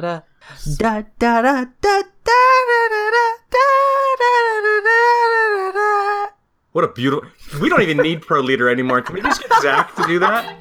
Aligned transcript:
da 0.00 0.22
da 0.78 1.02
da 1.18 1.42
da 1.42 1.64
da 1.74 2.02
da 2.02 2.02
da 2.24 2.64
What 6.72 6.82
a 6.82 6.88
beautiful. 6.88 7.28
We 7.60 7.68
don't 7.68 7.82
even 7.82 7.98
need 7.98 8.22
Pro 8.22 8.40
Leader 8.40 8.68
anymore. 8.68 9.00
Can 9.00 9.14
we 9.14 9.22
just 9.22 9.40
get 9.40 9.62
Zach 9.62 9.94
to 9.94 10.04
do 10.08 10.18
that? 10.18 10.56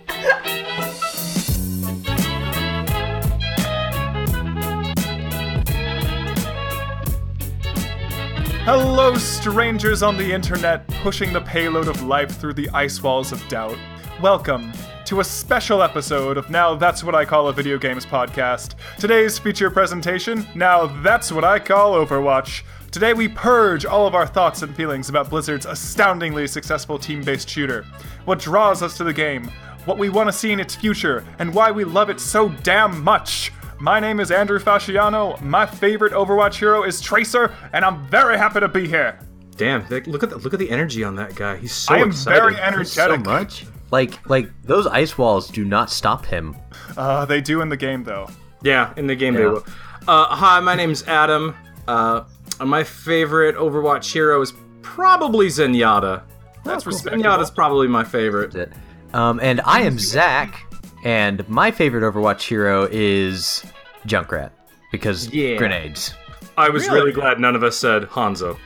Hello, 8.65 9.15
strangers 9.15 10.04
on 10.04 10.15
the 10.15 10.31
internet, 10.31 10.88
pushing 11.02 11.34
the 11.34 11.41
payload 11.41 11.88
of 11.88 12.04
life 12.04 12.39
through 12.39 12.54
the 12.54 12.70
ice 12.70 13.02
walls 13.02 13.31
of 13.31 13.45
doubt. 13.50 13.77
Welcome 14.21 14.71
to 15.05 15.20
a 15.20 15.23
special 15.23 15.81
episode 15.81 16.38
of 16.38 16.49
Now 16.49 16.75
That's 16.75 17.04
What 17.04 17.13
I 17.13 17.25
Call 17.25 17.49
a 17.49 17.54
Video 17.54 17.77
Games 17.77 18.05
podcast. 18.05 18.75
Today's 18.97 19.37
feature 19.37 19.69
presentation 19.69 20.47
Now 20.55 20.86
That's 21.01 21.32
What 21.32 21.43
I 21.43 21.59
Call 21.59 21.93
Overwatch. 21.93 22.64
Today 22.91 23.14
we 23.14 23.28
purge 23.28 23.86
all 23.86 24.07
of 24.07 24.15
our 24.15 24.25
thoughts 24.25 24.61
and 24.61 24.73
feelings 24.75 25.09
about 25.09 25.29
Blizzard's 25.29 25.65
astoundingly 25.65 26.47
successful 26.47 26.97
team 26.97 27.21
based 27.21 27.50
shooter, 27.50 27.83
what 28.25 28.39
draws 28.39 28.81
us 28.81 28.95
to 28.97 29.04
the 29.04 29.11
game, 29.14 29.51
what 29.86 29.97
we 29.97 30.07
want 30.09 30.28
to 30.29 30.33
see 30.33 30.51
in 30.51 30.59
its 30.59 30.75
future, 30.75 31.25
and 31.39 31.54
why 31.54 31.70
we 31.70 31.83
love 31.83 32.09
it 32.09 32.20
so 32.20 32.50
damn 32.64 33.03
much. 33.03 33.52
My 33.80 34.00
name 34.00 34.22
is 34.22 34.31
Andrew 34.31 34.59
Fasciano. 34.59 35.42
My 35.42 35.66
favorite 35.66 36.14
Overwatch 36.14 36.56
hero 36.56 36.83
is 36.83 37.02
Tracer, 37.02 37.53
and 37.73 37.83
I'm 37.83 38.06
very 38.08 38.38
happy 38.38 38.61
to 38.61 38.70
be 38.70 38.88
here. 38.88 39.20
Damn! 39.58 39.81
Look 39.89 40.23
at 40.23 40.30
the, 40.30 40.38
look 40.38 40.53
at 40.53 40.59
the 40.59 40.70
energy 40.72 41.03
on 41.03 41.16
that 41.17 41.36
guy. 41.36 41.58
He's 41.58 41.73
so 41.73 41.94
I 41.94 41.97
am 41.97 42.09
excited. 42.09 42.39
very 42.39 42.56
So 42.56 42.61
energetic. 42.61 43.25
much. 43.25 43.66
Like 43.94 44.28
like 44.28 44.50
those 44.64 44.88
ice 44.88 45.20
walls 45.20 45.50
do 45.50 45.64
not 45.64 45.92
stop 45.92 46.25
him. 46.25 46.56
Uh, 46.97 47.25
they 47.25 47.42
do 47.42 47.61
in 47.61 47.70
the 47.70 47.78
game 47.78 48.03
though. 48.03 48.28
Yeah, 48.64 48.92
in 48.97 49.06
the 49.06 49.16
game 49.16 49.36
they 49.36 49.42
Yeah. 49.44 49.50
will. 49.52 49.66
Uh, 50.08 50.25
hi, 50.36 50.59
my 50.61 50.73
name's 50.73 51.03
Adam. 51.08 51.56
Uh, 51.88 52.23
my 52.59 52.84
favorite 52.84 53.56
Overwatch 53.56 54.12
hero 54.12 54.42
is 54.42 54.52
probably 54.82 55.45
Zenyatta. 55.48 56.23
That's 56.64 56.88
respectable. 56.88 57.23
Zenyatta's 57.23 57.52
probably 57.52 57.88
my 57.88 58.04
favorite. 58.04 58.72
Um, 59.14 59.40
and 59.44 59.62
I 59.64 59.82
am 59.82 60.00
Zach, 60.00 60.60
and 61.06 61.48
my 61.48 61.70
favorite 61.70 62.02
Overwatch 62.02 62.42
hero 62.42 62.88
is 62.92 63.64
Junkrat 64.08 64.50
because 64.92 65.30
Yeah. 65.32 65.58
grenades. 65.58 66.16
I 66.58 66.70
was 66.70 66.88
Really? 66.88 67.00
really 67.00 67.12
glad 67.12 67.39
none 67.39 67.56
of 67.56 67.62
us 67.64 67.78
said 67.78 68.10
Hanzo. 68.10 68.58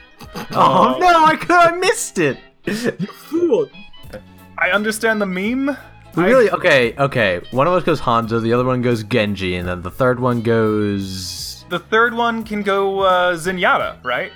Oh, 0.53 0.95
no, 1.01 1.25
I 1.25 1.35
could 1.35 1.51
have 1.51 1.77
missed 1.79 2.17
it. 2.17 2.37
you 2.65 2.73
Fool. 3.27 3.69
I 4.67 4.71
understand 4.71 5.21
the 5.21 5.25
meme. 5.25 5.77
We 6.15 6.23
I- 6.23 6.27
really 6.27 6.51
okay, 6.51 6.93
okay. 6.97 7.41
One 7.51 7.67
of 7.67 7.73
us 7.73 7.83
goes 7.83 8.01
Hanzo, 8.01 8.41
the 8.41 8.51
other 8.53 8.65
one 8.65 8.81
goes 8.81 9.03
Genji, 9.03 9.55
and 9.55 9.67
then 9.67 9.81
the 9.81 9.91
third 9.91 10.19
one 10.19 10.41
goes. 10.41 11.63
The 11.69 11.79
third 11.79 12.13
one 12.13 12.43
can 12.43 12.63
go 12.63 12.99
uh, 13.01 13.35
Zenyatta, 13.35 14.03
right? 14.03 14.31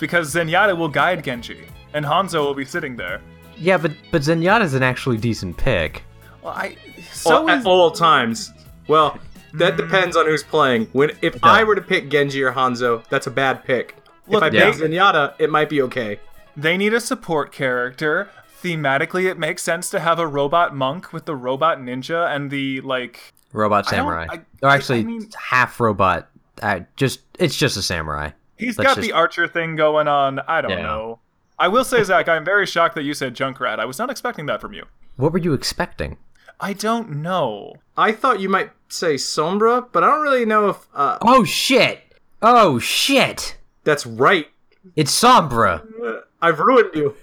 Because 0.00 0.34
Zenyatta 0.34 0.76
will 0.76 0.88
guide 0.88 1.24
Genji, 1.24 1.66
and 1.94 2.04
Hanzo 2.06 2.44
will 2.44 2.54
be 2.54 2.64
sitting 2.64 2.96
there. 2.96 3.20
Yeah, 3.58 3.76
but 3.76 3.92
but 4.10 4.22
Zenyatta's 4.22 4.72
an 4.74 4.82
actually 4.82 5.18
decent 5.18 5.56
pick. 5.58 6.04
Well, 6.42 6.54
I 6.54 6.76
so 7.12 7.42
All- 7.42 7.50
at 7.50 7.66
all 7.66 7.90
times. 7.90 8.52
Well, 8.88 9.18
that 9.54 9.76
depends 9.76 10.16
on 10.16 10.26
who's 10.26 10.42
playing. 10.44 10.86
When 10.92 11.10
if 11.20 11.42
I 11.42 11.64
were 11.64 11.74
to 11.74 11.82
pick 11.82 12.08
Genji 12.08 12.42
or 12.42 12.52
Hanzo, 12.52 13.04
that's 13.08 13.26
a 13.26 13.30
bad 13.30 13.64
pick. 13.64 13.96
Look, 14.28 14.42
if 14.42 14.52
I 14.52 14.56
yeah. 14.56 14.70
pick 14.70 14.80
Zenyatta, 14.80 15.34
it 15.38 15.50
might 15.50 15.68
be 15.68 15.82
okay. 15.82 16.18
they 16.56 16.76
need 16.78 16.94
a 16.94 17.00
support 17.00 17.52
character. 17.52 18.30
Thematically, 18.62 19.30
it 19.30 19.38
makes 19.38 19.62
sense 19.62 19.90
to 19.90 20.00
have 20.00 20.18
a 20.18 20.26
robot 20.26 20.74
monk 20.74 21.12
with 21.12 21.24
the 21.26 21.36
robot 21.36 21.78
ninja 21.78 22.34
and 22.34 22.50
the 22.50 22.80
like. 22.80 23.32
Robot 23.52 23.86
samurai. 23.86 24.26
I- 24.30 24.40
or 24.62 24.68
actually, 24.70 25.00
I 25.00 25.04
mean- 25.04 25.30
half 25.50 25.78
robot. 25.80 26.28
Uh, 26.62 26.80
just 26.96 27.20
it's 27.38 27.56
just 27.56 27.76
a 27.76 27.82
samurai. 27.82 28.30
He's 28.56 28.78
Let's 28.78 28.88
got 28.88 28.96
just- 28.96 29.06
the 29.06 29.12
archer 29.12 29.46
thing 29.46 29.76
going 29.76 30.08
on. 30.08 30.40
I 30.40 30.60
don't 30.62 30.70
Yeah. 30.70 30.82
know. 30.82 31.20
I 31.58 31.68
will 31.68 31.84
say, 31.84 32.02
Zach, 32.02 32.28
I'm 32.28 32.44
very 32.44 32.66
shocked 32.66 32.94
that 32.96 33.02
you 33.04 33.14
said 33.14 33.34
Junkrat. 33.34 33.78
I 33.78 33.84
was 33.86 33.98
not 33.98 34.10
expecting 34.10 34.46
that 34.46 34.60
from 34.60 34.72
you. 34.74 34.84
What 35.16 35.32
were 35.32 35.38
you 35.38 35.52
expecting? 35.54 36.18
I 36.60 36.72
don't 36.72 37.10
know. 37.22 37.74
I 37.96 38.12
thought 38.12 38.40
you 38.40 38.48
might 38.48 38.70
say 38.88 39.14
Sombra, 39.16 39.86
but 39.92 40.02
I 40.04 40.06
don't 40.08 40.22
really 40.22 40.44
know 40.46 40.68
if 40.70 40.86
uh, 40.94 41.18
Oh 41.22 41.44
shit! 41.44 42.00
Oh 42.42 42.78
shit! 42.78 43.56
that's 43.84 44.06
right. 44.06 44.48
It's 44.96 45.12
Sombra. 45.18 45.82
Uh, 46.02 46.20
I've 46.40 46.58
ruined 46.60 46.90
you. 46.94 47.14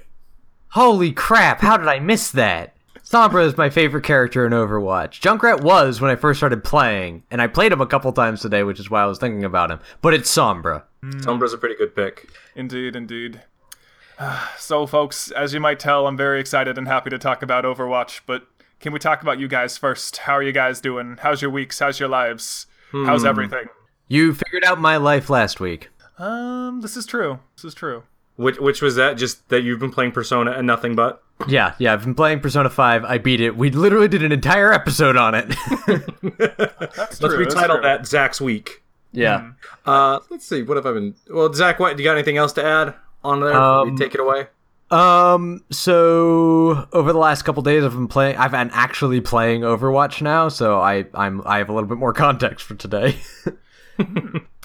Holy 0.73 1.11
crap! 1.11 1.61
How 1.61 1.77
did 1.77 1.87
I 1.87 1.99
miss 1.99 2.31
that? 2.31 2.73
Sombra 3.03 3.45
is 3.45 3.55
my 3.55 3.69
favorite 3.69 4.03
character 4.03 4.43
in 4.43 4.53
Overwatch. 4.53 5.21
Junkrat 5.21 5.61
was 5.61 6.01
when 6.01 6.09
I 6.09 6.15
first 6.15 6.39
started 6.39 6.63
playing, 6.63 7.21
and 7.29 7.39
I 7.43 7.45
played 7.45 7.71
him 7.71 7.79
a 7.79 7.85
couple 7.85 8.11
times 8.11 8.41
today, 8.41 8.63
which 8.63 8.79
is 8.79 8.89
why 8.89 9.03
I 9.03 9.05
was 9.05 9.19
thinking 9.19 9.43
about 9.43 9.69
him. 9.69 9.79
But 10.01 10.15
it's 10.15 10.35
Sombra. 10.35 10.81
Sombra's 11.03 11.53
a 11.53 11.59
pretty 11.59 11.75
good 11.75 11.95
pick. 11.95 12.27
Indeed, 12.55 12.95
indeed. 12.95 13.43
so, 14.57 14.87
folks, 14.87 15.29
as 15.29 15.53
you 15.53 15.59
might 15.59 15.77
tell, 15.77 16.07
I'm 16.07 16.17
very 16.17 16.39
excited 16.39 16.75
and 16.75 16.87
happy 16.87 17.11
to 17.11 17.19
talk 17.19 17.43
about 17.43 17.65
Overwatch, 17.65 18.21
but 18.25 18.47
can 18.79 18.93
we 18.93 18.99
talk 18.99 19.21
about 19.21 19.37
you 19.37 19.47
guys 19.47 19.77
first? 19.77 20.17
How 20.17 20.33
are 20.33 20.43
you 20.43 20.53
guys 20.53 20.81
doing? 20.81 21.17
How's 21.21 21.39
your 21.43 21.51
weeks? 21.51 21.77
How's 21.77 21.99
your 21.99 22.09
lives? 22.09 22.65
How's 22.91 23.25
everything? 23.25 23.65
You 24.07 24.33
figured 24.33 24.63
out 24.63 24.81
my 24.81 24.97
life 24.97 25.29
last 25.29 25.59
week. 25.59 25.89
Um, 26.17 26.81
this 26.81 26.97
is 26.97 27.05
true. 27.05 27.41
This 27.55 27.65
is 27.65 27.75
true. 27.75 28.05
Which 28.35 28.57
which 28.59 28.81
was 28.81 28.95
that? 28.95 29.17
Just 29.17 29.47
that 29.49 29.61
you've 29.61 29.79
been 29.79 29.91
playing 29.91 30.11
Persona 30.11 30.51
and 30.51 30.65
nothing 30.65 30.95
but. 30.95 31.21
Yeah, 31.47 31.73
yeah, 31.77 31.93
I've 31.93 32.03
been 32.03 32.15
playing 32.15 32.39
Persona 32.39 32.69
5. 32.69 33.03
I 33.05 33.17
beat 33.17 33.41
it. 33.41 33.57
We 33.57 33.69
literally 33.69 34.07
did 34.07 34.23
an 34.23 34.31
entire 34.31 34.71
episode 34.71 35.17
on 35.17 35.35
it. 35.35 35.47
That's 36.37 36.97
Let's 36.97 37.19
true. 37.19 37.45
retitle 37.45 37.73
true. 37.75 37.81
that 37.81 38.07
Zach's 38.07 38.39
week. 38.39 38.81
yeah. 39.11 39.51
Uh, 39.85 40.19
let's 40.29 40.45
see. 40.45 40.61
What 40.63 40.77
have 40.77 40.85
I 40.85 40.93
been? 40.93 41.15
Well, 41.29 41.51
Zach, 41.53 41.79
what? 41.79 41.97
Do 41.97 42.03
you 42.03 42.07
got 42.09 42.13
anything 42.15 42.37
else 42.37 42.53
to 42.53 42.63
add 42.63 42.95
on 43.23 43.41
there? 43.41 43.53
Um, 43.53 43.97
take 43.97 44.13
it 44.13 44.19
away. 44.21 44.47
Um. 44.89 45.63
So 45.71 46.87
over 46.93 47.11
the 47.13 47.19
last 47.19 47.41
couple 47.43 47.61
days, 47.63 47.83
I've 47.83 47.91
been 47.93 48.07
playing. 48.07 48.37
I've 48.37 48.51
been 48.51 48.69
actually 48.71 49.21
playing 49.21 49.61
Overwatch 49.61 50.21
now, 50.21 50.49
so 50.49 50.79
I 50.79 51.05
I'm 51.13 51.41
I 51.45 51.57
have 51.57 51.69
a 51.69 51.73
little 51.73 51.89
bit 51.89 51.97
more 51.97 52.13
context 52.25 52.65
for 52.65 52.75
today. 52.75 53.17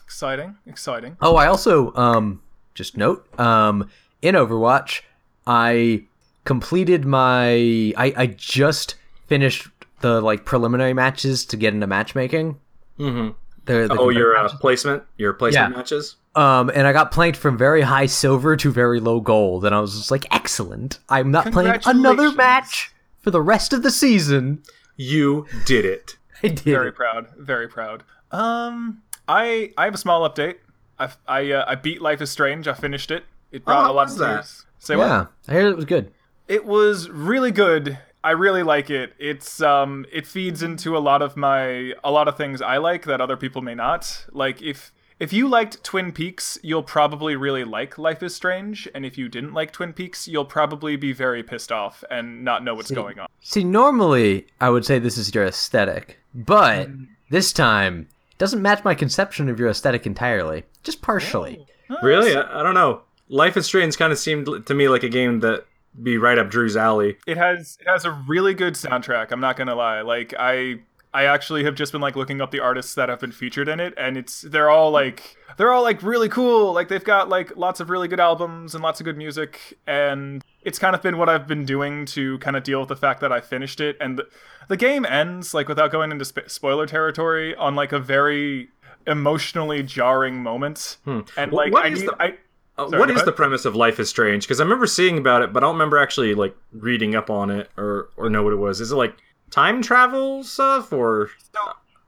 Exciting, 0.05 0.57
exciting. 0.67 1.17
oh, 1.21 1.37
I 1.37 1.47
also 1.47 1.95
um 1.95 2.41
just 2.79 2.97
note 2.97 3.27
um 3.39 3.91
in 4.23 4.35
Overwatch, 4.35 5.03
I 5.47 6.05
completed 6.45 7.05
my 7.05 7.49
I 7.97 8.15
I 8.17 8.27
just 8.37 8.95
finished 9.27 9.69
the 10.01 10.21
like 10.21 10.45
preliminary 10.45 10.95
matches 10.95 11.45
to 11.47 11.57
get 11.57 11.75
into 11.75 11.87
matchmaking. 11.87 12.59
Mm-hmm. 12.99 13.31
The, 13.67 13.89
the 13.89 13.97
Oh, 13.99 14.09
your 14.09 14.37
uh, 14.37 14.49
placement, 14.61 15.03
your 15.19 15.35
placement 15.35 15.73
Yeah. 15.73 15.77
matches. 15.77 16.17
Um, 16.35 16.71
and 16.73 16.87
I 16.87 16.93
got 16.93 17.11
planked 17.11 17.37
from 17.37 17.59
very 17.59 17.83
high 17.83 18.07
silver 18.07 18.57
to 18.57 18.71
very 18.71 19.01
low 19.01 19.21
gold, 19.21 19.65
and 19.65 19.75
I 19.75 19.81
was 19.81 19.95
just 19.97 20.11
like, 20.11 20.25
excellent. 20.33 21.01
I'm 21.09 21.31
not 21.33 21.51
playing 21.53 21.81
another 21.85 22.31
match 22.33 22.93
for 23.21 23.31
the 23.33 23.43
rest 23.43 23.73
of 23.73 23.83
the 23.83 23.91
season. 23.91 24.63
You 24.97 25.47
did 25.67 25.85
it. 25.85 26.17
I 26.43 26.49
did. 26.49 26.61
Very 26.61 26.93
proud. 26.93 27.27
Very 27.37 27.69
proud. 27.69 28.05
Um, 28.31 29.03
I 29.27 29.73
I 29.77 29.85
have 29.85 29.95
a 29.95 29.99
small 29.99 30.29
update. 30.29 30.57
I 30.99 31.11
I 31.27 31.53
uh, 31.53 31.65
I 31.67 31.75
beat 31.75 32.01
Life 32.01 32.21
is 32.21 32.31
Strange. 32.31 32.69
I 32.69 32.75
finished 32.75 33.11
it. 33.11 33.25
It 33.51 33.65
brought 33.65 33.85
how 33.85 33.93
a 33.93 33.95
lot 33.95 34.11
of 34.11 34.19
that? 34.19 34.35
tears. 34.35 34.67
Say 34.79 34.97
what? 34.97 35.07
Yeah, 35.07 35.27
I 35.49 35.53
heard 35.53 35.67
it 35.67 35.77
was 35.77 35.85
good. 35.85 36.13
It 36.47 36.65
was 36.65 37.09
really 37.09 37.51
good. 37.51 37.99
I 38.25 38.33
really 38.33 38.63
like 38.63 38.91
it. 38.91 39.13
It's 39.19 39.61
um 39.61 40.05
it 40.13 40.27
feeds 40.27 40.63
into 40.63 40.97
a 40.97 40.99
lot 40.99 41.23
of 41.23 41.37
my 41.37 41.93
a 42.03 42.11
lot 42.11 42.29
of 42.29 42.37
things 42.37 42.61
I 42.61 42.79
like 42.79 43.05
that 43.05 43.21
other 43.21 43.37
people 43.37 43.63
may 43.63 43.75
not. 43.75 44.27
Like 44.33 44.61
if 44.61 44.93
if 45.21 45.33
you 45.33 45.49
liked 45.49 45.83
Twin 45.83 46.13
Peaks, 46.13 46.59
you'll 46.63 46.85
probably 46.85 47.35
really 47.35 47.65
like 47.65 47.99
Life 47.99 48.23
is 48.23 48.37
Strange, 48.37 48.89
and 48.95 49.05
if 49.05 49.19
you 49.19 49.29
didn't 49.29 49.53
like 49.53 49.73
Twin 49.73 49.93
Peaks, 49.93 50.29
you'll 50.29 50.45
probably 50.45 50.95
be 50.95 51.13
very 51.13 51.43
pissed 51.43 51.73
off 51.73 52.05
and 52.09 52.45
not 52.45 52.63
know 52.63 52.75
what's 52.75 52.91
going 52.93 53.19
on. 53.19 53.27
See, 53.41 53.65
normally 53.65 54.47
I 54.61 54.71
would 54.71 54.85
say 54.85 54.99
this 54.99 55.19
is 55.19 55.35
your 55.35 55.45
aesthetic, 55.45 56.19
but 56.35 56.89
this 57.31 57.53
time 57.53 58.03
it 58.03 58.18
doesn't 58.39 58.63
match 58.63 58.85
my 58.85 58.95
conception 58.95 59.49
of 59.49 59.59
your 59.59 59.69
aesthetic 59.69 60.07
entirely, 60.07 60.65
just 60.83 61.03
partially. 61.03 61.67
Oh, 61.91 61.97
really? 62.03 62.37
I, 62.37 62.61
I 62.61 62.63
don't 62.63 62.75
know. 62.75 63.03
Life 63.29 63.57
is 63.57 63.67
Strange 63.67 63.99
kind 63.99 64.13
of 64.13 64.19
seemed 64.19 64.49
to 64.67 64.75
me 64.75 64.89
like 64.89 65.03
a 65.03 65.09
game 65.09 65.41
that 65.41 65.67
be 66.03 66.17
right 66.19 66.39
up 66.39 66.51
Drew's 66.51 66.77
alley. 66.77 67.19
It 67.27 67.37
has 67.37 67.77
it 67.81 67.89
has 67.89 68.05
a 68.05 68.13
really 68.27 68.55
good 68.55 68.75
soundtrack. 68.75 69.33
I'm 69.33 69.41
not 69.41 69.57
gonna 69.57 69.75
lie. 69.75 70.01
Like 70.03 70.35
I 70.39 70.81
I 71.15 71.25
actually 71.25 71.65
have 71.65 71.75
just 71.75 71.93
been 71.93 72.01
like 72.03 72.17
looking 72.17 72.41
up 72.41 72.51
the 72.51 72.61
artists 72.61 72.95
that 72.95 73.09
have 73.09 73.19
been 73.21 73.33
featured 73.33 73.69
in 73.69 73.81
it, 73.81 73.95
and 73.97 74.17
it's 74.17 74.43
they're 74.43 74.69
all 74.71 74.91
like 74.91 75.37
they're 75.57 75.73
all 75.73 75.83
like 75.83 76.03
really 76.03 76.29
cool. 76.29 76.73
Like 76.73 76.89
they've 76.89 77.03
got 77.05 77.29
like 77.29 77.57
lots 77.57 77.81
of 77.81 77.89
really 77.91 78.09
good 78.09 78.21
albums 78.21 78.75
and 78.75 78.83
lots 78.85 79.01
of 79.01 79.05
good 79.05 79.17
music, 79.17 79.79
and 79.87 80.45
it's 80.63 80.79
kind 80.79 80.95
of 80.95 81.01
been 81.03 81.17
what 81.17 81.29
I've 81.29 81.47
been 81.47 81.65
doing 81.65 82.05
to 82.07 82.39
kind 82.39 82.57
of 82.57 82.63
deal 82.63 82.81
with 82.81 82.89
the 82.91 82.97
fact 82.97 83.21
that 83.23 83.33
I 83.33 83.41
finished 83.41 83.81
it. 83.81 83.97
And 84.01 84.19
the, 84.19 84.29
the 84.69 84.77
game 84.77 85.07
ends 85.07 85.55
like 85.55 85.67
without 85.69 85.91
going 85.91 86.13
into 86.13 86.25
sp- 86.29 86.45
spoiler 86.49 86.87
territory 86.87 87.55
on 87.57 87.75
like 87.75 87.93
a 87.93 87.99
very 87.99 88.69
emotionally 89.07 89.83
jarring 89.83 90.43
moment. 90.43 90.99
And 91.07 91.53
like 91.53 91.73
what 91.73 91.87
I 91.87 91.89
is 91.89 92.01
need 92.01 92.09
the- 92.11 92.23
I 92.23 92.35
Uh, 92.77 92.89
Sorry, 92.91 93.01
what 93.01 93.11
is 93.11 93.25
the 93.25 93.33
premise 93.33 93.65
of 93.65 93.75
Life 93.75 93.99
is 93.99 94.09
Strange? 94.09 94.45
Because 94.45 94.61
I 94.61 94.63
remember 94.63 94.87
seeing 94.87 95.19
about 95.19 95.43
it, 95.43 95.53
but 95.53 95.65
I 95.65 95.67
don't 95.67 95.75
remember 95.75 95.99
actually 95.99 96.35
like 96.35 96.55
reading 96.73 97.15
up 97.17 97.29
on 97.31 97.51
it 97.51 97.71
or 97.77 98.11
or 98.17 98.29
know 98.31 98.43
what 98.43 98.53
it 98.53 98.57
was. 98.57 98.81
Is 98.81 98.93
it 98.93 98.97
like 98.97 99.17
time 99.51 99.83
travel 99.83 100.45
stuff 100.45 100.93
or 100.93 101.31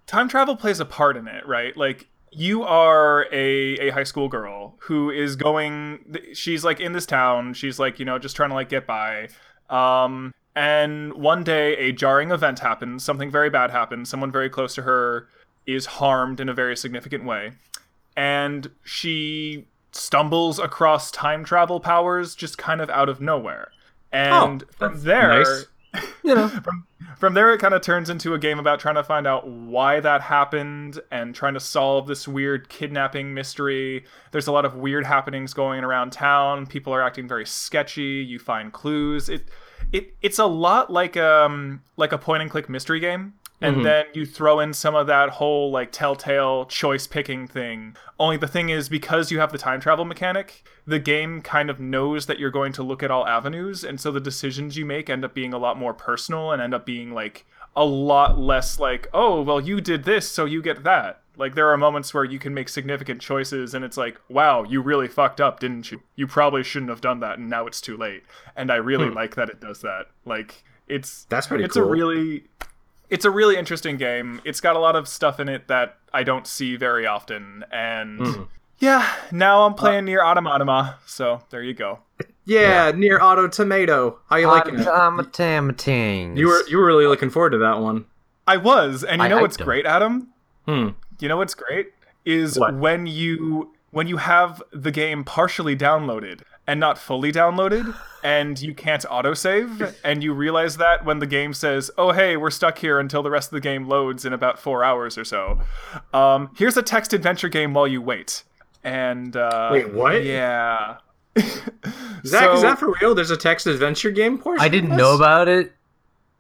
time 0.07 0.29
travel 0.29 0.57
plays 0.57 0.81
a 0.81 0.85
part 0.85 1.17
in 1.17 1.27
it, 1.29 1.47
right? 1.47 1.77
Like 1.77 2.09
you 2.33 2.63
are 2.63 3.27
a, 3.33 3.75
a 3.79 3.91
high 3.91 4.05
school 4.05 4.29
girl 4.29 4.77
who 4.83 5.11
is 5.11 5.35
going 5.37 6.17
she's 6.33 6.65
like 6.65 6.79
in 6.79 6.93
this 6.93 7.05
town 7.05 7.53
she's 7.53 7.81
like 7.81 7.99
you 7.99 8.05
know 8.05 8.21
just 8.21 8.37
trying 8.37 8.51
to 8.51 8.55
like 8.55 8.69
get 8.69 8.87
by 8.87 9.29
um 9.69 10.33
and 10.55 11.13
one 11.15 11.43
day 11.43 11.77
a 11.77 11.91
jarring 11.91 12.31
event 12.31 12.61
happens 12.61 13.03
something 13.03 13.33
very 13.33 13.51
bad 13.51 13.73
happens 13.73 14.09
someone 14.09 14.31
very 14.31 14.49
close 14.49 14.77
to 14.77 14.83
her 14.83 15.27
is 15.67 15.87
harmed 15.87 16.39
in 16.39 16.49
a 16.49 16.55
very 16.55 16.77
significant 16.77 17.25
way 17.25 17.51
and 18.17 18.71
she 18.85 19.67
stumbles 19.91 20.61
across 20.61 21.11
time 21.11 21.45
travel 21.45 21.81
powers 21.81 22.37
just 22.37 22.57
kind 22.57 22.81
of 22.81 22.89
out 22.91 23.09
of 23.09 23.21
nowhere 23.21 23.73
and 24.13 24.63
Oh, 24.63 24.67
from 24.79 25.03
there 25.03 25.41
nice. 25.41 25.67
You 26.23 26.35
know, 26.35 26.49
from 26.49 26.87
from 27.17 27.35
there 27.35 27.53
it 27.53 27.59
kind 27.59 27.75
of 27.75 27.83
turns 27.83 28.09
into 28.09 28.35
a 28.35 28.39
game 28.39 28.59
about 28.59 28.79
trying 28.79 28.95
to 28.95 29.05
find 29.05 29.27
out 29.27 29.49
why 29.49 30.01
that 30.01 30.21
happened 30.21 31.01
and 31.11 31.35
trying 31.35 31.55
to 31.55 31.61
solve 31.61 32.07
this 32.07 32.29
weird 32.29 32.69
kidnapping 32.69 33.35
mystery. 33.35 34.05
There's 34.31 34.47
a 34.47 34.53
lot 34.53 34.65
of 34.65 34.77
weird 34.77 35.07
happenings 35.07 35.53
going 35.55 35.83
around 35.83 36.13
town. 36.13 36.67
People 36.67 36.95
are 36.95 37.03
acting 37.03 37.27
very 37.27 37.47
sketchy. 37.47 38.25
You 38.27 38.39
find 38.39 38.73
clues. 38.73 39.29
It 39.29 39.49
it 39.93 40.15
it's 40.23 40.39
a 40.39 40.47
lot 40.47 40.93
like 40.93 41.17
um 41.17 41.83
like 41.97 42.13
a 42.13 42.19
point 42.19 42.43
and 42.43 42.51
click 42.51 42.69
mystery 42.69 43.01
game 43.01 43.35
and 43.61 43.77
mm-hmm. 43.77 43.85
then 43.85 44.07
you 44.15 44.25
throw 44.25 44.61
in 44.61 44.73
some 44.73 44.95
of 44.95 45.07
that 45.07 45.31
whole 45.31 45.71
like 45.71 45.93
telltale 45.93 46.65
choice 46.67 47.07
picking 47.07 47.47
thing. 47.47 47.97
Only 48.19 48.37
the 48.37 48.49
thing 48.49 48.69
is 48.69 48.89
because 48.89 49.31
you 49.31 49.41
have 49.41 49.53
the 49.53 49.59
time 49.59 49.81
travel 49.81 50.05
mechanic 50.05 50.65
the 50.87 50.99
game 50.99 51.41
kind 51.41 51.71
of 51.71 51.81
knows 51.81 52.27
that 52.27 52.39
you're 52.39 52.51
going 52.51 52.73
to 52.73 52.83
look 52.83 53.03
at 53.03 53.11
all 53.11 53.27
avenues 53.27 53.85
and 53.85 54.01
so 54.01 54.11
the 54.11 54.21
decisions 54.21 54.77
you 54.77 54.85
make 54.85 55.09
end 55.09 55.25
up 55.25 55.35
being 55.35 55.55
a 55.55 55.59
lot 55.59 55.79
more 55.79 55.95
personal 55.95 56.51
and 56.53 56.61
end 56.61 56.75
up 56.75 56.85
being 56.85 57.13
like 57.13 57.47
a 57.77 57.85
lot 57.85 58.39
less 58.39 58.81
like 58.81 59.09
oh 59.15 59.41
well 59.41 59.61
you 59.61 59.81
did 59.81 60.05
this 60.05 60.29
so 60.29 60.45
you 60.45 60.61
get 60.61 60.83
that. 60.85 61.23
Like 61.37 61.55
there 61.55 61.71
are 61.71 61.77
moments 61.79 62.13
where 62.13 62.25
you 62.25 62.39
can 62.39 62.53
make 62.53 62.69
significant 62.69 63.23
choices 63.23 63.73
and 63.73 63.85
it's 63.85 63.97
like 63.97 64.21
wow 64.29 64.65
you 64.65 64.83
really 64.83 65.09
fucked 65.09 65.41
up 65.41 65.61
didn't 65.61 65.91
you? 65.91 66.03
You 66.17 66.27
probably 66.27 66.63
shouldn't 66.63 66.91
have 66.91 67.01
done 67.01 67.21
that 67.21 67.39
and 67.39 67.49
now 67.49 67.67
it's 67.67 67.81
too 67.81 67.97
late. 67.97 68.25
And 68.57 68.71
i 68.71 68.77
really 68.77 69.09
hmm. 69.09 69.15
like 69.15 69.37
that 69.37 69.49
it 69.49 69.61
does 69.61 69.81
that. 69.83 70.07
Like 70.25 70.65
it's 70.89 71.25
That's 71.29 71.47
pretty 71.47 71.65
it's 71.65 71.75
cool. 71.75 71.85
a 71.85 71.91
really 71.91 72.45
it's 73.11 73.25
a 73.25 73.31
really 73.31 73.57
interesting 73.57 73.97
game. 73.97 74.41
It's 74.45 74.61
got 74.61 74.77
a 74.77 74.79
lot 74.79 74.97
of 74.97 75.07
stuff 75.09 75.39
in 75.41 75.49
it 75.49 75.69
that 75.69 75.97
I 76.13 76.23
don't 76.23 76.47
see 76.47 76.77
very 76.77 77.07
often, 77.07 77.65
and 77.71 78.21
Hmm. 78.27 78.43
yeah, 78.79 79.07
now 79.31 79.63
Uh, 79.63 79.67
I'm 79.67 79.75
playing 79.75 80.07
NieR 80.07 80.25
Automata, 80.25 80.95
so 81.07 81.43
there 81.51 81.63
you 81.63 81.75
go. 81.75 81.99
Yeah, 82.47 82.91
near 82.95 83.21
Auto 83.23 83.47
Tomato. 83.49 84.19
How 84.29 84.37
you 84.37 84.47
liking 84.49 84.79
it? 84.81 84.87
Automatang. 84.87 86.37
You 86.37 86.49
were 86.49 86.63
you 86.69 86.79
were 86.79 86.87
really 86.87 87.07
looking 87.07 87.31
forward 87.31 87.51
to 87.51 87.59
that 87.59 87.79
one. 87.81 88.07
I 88.47 88.57
was, 88.57 89.05
and 89.05 89.21
you 89.21 89.27
I 89.27 89.29
know 89.29 89.41
what's 89.41 89.57
him. 89.59 89.65
great, 89.65 89.87
Adam? 89.87 90.29
Hmm. 90.67 90.89
You 91.21 91.29
know 91.29 91.37
what's 91.37 91.55
great 91.55 91.93
is 92.25 92.59
What? 92.59 92.75
when 92.75 93.07
you 93.07 93.73
when 93.91 94.07
you 94.07 94.17
have 94.19 94.63
the 94.73 94.91
game 94.91 95.25
partially 95.25 95.77
downloaded 95.77 96.41
and 96.71 96.79
not 96.79 96.97
fully 96.99 97.33
downloaded 97.33 97.95
and 98.23 98.61
you 98.61 98.73
can't 98.75 99.03
autosave 99.05 99.95
and 100.05 100.23
you 100.23 100.33
realize 100.33 100.77
that 100.77 101.05
when 101.05 101.19
the 101.19 101.27
game 101.27 101.53
says 101.53 101.91
oh 101.99 102.13
hey 102.13 102.37
we're 102.37 102.51
stuck 102.51 102.79
here 102.79 103.01
until 103.01 103.23
the 103.23 103.31
rest 103.31 103.49
of 103.49 103.53
the 103.53 103.61
game 103.61 103.89
loads 103.89 104.25
in 104.25 104.33
about 104.33 104.59
four 104.59 104.85
hours 104.85 105.19
or 105.19 105.25
so 105.25 105.59
um, 106.15 106.51
here's 106.57 106.77
a 106.77 106.83
text 106.83 107.13
adventure 107.13 107.49
game 107.49 107.75
while 107.75 107.89
you 107.89 108.01
wait 108.01 108.45
and 108.85 109.37
uh, 109.37 109.69
Wait, 109.73 109.93
what? 109.93 110.23
yeah 110.25 110.99
Zach, 112.27 112.55
is 112.55 112.63
that 112.63 112.79
for 112.79 112.95
real? 113.01 113.15
There's 113.15 113.31
a 113.31 113.37
text 113.37 113.67
adventure 113.67 114.11
game 114.11 114.37
portion. 114.39 114.63
I 114.65 114.69
didn't 114.69 114.97
know 114.97 115.15
about 115.15 115.49
it. 115.49 115.73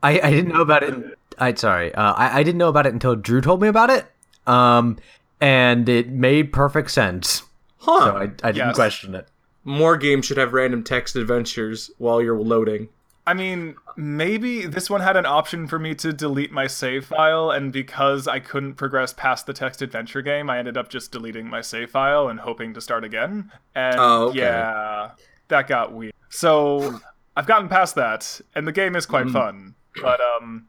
I, 0.02 0.20
I 0.20 0.30
didn't 0.30 0.52
know 0.52 0.62
about 0.62 0.82
it. 0.82 0.94
I 1.38 1.54
sorry. 1.54 1.94
Uh, 1.94 2.12
I 2.12 2.40
I 2.40 2.42
didn't 2.42 2.58
know 2.58 2.68
about 2.68 2.86
it 2.86 2.92
until 2.92 3.14
Drew 3.16 3.40
told 3.40 3.62
me 3.62 3.68
about 3.68 3.88
it. 3.90 4.06
Um, 4.46 4.98
and 5.40 5.88
it 5.88 6.08
made 6.10 6.52
perfect 6.52 6.90
sense. 6.90 7.44
Huh. 7.78 8.00
So 8.00 8.16
I 8.16 8.22
I 8.22 8.52
didn't 8.52 8.56
Yes. 8.68 8.74
question 8.74 9.14
it. 9.14 9.28
More 9.64 9.96
games 9.96 10.26
should 10.26 10.38
have 10.38 10.52
random 10.52 10.82
text 10.82 11.16
adventures 11.16 11.90
while 11.98 12.22
you're 12.22 12.38
loading. 12.40 12.88
I 13.26 13.34
mean, 13.34 13.76
maybe 13.96 14.66
this 14.66 14.88
one 14.88 15.02
had 15.02 15.16
an 15.16 15.26
option 15.26 15.66
for 15.68 15.78
me 15.78 15.94
to 15.96 16.12
delete 16.12 16.50
my 16.50 16.66
save 16.66 17.04
file, 17.04 17.50
and 17.50 17.70
because 17.72 18.26
I 18.26 18.40
couldn't 18.40 18.74
progress 18.74 19.12
past 19.12 19.46
the 19.46 19.52
text 19.52 19.82
adventure 19.82 20.22
game, 20.22 20.48
I 20.50 20.58
ended 20.58 20.76
up 20.76 20.88
just 20.88 21.12
deleting 21.12 21.48
my 21.48 21.60
save 21.60 21.90
file 21.90 22.28
and 22.28 22.40
hoping 22.40 22.72
to 22.74 22.80
start 22.80 23.04
again. 23.04 23.52
And 23.74 23.96
Oh, 24.00 24.28
okay. 24.30 24.38
yeah, 24.38 25.10
that 25.48 25.68
got 25.68 25.92
weird. 25.92 26.14
So 26.30 26.98
I've 27.36 27.46
gotten 27.46 27.68
past 27.68 27.94
that, 27.96 28.40
and 28.54 28.66
the 28.66 28.72
game 28.72 28.96
is 28.96 29.04
quite 29.06 29.26
Mm. 29.26 29.32
fun. 29.32 29.74
But 30.00 30.20
um, 30.20 30.66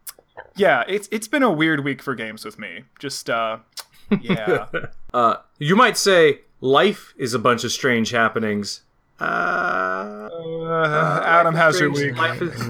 yeah, 0.56 0.84
it's 0.88 1.08
it's 1.12 1.28
been 1.30 1.44
a 1.44 1.52
weird 1.52 1.84
week 1.84 2.02
for 2.04 2.14
games 2.16 2.44
with 2.44 2.60
me. 2.60 2.84
Just 3.00 3.30
uh, 3.30 3.60
yeah. 4.22 4.68
Uh, 5.14 5.36
you 5.58 5.76
might 5.76 5.98
say 5.98 6.42
life 6.62 7.14
is 7.18 7.34
a 7.34 7.40
bunch 7.40 7.64
of 7.64 7.72
strange 7.72 8.12
happenings. 8.12 8.82
Uh, 9.20 10.30
Uh, 10.64 11.22
Adam 11.26 11.56
has 11.56 11.80
your 11.80 11.92
week. 11.92 12.16
Life 12.18 12.42
is- 12.42 12.68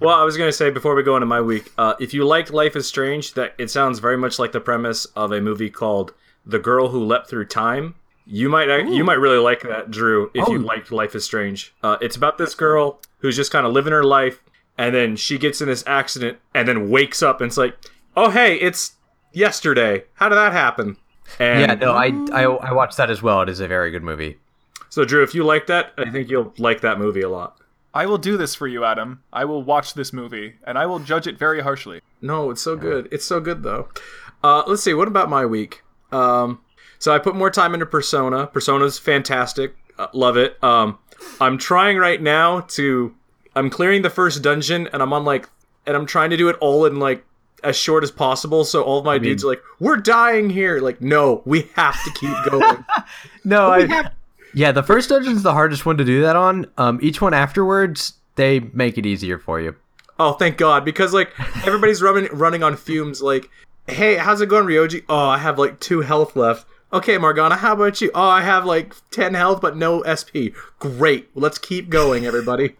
well, 0.00 0.18
I 0.18 0.24
was 0.24 0.36
gonna 0.36 0.52
say 0.52 0.70
before 0.70 0.94
we 0.94 1.02
go 1.02 1.16
into 1.16 1.26
my 1.26 1.40
week, 1.40 1.70
uh, 1.78 1.94
if 2.00 2.14
you 2.14 2.24
liked 2.24 2.50
Life 2.52 2.74
is 2.76 2.86
Strange, 2.86 3.34
that 3.34 3.54
it 3.58 3.70
sounds 3.70 3.98
very 3.98 4.16
much 4.16 4.38
like 4.38 4.52
the 4.52 4.60
premise 4.60 5.04
of 5.16 5.32
a 5.32 5.40
movie 5.40 5.70
called 5.70 6.12
The 6.46 6.58
Girl 6.58 6.88
Who 6.88 7.04
Leapt 7.04 7.28
Through 7.28 7.46
Time. 7.46 7.94
You 8.26 8.48
might 8.48 8.68
you 8.88 9.04
might 9.04 9.18
really 9.18 9.38
like 9.38 9.62
that, 9.62 9.90
Drew, 9.90 10.30
if 10.34 10.48
you 10.48 10.58
Oh. 10.58 10.66
liked 10.66 10.90
Life 10.92 11.14
is 11.14 11.24
Strange. 11.24 11.74
Uh, 11.82 11.96
it's 12.00 12.16
about 12.16 12.38
this 12.38 12.54
girl 12.54 13.00
who's 13.18 13.36
just 13.36 13.50
kind 13.52 13.66
of 13.66 13.72
living 13.72 13.92
her 13.92 14.04
life, 14.04 14.40
and 14.78 14.94
then 14.94 15.16
she 15.16 15.36
gets 15.38 15.60
in 15.60 15.68
this 15.68 15.84
accident, 15.86 16.38
and 16.54 16.66
then 16.66 16.88
wakes 16.88 17.22
up, 17.22 17.40
and 17.40 17.48
it's 17.48 17.58
like, 17.58 17.76
oh 18.16 18.30
hey, 18.30 18.54
it's 18.56 18.92
yesterday. 19.32 20.04
How 20.14 20.28
did 20.28 20.36
that 20.36 20.52
happen? 20.52 20.96
And 21.38 21.60
Yeah, 21.60 21.74
no, 21.74 21.92
I, 21.92 22.06
I 22.32 22.42
I 22.44 22.72
watched 22.72 22.96
that 22.96 23.10
as 23.10 23.22
well. 23.22 23.42
It 23.42 23.48
is 23.48 23.60
a 23.60 23.68
very 23.68 23.90
good 23.90 24.02
movie. 24.02 24.38
So, 24.88 25.04
Drew, 25.04 25.22
if 25.22 25.34
you 25.34 25.42
like 25.44 25.66
that, 25.68 25.92
I 25.96 26.10
think 26.10 26.28
you'll 26.28 26.52
like 26.58 26.82
that 26.82 26.98
movie 26.98 27.22
a 27.22 27.28
lot. 27.28 27.56
I 27.94 28.06
will 28.06 28.18
do 28.18 28.36
this 28.36 28.54
for 28.54 28.66
you, 28.66 28.84
Adam. 28.84 29.22
I 29.32 29.44
will 29.44 29.62
watch 29.62 29.94
this 29.94 30.12
movie, 30.12 30.54
and 30.64 30.78
I 30.78 30.86
will 30.86 30.98
judge 30.98 31.26
it 31.26 31.38
very 31.38 31.60
harshly. 31.60 32.00
No, 32.20 32.50
it's 32.50 32.62
so 32.62 32.76
good. 32.76 33.08
It's 33.10 33.24
so 33.24 33.40
good 33.40 33.62
though. 33.62 33.88
Uh, 34.42 34.62
let's 34.66 34.82
see. 34.82 34.94
What 34.94 35.08
about 35.08 35.28
my 35.28 35.44
week? 35.46 35.82
Um, 36.10 36.60
so 36.98 37.14
I 37.14 37.18
put 37.18 37.34
more 37.34 37.50
time 37.50 37.74
into 37.74 37.86
Persona. 37.86 38.46
Persona's 38.46 38.98
fantastic. 38.98 39.74
Uh, 39.98 40.06
love 40.12 40.36
it. 40.36 40.62
Um, 40.62 40.98
I'm 41.40 41.58
trying 41.58 41.98
right 41.98 42.20
now 42.20 42.60
to. 42.60 43.14
I'm 43.54 43.68
clearing 43.68 44.02
the 44.02 44.10
first 44.10 44.42
dungeon, 44.42 44.88
and 44.92 45.02
I'm 45.02 45.12
on 45.12 45.24
like, 45.24 45.48
and 45.86 45.94
I'm 45.96 46.06
trying 46.06 46.30
to 46.30 46.36
do 46.36 46.48
it 46.48 46.56
all 46.60 46.86
in 46.86 46.98
like 46.98 47.24
as 47.64 47.76
short 47.76 48.02
as 48.04 48.10
possible. 48.10 48.64
So 48.64 48.82
all 48.82 48.98
of 48.98 49.04
my 49.04 49.18
dudes 49.18 49.44
are 49.44 49.48
like, 49.48 49.62
"We're 49.80 49.96
dying 49.96 50.50
here." 50.50 50.80
Like, 50.80 51.00
no, 51.00 51.42
we 51.44 51.70
have 51.74 52.02
to 52.04 52.10
keep 52.12 52.36
going. 52.50 52.84
No, 53.44 53.70
we 53.76 53.84
I, 53.84 53.86
have- 53.86 54.12
yeah, 54.54 54.72
the 54.72 54.82
first 54.82 55.08
dungeon's 55.08 55.42
the 55.42 55.52
hardest 55.52 55.86
one 55.86 55.96
to 55.98 56.04
do 56.04 56.20
that 56.22 56.36
on. 56.36 56.66
Um, 56.76 56.98
each 57.02 57.20
one 57.20 57.32
afterwards, 57.34 58.14
they 58.36 58.60
make 58.60 58.98
it 58.98 59.06
easier 59.06 59.38
for 59.38 59.60
you. 59.60 59.74
Oh, 60.18 60.32
thank 60.34 60.56
God, 60.58 60.84
because 60.84 61.12
like 61.14 61.30
everybody's 61.66 62.02
running 62.02 62.28
running 62.32 62.62
on 62.62 62.76
fumes. 62.76 63.22
Like, 63.22 63.48
hey, 63.88 64.16
how's 64.16 64.40
it 64.40 64.48
going, 64.48 64.66
Ryuji? 64.66 65.04
Oh, 65.08 65.26
I 65.28 65.38
have 65.38 65.58
like 65.58 65.80
two 65.80 66.00
health 66.02 66.36
left. 66.36 66.66
Okay, 66.92 67.16
Morgana, 67.16 67.56
how 67.56 67.72
about 67.72 68.02
you? 68.02 68.10
Oh, 68.14 68.28
I 68.28 68.42
have 68.42 68.66
like 68.66 68.94
ten 69.10 69.32
health 69.32 69.62
but 69.62 69.76
no 69.78 70.02
SP. 70.04 70.52
Great, 70.78 71.30
let's 71.34 71.56
keep 71.58 71.88
going, 71.88 72.26
everybody. 72.26 72.76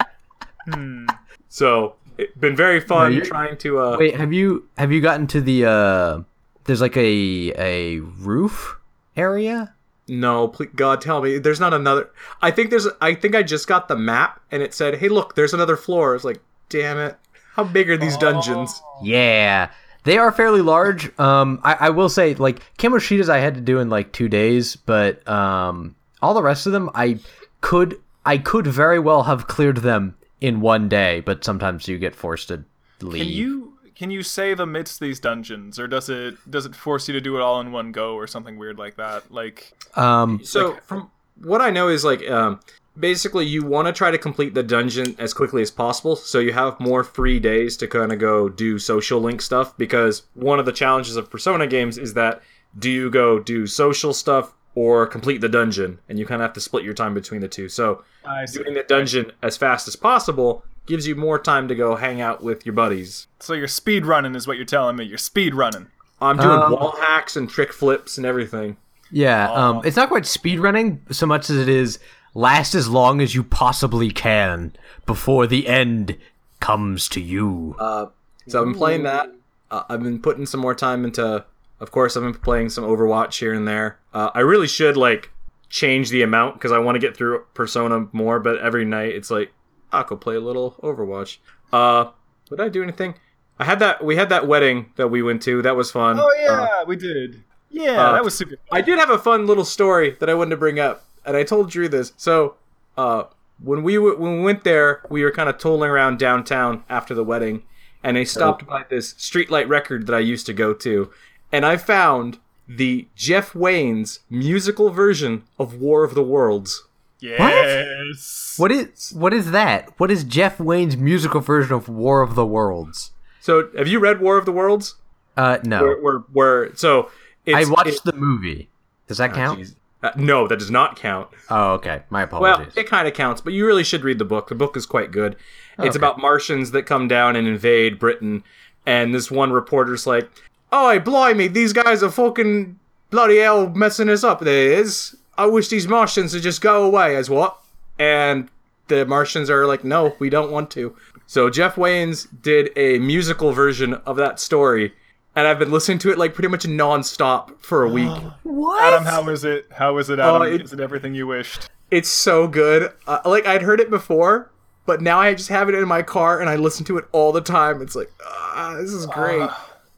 hmm. 0.71 1.07
So 1.49 1.97
it's 2.23 2.37
been 2.39 2.57
very 2.57 2.81
fun 2.81 3.13
you're- 3.13 3.27
trying 3.27 3.57
to. 3.59 3.79
uh 3.81 3.97
Wait, 3.99 4.17
have 4.17 4.33
you 4.33 4.69
have 4.79 4.91
you 4.93 5.01
gotten 5.01 5.27
to 5.29 5.41
the 5.41 5.65
uh? 5.67 6.21
There's 6.65 6.81
like 6.81 6.97
a 6.97 7.53
a 7.59 8.01
roof 8.01 8.77
area. 9.17 9.75
No, 10.09 10.49
please, 10.49 10.71
God, 10.75 11.01
tell 11.01 11.23
me. 11.23 11.39
There's 11.39 11.61
not 11.61 11.73
another. 11.75 12.11
I 12.41 12.51
think 12.51 12.71
there's. 12.71 12.87
I 13.01 13.15
think 13.15 13.35
I 13.35 13.43
just 13.43 13.67
got 13.69 13.89
the 13.89 13.97
map 13.97 14.41
and 14.51 14.63
it 14.63 14.75
said, 14.75 14.97
"Hey, 14.99 15.09
look, 15.09 15.35
there's 15.35 15.55
another 15.55 15.77
floor." 15.77 16.11
I 16.11 16.15
was 16.15 16.25
like, 16.25 16.41
"Damn 16.69 16.99
it! 16.99 17.17
How 17.55 17.65
big 17.65 17.89
are 17.91 17.97
these 17.97 18.17
dungeons?" 18.17 18.83
Yeah, 19.03 19.71
they 20.05 20.19
are 20.19 20.33
fairly 20.33 20.61
large. 20.61 21.17
Um, 21.21 21.61
I, 21.63 21.75
I 21.87 21.91
will 21.91 22.09
say 22.09 22.35
like 22.35 22.61
Kamoshida's 22.79 23.29
I 23.29 23.39
had 23.39 23.55
to 23.55 23.61
do 23.61 23.79
in 23.79 23.91
like 23.91 24.13
two 24.13 24.29
days, 24.29 24.75
but 24.77 25.27
um, 25.29 25.95
all 26.21 26.35
the 26.35 26.43
rest 26.43 26.67
of 26.67 26.73
them 26.73 26.91
I 26.95 27.19
could 27.61 28.01
I 28.27 28.39
could 28.39 28.67
very 28.67 28.99
well 28.99 29.23
have 29.25 29.47
cleared 29.47 29.79
them 29.79 30.17
in 30.43 30.61
one 30.61 30.89
day, 30.89 31.21
but 31.21 31.45
sometimes 31.45 31.87
you 31.87 31.99
get 31.99 32.17
forced 32.17 32.49
to 32.49 32.65
leave. 33.01 33.23
Can 33.23 33.33
you 33.33 33.79
can 33.95 34.11
you 34.11 34.23
save 34.25 34.59
amidst 34.59 34.99
these 34.99 35.21
dungeons, 35.21 35.79
or 35.79 35.87
does 35.87 36.11
it 36.11 36.35
does 36.51 36.67
it 36.67 36.75
force 36.75 37.07
you 37.07 37.15
to 37.15 37.21
do 37.21 37.37
it 37.37 37.41
all 37.41 37.61
in 37.61 37.71
one 37.71 37.93
go, 37.93 38.17
or 38.17 38.27
something 38.27 38.59
weird 38.59 38.77
like 38.77 38.97
that? 38.97 39.31
Like, 39.31 39.73
Um, 39.95 40.41
So 40.43 40.77
from 40.85 41.11
what 41.37 41.61
I 41.61 41.71
know 41.71 41.89
is 41.89 42.05
like 42.05 42.29
um, 42.29 42.59
basically 42.99 43.47
you 43.47 43.65
want 43.65 43.87
to 43.87 43.93
try 43.93 44.11
to 44.11 44.19
complete 44.19 44.53
the 44.53 44.65
dungeon 44.65 45.15
as 45.19 45.33
quickly 45.33 45.63
as 45.63 45.71
possible, 45.71 46.17
so 46.17 46.41
you 46.41 46.53
have 46.53 46.79
more 46.81 47.05
free 47.05 47.39
days 47.39 47.77
to 47.77 47.87
kind 47.87 48.11
of 48.11 48.19
go 48.19 48.49
do 48.49 48.81
social 48.81 49.21
link 49.21 49.41
stuff. 49.41 49.79
Because 49.79 50.25
one 50.35 50.59
of 50.59 50.67
the 50.67 50.73
challenges 50.73 51.15
of 51.15 51.31
Persona 51.31 51.69
games 51.69 51.99
is 51.99 52.15
that 52.15 52.43
do 52.77 52.91
you 52.91 53.11
go 53.11 53.39
do 53.39 53.69
social 53.69 54.13
stuff 54.13 54.55
or 54.75 55.07
complete 55.07 55.41
the 55.41 55.49
dungeon, 55.49 55.99
and 56.09 56.19
you 56.19 56.27
kind 56.27 56.41
of 56.41 56.47
have 56.47 56.55
to 56.55 56.61
split 56.61 56.85
your 56.85 56.95
time 56.95 57.15
between 57.15 57.41
the 57.41 57.49
two. 57.49 57.69
So 57.69 58.05
I 58.25 58.47
see. 58.47 58.63
doing 58.63 58.75
the 58.75 58.83
dungeon 58.83 59.33
as 59.43 59.57
fast 59.57 59.87
as 59.89 59.97
possible 59.97 60.65
gives 60.87 61.07
you 61.07 61.15
more 61.15 61.39
time 61.39 61.69
to 61.69 61.75
go 61.75 61.95
hang 61.97 62.21
out 62.21 62.43
with 62.43 62.67
your 62.67 62.73
buddies. 62.73 63.27
So 63.41 63.53
you're 63.53 63.69
speed 63.69 64.05
running, 64.07 64.35
is 64.35 64.47
what 64.47 64.57
you're 64.57 64.67
telling 64.67 64.97
me. 64.97 65.05
You're 65.05 65.19
speed 65.19 65.55
running. 65.55 65.87
I'm 66.21 66.37
doing 66.37 66.51
Um, 66.51 66.73
wall 66.73 66.97
hacks 67.01 67.37
and 67.37 67.49
trick 67.51 67.73
flips 67.73 68.17
and 68.17 68.27
everything. 68.27 68.77
Yeah, 69.11 69.51
um, 69.53 69.83
it's 69.85 69.97
not 69.97 70.09
quite 70.09 70.25
speed 70.25 70.59
running 70.59 71.03
so 71.11 71.27
much 71.27 71.51
as 71.51 71.57
it 71.59 71.69
is 71.69 71.99
last 72.35 72.75
as 72.75 72.89
long 72.89 73.21
as 73.21 73.35
you 73.35 73.45
possibly 73.45 74.11
can 74.11 74.73
before 75.05 75.47
the 75.47 75.69
end 75.69 76.17
comes 76.61 77.09
to 77.11 77.21
you. 77.21 77.77
Uh, 77.79 78.07
so 78.49 78.61
I've 78.61 78.67
been 78.67 78.75
playing 78.75 79.03
that. 79.03 79.31
Uh, 79.71 79.83
I've 79.89 80.03
been 80.03 80.21
putting 80.21 80.47
some 80.47 80.61
more 80.61 80.75
time 80.75 81.05
into. 81.05 81.45
Of 81.83 81.91
course, 81.91 82.17
I've 82.17 82.23
been 82.23 82.33
playing 82.35 82.69
some 82.69 82.85
Overwatch 82.85 83.41
here 83.41 83.53
and 83.53 83.67
there. 83.67 83.99
Uh, 84.15 84.31
I 84.35 84.41
really 84.41 84.69
should 84.69 84.97
like 84.97 85.31
change 85.69 86.11
the 86.11 86.23
amount 86.23 86.55
because 86.55 86.71
I 86.71 86.79
want 86.79 86.95
to 86.95 87.01
get 87.01 87.17
through 87.17 87.45
Persona 87.55 88.07
more. 88.13 88.39
But 88.39 88.59
every 88.59 88.85
night 88.85 89.15
it's 89.17 89.31
like 89.33 89.53
I'll 89.93 90.05
go 90.05 90.17
play 90.17 90.37
a 90.37 90.41
little 90.41 90.77
Overwatch. 90.83 91.39
Uh, 91.73 92.11
did 92.49 92.61
I 92.61 92.69
do 92.69 92.83
anything? 92.85 93.15
I 93.59 93.65
had 93.65 93.81
that. 93.81 94.05
We 94.05 94.15
had 94.17 94.29
that 94.29 94.47
wedding 94.47 94.93
that 94.97 95.09
we 95.09 95.23
went 95.23 95.43
to. 95.43 95.61
That 95.63 95.75
was 95.75 95.91
fun. 95.91 96.19
Oh 96.21 96.25
Uh, 96.29 96.33
yeah, 96.71 96.85
we 96.85 96.95
did. 96.97 97.43
Yeah, 97.69 98.01
uh, 98.01 98.13
that 98.13 98.25
was 98.25 98.35
super. 98.37 98.57
Fun. 98.71 98.79
I 98.79 98.81
did 98.81 98.99
have 99.01 99.11
a 99.11 99.19
fun 99.19 99.47
little 99.47 99.65
story 99.65 100.17
that 100.21 100.29
I 100.31 100.35
wanted 100.35 100.51
to 100.51 100.57
bring 100.59 100.79
up, 100.79 101.05
and 101.25 101.37
I 101.37 101.43
told 101.43 101.71
Drew 101.71 101.89
this. 101.89 102.13
So, 102.17 102.55
uh, 102.97 103.25
when 103.63 103.83
we 103.83 103.95
w- 103.97 104.17
when 104.19 104.39
we 104.39 104.43
went 104.45 104.63
there, 104.63 105.03
we 105.11 105.25
were 105.25 105.31
kind 105.33 105.49
of 105.49 105.59
tolling 105.59 105.91
around 105.91 106.19
downtown 106.19 106.85
after 106.89 107.15
the 107.15 107.25
wedding, 107.25 107.63
and 108.05 108.19
I 108.19 108.25
stopped 108.25 108.67
by 108.67 108.85
this 108.89 109.15
streetlight 109.15 109.69
record 109.69 110.07
that 110.07 110.15
I 110.15 110.19
used 110.21 110.45
to 110.47 110.53
go 110.53 110.75
to, 110.75 111.11
and 111.53 111.65
I 111.67 111.77
found 111.77 112.39
the 112.67 113.07
Jeff 113.15 113.55
Wayne's 113.55 114.21
musical 114.31 114.91
version 114.91 115.45
of 115.59 115.75
War 115.81 116.05
of 116.05 116.15
the 116.15 116.23
Worlds. 116.23 116.85
Yes. 117.21 118.55
What 118.59 118.71
is 118.73 119.13
what 119.15 119.33
is 119.33 119.51
that? 119.51 119.91
What 119.99 120.11
is 120.11 120.25
Jeff 120.25 120.59
Wayne's 120.61 120.97
musical 120.97 121.41
version 121.41 121.75
of 121.75 121.89
War 121.89 122.23
of 122.23 122.35
the 122.35 122.47
Worlds? 122.47 123.11
So, 123.41 123.71
have 123.77 123.89
you 123.89 123.99
read 123.99 124.21
War 124.21 124.39
of 124.39 124.45
the 124.45 124.53
Worlds? 124.53 124.97
Uh, 125.37 125.59
no. 125.65 125.83
Where, 125.83 125.97
where, 126.01 126.19
where 126.33 126.77
so 126.77 127.11
it's, 127.47 127.69
I 127.69 127.71
watched 127.71 127.89
it- 127.97 128.05
the 128.05 128.13
movie. 128.13 128.69
Does 129.09 129.19
that 129.19 129.33
count? 129.35 129.75
Uh, 130.03 130.11
no, 130.17 130.49
that 130.49 130.59
does 130.59 130.71
not 130.71 130.97
count. 130.97 131.29
Oh, 131.51 131.73
okay. 131.75 132.03
My 132.11 132.23
apologies. 132.23 132.43
Well, 132.43 132.53
apologies. 132.55 132.77
it 132.77 132.89
kind 132.89 133.07
of 133.07 133.15
counts, 133.15 133.41
but 133.41 133.53
you 133.53 133.65
really 133.67 133.85
should 133.85 134.03
read 134.03 134.19
the 134.19 134.25
book. 134.25 134.49
The 134.49 134.55
book 134.57 134.77
is 134.77 134.85
quite 134.87 135.13
good. 135.13 135.37
It's 135.79 135.91
Okay. 135.91 135.99
about 135.99 136.19
Martians 136.19 136.73
that 136.73 136.85
come 136.87 137.07
down 137.09 137.37
and 137.37 137.47
invade 137.47 137.99
Britain, 138.01 138.43
and 138.85 139.15
this 139.15 139.31
one 139.31 139.53
reporter's 139.53 140.05
like, 140.07 140.29
"Oh, 140.73 140.99
blimey, 140.99 141.49
these 141.49 141.73
guys 141.73 142.03
are 142.03 142.11
fucking 142.11 142.79
bloody 143.11 143.39
hell 143.39 143.69
messing 143.69 144.09
us 144.09 144.25
up. 144.25 144.41
There 144.41 144.73
is. 144.73 145.17
I 145.39 145.47
wish 145.47 145.69
these 145.69 145.87
Martians 145.87 146.35
would 146.35 146.43
just 146.43 146.61
go 146.61 146.85
away." 146.85 147.15
As 147.17 147.29
what? 147.31 147.59
And 147.99 148.49
the 148.89 149.05
Martians 149.07 149.51
are 149.51 149.67
like, 149.67 149.85
"No, 149.85 150.17
we 150.19 150.31
don't 150.31 150.51
want 150.51 150.71
to." 150.73 150.97
So 151.27 151.49
Jeff 151.51 151.77
Wayne's 151.77 152.25
did 152.25 152.71
a 152.77 152.99
musical 152.99 153.53
version 153.53 153.95
of 154.07 154.17
that 154.17 154.39
story, 154.41 154.93
and 155.35 155.47
I've 155.47 155.59
been 155.59 155.71
listening 155.71 155.99
to 156.01 156.11
it 156.11 156.19
like 156.19 156.35
pretty 156.35 156.49
much 156.49 156.65
nonstop 156.65 157.59
for 157.61 157.85
a 157.85 157.89
week. 157.89 158.11
what? 158.43 158.83
Adam, 158.83 159.05
how 159.05 159.29
is 159.31 159.45
it? 159.45 159.67
How 159.73 159.97
is 159.99 160.11
it, 160.11 160.19
Adam? 160.19 160.43
Oh, 160.43 160.45
it- 160.45 160.61
is 160.63 160.73
it 160.73 160.81
everything 160.81 161.15
you 161.15 161.27
wished? 161.27 161.69
It's 161.91 162.09
so 162.09 162.49
good. 162.49 162.91
Uh, 163.07 163.19
like 163.27 163.47
I'd 163.47 163.61
heard 163.63 163.79
it 163.79 163.91
before, 163.91 164.51
but 164.87 165.03
now 165.03 165.19
I 165.21 165.35
just 165.35 165.51
have 165.51 165.69
it 165.69 165.75
in 165.75 165.87
my 165.87 166.01
car 166.03 166.41
and 166.41 166.49
I 166.49 166.57
listen 166.57 166.87
to 166.87 166.97
it 166.97 167.05
all 167.13 167.33
the 167.33 167.43
time. 167.43 167.83
It's 167.83 167.95
like, 167.95 168.11
ah, 168.27 168.77
this 168.81 168.93
is 168.93 169.05
great. 169.07 169.49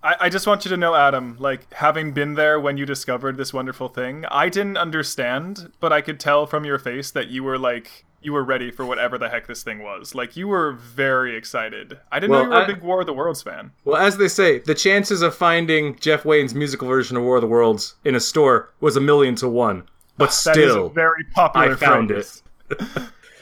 I, 0.04 0.16
I 0.20 0.28
just 0.28 0.46
want 0.46 0.64
you 0.64 0.68
to 0.68 0.76
know, 0.76 0.94
Adam, 0.94 1.37
like, 1.40 1.73
having 1.73 2.12
been 2.12 2.34
there 2.34 2.61
when 2.61 2.76
you 2.76 2.84
discovered 2.87 3.37
this 3.37 3.52
wonderful 3.52 3.88
thing, 3.88 4.25
I 4.30 4.49
didn't 4.49 4.76
understand, 4.76 5.73
but 5.80 5.92
I 5.92 6.00
could 6.02 6.20
tell 6.20 6.46
from 6.46 6.64
your 6.64 6.78
face 6.78 7.11
that 7.12 7.28
you 7.28 7.42
were, 7.42 7.58
like, 7.58 8.04
you 8.20 8.32
were 8.32 8.44
ready 8.44 8.70
for 8.70 8.87
whatever 8.87 9.18
the 9.18 9.28
heck 9.28 9.46
this 9.46 9.62
thing 9.62 9.82
was. 9.82 10.14
Like, 10.14 10.37
you 10.37 10.46
were 10.49 10.73
very 10.73 11.37
excited. 11.37 11.99
I 12.12 12.20
didn't 12.20 12.30
Well, 12.32 12.40
know 12.44 12.50
you 12.50 12.50
were 12.54 12.61
a 12.61 12.64
I- 12.64 12.66
big 12.75 12.82
War 12.82 13.00
of 13.00 13.06
the 13.06 13.12
Worlds 13.14 13.42
fan. 13.42 13.70
well, 13.84 13.96
as 14.00 14.16
they 14.18 14.28
say, 14.28 14.58
the 14.61 14.75
chances 14.75 15.23
of 15.23 15.34
finding 15.34 15.96
Jeff 15.96 16.25
Wayne's 16.25 16.54
musical 16.54 16.87
version 16.88 17.16
of 17.16 17.23
War 17.23 17.37
of 17.37 17.42
the 17.42 17.49
Worlds 17.49 17.94
in 18.04 18.14
a 18.14 18.20
store 18.20 18.73
was 18.80 18.96
a 18.96 19.00
million 19.00 19.34
to 19.37 19.49
one. 19.49 19.84
But 20.16 20.26
That 20.44 20.56
is 20.56 20.70
still, 20.70 20.87
a 20.87 20.90
very 20.90 21.25
popular 21.34 21.73
I 21.73 21.76
found 21.76 22.08
phrase. 22.11 22.42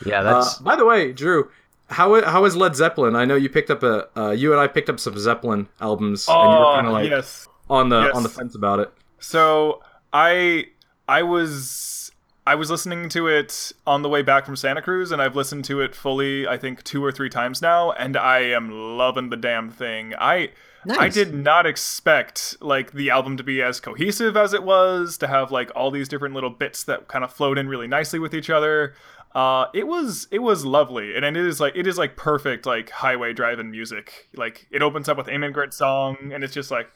yeah, 0.06 0.20
Uh, 0.20 0.22
that's 0.22 0.58
by 0.58 0.74
the 0.76 0.84
way, 0.86 1.12
Drew, 1.12 1.50
how 1.92 2.20
how 2.24 2.44
is 2.44 2.56
Led 2.56 2.74
Zeppelin? 2.74 3.14
I 3.16 3.24
know 3.24 3.34
you 3.36 3.48
picked 3.48 3.70
up 3.70 3.82
a 3.82 4.08
uh, 4.18 4.30
you 4.30 4.52
and 4.52 4.60
I 4.60 4.66
picked 4.66 4.88
up 4.90 4.98
some 4.98 5.16
Zeppelin 5.18 5.68
albums, 5.80 6.26
and 6.28 6.52
you 6.52 6.58
were 6.58 6.66
Oh, 6.66 6.74
kind 6.74 6.86
of 6.86 6.92
like 6.92 7.10
yes. 7.10 7.48
on 7.70 7.88
the 7.88 8.02
Yes. 8.06 8.14
on 8.16 8.22
the 8.22 8.28
fence 8.28 8.54
about 8.54 8.80
it. 8.80 8.92
So 9.20 9.82
I 10.12 10.66
I 11.08 11.22
was 11.22 12.10
I 12.46 12.56
was 12.56 12.70
listening 12.70 13.08
to 13.10 13.28
it 13.28 13.72
on 13.86 14.02
the 14.02 14.08
way 14.08 14.22
back 14.22 14.44
from 14.46 14.56
Santa 14.56 14.82
Cruz, 14.82 15.12
and 15.12 15.22
I've 15.22 15.36
listened 15.36 15.64
to 15.66 15.80
it 15.80 15.94
fully, 15.94 16.48
I 16.48 16.56
think, 16.58 16.82
two 16.82 17.04
or 17.04 17.12
three 17.12 17.28
times 17.30 17.62
now, 17.62 17.92
and 17.92 18.16
I 18.16 18.40
am 18.40 18.70
loving 18.98 19.30
the 19.30 19.36
damn 19.36 19.70
thing. 19.70 20.14
I 20.18 20.50
I 20.98 21.08
did 21.08 21.32
not 21.32 21.64
expect 21.66 22.56
like 22.60 22.90
the 22.92 23.10
album 23.10 23.36
to 23.36 23.44
be 23.44 23.62
as 23.62 23.78
cohesive 23.78 24.36
as 24.36 24.52
it 24.52 24.64
was, 24.64 25.16
to 25.18 25.28
have 25.28 25.52
like 25.52 25.70
all 25.76 25.92
these 25.92 26.08
different 26.08 26.34
little 26.34 26.50
bits 26.50 26.82
that 26.84 27.06
kind 27.06 27.22
of 27.24 27.32
flowed 27.32 27.58
in 27.58 27.68
really 27.68 27.86
nicely 27.86 28.18
with 28.18 28.34
each 28.34 28.50
other. 28.50 28.94
Uh, 29.34 29.66
it 29.72 29.86
was 29.86 30.28
it 30.30 30.40
was 30.40 30.64
lovely, 30.66 31.16
and 31.16 31.24
it 31.24 31.36
is 31.36 31.58
like 31.58 31.74
it 31.74 31.86
is 31.86 31.96
like 31.96 32.16
perfect 32.16 32.66
like 32.66 32.90
highway 32.90 33.32
driving 33.32 33.70
music. 33.70 34.28
Like 34.36 34.66
it 34.70 34.82
opens 34.82 35.08
up 35.08 35.16
with 35.16 35.28
immigrant 35.28 35.72
song, 35.72 36.32
and 36.34 36.44
it's 36.44 36.52
just 36.52 36.70
like 36.70 36.90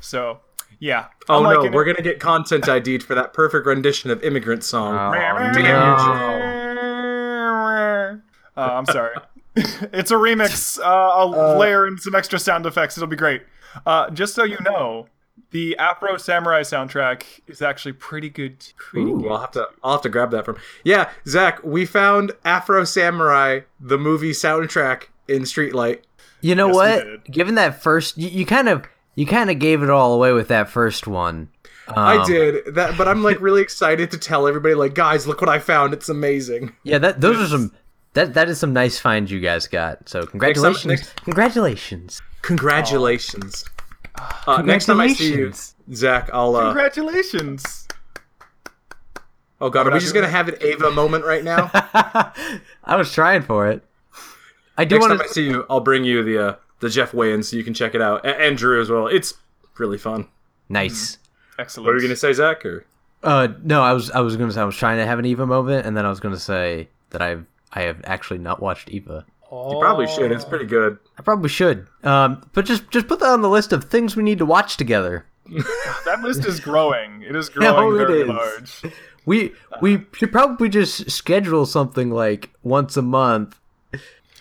so. 0.00 0.40
Yeah. 0.78 1.06
Oh 1.28 1.36
I'm 1.36 1.42
no, 1.44 1.48
liking 1.50 1.72
we're 1.72 1.82
it. 1.86 1.92
gonna 1.94 2.02
get 2.02 2.18
content 2.18 2.68
ID'd 2.68 3.02
for 3.04 3.14
that 3.14 3.32
perfect 3.34 3.66
rendition 3.66 4.10
of 4.10 4.22
Immigrant 4.24 4.64
Song. 4.64 4.94
Oh, 4.94 5.12
Uh, 8.56 8.68
I'm 8.74 8.86
sorry. 8.86 9.16
it's 9.56 10.10
a 10.10 10.14
remix. 10.14 10.78
Uh, 10.80 10.82
I'll 10.84 11.56
layer 11.58 11.86
in 11.86 11.98
some 11.98 12.14
extra 12.14 12.38
sound 12.38 12.66
effects. 12.66 12.96
It'll 12.96 13.06
be 13.08 13.16
great. 13.16 13.42
Uh, 13.86 14.10
just 14.10 14.34
so 14.34 14.44
you 14.44 14.58
know, 14.64 15.06
the 15.52 15.76
Afro 15.78 16.16
Samurai 16.16 16.62
soundtrack 16.62 17.22
is 17.46 17.62
actually 17.62 17.92
pretty 17.92 18.28
good. 18.28 18.66
Pretty 18.76 19.10
Ooh, 19.10 19.20
good. 19.22 19.30
I'll 19.30 19.38
have 19.40 19.50
to 19.52 19.68
I'll 19.84 19.92
have 19.92 20.02
to 20.02 20.08
grab 20.08 20.30
that 20.32 20.44
from. 20.44 20.56
Yeah, 20.84 21.10
Zach, 21.26 21.62
we 21.62 21.86
found 21.86 22.32
Afro 22.44 22.84
Samurai, 22.84 23.60
the 23.78 23.98
movie 23.98 24.32
soundtrack 24.32 25.04
in 25.28 25.42
Streetlight. 25.42 26.00
You 26.40 26.54
know 26.56 26.66
Yes, 26.68 26.74
we 26.74 26.78
what? 26.78 27.04
did. 27.04 27.24
Given 27.32 27.54
that 27.54 27.80
first, 27.82 28.18
you, 28.18 28.28
you 28.28 28.44
kind 28.46 28.68
of 28.68 28.84
you 29.14 29.26
kind 29.26 29.50
of 29.50 29.58
gave 29.58 29.82
it 29.82 29.90
all 29.90 30.14
away 30.14 30.32
with 30.32 30.48
that 30.48 30.68
first 30.68 31.06
one. 31.06 31.48
I 31.88 32.16
Um, 32.18 32.26
did 32.26 32.74
that, 32.74 32.96
but 32.96 33.06
I'm 33.08 33.22
like 33.22 33.40
really 33.40 33.60
excited 33.62 34.10
to 34.12 34.18
tell 34.18 34.46
everybody, 34.46 34.74
like, 34.74 34.94
guys, 34.94 35.26
look 35.26 35.40
what 35.40 35.50
I 35.50 35.58
found. 35.58 35.92
It's 35.92 36.08
amazing. 36.08 36.74
Yeah, 36.84 36.98
that 36.98 37.20
those 37.20 37.38
are 37.38 37.46
some 37.46 37.72
that 38.14 38.34
that 38.34 38.48
is 38.48 38.58
some 38.58 38.72
nice 38.72 38.98
finds 38.98 39.30
you 39.30 39.40
guys 39.40 39.66
got. 39.66 40.08
So 40.08 40.24
congratulations, 40.26 40.86
next- 40.86 41.16
congratulations. 41.24 42.22
Congratulations. 42.42 43.64
Uh, 44.46 44.62
next 44.62 44.86
time 44.86 45.00
I 45.00 45.08
see 45.12 45.34
you, 45.34 45.52
Zach, 45.94 46.30
I'll. 46.32 46.54
Uh, 46.56 46.64
Congratulations. 46.66 47.86
oh 49.60 49.70
God, 49.70 49.86
are 49.86 49.92
we 49.92 50.00
just 50.00 50.14
gonna 50.14 50.28
have 50.28 50.48
an 50.48 50.56
Ava 50.60 50.90
moment 50.90 51.24
right 51.24 51.44
now? 51.44 51.70
I 52.84 52.96
was 52.96 53.12
trying 53.12 53.42
for 53.42 53.68
it. 53.68 53.84
I 54.76 54.84
do 54.84 54.96
next 54.96 55.02
want 55.08 55.12
time 55.12 55.24
I 55.24 55.28
to. 55.28 55.32
see 55.34 55.44
you, 55.46 55.66
I'll 55.70 55.80
bring 55.80 56.04
you 56.04 56.22
the 56.24 56.38
uh, 56.48 56.56
the 56.80 56.88
Jeff 56.88 57.14
Wayne 57.14 57.42
so 57.42 57.56
you 57.56 57.64
can 57.64 57.74
check 57.74 57.94
it 57.94 58.02
out, 58.02 58.24
A- 58.24 58.40
and 58.40 58.56
Drew 58.56 58.80
as 58.80 58.90
well. 58.90 59.06
It's 59.06 59.34
really 59.78 59.98
fun. 59.98 60.28
Nice. 60.68 61.18
Excellent. 61.58 61.86
What 61.86 61.92
are 61.94 61.98
you 61.98 62.02
gonna 62.02 62.16
say, 62.16 62.32
Zach? 62.32 62.64
Or 62.64 62.84
Uh, 63.22 63.48
no, 63.62 63.82
I 63.82 63.92
was 63.92 64.10
I 64.10 64.20
was 64.20 64.36
gonna 64.36 64.52
say 64.52 64.60
I 64.60 64.64
was 64.64 64.76
trying 64.76 64.98
to 64.98 65.06
have 65.06 65.18
an 65.18 65.26
Eva 65.26 65.46
moment, 65.46 65.86
and 65.86 65.96
then 65.96 66.04
I 66.06 66.08
was 66.08 66.20
gonna 66.20 66.38
say 66.38 66.88
that 67.10 67.22
I've 67.22 67.46
I 67.72 67.82
have 67.82 68.00
actually 68.04 68.38
not 68.38 68.60
watched 68.60 68.88
Eva. 68.90 69.24
You 69.52 69.78
probably 69.80 70.06
should. 70.06 70.32
It's 70.32 70.44
pretty 70.44 70.64
good. 70.64 70.98
I 71.18 71.22
probably 71.22 71.48
should. 71.50 71.86
Um, 72.02 72.48
but 72.54 72.64
just 72.64 72.90
just 72.90 73.06
put 73.06 73.20
that 73.20 73.28
on 73.28 73.42
the 73.42 73.48
list 73.50 73.72
of 73.72 73.84
things 73.84 74.16
we 74.16 74.22
need 74.22 74.38
to 74.38 74.46
watch 74.46 74.76
together. 74.76 75.26
That 76.04 76.20
list 76.22 76.44
is 76.44 76.60
growing. 76.60 77.22
It 77.22 77.34
is 77.36 77.48
growing 77.54 77.94
it 77.94 78.06
very 78.06 78.22
is. 78.22 78.28
large. 78.28 78.82
We 79.24 79.52
we 79.80 80.04
should 80.12 80.32
probably 80.32 80.68
just 80.68 81.10
schedule 81.10 81.64
something 81.66 82.10
like 82.10 82.50
once 82.62 82.96
a 82.96 83.02
month. 83.02 83.58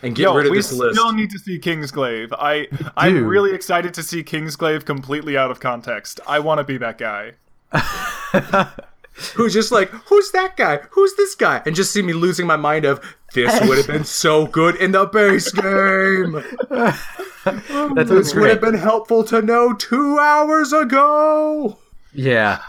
And 0.03 0.15
get 0.15 0.24
Yo, 0.24 0.36
rid 0.36 0.48
of 0.48 0.53
this 0.53 0.72
list. 0.74 0.91
We 0.91 0.94
still 0.96 1.13
need 1.13 1.30
to 1.30 1.39
see 1.39 1.60
Kingsglaive. 1.60 2.34
I 2.38 2.68
I'm 2.98 3.25
really 3.25 3.53
excited 3.53 3.94
to 3.94 4.03
see 4.03 4.24
Kingsglaive 4.24 4.84
completely 4.86 5.38
out 5.38 5.51
of 5.51 5.60
context. 5.60 6.20
I 6.27 6.39
want 6.39 6.58
to 6.58 6.63
be 6.63 6.77
that 6.77 6.98
guy. 6.98 7.34
who's 9.36 9.53
just 9.53 9.72
like, 9.72 9.89
who's 9.89 10.32
that 10.32 10.58
guy? 10.58 10.77
Who's 10.91 11.15
this 11.15 11.36
guy? 11.36 11.62
And 11.65 11.75
just 11.75 11.91
see 11.91 12.01
me 12.01 12.13
losing 12.13 12.48
my 12.48 12.56
mind 12.56 12.86
of 12.86 13.00
this 13.34 13.60
would 13.68 13.77
have 13.77 13.88
been 13.88 14.03
so 14.03 14.48
good 14.48 14.75
in 14.75 14.91
the 14.91 15.06
base 15.06 15.51
game. 15.51 16.44
That 17.44 18.08
sounds 18.08 18.10
This 18.10 18.36
would 18.36 18.50
have 18.50 18.62
been 18.62 18.75
helpful 18.75 19.24
to 19.24 19.41
know 19.41 19.74
two 19.74 20.20
hours 20.20 20.72
ago. 20.74 21.80
Yeah. 22.13 22.62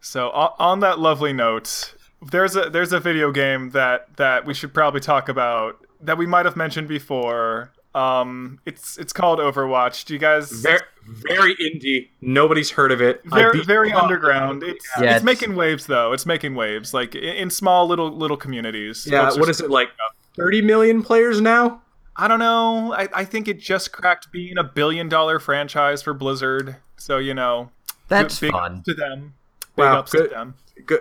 So 0.00 0.30
on 0.30 0.80
that 0.80 0.98
lovely 0.98 1.32
note, 1.32 1.94
there's 2.20 2.56
a 2.56 2.68
there's 2.70 2.92
a 2.92 2.98
video 2.98 3.30
game 3.30 3.70
that 3.70 4.16
that 4.16 4.44
we 4.44 4.54
should 4.54 4.74
probably 4.74 5.00
talk 5.00 5.28
about 5.28 5.78
that 6.00 6.18
we 6.18 6.26
might 6.26 6.44
have 6.44 6.56
mentioned 6.56 6.88
before. 6.88 7.72
Um, 7.94 8.60
it's 8.66 8.98
it's 8.98 9.12
called 9.12 9.38
Overwatch. 9.40 10.04
Do 10.04 10.14
you 10.14 10.20
guys? 10.20 10.50
Very, 10.52 10.80
very 11.06 11.56
indie. 11.56 12.08
Nobody's 12.20 12.70
heard 12.70 12.92
of 12.92 13.02
it. 13.02 13.20
I 13.32 13.40
very 13.40 13.52
beat- 13.58 13.66
very 13.66 13.92
underground. 13.92 14.62
It's, 14.62 14.86
Yeah, 14.96 15.02
it's 15.02 15.10
it's- 15.16 15.22
making 15.24 15.56
waves 15.56 15.86
though. 15.86 16.12
It's 16.12 16.24
making 16.26 16.54
waves 16.54 16.94
like 16.94 17.14
in, 17.16 17.22
in 17.36 17.50
small 17.50 17.88
little 17.88 18.10
little 18.10 18.36
communities. 18.36 19.08
Yeah, 19.10 19.30
what 19.34 19.48
is 19.48 19.60
it 19.60 19.70
like? 19.70 19.88
Thirty 20.36 20.62
million 20.62 21.02
players 21.02 21.40
now. 21.40 21.82
I 22.16 22.28
don't 22.28 22.38
know. 22.38 22.92
I, 22.92 23.08
I 23.14 23.24
think 23.24 23.48
it 23.48 23.58
just 23.58 23.92
cracked 23.92 24.30
being 24.30 24.56
a 24.58 24.64
billion 24.64 25.08
dollar 25.08 25.38
franchise 25.40 26.02
for 26.02 26.14
Blizzard. 26.14 26.76
So 26.96 27.18
you 27.18 27.34
know, 27.34 27.70
That's 28.08 28.38
big 28.38 28.52
fun. 28.52 28.82
to 28.84 28.94
them. 28.94 29.34
Big 29.74 29.84
Wow, 29.84 29.98
ups 30.00 30.12
good. 30.12 30.28
to 30.28 30.34
them. 30.34 30.54
Good. 30.86 31.00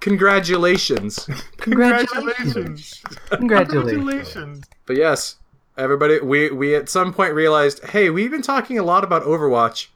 Congratulations. 0.00 1.28
Congratulations. 1.58 3.02
Congratulations. 3.28 3.30
Congratulations. 3.30 4.64
but 4.86 4.96
yes, 4.96 5.36
everybody, 5.80 6.20
we 6.20 6.50
we 6.50 6.74
at 6.74 6.88
some 6.88 7.12
point 7.12 7.34
realized, 7.34 7.84
hey, 7.86 8.10
we've 8.10 8.30
been 8.30 8.42
talking 8.42 8.78
a 8.78 8.82
lot 8.82 9.02
about 9.02 9.22
Overwatch. 9.22 9.88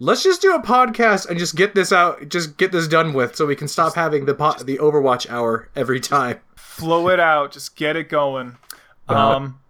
Let's 0.00 0.24
just 0.24 0.42
do 0.42 0.54
a 0.54 0.62
podcast 0.62 1.28
and 1.28 1.38
just 1.38 1.54
get 1.54 1.74
this 1.74 1.92
out, 1.92 2.28
just 2.28 2.56
get 2.56 2.72
this 2.72 2.88
done 2.88 3.12
with, 3.12 3.36
so 3.36 3.46
we 3.46 3.54
can 3.54 3.68
stop 3.68 3.94
having 3.94 4.24
the 4.24 4.34
po- 4.34 4.62
the 4.62 4.78
Overwatch 4.78 5.30
hour 5.30 5.68
every 5.76 6.00
time. 6.00 6.40
Flow 6.56 7.08
it 7.08 7.20
out. 7.20 7.52
Just 7.52 7.76
get 7.76 7.94
it 7.94 8.08
going. 8.08 8.56
Um, 9.08 9.60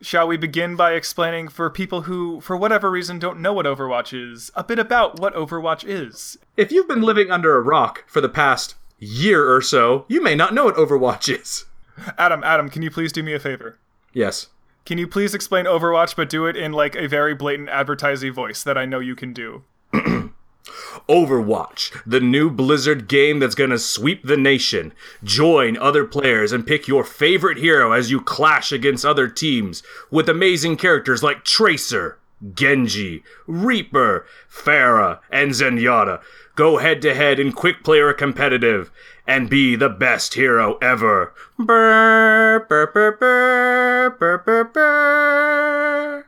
shall 0.00 0.26
we 0.26 0.36
begin 0.36 0.74
by 0.74 0.94
explaining 0.94 1.48
for 1.48 1.70
people 1.70 2.02
who, 2.02 2.40
for 2.40 2.56
whatever 2.56 2.90
reason, 2.90 3.18
don't 3.18 3.40
know 3.40 3.52
what 3.52 3.66
Overwatch 3.66 4.12
is, 4.12 4.50
a 4.56 4.64
bit 4.64 4.78
about 4.78 5.20
what 5.20 5.34
Overwatch 5.34 5.84
is? 5.86 6.38
If 6.56 6.72
you've 6.72 6.88
been 6.88 7.02
living 7.02 7.30
under 7.30 7.56
a 7.56 7.60
rock 7.60 8.04
for 8.08 8.20
the 8.20 8.28
past 8.28 8.74
year 8.98 9.54
or 9.54 9.62
so, 9.62 10.04
you 10.08 10.22
may 10.22 10.34
not 10.34 10.52
know 10.54 10.64
what 10.64 10.76
Overwatch 10.76 11.32
is. 11.32 11.66
Adam, 12.18 12.42
Adam, 12.42 12.68
can 12.68 12.82
you 12.82 12.90
please 12.90 13.12
do 13.12 13.22
me 13.22 13.34
a 13.34 13.38
favor? 13.38 13.78
Yes. 14.12 14.48
Can 14.90 14.98
you 14.98 15.06
please 15.06 15.36
explain 15.36 15.66
Overwatch, 15.66 16.16
but 16.16 16.28
do 16.28 16.46
it 16.46 16.56
in 16.56 16.72
like 16.72 16.96
a 16.96 17.06
very 17.06 17.32
blatant 17.32 17.68
advertising 17.68 18.32
voice 18.32 18.64
that 18.64 18.76
I 18.76 18.86
know 18.86 18.98
you 18.98 19.14
can 19.14 19.32
do? 19.32 19.62
Overwatch, 21.08 22.02
the 22.04 22.18
new 22.18 22.50
Blizzard 22.50 23.06
game 23.06 23.38
that's 23.38 23.54
gonna 23.54 23.78
sweep 23.78 24.24
the 24.24 24.36
nation. 24.36 24.92
Join 25.22 25.76
other 25.76 26.04
players 26.04 26.50
and 26.50 26.66
pick 26.66 26.88
your 26.88 27.04
favorite 27.04 27.58
hero 27.58 27.92
as 27.92 28.10
you 28.10 28.20
clash 28.20 28.72
against 28.72 29.04
other 29.04 29.28
teams 29.28 29.84
with 30.10 30.28
amazing 30.28 30.76
characters 30.76 31.22
like 31.22 31.44
Tracer, 31.44 32.18
Genji, 32.52 33.22
Reaper, 33.46 34.26
Pharah, 34.52 35.20
and 35.30 35.52
Zenyatta. 35.52 36.20
Go 36.56 36.78
head 36.78 37.00
to 37.02 37.14
head 37.14 37.38
in 37.38 37.52
quick 37.52 37.84
player 37.84 38.12
competitive 38.12 38.90
and 39.30 39.48
be 39.48 39.76
the 39.76 39.88
best 39.88 40.34
hero 40.34 40.76
ever. 40.82 41.32
Brr, 41.56 42.66
brr, 42.68 42.86
brr, 42.88 43.12
brr, 43.12 44.10
brr, 44.18 44.38
brr, 44.38 44.64
brr. 44.64 46.26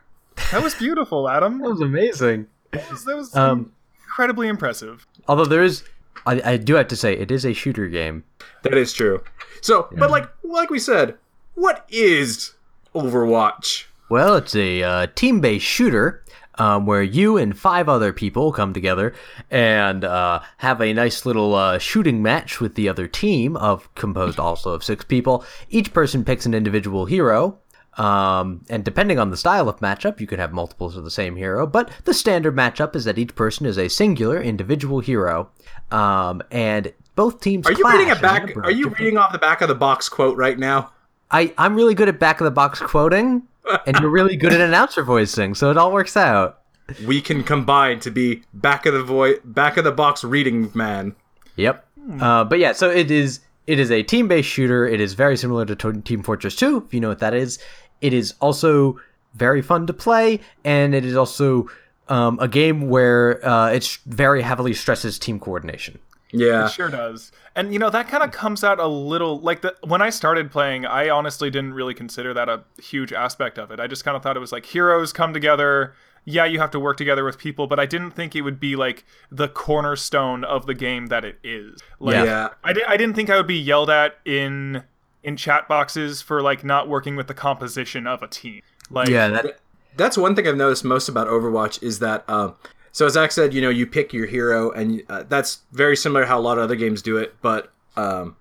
That 0.51 0.63
was 0.63 0.73
beautiful, 0.75 1.29
Adam. 1.29 1.59
That 1.59 1.69
was 1.69 1.81
amazing. 1.81 2.47
That 2.71 2.89
was, 2.89 3.03
that 3.05 3.15
was 3.17 3.35
Um, 3.35 3.71
incredibly 4.05 4.47
impressive. 4.47 5.05
although 5.27 5.45
there 5.45 5.63
is, 5.63 5.83
I, 6.25 6.41
I 6.53 6.57
do 6.57 6.75
have 6.75 6.87
to 6.89 6.95
say, 6.95 7.13
it 7.13 7.29
is 7.31 7.45
a 7.45 7.53
shooter 7.53 7.87
game. 7.87 8.23
That 8.63 8.75
is 8.75 8.93
true. 8.93 9.21
So, 9.61 9.87
but 9.97 10.09
like 10.09 10.29
like 10.43 10.69
we 10.69 10.79
said, 10.79 11.17
what 11.55 11.85
is 11.89 12.53
Overwatch? 12.95 13.85
Well, 14.09 14.35
it's 14.35 14.55
a 14.55 14.83
uh, 14.83 15.07
team-based 15.15 15.65
shooter 15.65 16.23
um, 16.55 16.85
where 16.85 17.03
you 17.03 17.37
and 17.37 17.57
five 17.57 17.89
other 17.89 18.13
people 18.13 18.51
come 18.51 18.73
together 18.73 19.13
and 19.49 20.03
uh, 20.03 20.39
have 20.57 20.81
a 20.81 20.93
nice 20.93 21.25
little 21.25 21.55
uh, 21.55 21.77
shooting 21.79 22.21
match 22.21 22.59
with 22.59 22.75
the 22.75 22.89
other 22.89 23.07
team 23.07 23.57
of 23.57 23.93
composed 23.95 24.39
also 24.39 24.71
of 24.73 24.83
six 24.83 25.03
people. 25.03 25.43
Each 25.69 25.93
person 25.93 26.23
picks 26.23 26.45
an 26.45 26.53
individual 26.53 27.05
hero. 27.05 27.59
Um, 27.95 28.65
and 28.69 28.83
depending 28.83 29.19
on 29.19 29.29
the 29.29 29.37
style 29.37 29.69
of 29.69 29.79
matchup, 29.79 30.19
you 30.19 30.25
could 30.25 30.39
have 30.39 30.51
multiples 30.51 30.97
of 30.97 31.03
the 31.03 31.11
same 31.11 31.35
hero. 31.35 31.67
But 31.67 31.91
the 32.05 32.13
standard 32.13 32.55
matchup 32.55 32.95
is 32.95 33.05
that 33.05 33.19
each 33.19 33.35
person 33.35 33.67
is 33.67 33.77
a 33.77 33.87
singular 33.87 34.41
individual 34.41 34.99
hero. 34.99 35.51
Um, 35.91 36.41
and 36.49 36.91
both 37.15 37.39
teams. 37.41 37.67
Are 37.67 37.73
you 37.73 37.87
reading 37.87 38.09
a 38.09 38.15
back? 38.15 38.55
Are 38.57 38.71
you 38.71 38.85
different- 38.85 38.99
reading 38.99 39.17
off 39.17 39.31
the 39.31 39.37
back 39.37 39.61
of 39.61 39.67
the 39.67 39.75
box 39.75 40.09
quote 40.09 40.35
right 40.37 40.57
now? 40.57 40.91
I 41.29 41.53
I'm 41.57 41.75
really 41.75 41.95
good 41.95 42.09
at 42.09 42.19
back 42.19 42.41
of 42.41 42.45
the 42.45 42.51
box 42.51 42.79
quoting, 42.79 43.43
and 43.85 43.99
you're 43.99 44.09
really 44.09 44.35
good 44.35 44.53
at 44.53 44.61
announcer 44.61 45.03
voicing, 45.03 45.55
so 45.55 45.71
it 45.71 45.77
all 45.77 45.91
works 45.91 46.17
out. 46.17 46.61
We 47.05 47.21
can 47.21 47.43
combine 47.43 47.99
to 48.01 48.11
be 48.11 48.43
back 48.53 48.85
of 48.85 48.93
the 48.93 49.03
voice, 49.03 49.39
back 49.43 49.77
of 49.77 49.83
the 49.83 49.91
box 49.91 50.23
reading 50.23 50.71
man. 50.73 51.15
Yep. 51.55 51.85
Uh, 52.19 52.43
but 52.43 52.59
yeah, 52.59 52.73
so 52.73 52.89
it 52.89 53.09
is 53.09 53.39
it 53.67 53.79
is 53.79 53.91
a 53.91 54.03
team 54.03 54.27
based 54.27 54.49
shooter. 54.49 54.85
It 54.85 54.99
is 54.99 55.13
very 55.13 55.37
similar 55.37 55.65
to 55.65 55.75
To- 55.75 56.01
Team 56.01 56.23
Fortress 56.23 56.55
2, 56.55 56.83
if 56.85 56.93
you 56.93 56.99
know 56.99 57.09
what 57.09 57.19
that 57.19 57.33
is. 57.33 57.59
It 58.01 58.13
is 58.13 58.33
also 58.41 58.99
very 59.35 59.61
fun 59.61 59.87
to 59.87 59.93
play, 59.93 60.41
and 60.65 60.93
it 60.93 61.05
is 61.05 61.15
also 61.15 61.69
um, 62.09 62.37
a 62.41 62.47
game 62.47 62.89
where 62.89 63.45
uh, 63.47 63.69
it's 63.69 63.95
very 64.05 64.41
heavily 64.41 64.73
stresses 64.73 65.17
team 65.17 65.39
coordination. 65.39 65.99
Yeah, 66.33 66.65
It 66.65 66.71
sure 66.71 66.89
does. 66.89 67.31
And 67.55 67.71
you 67.71 67.79
know 67.79 67.91
that 67.91 68.07
kind 68.07 68.23
of 68.23 68.31
comes 68.31 68.63
out 68.63 68.79
a 68.79 68.87
little 68.87 69.39
like 69.39 69.61
the 69.61 69.75
when 69.85 70.01
I 70.01 70.09
started 70.09 70.51
playing, 70.51 70.85
I 70.85 71.09
honestly 71.09 71.49
didn't 71.49 71.75
really 71.75 71.93
consider 71.93 72.33
that 72.33 72.49
a 72.49 72.63
huge 72.81 73.13
aspect 73.13 73.59
of 73.59 73.69
it. 73.71 73.79
I 73.79 73.85
just 73.87 74.03
kind 74.03 74.17
of 74.17 74.23
thought 74.23 74.35
it 74.35 74.39
was 74.39 74.51
like 74.51 74.65
heroes 74.65 75.13
come 75.13 75.33
together. 75.33 75.93
Yeah, 76.25 76.45
you 76.45 76.59
have 76.59 76.71
to 76.71 76.79
work 76.79 76.97
together 76.97 77.23
with 77.23 77.37
people, 77.37 77.67
but 77.67 77.79
I 77.79 77.85
didn't 77.85 78.11
think 78.11 78.35
it 78.35 78.41
would 78.41 78.59
be 78.59 78.75
like 78.75 79.05
the 79.29 79.47
cornerstone 79.49 80.43
of 80.43 80.65
the 80.65 80.73
game 80.73 81.07
that 81.07 81.25
it 81.25 81.37
is. 81.43 81.81
Like, 81.99 82.25
Yeah. 82.25 82.49
I, 82.63 82.71
di- 82.73 82.85
I 82.87 82.95
didn't 82.95 83.15
think 83.15 83.29
I 83.29 83.35
would 83.37 83.47
be 83.47 83.59
yelled 83.59 83.89
at 83.89 84.17
in 84.25 84.83
in 85.21 85.37
chat 85.37 85.67
boxes 85.67 86.21
for 86.21 86.41
like 86.41 86.63
not 86.63 86.87
working 86.89 87.15
with 87.15 87.27
the 87.27 87.33
composition 87.33 88.07
of 88.07 88.23
a 88.23 88.27
team. 88.27 88.61
Like 88.89 89.09
Yeah, 89.09 89.27
that 89.29 89.59
That's 89.95 90.17
one 90.17 90.35
thing 90.35 90.47
I've 90.47 90.57
noticed 90.57 90.83
most 90.83 91.07
about 91.07 91.27
Overwatch 91.27 91.83
is 91.83 91.99
that. 91.99 92.27
Um, 92.29 92.55
so 92.93 93.07
as 93.07 93.13
Zach 93.13 93.33
said, 93.33 93.53
you 93.53 93.61
know, 93.61 93.69
you 93.69 93.85
pick 93.85 94.13
your 94.13 94.25
hero, 94.25 94.71
and 94.71 95.03
uh, 95.09 95.23
that's 95.27 95.59
very 95.73 95.97
similar 95.97 96.25
how 96.25 96.39
a 96.39 96.41
lot 96.41 96.57
of 96.57 96.63
other 96.63 96.75
games 96.75 97.01
do 97.01 97.17
it. 97.17 97.35
But 97.41 97.73
um, 97.97 98.37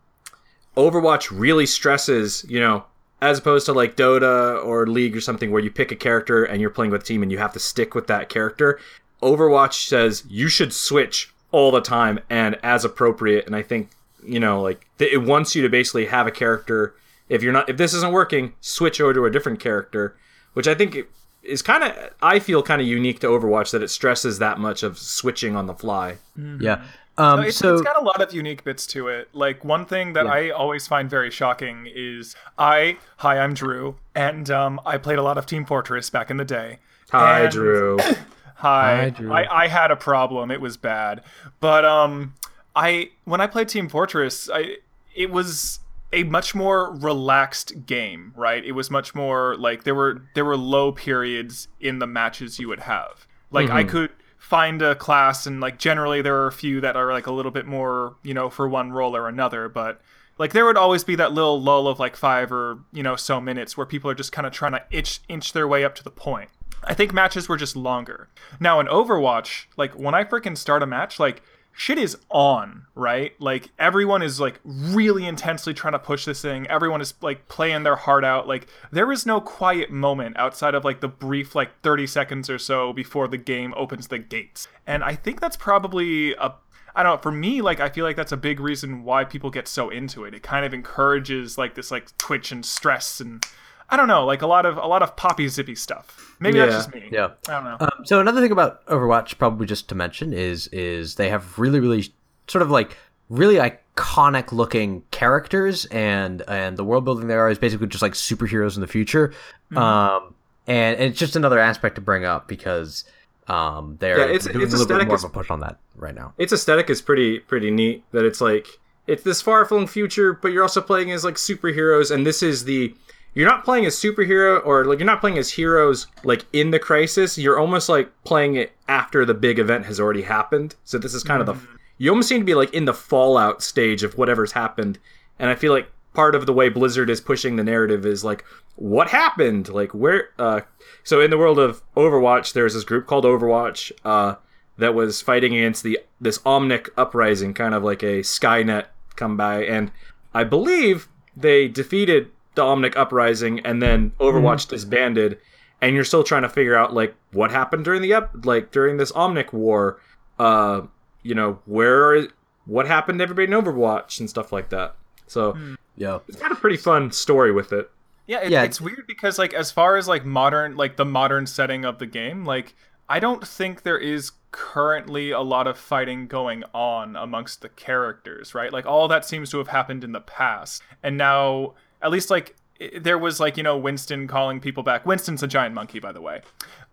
Overwatch 0.76 1.28
really 1.32 1.66
stresses, 1.66 2.44
you 2.48 2.60
know, 2.60 2.84
as 3.20 3.38
opposed 3.38 3.66
to 3.66 3.72
like 3.72 3.96
Dota 3.96 4.64
or 4.64 4.86
League 4.86 5.16
or 5.16 5.20
something 5.20 5.50
where 5.50 5.62
you 5.62 5.70
pick 5.70 5.90
a 5.90 5.96
character 5.96 6.44
and 6.44 6.60
you're 6.60 6.70
playing 6.70 6.92
with 6.92 7.02
a 7.02 7.04
team 7.04 7.22
and 7.22 7.32
you 7.32 7.38
have 7.38 7.52
to 7.54 7.58
stick 7.58 7.94
with 7.94 8.06
that 8.06 8.28
character. 8.28 8.78
Overwatch 9.20 9.86
says 9.86 10.22
you 10.28 10.48
should 10.48 10.72
switch 10.72 11.32
all 11.50 11.70
the 11.70 11.80
time 11.80 12.20
and 12.30 12.58
as 12.62 12.84
appropriate. 12.84 13.46
And 13.46 13.56
I 13.56 13.62
think 13.62 13.90
you 14.24 14.40
know, 14.40 14.60
like 14.60 14.86
it 14.98 15.22
wants 15.22 15.54
you 15.54 15.62
to 15.62 15.68
basically 15.68 16.06
have 16.06 16.26
a 16.26 16.30
character. 16.30 16.94
If 17.28 17.42
you're 17.42 17.52
not, 17.52 17.68
if 17.68 17.76
this 17.76 17.94
isn't 17.94 18.12
working, 18.12 18.54
switch 18.60 19.00
over 19.00 19.14
to 19.14 19.24
a 19.24 19.30
different 19.30 19.60
character, 19.60 20.16
which 20.52 20.68
I 20.68 20.74
think 20.74 20.98
is 21.42 21.62
kind 21.62 21.82
of, 21.84 22.10
I 22.22 22.38
feel 22.38 22.62
kind 22.62 22.80
of 22.80 22.86
unique 22.86 23.20
to 23.20 23.26
Overwatch 23.26 23.72
that 23.72 23.82
it 23.82 23.88
stresses 23.88 24.38
that 24.38 24.58
much 24.58 24.82
of 24.82 24.98
switching 24.98 25.56
on 25.56 25.66
the 25.66 25.74
fly. 25.74 26.18
yeah. 26.36 26.84
Um, 27.18 27.40
It's, 27.40 27.58
so 27.58 27.74
it's 27.74 27.82
got 27.82 28.00
a 28.00 28.04
lot 28.04 28.22
of 28.22 28.32
unique 28.32 28.64
bits 28.64 28.86
to 28.88 29.08
it. 29.08 29.28
Like 29.34 29.64
one 29.64 29.84
thing 29.84 30.14
that 30.14 30.26
I 30.26 30.48
always 30.50 30.86
find 30.86 31.10
very 31.10 31.30
shocking 31.30 31.86
is 31.94 32.34
I 32.58 32.96
hi 33.18 33.38
I'm 33.38 33.52
Drew 33.52 33.96
and 34.14 34.48
um, 34.50 34.80
I 34.86 34.96
played 34.96 35.18
a 35.18 35.22
lot 35.22 35.36
of 35.36 35.44
Team 35.44 35.66
Fortress 35.66 36.08
back 36.08 36.30
in 36.30 36.38
the 36.38 36.44
day. 36.44 36.78
Hi, 37.10 37.40
And- 37.42 37.52
Drew. 37.52 37.98
Hi, 38.56 38.96
Hi, 39.02 39.10
Drew. 39.10 39.32
I, 39.32 39.64
I 39.64 39.66
had 39.68 39.90
a 39.90 39.96
problem. 39.96 40.50
It 40.52 40.60
was 40.60 40.76
bad, 40.76 41.22
but 41.60 41.84
um, 41.84 42.34
I 42.76 43.10
when 43.24 43.40
I 43.40 43.46
played 43.48 43.68
Team 43.68 43.88
Fortress, 43.88 44.48
I 44.48 44.76
it 45.14 45.30
was 45.30 45.80
a 46.12 46.24
much 46.24 46.54
more 46.54 46.94
relaxed 46.94 47.86
game, 47.86 48.32
right? 48.36 48.64
It 48.64 48.72
was 48.72 48.90
much 48.90 49.14
more 49.14 49.56
like 49.56 49.84
there 49.84 49.94
were 49.94 50.22
there 50.34 50.44
were 50.44 50.56
low 50.56 50.92
periods 50.92 51.68
in 51.80 51.98
the 51.98 52.06
matches 52.06 52.58
you 52.58 52.68
would 52.68 52.80
have. 52.80 53.26
Like 53.50 53.70
I 53.70 53.82
mm-hmm. 53.82 53.90
could 53.90 54.10
find 54.38 54.82
a 54.82 54.94
class 54.94 55.46
and 55.46 55.60
like 55.60 55.78
generally 55.78 56.20
there 56.20 56.36
are 56.36 56.46
a 56.46 56.52
few 56.52 56.80
that 56.80 56.96
are 56.96 57.12
like 57.12 57.26
a 57.26 57.32
little 57.32 57.52
bit 57.52 57.66
more, 57.66 58.16
you 58.22 58.34
know, 58.34 58.50
for 58.50 58.68
one 58.68 58.92
role 58.92 59.16
or 59.16 59.28
another, 59.28 59.68
but 59.68 60.00
like 60.38 60.52
there 60.52 60.64
would 60.64 60.76
always 60.76 61.04
be 61.04 61.14
that 61.16 61.32
little 61.32 61.60
lull 61.60 61.86
of 61.88 61.98
like 61.98 62.16
5 62.16 62.52
or, 62.52 62.80
you 62.92 63.02
know, 63.02 63.16
so 63.16 63.40
minutes 63.40 63.76
where 63.76 63.86
people 63.86 64.10
are 64.10 64.14
just 64.14 64.32
kind 64.32 64.46
of 64.46 64.52
trying 64.52 64.72
to 64.72 64.84
itch 64.90 65.20
inch 65.28 65.52
their 65.52 65.68
way 65.68 65.84
up 65.84 65.94
to 65.94 66.04
the 66.04 66.10
point. 66.10 66.50
I 66.84 66.94
think 66.94 67.12
matches 67.12 67.48
were 67.48 67.56
just 67.56 67.76
longer. 67.76 68.28
Now 68.58 68.80
in 68.80 68.86
Overwatch, 68.86 69.66
like 69.76 69.92
when 69.92 70.14
I 70.14 70.24
freaking 70.24 70.58
start 70.58 70.82
a 70.82 70.86
match, 70.86 71.20
like 71.20 71.42
shit 71.72 71.98
is 71.98 72.16
on, 72.30 72.86
right? 72.94 73.32
Like 73.40 73.70
everyone 73.78 74.22
is 74.22 74.38
like 74.40 74.60
really 74.64 75.26
intensely 75.26 75.74
trying 75.74 75.92
to 75.92 75.98
push 75.98 76.24
this 76.24 76.42
thing. 76.42 76.66
Everyone 76.68 77.00
is 77.00 77.14
like 77.20 77.48
playing 77.48 77.82
their 77.82 77.96
heart 77.96 78.24
out. 78.24 78.46
Like 78.46 78.68
there 78.90 79.10
is 79.10 79.26
no 79.26 79.40
quiet 79.40 79.90
moment 79.90 80.36
outside 80.36 80.74
of 80.74 80.84
like 80.84 81.00
the 81.00 81.08
brief 81.08 81.54
like 81.54 81.80
30 81.82 82.06
seconds 82.06 82.50
or 82.50 82.58
so 82.58 82.92
before 82.92 83.26
the 83.26 83.38
game 83.38 83.74
opens 83.76 84.08
the 84.08 84.18
gates. 84.18 84.68
And 84.86 85.02
I 85.02 85.14
think 85.14 85.40
that's 85.40 85.56
probably 85.56 86.34
a 86.34 86.54
I 86.94 87.02
don't 87.02 87.14
know, 87.14 87.22
for 87.22 87.32
me 87.32 87.62
like 87.62 87.80
I 87.80 87.88
feel 87.88 88.04
like 88.04 88.16
that's 88.16 88.32
a 88.32 88.36
big 88.36 88.60
reason 88.60 89.02
why 89.04 89.24
people 89.24 89.50
get 89.50 89.66
so 89.66 89.88
into 89.88 90.24
it. 90.24 90.34
It 90.34 90.42
kind 90.42 90.66
of 90.66 90.74
encourages 90.74 91.56
like 91.56 91.74
this 91.74 91.90
like 91.90 92.16
twitch 92.18 92.52
and 92.52 92.64
stress 92.64 93.20
and 93.20 93.44
I 93.92 93.96
don't 93.96 94.08
know, 94.08 94.24
like 94.24 94.42
a 94.42 94.46
lot 94.46 94.66
of 94.66 94.76
a 94.78 94.86
lot 94.86 95.02
of 95.02 95.14
poppy 95.16 95.46
zippy 95.48 95.74
stuff. 95.74 96.34
Maybe 96.40 96.58
Yeah. 96.58 96.66
that's 96.66 96.86
just 96.86 96.94
me. 96.94 97.08
Yeah. 97.12 97.28
I 97.48 97.52
don't 97.52 97.64
know. 97.64 97.76
Um, 97.80 98.04
so 98.04 98.18
another 98.20 98.40
thing 98.40 98.50
about 98.50 98.84
Overwatch, 98.86 99.38
probably 99.38 99.66
just 99.66 99.88
to 99.90 99.94
mention, 99.94 100.32
is 100.32 100.66
is 100.68 101.14
they 101.16 101.28
have 101.28 101.58
really, 101.58 101.78
really 101.78 102.12
sort 102.48 102.62
of 102.62 102.70
like 102.70 102.96
really 103.28 103.56
iconic 103.56 104.50
looking 104.50 105.02
characters, 105.10 105.84
and 105.86 106.42
and 106.48 106.76
the 106.76 106.84
world 106.84 107.04
building 107.04 107.28
there 107.28 107.48
is 107.48 107.58
basically 107.58 107.86
just 107.86 108.02
like 108.02 108.14
superheroes 108.14 108.74
in 108.76 108.80
the 108.80 108.86
future. 108.88 109.32
Um, 109.76 110.34
and, 110.66 110.96
and 110.96 111.10
it's 111.10 111.18
just 111.18 111.36
another 111.36 111.58
aspect 111.58 111.94
to 111.96 112.00
bring 112.00 112.24
up 112.24 112.46
because 112.48 113.04
um, 113.48 113.96
they're 114.00 114.18
Yeah, 114.18 114.24
it's- 114.24 114.44
doing 114.46 114.62
it's 114.62 114.74
a 114.74 114.78
little 114.78 114.98
bit 114.98 115.06
more 115.06 115.16
is- 115.16 115.24
of 115.24 115.30
a 115.30 115.32
push 115.34 115.50
on 115.50 115.60
that 115.60 115.78
right 115.96 116.14
now. 116.14 116.32
its 116.38 116.52
aesthetic 116.52 116.88
is 116.90 117.02
pretty 117.02 117.40
pretty 117.40 117.70
neat 117.70 118.04
that 118.12 118.24
it's 118.24 118.40
like 118.40 118.66
it's 119.06 119.22
this 119.24 119.42
far 119.42 119.64
flung 119.64 119.86
future 119.86 120.32
but 120.32 120.52
you're 120.52 120.62
also 120.62 120.80
playing 120.80 121.10
as 121.10 121.24
like 121.24 121.34
superheroes 121.34 122.10
and 122.10 122.24
this 122.26 122.42
is 122.42 122.64
the 122.64 122.94
you're 123.34 123.48
not 123.48 123.64
playing 123.64 123.86
as 123.86 123.96
superhero 123.96 124.64
or 124.64 124.84
like 124.84 124.98
you're 124.98 125.06
not 125.06 125.20
playing 125.20 125.38
as 125.38 125.50
heroes 125.50 126.06
like 126.24 126.44
in 126.52 126.70
the 126.70 126.78
crisis. 126.78 127.38
You're 127.38 127.58
almost 127.58 127.88
like 127.88 128.10
playing 128.24 128.56
it 128.56 128.72
after 128.88 129.24
the 129.24 129.34
big 129.34 129.58
event 129.58 129.86
has 129.86 129.98
already 129.98 130.22
happened. 130.22 130.74
So 130.84 130.98
this 130.98 131.14
is 131.14 131.24
kind 131.24 131.40
of 131.40 131.46
the 131.46 131.56
you 131.98 132.10
almost 132.10 132.28
seem 132.28 132.40
to 132.40 132.44
be 132.44 132.54
like 132.54 132.74
in 132.74 132.84
the 132.84 132.94
fallout 132.94 133.62
stage 133.62 134.02
of 134.02 134.18
whatever's 134.18 134.52
happened. 134.52 134.98
And 135.38 135.50
I 135.50 135.54
feel 135.54 135.72
like 135.72 135.90
part 136.14 136.34
of 136.34 136.46
the 136.46 136.52
way 136.52 136.68
Blizzard 136.68 137.08
is 137.08 137.20
pushing 137.20 137.56
the 137.56 137.64
narrative 137.64 138.04
is 138.04 138.24
like 138.24 138.44
what 138.76 139.08
happened? 139.08 139.68
Like 139.68 139.92
where 139.92 140.30
uh 140.38 140.60
so 141.02 141.20
in 141.20 141.30
the 141.30 141.38
world 141.38 141.58
of 141.58 141.82
Overwatch 141.96 142.52
there's 142.52 142.74
this 142.74 142.84
group 142.84 143.06
called 143.06 143.24
Overwatch 143.24 143.92
uh 144.04 144.36
that 144.76 144.94
was 144.94 145.22
fighting 145.22 145.54
against 145.54 145.82
the 145.82 145.98
this 146.20 146.38
Omnic 146.40 146.90
uprising, 146.98 147.54
kind 147.54 147.74
of 147.74 147.82
like 147.82 148.02
a 148.02 148.20
Skynet 148.20 148.86
come 149.16 149.36
by 149.38 149.64
and 149.64 149.90
I 150.34 150.44
believe 150.44 151.08
they 151.34 151.68
defeated 151.68 152.30
the 152.54 152.62
Omnic 152.62 152.96
uprising 152.96 153.60
and 153.60 153.82
then 153.82 154.12
Overwatch 154.20 154.68
disbanded 154.68 155.38
and 155.80 155.94
you're 155.94 156.04
still 156.04 156.22
trying 156.24 156.42
to 156.42 156.48
figure 156.48 156.76
out 156.76 156.92
like 156.94 157.14
what 157.32 157.50
happened 157.50 157.84
during 157.84 158.02
the 158.02 158.14
up 158.14 158.30
like 158.44 158.70
during 158.70 158.96
this 158.98 159.10
Omnic 159.12 159.52
war 159.52 160.00
uh 160.38 160.82
you 161.22 161.34
know 161.34 161.58
where 161.66 162.26
what 162.66 162.86
happened 162.86 163.18
to 163.18 163.22
everybody 163.24 163.52
in 163.52 163.58
Overwatch 163.62 164.20
and 164.20 164.28
stuff 164.30 164.52
like 164.52 164.68
that. 164.70 164.94
So 165.26 165.56
yeah, 165.96 166.18
it's 166.28 166.38
got 166.40 166.52
a 166.52 166.56
pretty 166.56 166.76
fun 166.76 167.10
story 167.10 167.52
with 167.52 167.72
it. 167.72 167.90
Yeah, 168.26 168.40
it, 168.42 168.50
Yeah. 168.50 168.62
it's 168.62 168.80
weird 168.80 169.04
because 169.06 169.38
like 169.38 169.52
as 169.54 169.70
far 169.72 169.96
as 169.96 170.06
like 170.08 170.24
modern 170.24 170.76
like 170.76 170.96
the 170.96 171.04
modern 171.04 171.46
setting 171.46 171.84
of 171.84 171.98
the 171.98 172.06
game, 172.06 172.44
like 172.44 172.74
I 173.08 173.18
don't 173.18 173.46
think 173.46 173.82
there 173.82 173.98
is 173.98 174.32
currently 174.52 175.30
a 175.32 175.40
lot 175.40 175.66
of 175.66 175.76
fighting 175.78 176.26
going 176.26 176.62
on 176.72 177.16
amongst 177.16 177.62
the 177.62 177.68
characters, 177.68 178.54
right? 178.54 178.72
Like 178.72 178.86
all 178.86 179.08
that 179.08 179.24
seems 179.24 179.50
to 179.50 179.58
have 179.58 179.68
happened 179.68 180.04
in 180.04 180.12
the 180.12 180.20
past. 180.20 180.82
And 181.02 181.16
now 181.18 181.74
at 182.02 182.10
least 182.10 182.30
like 182.30 182.56
there 183.00 183.18
was 183.18 183.38
like, 183.40 183.56
you 183.56 183.62
know, 183.62 183.76
Winston 183.76 184.26
calling 184.26 184.58
people 184.60 184.82
back. 184.82 185.06
Winston's 185.06 185.42
a 185.42 185.46
giant 185.46 185.74
monkey 185.74 186.00
by 186.00 186.12
the 186.12 186.20
way. 186.20 186.40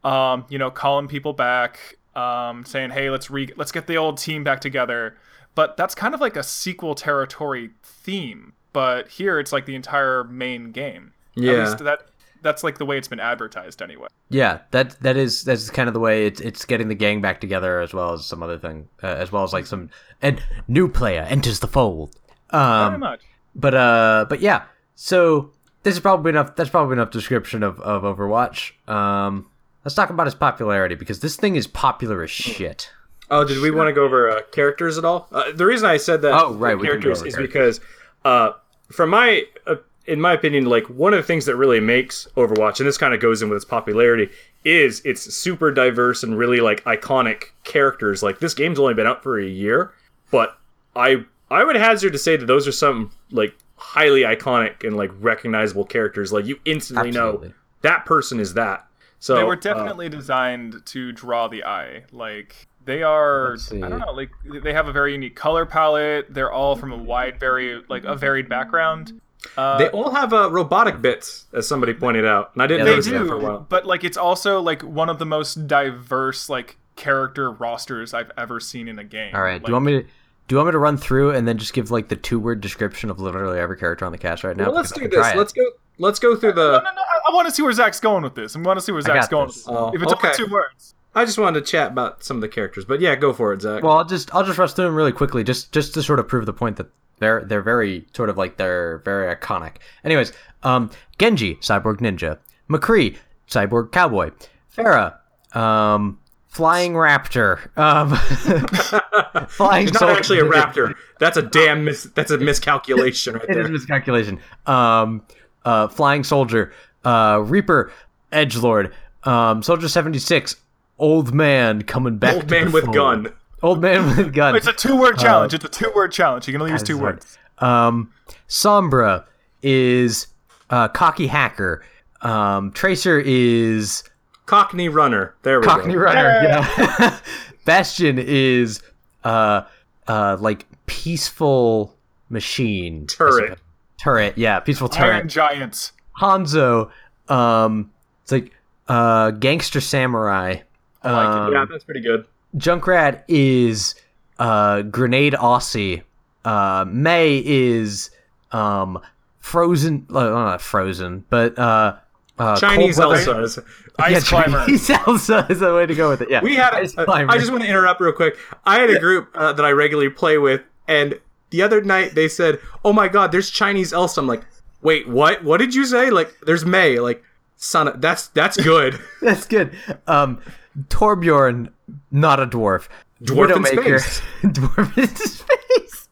Um, 0.04 0.46
you 0.50 0.58
know, 0.58 0.70
calling 0.72 1.08
people 1.08 1.34
back 1.34 1.96
um 2.16 2.66
saying, 2.66 2.92
"Hey, 2.92 3.10
let's 3.10 3.30
re 3.30 3.52
let's 3.58 3.72
get 3.72 3.88
the 3.88 3.98
old 3.98 4.18
team 4.18 4.44
back 4.44 4.62
together." 4.62 5.18
But 5.56 5.78
that's 5.78 5.96
kind 5.96 6.14
of 6.14 6.22
like 6.22 6.36
a 6.36 6.44
sequel 6.44 6.96
territory 6.96 7.72
theme. 7.84 8.54
But 8.72 9.08
here 9.10 9.40
it's 9.40 9.52
like 9.52 9.66
the 9.66 9.76
entire 9.76 10.24
main 10.24 10.72
game. 10.72 11.14
At 11.38 11.44
Yeah. 11.44 11.52
least 11.64 11.80
that 11.80 12.04
that's 12.42 12.64
like 12.64 12.78
the 12.78 12.86
way 12.86 12.98
it's 12.98 13.08
been 13.10 13.20
advertised 13.20 13.82
anyway. 13.82 14.08
Yeah, 14.30 14.60
that 14.72 15.00
that 15.02 15.18
is 15.18 15.44
that's 15.44 15.70
kind 15.70 15.88
of 15.90 15.94
the 15.94 16.00
way 16.00 16.26
it's 16.28 16.40
it's 16.40 16.66
getting 16.66 16.88
the 16.88 16.96
gang 16.96 17.20
back 17.22 17.42
together 17.42 17.82
as 17.82 17.94
well 17.94 18.14
as 18.14 18.26
some 18.26 18.42
other 18.44 18.58
thing, 18.60 18.88
uh, 19.04 19.08
as 19.08 19.32
well 19.32 19.44
as 19.44 19.52
like 19.54 19.66
some 19.66 19.90
and 20.22 20.42
new 20.68 20.88
player 20.88 21.24
enters 21.30 21.60
the 21.60 21.68
fold. 21.68 22.16
Very 22.52 22.64
Um, 22.64 23.00
much. 23.00 23.22
but 23.56 23.74
uh, 23.74 24.26
but 24.30 24.40
yeah. 24.40 24.64
So 25.02 25.52
this 25.84 25.94
is 25.94 26.02
probably 26.02 26.28
enough. 26.30 26.58
That's 26.58 26.70
probably 26.70 26.92
enough 26.94 27.10
description 27.10 27.64
of 27.64 27.80
of 27.80 28.04
Overwatch. 28.04 28.74
Um, 28.90 29.48
let's 29.86 29.96
talk 29.96 30.10
about 30.10 30.28
its 30.28 30.36
popularity 30.36 30.96
because 30.96 31.22
this 31.22 31.38
thing 31.38 31.56
is 31.56 31.68
popular 31.68 32.22
as 32.22 32.30
shit. 32.30 32.92
Oh, 33.32 33.46
did 33.46 33.62
we 33.62 33.72
want 33.72 33.88
to 33.88 33.94
go 33.94 34.04
over 34.04 34.30
uh, 34.30 34.42
characters 34.52 34.98
at 34.98 35.06
all? 35.06 35.30
Uh, 35.32 35.54
the 35.54 35.66
reason 35.66 35.88
I 35.88 35.96
said 35.96 36.22
that 36.24 36.34
Oh, 36.34 36.54
right, 36.54 36.74
for 36.74 36.80
we 36.80 36.88
can 36.88 36.98
go 36.98 37.02
characters 37.04 37.22
is 37.22 37.36
characters. 37.36 37.80
because, 37.80 37.80
uh, 38.26 38.52
from 38.92 39.12
my, 39.12 39.44
uh, 39.66 39.76
in 40.06 40.20
my 40.20 40.34
opinion, 40.34 40.66
like 40.66 40.90
one 40.90 41.14
of 41.14 41.18
the 41.20 41.24
things 41.24 41.46
that 41.46 41.56
really 41.56 41.80
makes 41.80 42.28
Overwatch, 42.36 42.80
and 42.80 42.88
this 42.88 42.98
kind 42.98 43.14
of 43.14 43.22
goes 43.22 43.42
in 43.42 43.48
with 43.48 43.56
its 43.56 43.64
popularity, 43.66 44.30
is 44.66 45.00
its 45.06 45.34
super 45.34 45.72
diverse 45.72 46.24
and 46.24 46.38
really 46.38 46.60
like 46.60 46.84
iconic 46.84 47.52
characters. 47.64 48.22
Like 48.22 48.40
this 48.40 48.54
game's 48.54 48.80
only 48.80 48.96
been 48.96 49.08
out 49.08 49.24
for 49.24 49.40
a 49.40 49.46
year, 49.46 49.94
but 50.30 50.58
I 50.94 51.24
I 51.50 51.64
would 51.64 51.78
hazard 51.78 52.12
to 52.12 52.20
say 52.20 52.36
that 52.36 52.48
those 52.48 52.68
are 52.68 52.74
some 52.74 53.12
like 53.32 53.56
highly 53.80 54.22
iconic 54.22 54.86
and 54.86 54.96
like 54.98 55.10
recognizable 55.20 55.86
characters. 55.86 56.32
Like 56.34 56.46
you 56.46 56.60
instantly 56.66 57.10
Absolutely. 57.10 57.48
know 57.50 57.54
that 57.82 58.06
person 58.06 58.40
is 58.40 58.54
that. 58.56 58.86
So 59.20 59.36
They 59.36 59.44
were 59.44 59.54
uh, 59.54 59.56
definitely 59.56 60.10
designed 60.10 60.86
to 60.88 61.12
draw 61.12 61.48
the 61.48 61.64
eye. 61.64 62.04
Like 62.12 62.68
they 62.86 63.04
are 63.04 63.56
I 63.72 63.80
don't 63.90 64.00
know, 64.00 64.12
like 64.12 64.32
they 64.64 64.74
have 64.74 64.88
a 64.88 64.92
very 64.92 65.14
unique 65.14 65.36
color 65.36 65.66
palette. 65.66 66.34
They're 66.34 66.52
all 66.52 66.76
from 66.76 66.92
a 66.92 66.98
wide 66.98 67.40
very 67.40 67.82
like 67.90 68.04
a 68.04 68.16
varied 68.16 68.50
background. 68.50 69.22
Uh, 69.56 69.78
They 69.78 69.88
all 69.90 70.12
have 70.12 70.34
uh, 70.34 70.50
robotic 70.52 71.02
bits, 71.02 71.46
as 71.54 71.66
somebody 71.66 71.94
pointed 71.94 72.26
out, 72.26 72.52
and 72.54 72.62
I 72.62 72.68
didn't 72.68 72.86
Yeah, 72.86 72.92
notice 72.92 73.06
they 73.06 73.12
that 73.14 73.26
for 73.28 73.38
a 73.38 73.40
do, 73.40 73.46
while. 73.46 73.66
but 73.70 73.86
like 73.86 74.04
it's 74.04 74.18
also 74.18 74.62
like 74.62 74.82
one 74.82 75.08
of 75.10 75.18
the 75.20 75.26
most 75.26 75.66
diverse 75.68 76.50
like 76.50 76.78
character 76.98 77.50
rosters 77.50 78.14
I've 78.14 78.32
ever 78.38 78.60
seen 78.60 78.90
in 78.90 79.00
a 79.00 79.06
game. 79.06 79.34
All 79.34 79.42
right. 79.42 79.54
Like, 79.54 79.64
do 79.66 79.70
you 79.70 79.74
want 79.74 79.86
me 79.86 79.92
to? 80.04 80.08
Do 80.50 80.56
you 80.56 80.58
want 80.58 80.70
me 80.70 80.72
to 80.72 80.80
run 80.80 80.98
through 80.98 81.30
and 81.36 81.48
then 81.48 81.60
just 81.60 81.74
give 81.74 81.92
like 81.92 82.08
the 82.08 82.16
two 82.16 82.40
word 82.40 82.60
description 82.60 83.12
of 83.12 83.20
literally 83.20 83.60
every 83.60 83.78
character 83.78 84.04
on 84.04 84.12
the 84.12 84.18
cast 84.18 84.44
right 84.44 84.58
now? 84.58 84.66
Well, 84.66 84.74
let's 84.74 84.92
do 84.92 85.08
this. 85.08 85.36
Let's 85.36 85.54
go. 85.54 85.62
Let's 86.00 86.18
go 86.18 86.36
through 86.36 86.54
the. 86.54 86.72
no, 86.72 86.80
no! 86.80 87.02
I, 87.02 87.30
I 87.30 87.36
want 87.36 87.48
to 87.48 87.54
see 87.54 87.62
where 87.62 87.72
Zach's 87.72 88.00
going 88.00 88.24
with 88.24 88.34
this. 88.34 88.56
I 88.56 88.60
want 88.60 88.80
to 88.80 88.84
see 88.84 88.92
where 88.92 89.02
Zach's 89.02 89.28
going. 89.28 89.46
this. 89.46 89.58
With 89.58 89.66
this. 89.66 89.76
Oh, 89.78 89.92
if 89.94 90.02
it's 90.02 90.12
okay. 90.14 90.30
only 90.30 90.38
two 90.38 90.52
words, 90.52 90.96
I 91.14 91.24
just 91.24 91.38
wanted 91.38 91.64
to 91.64 91.72
chat 91.72 91.92
about 91.92 92.24
some 92.24 92.38
of 92.38 92.42
the 92.42 92.48
characters, 92.48 92.84
but 92.84 93.00
yeah, 93.00 93.16
go 93.16 93.32
for 93.32 93.54
it, 93.54 93.62
Zach. 93.62 93.84
Well, 93.84 93.96
I'll 93.96 94.06
just 94.06 94.34
I'll 94.34 94.44
just 94.44 94.58
rush 94.58 94.74
through 94.74 94.86
them 94.86 94.96
really 94.96 95.12
quickly, 95.12 95.44
just 95.44 95.72
just 95.72 95.94
to 95.94 96.02
sort 96.02 96.18
of 96.18 96.28
prove 96.28 96.48
the 96.48 96.54
point 96.54 96.78
that 96.78 96.88
they're 97.20 97.44
they're 97.46 97.62
very 97.62 98.08
sort 98.16 98.30
of 98.30 98.38
like 98.38 98.58
they're 98.58 99.04
very 99.06 99.36
iconic. 99.36 99.76
Anyways, 100.04 100.34
um, 100.64 100.90
Genji, 101.20 101.58
cyborg 101.58 101.98
ninja, 101.98 102.40
McCree, 102.68 103.18
cyborg 103.48 103.92
cowboy, 103.92 104.32
Pharah, 104.76 105.16
um, 105.56 106.18
flying 106.50 106.94
raptor, 106.94 107.60
um, 107.78 108.16
flying 109.50 109.84
He's 109.86 109.94
not 109.94 110.00
soldier- 110.00 110.18
actually 110.18 110.40
a 110.40 110.44
raptor. 110.44 110.94
That's 111.20 111.38
a 111.38 111.42
damn 111.42 111.86
mis- 111.86 112.10
That's 112.16 112.32
a 112.32 112.38
miscalculation 112.38 113.36
right 113.36 113.44
It 113.50 113.52
is 113.52 113.58
a 113.58 113.64
there. 113.64 113.72
miscalculation. 113.72 114.40
Um, 114.66 115.24
uh, 115.66 115.88
flying 115.88 116.24
soldier, 116.24 116.74
uh, 117.06 117.42
Reaper, 117.46 117.92
edge 118.32 118.58
lord, 118.58 118.94
um, 119.24 119.62
soldier 119.64 119.88
seventy 119.88 120.20
six, 120.20 120.56
old 120.98 121.34
man 121.34 121.84
coming 121.84 122.18
back. 122.18 122.36
Old 122.36 122.48
to 122.48 122.54
man 122.56 122.66
the 122.68 122.72
with 122.72 122.84
fold. 122.86 122.96
gun. 122.96 123.28
Old 123.62 123.82
man 123.82 124.16
with 124.16 124.34
gun. 124.34 124.56
it's 124.56 124.68
a 124.68 124.74
two-word 124.74 125.18
challenge. 125.20 125.54
it's 125.54 125.66
a 125.66 125.70
two-word 125.70 126.12
challenge. 126.14 126.48
You 126.48 126.54
can 126.54 126.62
only 126.62 126.72
use 126.74 126.84
two 126.84 126.98
words. 126.98 127.38
Um, 127.58 128.12
Sombra 128.48 129.26
is 129.62 130.28
uh, 130.70 130.88
cocky 130.88 131.28
hacker. 131.28 131.84
Um, 132.22 132.72
Tracer 132.72 133.20
is 133.20 134.04
Cockney 134.50 134.90
runner. 134.90 135.36
There 135.44 135.60
we 135.60 135.66
cockney 135.68 135.94
go. 135.94 136.06
Cockney 136.06 136.20
Runner. 136.20 136.42
Yeah. 136.44 137.20
Bastion 137.66 138.18
is 138.18 138.82
uh, 139.24 139.62
uh, 140.08 140.38
like 140.40 140.66
peaceful 140.88 141.96
machine 142.30 143.06
Turret. 143.06 143.60
Turret. 144.00 144.38
Yeah, 144.38 144.60
peaceful 144.60 144.90
turret. 144.90 145.16
Iron 145.18 145.30
Giants. 145.30 145.92
Hanzo. 146.20 146.90
Um, 147.28 147.92
it's 148.24 148.32
like 148.32 148.52
uh, 148.88 149.32
gangster 149.32 149.82
samurai. 149.82 150.56
I 151.04 151.12
like 151.12 151.28
it. 151.28 151.42
Um, 151.42 151.54
Yeah, 151.54 151.66
that's 151.70 151.84
pretty 151.84 152.02
good. 152.02 152.26
Junkrat 152.58 153.24
is 153.28 153.94
uh, 154.40 154.82
Grenade 154.82 155.34
Aussie. 155.34 156.02
Uh, 156.44 156.86
Mei 156.88 157.44
is 157.46 158.10
um, 158.52 159.00
Frozen. 159.40 160.08
Uh, 160.10 160.24
not 160.30 160.62
Frozen, 160.62 161.26
but 161.30 161.58
uh, 161.60 161.98
uh, 162.40 162.58
Chinese 162.60 163.00
Elsa. 163.00 163.42
is- 163.42 163.60
Ice 164.00 164.32
Yeah, 164.32 164.42
climber. 164.42 164.60
Chinese 164.66 164.90
Elsa 165.08 165.46
is 165.50 165.60
the 165.60 165.74
way 165.74 165.86
to 165.86 165.94
go 165.94 166.10
with 166.10 166.22
it. 166.22 166.30
Yeah, 166.32 166.42
We 166.42 166.56
had. 166.56 166.74
Ice 166.74 166.94
A, 166.98 167.06
climber. 167.06 167.32
I 167.34 167.38
just 167.38 167.52
want 167.52 167.64
to 167.64 167.70
interrupt 167.70 168.00
real 168.02 168.14
quick. 168.14 168.38
I 168.66 168.80
had 168.80 168.90
a 168.90 169.00
group 169.00 169.30
uh, 169.36 169.54
that 169.54 169.66
I 169.66 169.72
regularly 169.72 170.10
play 170.10 170.38
with, 170.38 170.62
and 170.88 171.20
the 171.50 171.62
other 171.62 171.82
night 171.82 172.16
they 172.16 172.28
said, 172.30 172.60
"Oh 172.86 172.94
my 172.94 173.08
God, 173.10 173.32
there's 173.32 173.50
Chinese 173.50 173.92
Elsa." 173.94 174.22
I'm 174.22 174.28
like, 174.28 174.44
"Wait, 174.82 175.08
what? 175.10 175.44
What 175.44 175.58
did 175.58 175.76
you 175.76 175.86
say?" 175.86 176.10
Like, 176.12 176.34
there's 176.46 176.64
Mei. 176.66 177.00
Like, 177.00 177.24
son, 177.58 177.92
that's 178.00 178.28
that's 178.30 178.56
good. 178.58 179.00
That's 179.22 179.46
good. 179.46 179.76
Um, 180.08 180.42
Torbjorn, 180.88 181.70
not 182.12 182.40
a 182.40 182.48
dwarf. 182.48 182.88
Dwarf 183.22 183.50
Widowmaker. 183.52 184.00
space. 184.00 184.22
dwarf 184.44 184.98
in 184.98 185.16
space. 185.16 186.08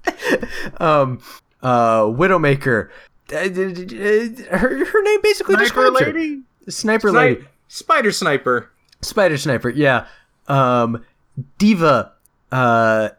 um, 0.81 1.19
uh, 1.63 2.01
Widowmaker. 2.03 2.89
Uh, 3.33 3.47
d- 3.47 4.43
her 4.49 4.85
her 4.85 5.03
name 5.03 5.21
basically 5.21 5.55
Sniper 5.55 5.63
describes 5.65 5.99
her. 5.99 6.05
lady. 6.13 6.41
Sniper 6.69 7.11
lady. 7.11 7.45
Spider 7.67 8.11
sniper. 8.11 8.69
Spider 9.01 9.37
Sniper, 9.37 9.69
yeah. 9.69 10.07
Um, 10.47 11.03
D.Va, 11.59 12.13
uh, 12.51 13.09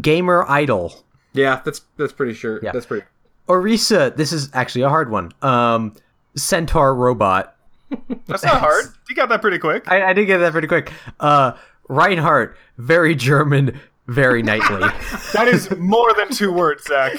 Gamer 0.00 0.44
Idol. 0.48 1.04
Yeah, 1.32 1.60
that's 1.64 1.80
that's 1.96 2.12
pretty 2.12 2.34
sure. 2.34 2.60
Yeah. 2.62 2.72
That's 2.72 2.86
pretty. 2.86 3.06
Orisa, 3.48 4.14
this 4.16 4.32
is 4.32 4.48
actually 4.54 4.82
a 4.82 4.88
hard 4.88 5.10
one. 5.10 5.32
Um, 5.42 5.94
Centaur 6.36 6.94
Robot. 6.94 7.54
That's 8.26 8.42
not 8.42 8.60
hard. 8.60 8.86
You 9.08 9.14
got 9.14 9.28
that 9.28 9.42
pretty 9.42 9.58
quick. 9.58 9.84
I, 9.86 10.02
I 10.10 10.12
did 10.14 10.24
get 10.24 10.38
that 10.38 10.52
pretty 10.52 10.66
quick. 10.66 10.90
Uh, 11.20 11.52
Reinhardt, 11.88 12.56
very 12.78 13.14
German, 13.14 13.78
very 14.06 14.42
knightly. 14.42 14.80
That 15.34 15.46
is 15.46 15.70
more 15.76 16.14
than 16.14 16.30
two 16.30 16.50
words, 16.52 16.84
Zach. 16.84 17.16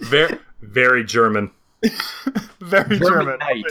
Very 0.00 0.38
very 0.62 1.04
German. 1.04 1.50
Very 2.60 2.96
German 2.98 3.00
German. 3.00 3.38
Knight. 3.40 3.64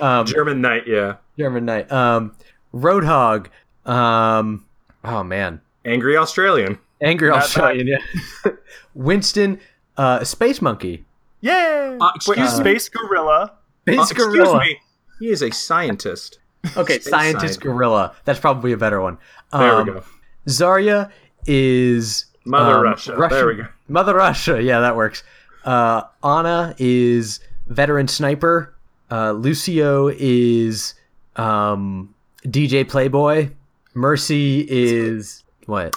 Um, 0.00 0.26
German 0.26 0.60
knight. 0.60 0.82
Yeah. 0.88 1.16
German 1.38 1.64
knight. 1.64 1.90
Um, 1.92 2.34
Roadhog. 2.74 3.46
Um, 3.86 4.66
oh 5.04 5.22
man, 5.22 5.60
Angry 5.84 6.16
Australian. 6.16 6.78
angry 7.00 7.28
Not 7.30 7.44
Australian. 7.44 7.86
Yeah. 7.86 8.52
Winston, 8.94 9.60
uh, 9.96 10.24
space 10.24 10.60
monkey. 10.60 11.04
Yeah. 11.40 11.98
Uh, 12.00 12.10
excuse 12.16 12.38
me? 12.38 12.46
Space 12.48 12.88
Gorilla. 12.88 13.52
Space 13.82 13.98
Uh, 13.98 14.02
excuse 14.02 14.26
gorilla. 14.26 14.58
me. 14.60 14.78
He 15.20 15.28
is 15.28 15.42
a 15.42 15.50
scientist. 15.50 16.38
Okay, 16.76 16.94
Space 17.00 17.10
scientist 17.10 17.40
scientist. 17.40 17.60
gorilla. 17.60 18.14
That's 18.24 18.38
probably 18.40 18.70
a 18.72 18.76
better 18.76 19.00
one. 19.00 19.18
There 19.52 19.72
Um, 19.72 19.86
we 19.86 19.92
go. 19.94 20.04
Zarya 20.48 21.10
is 21.46 22.26
Mother 22.44 22.76
um, 22.76 22.82
Russia. 22.82 23.16
Russian- 23.16 23.36
There 23.38 23.46
we 23.48 23.54
go. 23.54 23.66
Mother 23.88 24.14
Russia. 24.14 24.62
Yeah, 24.62 24.78
that 24.80 24.94
works. 24.96 25.22
Uh, 25.64 26.02
Ana 26.22 26.74
is 26.78 27.40
veteran 27.66 28.08
sniper. 28.08 28.74
Uh, 29.10 29.32
Lucio 29.32 30.08
is 30.08 30.94
um, 31.36 32.14
DJ 32.44 32.88
Playboy. 32.88 33.50
Mercy 33.94 34.66
is 34.68 35.44
what? 35.66 35.94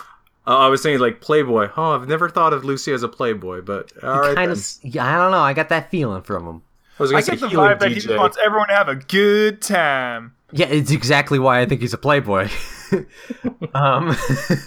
Uh, 0.48 0.58
I 0.58 0.68
was 0.68 0.84
saying 0.84 1.00
like 1.00 1.22
Playboy. 1.22 1.70
Oh, 1.76 1.96
I've 1.96 2.08
never 2.08 2.30
thought 2.30 2.54
of 2.54 2.64
Lucy 2.64 2.92
as 2.92 3.04
a 3.04 3.08
Playboy, 3.08 3.62
but 3.62 3.92
all 4.04 4.20
right. 4.20 4.36
kind 4.36 4.52
then. 4.52 4.58
of. 4.58 4.78
Yeah, 4.84 5.06
I 5.06 5.18
don't 5.18 5.32
know. 5.32 5.40
I 5.40 5.54
got 5.54 5.70
that 5.70 5.90
feeling 5.90 6.22
from 6.22 6.46
him. 6.46 6.62
I 7.00 7.04
was 7.04 7.14
I 7.14 7.22
get 7.22 7.40
the 7.40 7.50
healing 7.50 7.72
vibe 7.72 7.80
that 7.80 7.92
he 7.92 8.00
just 8.00 8.18
wants 8.18 8.38
everyone 8.44 8.68
to 8.70 8.74
have 8.74 8.88
a 8.88 8.96
good 8.96 9.62
time. 9.62 10.34
Yeah, 10.52 10.68
it's 10.68 10.92
exactly 10.92 11.40
why 11.40 11.60
I 11.62 11.66
think 11.66 11.82
he's 11.82 11.94
a 11.94 11.98
playboy. 11.98 12.48
um, 13.74 14.16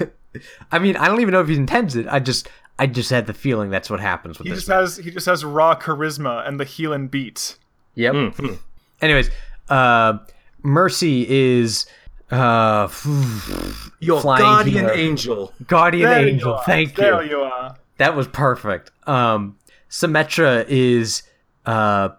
I 0.71 0.79
mean, 0.79 0.97
I 0.97 1.09
don't 1.09 1.21
even 1.21 1.33
know 1.33 1.41
if 1.41 1.49
he 1.49 1.55
intends 1.55 1.97
it. 1.97 2.07
I 2.09 2.19
just, 2.19 2.49
I 2.79 2.87
just 2.87 3.11
had 3.11 3.27
the 3.27 3.35
feeling 3.35 3.71
that's 3.71 3.91
what 3.91 4.01
happens 4.01 4.39
with 4.39 4.47
He 4.47 4.51
this. 4.53 4.61
just 4.67 4.69
has 4.69 4.97
he 4.99 5.11
just 5.11 5.27
has 5.27 5.45
raw 5.45 5.75
charisma 5.79 6.47
and 6.47 6.59
the 6.61 6.65
healing 6.65 7.09
beat. 7.09 7.57
Yep. 7.95 8.15
Mhm. 8.15 8.59
Anyways, 9.01 9.31
uh, 9.69 10.19
Mercy 10.63 11.27
is 11.29 11.87
uh, 12.31 12.89
Your 14.01 14.21
flying 14.21 14.43
guardian 14.43 14.77
healer. 14.85 14.93
angel. 14.93 15.53
guardian 15.67 16.09
There 16.11 16.29
angel. 16.29 16.55
are. 16.55 16.63
Thank 16.65 16.95
There 16.95 17.23
you. 17.23 17.31
you 17.31 17.41
are. 17.41 17.77
That 17.97 18.15
was 18.15 18.29
perfect. 18.29 18.91
Um, 19.09 19.57
Symmetra 19.91 20.65
is 20.69 21.23
uh, 21.67 22.11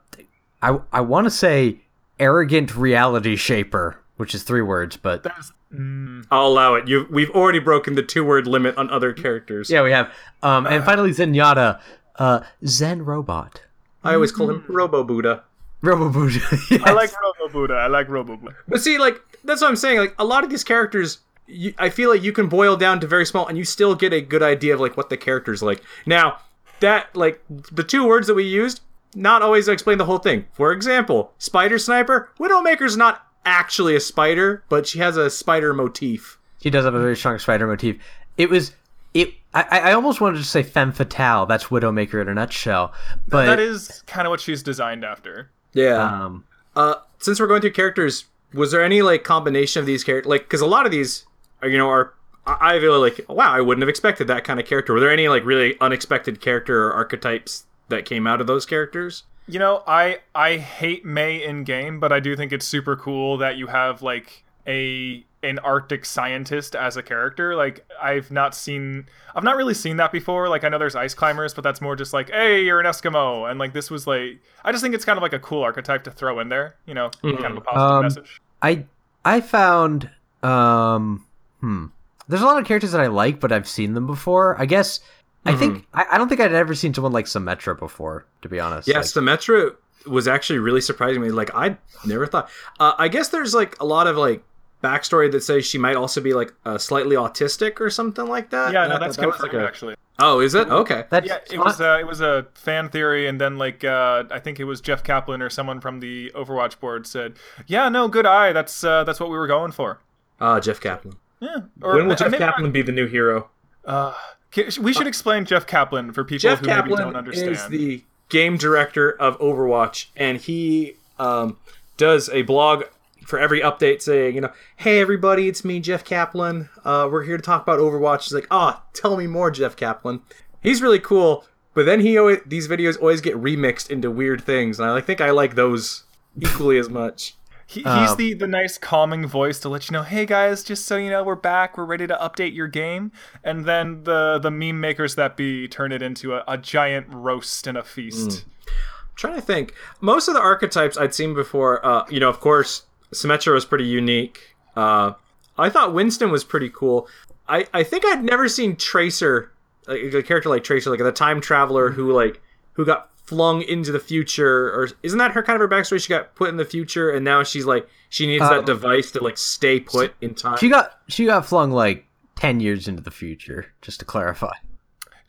I 0.61 0.79
I 0.91 1.01
want 1.01 1.25
to 1.25 1.31
say 1.31 1.79
arrogant 2.19 2.75
reality 2.75 3.35
shaper, 3.37 3.97
which 4.17 4.35
is 4.35 4.43
three 4.43 4.61
words, 4.61 4.97
but 4.97 5.23
That's 5.23 5.51
mm, 5.73 6.25
I'll 6.31 6.47
allow 6.47 6.75
it. 6.75 6.87
You 6.87 7.07
we've 7.09 7.31
already 7.31 7.59
broken 7.59 7.95
the 7.95 8.03
two 8.03 8.23
word 8.23 8.47
limit 8.47 8.77
on 8.77 8.89
other 8.89 9.13
characters. 9.13 9.69
yeah, 9.69 9.83
we 9.83 9.91
have. 9.91 10.11
Um, 10.43 10.65
and 10.67 10.83
finally 10.83 11.11
Zenyatta, 11.11 11.79
uh, 12.17 12.41
Zen 12.65 13.03
robot. 13.03 13.61
I 14.03 14.13
always 14.13 14.31
call 14.31 14.49
him 14.49 14.63
Robo 14.67 15.03
Buddha. 15.03 15.43
Robobuja. 15.83 16.71
yes. 16.71 16.81
I 16.83 16.91
like 16.91 17.11
Robo 17.21 17.51
Buddha. 17.51 17.73
I 17.75 17.87
like 17.87 18.09
Robo 18.09 18.37
Buddha. 18.37 18.55
But 18.67 18.81
see, 18.81 18.97
like 18.97 19.21
that's 19.43 19.61
what 19.61 19.69
I'm 19.69 19.75
saying. 19.75 19.99
Like 19.99 20.15
a 20.19 20.25
lot 20.25 20.43
of 20.43 20.49
these 20.49 20.63
characters, 20.63 21.19
you, 21.47 21.73
I 21.77 21.89
feel 21.89 22.09
like 22.09 22.21
you 22.21 22.31
can 22.31 22.47
boil 22.47 22.75
down 22.75 22.99
to 23.01 23.07
very 23.07 23.25
small, 23.25 23.47
and 23.47 23.57
you 23.57 23.63
still 23.63 23.95
get 23.95 24.13
a 24.13 24.21
good 24.21 24.43
idea 24.43 24.73
of 24.73 24.79
like 24.79 24.97
what 24.97 25.09
the 25.09 25.17
character's 25.17 25.63
like. 25.63 25.83
Now, 26.05 26.39
that 26.79 27.15
like 27.15 27.41
the 27.47 27.83
two 27.83 28.05
words 28.05 28.27
that 28.27 28.35
we 28.35 28.43
used, 28.43 28.81
not 29.15 29.41
always 29.41 29.67
explain 29.67 29.97
the 29.97 30.05
whole 30.05 30.19
thing. 30.19 30.45
For 30.53 30.71
example, 30.71 31.33
Spider 31.37 31.79
Sniper, 31.79 32.29
Widowmaker's 32.39 32.97
not 32.97 33.25
actually 33.45 33.95
a 33.95 33.99
spider, 33.99 34.63
but 34.69 34.87
she 34.87 34.99
has 34.99 35.17
a 35.17 35.29
spider 35.29 35.73
motif. 35.73 36.37
She 36.61 36.69
does 36.69 36.85
have 36.85 36.93
a 36.93 36.99
very 36.99 37.15
strong 37.15 37.39
spider 37.39 37.67
motif. 37.67 37.97
It 38.37 38.49
was 38.49 38.73
it. 39.13 39.33
I, 39.53 39.63
I 39.79 39.93
almost 39.93 40.21
wanted 40.21 40.37
to 40.37 40.43
say 40.43 40.61
femme 40.61 40.91
fatale. 40.91 41.45
That's 41.45 41.65
Widowmaker 41.65 42.21
in 42.21 42.27
a 42.29 42.33
nutshell. 42.33 42.93
But 43.27 43.45
that 43.45 43.59
is 43.59 44.03
kind 44.05 44.27
of 44.27 44.31
what 44.31 44.41
she's 44.41 44.61
designed 44.61 45.03
after. 45.03 45.49
Yeah. 45.73 45.95
um, 46.25 46.45
Uh, 46.75 46.95
since 47.19 47.39
we're 47.39 47.47
going 47.47 47.61
through 47.61 47.71
characters, 47.71 48.25
was 48.53 48.71
there 48.71 48.83
any 48.83 49.01
like 49.01 49.23
combination 49.23 49.79
of 49.79 49.85
these 49.85 50.03
characters? 50.03 50.29
Like, 50.29 50.41
because 50.43 50.61
a 50.61 50.67
lot 50.67 50.85
of 50.85 50.91
these, 50.91 51.25
are, 51.61 51.67
you 51.69 51.77
know, 51.77 51.89
are 51.89 52.13
I 52.45 52.75
I 52.75 52.79
feel 52.79 52.99
like 52.99 53.25
wow, 53.27 53.51
I 53.51 53.61
wouldn't 53.61 53.81
have 53.81 53.89
expected 53.89 54.27
that 54.27 54.43
kind 54.43 54.59
of 54.59 54.65
character. 54.65 54.93
Were 54.93 54.99
there 54.99 55.11
any 55.11 55.27
like 55.27 55.43
really 55.45 55.75
unexpected 55.81 56.41
character 56.41 56.87
or 56.87 56.93
archetypes 56.93 57.65
that 57.89 58.05
came 58.05 58.27
out 58.27 58.41
of 58.41 58.47
those 58.47 58.65
characters? 58.65 59.23
You 59.49 59.59
know, 59.59 59.83
I 59.87 60.19
I 60.35 60.57
hate 60.57 61.03
Mei 61.05 61.43
in 61.43 61.63
game, 61.63 61.99
but 61.99 62.11
I 62.11 62.19
do 62.19 62.35
think 62.35 62.51
it's 62.51 62.67
super 62.67 62.95
cool 62.95 63.37
that 63.37 63.57
you 63.57 63.67
have 63.67 64.01
like 64.01 64.43
a 64.67 65.25
an 65.41 65.57
Arctic 65.59 66.05
scientist 66.05 66.75
as 66.75 66.97
a 66.97 67.01
character. 67.01 67.55
Like 67.55 67.85
I've 68.01 68.29
not 68.29 68.53
seen 68.53 69.07
I've 69.35 69.43
not 69.43 69.55
really 69.55 69.73
seen 69.73 69.97
that 69.97 70.11
before. 70.11 70.49
Like 70.49 70.63
I 70.63 70.69
know 70.69 70.77
there's 70.77 70.95
ice 70.95 71.13
climbers, 71.13 71.53
but 71.53 71.63
that's 71.63 71.81
more 71.81 71.95
just 71.95 72.13
like, 72.13 72.29
hey, 72.29 72.63
you're 72.63 72.79
an 72.79 72.85
Eskimo. 72.85 73.49
And 73.49 73.59
like 73.59 73.73
this 73.73 73.89
was 73.89 74.05
like 74.05 74.39
I 74.63 74.71
just 74.71 74.83
think 74.83 74.93
it's 74.93 75.05
kind 75.05 75.17
of 75.17 75.23
like 75.23 75.33
a 75.33 75.39
cool 75.39 75.63
archetype 75.63 76.03
to 76.03 76.11
throw 76.11 76.39
in 76.39 76.49
there, 76.49 76.75
you 76.85 76.93
know, 76.93 77.09
kind 77.23 77.45
of 77.45 77.57
a 77.57 77.61
positive 77.61 77.91
Um, 77.91 78.03
message. 78.03 78.41
I 78.61 78.85
I 79.25 79.41
found 79.41 80.09
um 80.43 81.25
hmm. 81.59 81.85
There's 82.27 82.43
a 82.43 82.45
lot 82.45 82.59
of 82.59 82.67
characters 82.67 82.91
that 82.91 83.01
I 83.01 83.07
like, 83.07 83.39
but 83.39 83.51
I've 83.51 83.67
seen 83.67 83.95
them 83.95 84.05
before. 84.05 84.55
I 84.61 84.65
guess 84.67 84.99
I 85.45 85.55
think 85.55 85.85
I, 85.93 86.05
I 86.11 86.17
don't 86.17 86.27
think 86.29 86.41
I'd 86.41 86.53
ever 86.53 86.75
seen 86.75 86.93
someone 86.93 87.13
like 87.13 87.25
Symmetra 87.25 87.77
before, 87.77 88.25
to 88.41 88.49
be 88.49 88.59
honest. 88.59 88.87
Yes, 88.87 89.15
Like, 89.15 89.23
Symmetra 89.25 89.75
was 90.07 90.27
actually 90.27 90.59
really 90.59 90.81
surprising 90.81 91.21
me. 91.21 91.29
Like 91.31 91.53
I 91.55 91.77
never 92.05 92.25
thought. 92.25 92.49
Uh, 92.79 92.93
I 92.97 93.07
guess 93.07 93.29
there's 93.29 93.53
like 93.53 93.79
a 93.79 93.85
lot 93.85 94.07
of 94.07 94.17
like 94.17 94.43
backstory 94.83 95.31
that 95.31 95.43
says 95.43 95.65
she 95.65 95.77
might 95.77 95.95
also 95.95 96.21
be 96.21 96.33
like 96.33 96.53
uh, 96.65 96.77
slightly 96.77 97.15
autistic 97.15 97.79
or 97.79 97.89
something 97.89 98.25
like 98.27 98.49
that. 98.51 98.73
Yeah, 98.73 98.87
no, 98.87 98.99
that's 98.99 99.15
thought 99.15 99.21
that 99.21 99.27
was, 99.27 99.35
confirmed 99.37 99.53
like 99.53 99.63
a- 99.63 99.67
actually. 99.67 99.95
Oh, 100.21 100.41
is 100.41 100.53
it? 100.53 100.67
Okay. 100.67 101.05
that's 101.09 101.25
Yeah, 101.25 101.37
it 101.49 101.57
was 101.57 101.79
uh, 101.79 101.97
it 101.99 102.05
was 102.05 102.19
a 102.19 102.45
fan 102.53 102.89
theory, 102.89 103.27
and 103.27 103.39
then 103.39 103.57
like 103.57 103.83
uh, 103.85 104.25
I 104.29 104.39
think 104.39 104.59
it 104.59 104.65
was 104.65 104.81
Jeff 104.81 105.01
Kaplan 105.03 105.41
or 105.41 105.49
someone 105.49 105.79
from 105.79 106.01
the 106.01 106.29
Overwatch 106.35 106.79
board 106.81 107.07
said, 107.07 107.37
"Yeah, 107.67 107.87
no, 107.87 108.09
good 108.09 108.25
eye. 108.25 108.51
That's 108.51 108.83
uh, 108.83 109.05
that's 109.05 109.19
what 109.21 109.29
we 109.29 109.37
were 109.37 109.47
going 109.47 109.71
for." 109.71 109.99
Uh, 110.41 110.59
Jeff 110.59 110.81
Kaplan. 110.81 111.15
Yeah. 111.39 111.59
Or 111.81 111.95
when 111.95 112.07
will 112.09 112.15
Jeff 112.15 112.31
maybe 112.31 112.43
not- 112.43 112.55
Kaplan 112.55 112.71
be 112.71 112.81
the 112.81 112.91
new 112.91 113.07
hero? 113.07 113.49
Uh, 113.85 114.11
ca- 114.11 114.17
we 114.55 114.93
should 114.93 115.07
explain 115.07 115.45
Jeff 115.45 115.65
Kaplan 115.67 116.13
for 116.13 116.23
people 116.23 116.39
Jeff 116.39 116.59
who 116.59 116.67
maybe 116.67 116.89
don't 116.89 116.97
Kaplan 116.97 117.15
understand. 117.15 117.51
is 117.51 117.67
the 117.67 118.03
game 118.29 118.57
director 118.57 119.11
of 119.11 119.37
Overwatch, 119.39 120.07
and 120.15 120.37
he 120.37 120.95
um, 121.17 121.57
does 121.97 122.29
a 122.29 122.43
blog 122.43 122.83
for 123.25 123.37
every 123.37 123.61
update 123.61 124.01
saying, 124.01 124.35
you 124.35 124.41
know, 124.41 124.51
hey 124.77 124.99
everybody, 124.99 125.47
it's 125.47 125.63
me, 125.63 125.79
Jeff 125.79 126.03
Kaplan. 126.03 126.69
Uh, 126.83 127.07
we're 127.11 127.23
here 127.23 127.37
to 127.37 127.43
talk 127.43 127.61
about 127.61 127.79
Overwatch. 127.79 128.23
He's 128.23 128.33
like, 128.33 128.47
ah, 128.49 128.83
tell 128.93 129.17
me 129.17 129.27
more, 129.27 129.51
Jeff 129.51 129.75
Kaplan. 129.75 130.21
He's 130.63 130.81
really 130.81 130.99
cool, 130.99 131.45
but 131.73 131.85
then 131.85 131.99
he 132.01 132.17
always 132.17 132.39
these 132.45 132.67
videos 132.67 132.99
always 132.99 133.21
get 133.21 133.35
remixed 133.35 133.89
into 133.89 134.09
weird 134.09 134.43
things, 134.43 134.79
and 134.79 134.89
I 134.89 135.01
think 135.01 135.21
I 135.21 135.31
like 135.31 135.55
those 135.55 136.03
equally 136.39 136.77
as 136.77 136.89
much. 136.89 137.35
He, 137.69 137.81
he's 137.81 137.85
Um, 137.85 138.17
the, 138.17 138.33
the 138.33 138.47
nice 138.47 138.79
calming 138.79 139.27
voice 139.27 139.59
to 139.59 139.69
let 139.69 139.87
you 139.87 139.93
know, 139.93 140.01
hey 140.01 140.25
guys, 140.25 140.63
just 140.63 140.85
so 140.85 140.97
you 140.97 141.11
know, 141.11 141.23
we're 141.23 141.35
back, 141.35 141.77
we're 141.77 141.85
ready 141.85 142.07
to 142.07 142.15
update 142.15 142.55
your 142.55 142.67
game, 142.67 143.11
and 143.43 143.63
then 143.65 144.05
the 144.05 144.39
the 144.39 144.49
meme 144.49 144.81
makers 144.81 145.13
that 145.15 145.37
be 145.37 145.67
turn 145.67 145.91
it 145.91 146.01
into 146.01 146.33
a, 146.33 146.43
a 146.47 146.57
giant 146.57 147.05
roast 147.11 147.67
and 147.67 147.77
a 147.77 147.83
feast. 147.83 148.29
Mm. 148.29 148.45
I'm 148.65 149.15
trying 149.15 149.35
to 149.35 149.41
think. 149.41 149.75
Most 150.01 150.27
of 150.27 150.33
the 150.33 150.41
archetypes 150.41 150.97
I'd 150.97 151.13
seen 151.13 151.35
before, 151.35 151.85
uh, 151.85 152.05
you 152.09 152.19
know, 152.19 152.29
of 152.29 152.39
course, 152.39 152.85
Symmetra 153.13 153.53
was 153.53 153.65
pretty 153.65 153.85
unique. 153.85 154.55
Uh, 154.75 155.13
I 155.55 155.69
thought 155.69 155.93
Winston 155.93 156.31
was 156.31 156.43
pretty 156.43 156.71
cool. 156.73 157.07
I, 157.47 157.67
I 157.71 157.83
think 157.83 158.03
I'd 158.03 158.23
never 158.23 158.49
seen 158.49 158.77
Tracer, 158.77 159.51
like, 159.85 160.13
a 160.13 160.23
character 160.23 160.49
like 160.49 160.63
Tracer, 160.63 160.89
like 160.89 160.99
the 160.99 161.11
time 161.11 161.39
traveler 161.39 161.91
who 161.91 162.11
like 162.13 162.41
who 162.73 162.83
got 162.83 163.11
flung 163.29 163.61
into 163.61 163.91
the 163.91 163.99
future, 163.99 164.67
or 164.73 164.89
isn't 165.03 165.19
that 165.19 165.31
her 165.31 165.43
kind 165.43 165.61
of 165.61 165.69
her 165.69 165.75
backstory? 165.75 166.01
She 166.01 166.09
got 166.09 166.35
put 166.35 166.49
in 166.49 166.57
the 166.57 166.65
future, 166.65 167.09
and 167.11 167.23
now 167.23 167.43
she's 167.43 167.65
like 167.65 167.87
she 168.09 168.25
needs 168.27 168.41
Um, 168.43 168.49
that 168.49 168.65
device 168.65 169.11
to 169.11 169.23
like 169.23 169.37
stay 169.37 169.79
put 169.79 170.13
in 170.21 170.33
time. 170.33 170.57
she 170.57 170.69
got 170.69 170.99
she 171.07 171.25
got 171.25 171.45
flung 171.45 171.71
like 171.71 172.05
ten 172.35 172.59
years 172.59 172.87
into 172.87 173.01
the 173.01 173.11
future, 173.11 173.67
just 173.81 173.99
to 173.99 174.05
clarify. 174.05 174.53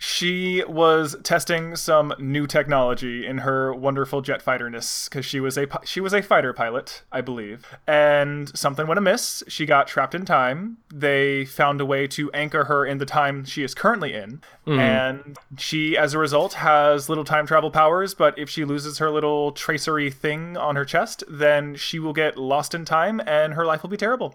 She 0.02 0.64
was 0.66 1.14
testing 1.24 1.76
some 1.76 2.14
new 2.18 2.46
technology 2.46 3.26
in 3.26 3.36
her 3.38 3.74
wonderful 3.74 4.22
jet 4.22 4.40
fighterness 4.40 5.10
because 5.10 5.26
she 5.26 5.40
was 5.40 5.58
a 5.58 5.66
she 5.84 6.00
was 6.00 6.14
a 6.14 6.22
fighter 6.22 6.54
pilot, 6.54 7.02
I 7.12 7.20
believe, 7.20 7.66
and 7.86 8.50
something 8.56 8.86
went 8.86 8.96
amiss. 8.96 9.42
She 9.46 9.66
got 9.66 9.88
trapped 9.88 10.14
in 10.14 10.24
time. 10.24 10.78
They 10.90 11.44
found 11.44 11.82
a 11.82 11.84
way 11.84 12.06
to 12.06 12.32
anchor 12.32 12.64
her 12.64 12.86
in 12.86 12.96
the 12.96 13.04
time 13.04 13.44
she 13.44 13.62
is 13.62 13.74
currently 13.74 14.14
in, 14.14 14.40
hmm. 14.64 14.78
and 14.78 15.38
she, 15.58 15.98
as 15.98 16.14
a 16.14 16.18
result, 16.18 16.54
has 16.54 17.10
little 17.10 17.24
time 17.24 17.46
travel 17.46 17.70
powers. 17.70 18.14
But 18.14 18.38
if 18.38 18.48
she 18.48 18.64
loses 18.64 18.96
her 18.96 19.10
little 19.10 19.52
tracery 19.52 20.10
thing 20.10 20.56
on 20.56 20.76
her 20.76 20.86
chest, 20.86 21.24
then 21.28 21.74
she 21.76 21.98
will 21.98 22.14
get 22.14 22.38
lost 22.38 22.74
in 22.74 22.86
time, 22.86 23.20
and 23.26 23.52
her 23.52 23.66
life 23.66 23.82
will 23.82 23.90
be 23.90 23.98
terrible. 23.98 24.34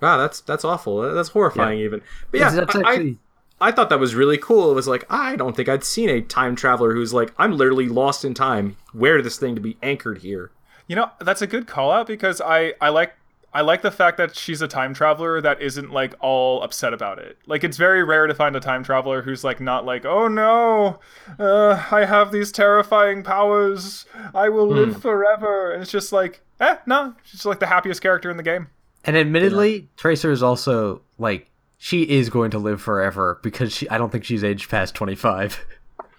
wow, 0.00 0.16
that's 0.16 0.40
that's 0.40 0.64
awful. 0.64 1.12
That's 1.12 1.28
horrifying, 1.28 1.80
even. 1.80 2.00
But 2.30 2.40
yeah, 2.40 2.48
that's 2.48 2.74
I- 2.74 2.80
I- 2.80 2.90
actually 2.90 3.18
I 3.60 3.70
thought 3.70 3.88
that 3.90 4.00
was 4.00 4.14
really 4.14 4.38
cool. 4.38 4.70
It 4.70 4.74
was 4.74 4.88
like 4.88 5.04
I 5.08 5.36
don't 5.36 5.56
think 5.56 5.68
I'd 5.68 5.84
seen 5.84 6.08
a 6.08 6.20
time 6.20 6.56
traveler 6.56 6.94
who's 6.94 7.14
like 7.14 7.32
I'm 7.38 7.56
literally 7.56 7.88
lost 7.88 8.24
in 8.24 8.34
time. 8.34 8.76
Where 8.92 9.22
this 9.22 9.38
thing 9.38 9.54
to 9.54 9.60
be 9.60 9.76
anchored 9.82 10.18
here? 10.18 10.50
You 10.86 10.96
know, 10.96 11.10
that's 11.20 11.42
a 11.42 11.46
good 11.46 11.66
call 11.66 11.90
out 11.90 12.06
because 12.06 12.40
I 12.40 12.74
I 12.80 12.90
like 12.90 13.14
I 13.52 13.60
like 13.60 13.82
the 13.82 13.92
fact 13.92 14.16
that 14.16 14.34
she's 14.34 14.60
a 14.60 14.66
time 14.66 14.94
traveler 14.94 15.40
that 15.40 15.62
isn't 15.62 15.92
like 15.92 16.14
all 16.18 16.62
upset 16.62 16.92
about 16.92 17.20
it. 17.20 17.38
Like 17.46 17.62
it's 17.62 17.76
very 17.76 18.02
rare 18.02 18.26
to 18.26 18.34
find 18.34 18.56
a 18.56 18.60
time 18.60 18.82
traveler 18.82 19.22
who's 19.22 19.44
like 19.44 19.60
not 19.60 19.86
like, 19.86 20.04
"Oh 20.04 20.26
no, 20.26 20.98
uh, 21.38 21.86
I 21.92 22.04
have 22.04 22.32
these 22.32 22.50
terrifying 22.50 23.22
powers. 23.22 24.06
I 24.34 24.48
will 24.48 24.66
live 24.66 25.00
forever." 25.00 25.70
And 25.70 25.82
it's 25.82 25.92
just 25.92 26.12
like, 26.12 26.42
"Eh, 26.58 26.76
no, 26.86 27.14
she's 27.22 27.46
like 27.46 27.60
the 27.60 27.66
happiest 27.66 28.02
character 28.02 28.30
in 28.30 28.36
the 28.36 28.42
game." 28.42 28.68
and 29.04 29.16
admittedly, 29.16 29.88
Tracer 29.96 30.30
is 30.30 30.42
also 30.42 31.02
like 31.18 31.50
she 31.84 32.04
is 32.04 32.30
going 32.30 32.50
to 32.50 32.58
live 32.58 32.80
forever 32.80 33.38
because 33.42 33.70
she 33.70 33.86
I 33.90 33.98
don't 33.98 34.10
think 34.10 34.24
she's 34.24 34.42
aged 34.42 34.70
past 34.70 34.94
twenty 34.94 35.14
five. 35.14 35.60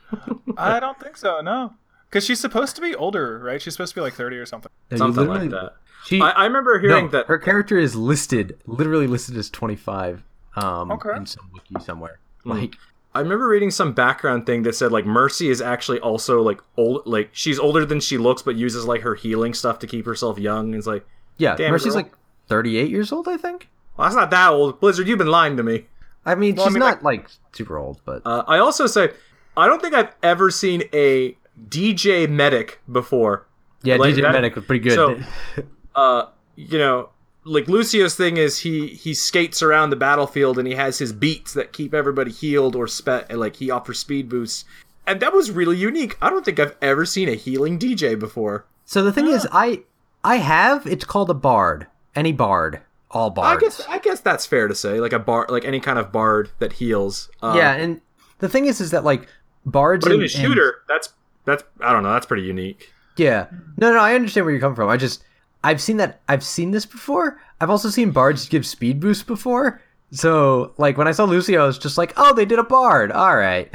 I 0.57 0.79
don't 0.79 0.99
think 0.99 1.17
so, 1.17 1.41
no. 1.41 1.73
Because 2.07 2.23
she's 2.23 2.39
supposed 2.39 2.75
to 2.75 2.83
be 2.83 2.93
older, 2.93 3.39
right? 3.39 3.59
She's 3.59 3.73
supposed 3.73 3.95
to 3.95 3.99
be 3.99 4.01
like 4.01 4.13
30 4.13 4.37
or 4.37 4.45
something. 4.45 4.71
No, 4.91 4.97
Something 4.97 5.27
like 5.27 5.49
that. 5.49 5.73
She, 6.05 6.21
I, 6.21 6.29
I 6.29 6.45
remember 6.45 6.79
hearing 6.79 7.05
no, 7.05 7.11
that. 7.11 7.25
her 7.25 7.39
character 7.39 7.79
is 7.79 7.95
listed, 7.95 8.57
literally 8.67 9.07
listed 9.07 9.35
as 9.37 9.49
25 9.49 10.23
um, 10.55 10.91
Okay. 10.91 11.17
in 11.17 11.25
some 11.25 11.49
wiki 11.51 11.83
somewhere. 11.83 12.19
Hmm. 12.43 12.51
Like, 12.51 12.75
I 13.15 13.21
remember 13.21 13.47
reading 13.47 13.71
some 13.71 13.91
background 13.93 14.45
thing 14.45 14.61
that 14.63 14.75
said 14.75 14.91
like 14.91 15.05
Mercy 15.07 15.49
is 15.49 15.61
actually 15.61 15.99
also 15.99 16.43
like 16.43 16.61
old, 16.77 17.07
like 17.07 17.29
she's 17.33 17.57
older 17.57 17.85
than 17.85 17.99
she 17.99 18.19
looks, 18.19 18.43
but 18.43 18.55
uses 18.55 18.85
like 18.85 19.01
her 19.01 19.15
healing 19.15 19.55
stuff 19.55 19.79
to 19.79 19.87
keep 19.87 20.05
herself 20.05 20.37
young. 20.37 20.75
It's 20.75 20.87
like, 20.87 21.05
yeah, 21.37 21.55
Mercy's 21.57 21.93
girl. 21.93 22.03
like 22.03 22.13
38 22.49 22.91
years 22.91 23.11
old, 23.11 23.27
I 23.27 23.37
think. 23.37 23.67
Well, 23.97 24.05
that's 24.07 24.15
not 24.15 24.29
that 24.31 24.51
old. 24.51 24.79
Blizzard, 24.79 25.07
you've 25.07 25.17
been 25.17 25.27
lying 25.27 25.57
to 25.57 25.63
me. 25.63 25.85
I 26.25 26.35
mean, 26.35 26.55
Well, 26.55 26.65
I 26.65 26.67
she's 26.69 26.73
mean, 26.75 26.79
not 26.79 27.03
like 27.03 27.29
super 27.53 27.77
old, 27.77 28.01
but 28.05 28.21
Uh, 28.25 28.43
I 28.47 28.57
also 28.59 28.87
say, 28.87 29.11
I 29.55 29.67
don't 29.67 29.81
think 29.81 29.93
I've 29.93 30.13
ever 30.23 30.49
seen 30.51 30.83
a 30.93 31.37
DJ 31.69 32.27
medic 32.29 32.81
before. 32.91 33.45
yeah, 33.83 33.95
like 33.97 34.15
DJ 34.15 34.21
that- 34.21 34.31
Medic 34.33 34.55
was 34.55 34.65
pretty 34.65 34.83
good. 34.83 34.93
so- 34.95 35.19
uh, 35.95 36.25
you 36.55 36.77
know, 36.77 37.09
like 37.43 37.67
Lucio's 37.67 38.15
thing 38.15 38.37
is 38.37 38.57
he 38.59 38.87
he 38.87 39.13
skates 39.13 39.61
around 39.61 39.91
the 39.91 39.95
battlefield 39.95 40.57
and 40.57 40.67
he 40.67 40.73
has 40.73 40.97
his 40.97 41.13
beats 41.13 41.53
that 41.53 41.71
keep 41.73 41.93
everybody 41.93 42.31
healed 42.31 42.75
or 42.75 42.87
spe- 42.87 43.31
like 43.31 43.57
he 43.57 43.69
offers 43.69 43.99
speed 43.99 44.27
boosts. 44.29 44.65
And 45.05 45.19
that 45.19 45.31
was 45.31 45.51
really 45.51 45.77
unique. 45.77 46.17
I 46.21 46.31
don't 46.31 46.43
think 46.43 46.59
I've 46.59 46.75
ever 46.81 47.05
seen 47.05 47.29
a 47.29 47.35
healing 47.35 47.77
DJ 47.77 48.17
before. 48.19 48.65
So 48.85 49.03
the 49.03 49.13
thing 49.13 49.27
is, 49.27 49.47
I 49.51 49.83
I 50.23 50.37
have. 50.37 50.87
It's 50.87 51.05
called 51.05 51.29
a 51.29 51.35
bard. 51.35 51.85
Any 52.15 52.31
bard, 52.31 52.81
all 53.15 53.33
I 53.39 53.57
guess 53.57 53.81
I 53.87 53.97
guess 53.99 54.19
that's 54.19 54.45
fair 54.45 54.67
to 54.67 54.75
say. 54.75 54.99
Like 54.99 55.13
a 55.13 55.19
bar, 55.19 55.47
like 55.49 55.65
any 55.65 55.79
kind 55.79 55.97
of 55.97 56.11
bard 56.11 56.49
that 56.59 56.73
heals. 56.73 57.29
Uh, 57.41 57.53
yeah, 57.57 57.71
and 57.73 58.01
the 58.39 58.49
thing 58.49 58.65
is, 58.65 58.81
is 58.81 58.91
that 58.91 59.03
like 59.03 59.27
bards 59.65 60.03
but 60.05 60.11
in 60.13 60.21
and- 60.21 60.29
a 60.29 60.33
and- 60.33 60.43
shooter, 60.43 60.81
that's 60.87 61.09
that's 61.45 61.63
I 61.79 61.91
don't 61.93 62.03
know. 62.03 62.11
That's 62.13 62.25
pretty 62.25 62.43
unique. 62.43 62.91
Yeah. 63.17 63.47
No, 63.77 63.93
no, 63.93 63.99
I 63.99 64.13
understand 64.15 64.45
where 64.45 64.53
you 64.53 64.59
come 64.59 64.75
from. 64.75 64.89
I 64.89 64.97
just 64.97 65.23
I've 65.63 65.81
seen 65.81 65.97
that 65.97 66.19
I've 66.27 66.43
seen 66.43 66.71
this 66.71 66.85
before. 66.85 67.39
I've 67.61 67.69
also 67.69 67.89
seen 67.89 68.11
bards 68.11 68.49
give 68.49 68.65
speed 68.65 68.99
boosts 68.99 69.23
before. 69.23 69.81
So, 70.11 70.73
like 70.77 70.97
when 70.97 71.07
I 71.07 71.11
saw 71.13 71.23
Lucio, 71.23 71.63
I 71.63 71.65
was 71.65 71.77
just 71.79 71.97
like, 71.97 72.13
"Oh, 72.17 72.33
they 72.33 72.45
did 72.45 72.59
a 72.59 72.63
bard. 72.63 73.11
All 73.11 73.35
right." 73.37 73.73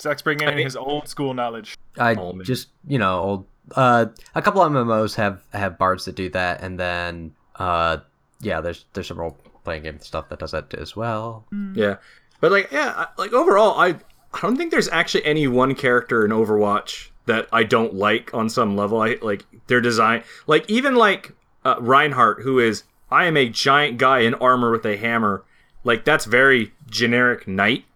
Zach's 0.00 0.22
bringing 0.22 0.46
in 0.48 0.54
think- 0.54 0.64
his 0.64 0.76
old 0.76 1.08
school 1.08 1.32
knowledge. 1.34 1.76
I 1.98 2.14
Oh, 2.14 2.38
just, 2.42 2.68
you 2.86 2.98
know, 2.98 3.18
old 3.20 3.46
uh 3.74 4.06
a 4.34 4.42
couple 4.42 4.60
MMOs 4.62 5.14
have 5.16 5.42
have 5.52 5.76
bards 5.78 6.04
that 6.04 6.14
do 6.14 6.28
that 6.30 6.62
and 6.62 6.78
then 6.78 7.34
uh 7.56 7.96
yeah, 8.40 8.60
there's 8.60 8.84
there's 8.92 9.08
some 9.08 9.18
role 9.18 9.36
playing 9.64 9.82
game 9.82 10.00
stuff 10.00 10.28
that 10.28 10.38
does 10.38 10.52
that 10.52 10.72
as 10.74 10.94
well. 10.96 11.44
Yeah, 11.74 11.96
but 12.40 12.52
like 12.52 12.70
yeah, 12.70 13.06
like 13.18 13.32
overall, 13.32 13.78
I 13.78 13.96
I 14.32 14.40
don't 14.40 14.56
think 14.56 14.70
there's 14.70 14.88
actually 14.88 15.24
any 15.24 15.46
one 15.46 15.74
character 15.74 16.24
in 16.24 16.30
Overwatch 16.30 17.08
that 17.26 17.48
I 17.52 17.64
don't 17.64 17.94
like 17.94 18.32
on 18.34 18.48
some 18.48 18.76
level. 18.76 19.00
I 19.00 19.16
like 19.22 19.44
their 19.66 19.80
design, 19.80 20.22
like 20.46 20.68
even 20.70 20.94
like 20.94 21.32
uh, 21.64 21.76
Reinhardt, 21.80 22.42
who 22.42 22.58
is 22.58 22.84
I 23.10 23.26
am 23.26 23.36
a 23.36 23.48
giant 23.48 23.98
guy 23.98 24.20
in 24.20 24.34
armor 24.34 24.70
with 24.70 24.84
a 24.84 24.96
hammer. 24.96 25.44
Like 25.84 26.04
that's 26.04 26.24
very 26.24 26.72
generic 26.88 27.46
knight, 27.46 27.84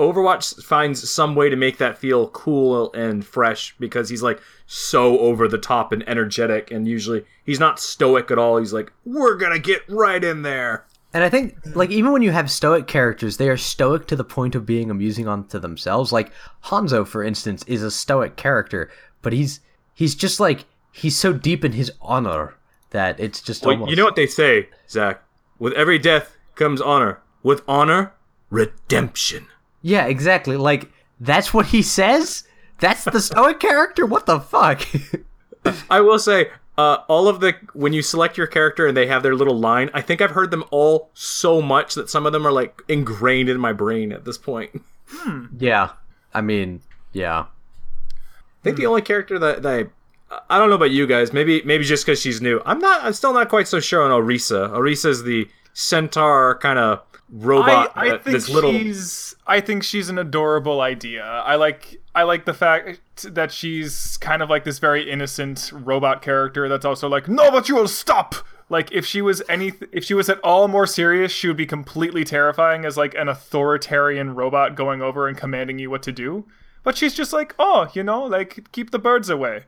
Overwatch 0.00 0.62
finds 0.64 1.08
some 1.10 1.34
way 1.34 1.48
to 1.50 1.56
make 1.56 1.78
that 1.78 1.98
feel 1.98 2.28
cool 2.30 2.92
and 2.94 3.24
fresh 3.24 3.74
because 3.78 4.08
he's 4.08 4.22
like 4.22 4.40
so 4.66 5.18
over 5.18 5.46
the 5.46 5.58
top 5.58 5.92
and 5.92 6.06
energetic, 6.08 6.70
and 6.70 6.88
usually 6.88 7.24
he's 7.44 7.60
not 7.60 7.78
stoic 7.78 8.30
at 8.30 8.38
all. 8.38 8.56
He's 8.58 8.72
like, 8.72 8.92
"We're 9.04 9.36
gonna 9.36 9.58
get 9.58 9.82
right 9.88 10.22
in 10.22 10.42
there." 10.42 10.86
And 11.12 11.24
I 11.24 11.28
think, 11.28 11.56
like, 11.74 11.90
even 11.90 12.12
when 12.12 12.22
you 12.22 12.30
have 12.30 12.48
stoic 12.50 12.86
characters, 12.86 13.36
they 13.36 13.48
are 13.48 13.56
stoic 13.56 14.06
to 14.06 14.16
the 14.16 14.22
point 14.24 14.54
of 14.54 14.64
being 14.64 14.90
amusing 14.90 15.26
unto 15.26 15.58
themselves. 15.58 16.12
Like 16.12 16.30
Hanzo, 16.66 17.06
for 17.06 17.22
instance, 17.24 17.64
is 17.66 17.82
a 17.82 17.90
stoic 17.90 18.36
character, 18.36 18.90
but 19.22 19.32
he's 19.32 19.60
he's 19.92 20.14
just 20.14 20.38
like 20.40 20.64
he's 20.92 21.16
so 21.16 21.32
deep 21.32 21.64
in 21.64 21.72
his 21.72 21.90
honor 22.00 22.54
that 22.90 23.18
it's 23.20 23.40
just 23.42 23.64
Well, 23.64 23.72
almost. 23.74 23.90
you 23.90 23.96
know 23.96 24.04
what 24.04 24.16
they 24.16 24.26
say, 24.26 24.68
Zach? 24.88 25.22
With 25.58 25.72
every 25.74 25.98
death 25.98 26.36
comes 26.54 26.80
honor. 26.80 27.20
With 27.42 27.62
honor, 27.68 28.12
redemption. 28.50 29.46
Yeah, 29.82 30.06
exactly. 30.06 30.56
Like 30.56 30.90
that's 31.18 31.52
what 31.54 31.66
he 31.66 31.82
says. 31.82 32.44
That's 32.78 33.04
the 33.04 33.20
stoic 33.20 33.60
character. 33.60 34.06
What 34.06 34.26
the 34.26 34.40
fuck? 34.40 34.86
I 35.90 36.00
will 36.00 36.18
say, 36.18 36.50
uh, 36.78 36.98
all 37.08 37.28
of 37.28 37.40
the 37.40 37.54
when 37.74 37.92
you 37.92 38.00
select 38.02 38.38
your 38.38 38.46
character 38.46 38.86
and 38.86 38.96
they 38.96 39.06
have 39.06 39.22
their 39.22 39.34
little 39.34 39.58
line, 39.58 39.90
I 39.92 40.00
think 40.00 40.20
I've 40.20 40.30
heard 40.30 40.50
them 40.50 40.64
all 40.70 41.10
so 41.14 41.60
much 41.60 41.94
that 41.94 42.08
some 42.08 42.26
of 42.26 42.32
them 42.32 42.46
are 42.46 42.52
like 42.52 42.80
ingrained 42.88 43.48
in 43.48 43.60
my 43.60 43.72
brain 43.72 44.12
at 44.12 44.24
this 44.24 44.38
point. 44.38 44.82
I 45.12 45.46
yeah, 45.58 45.90
I 46.32 46.40
mean, 46.40 46.80
yeah. 47.12 47.40
I 47.40 48.62
think 48.62 48.76
the 48.76 48.86
only 48.86 49.02
character 49.02 49.38
that, 49.38 49.62
that 49.62 49.88
I 50.30 50.44
I 50.48 50.58
don't 50.58 50.70
know 50.70 50.76
about 50.76 50.90
you 50.90 51.06
guys. 51.06 51.32
Maybe 51.32 51.62
maybe 51.64 51.84
just 51.84 52.06
because 52.06 52.20
she's 52.20 52.40
new. 52.40 52.62
I'm 52.64 52.78
not. 52.78 53.04
I'm 53.04 53.12
still 53.12 53.32
not 53.32 53.48
quite 53.48 53.68
so 53.68 53.80
sure 53.80 54.02
on 54.02 54.10
Orisa. 54.10 54.70
Orisa 54.70 55.06
is 55.06 55.22
the 55.22 55.48
centaur 55.72 56.58
kind 56.58 56.78
of 56.78 57.02
robot. 57.30 57.92
I, 57.94 58.00
I 58.00 58.08
that- 58.10 58.24
think 58.24 58.34
this 58.34 58.48
little. 58.48 58.72
she's 58.72 59.34
I 59.46 59.60
think 59.60 59.82
she's 59.82 60.08
an 60.08 60.18
adorable 60.18 60.80
idea. 60.80 61.24
I 61.24 61.56
like 61.56 62.00
I 62.14 62.24
like 62.24 62.44
the 62.44 62.54
fact 62.54 63.00
that 63.22 63.52
she's 63.52 64.16
kind 64.18 64.42
of 64.42 64.50
like 64.50 64.64
this 64.64 64.78
very 64.78 65.10
innocent 65.10 65.70
robot 65.74 66.22
character 66.22 66.68
that's 66.68 66.84
also 66.84 67.08
like, 67.08 67.28
no, 67.28 67.50
but 67.50 67.68
you 67.68 67.74
will 67.76 67.88
stop. 67.88 68.34
Like 68.68 68.92
if 68.92 69.04
she 69.04 69.20
was 69.20 69.42
any 69.48 69.72
if 69.92 70.04
she 70.04 70.14
was 70.14 70.28
at 70.28 70.38
all 70.40 70.68
more 70.68 70.86
serious, 70.86 71.32
she 71.32 71.48
would 71.48 71.56
be 71.56 71.66
completely 71.66 72.22
terrifying 72.24 72.84
as 72.84 72.96
like 72.96 73.14
an 73.14 73.28
authoritarian 73.28 74.34
robot 74.34 74.76
going 74.76 75.02
over 75.02 75.26
and 75.26 75.36
commanding 75.36 75.78
you 75.78 75.90
what 75.90 76.02
to 76.04 76.12
do. 76.12 76.46
But 76.82 76.96
she's 76.96 77.12
just 77.14 77.32
like, 77.32 77.54
oh, 77.58 77.88
you 77.94 78.02
know, 78.02 78.22
like 78.24 78.70
keep 78.72 78.90
the 78.90 78.98
birds 78.98 79.28
away. 79.28 79.64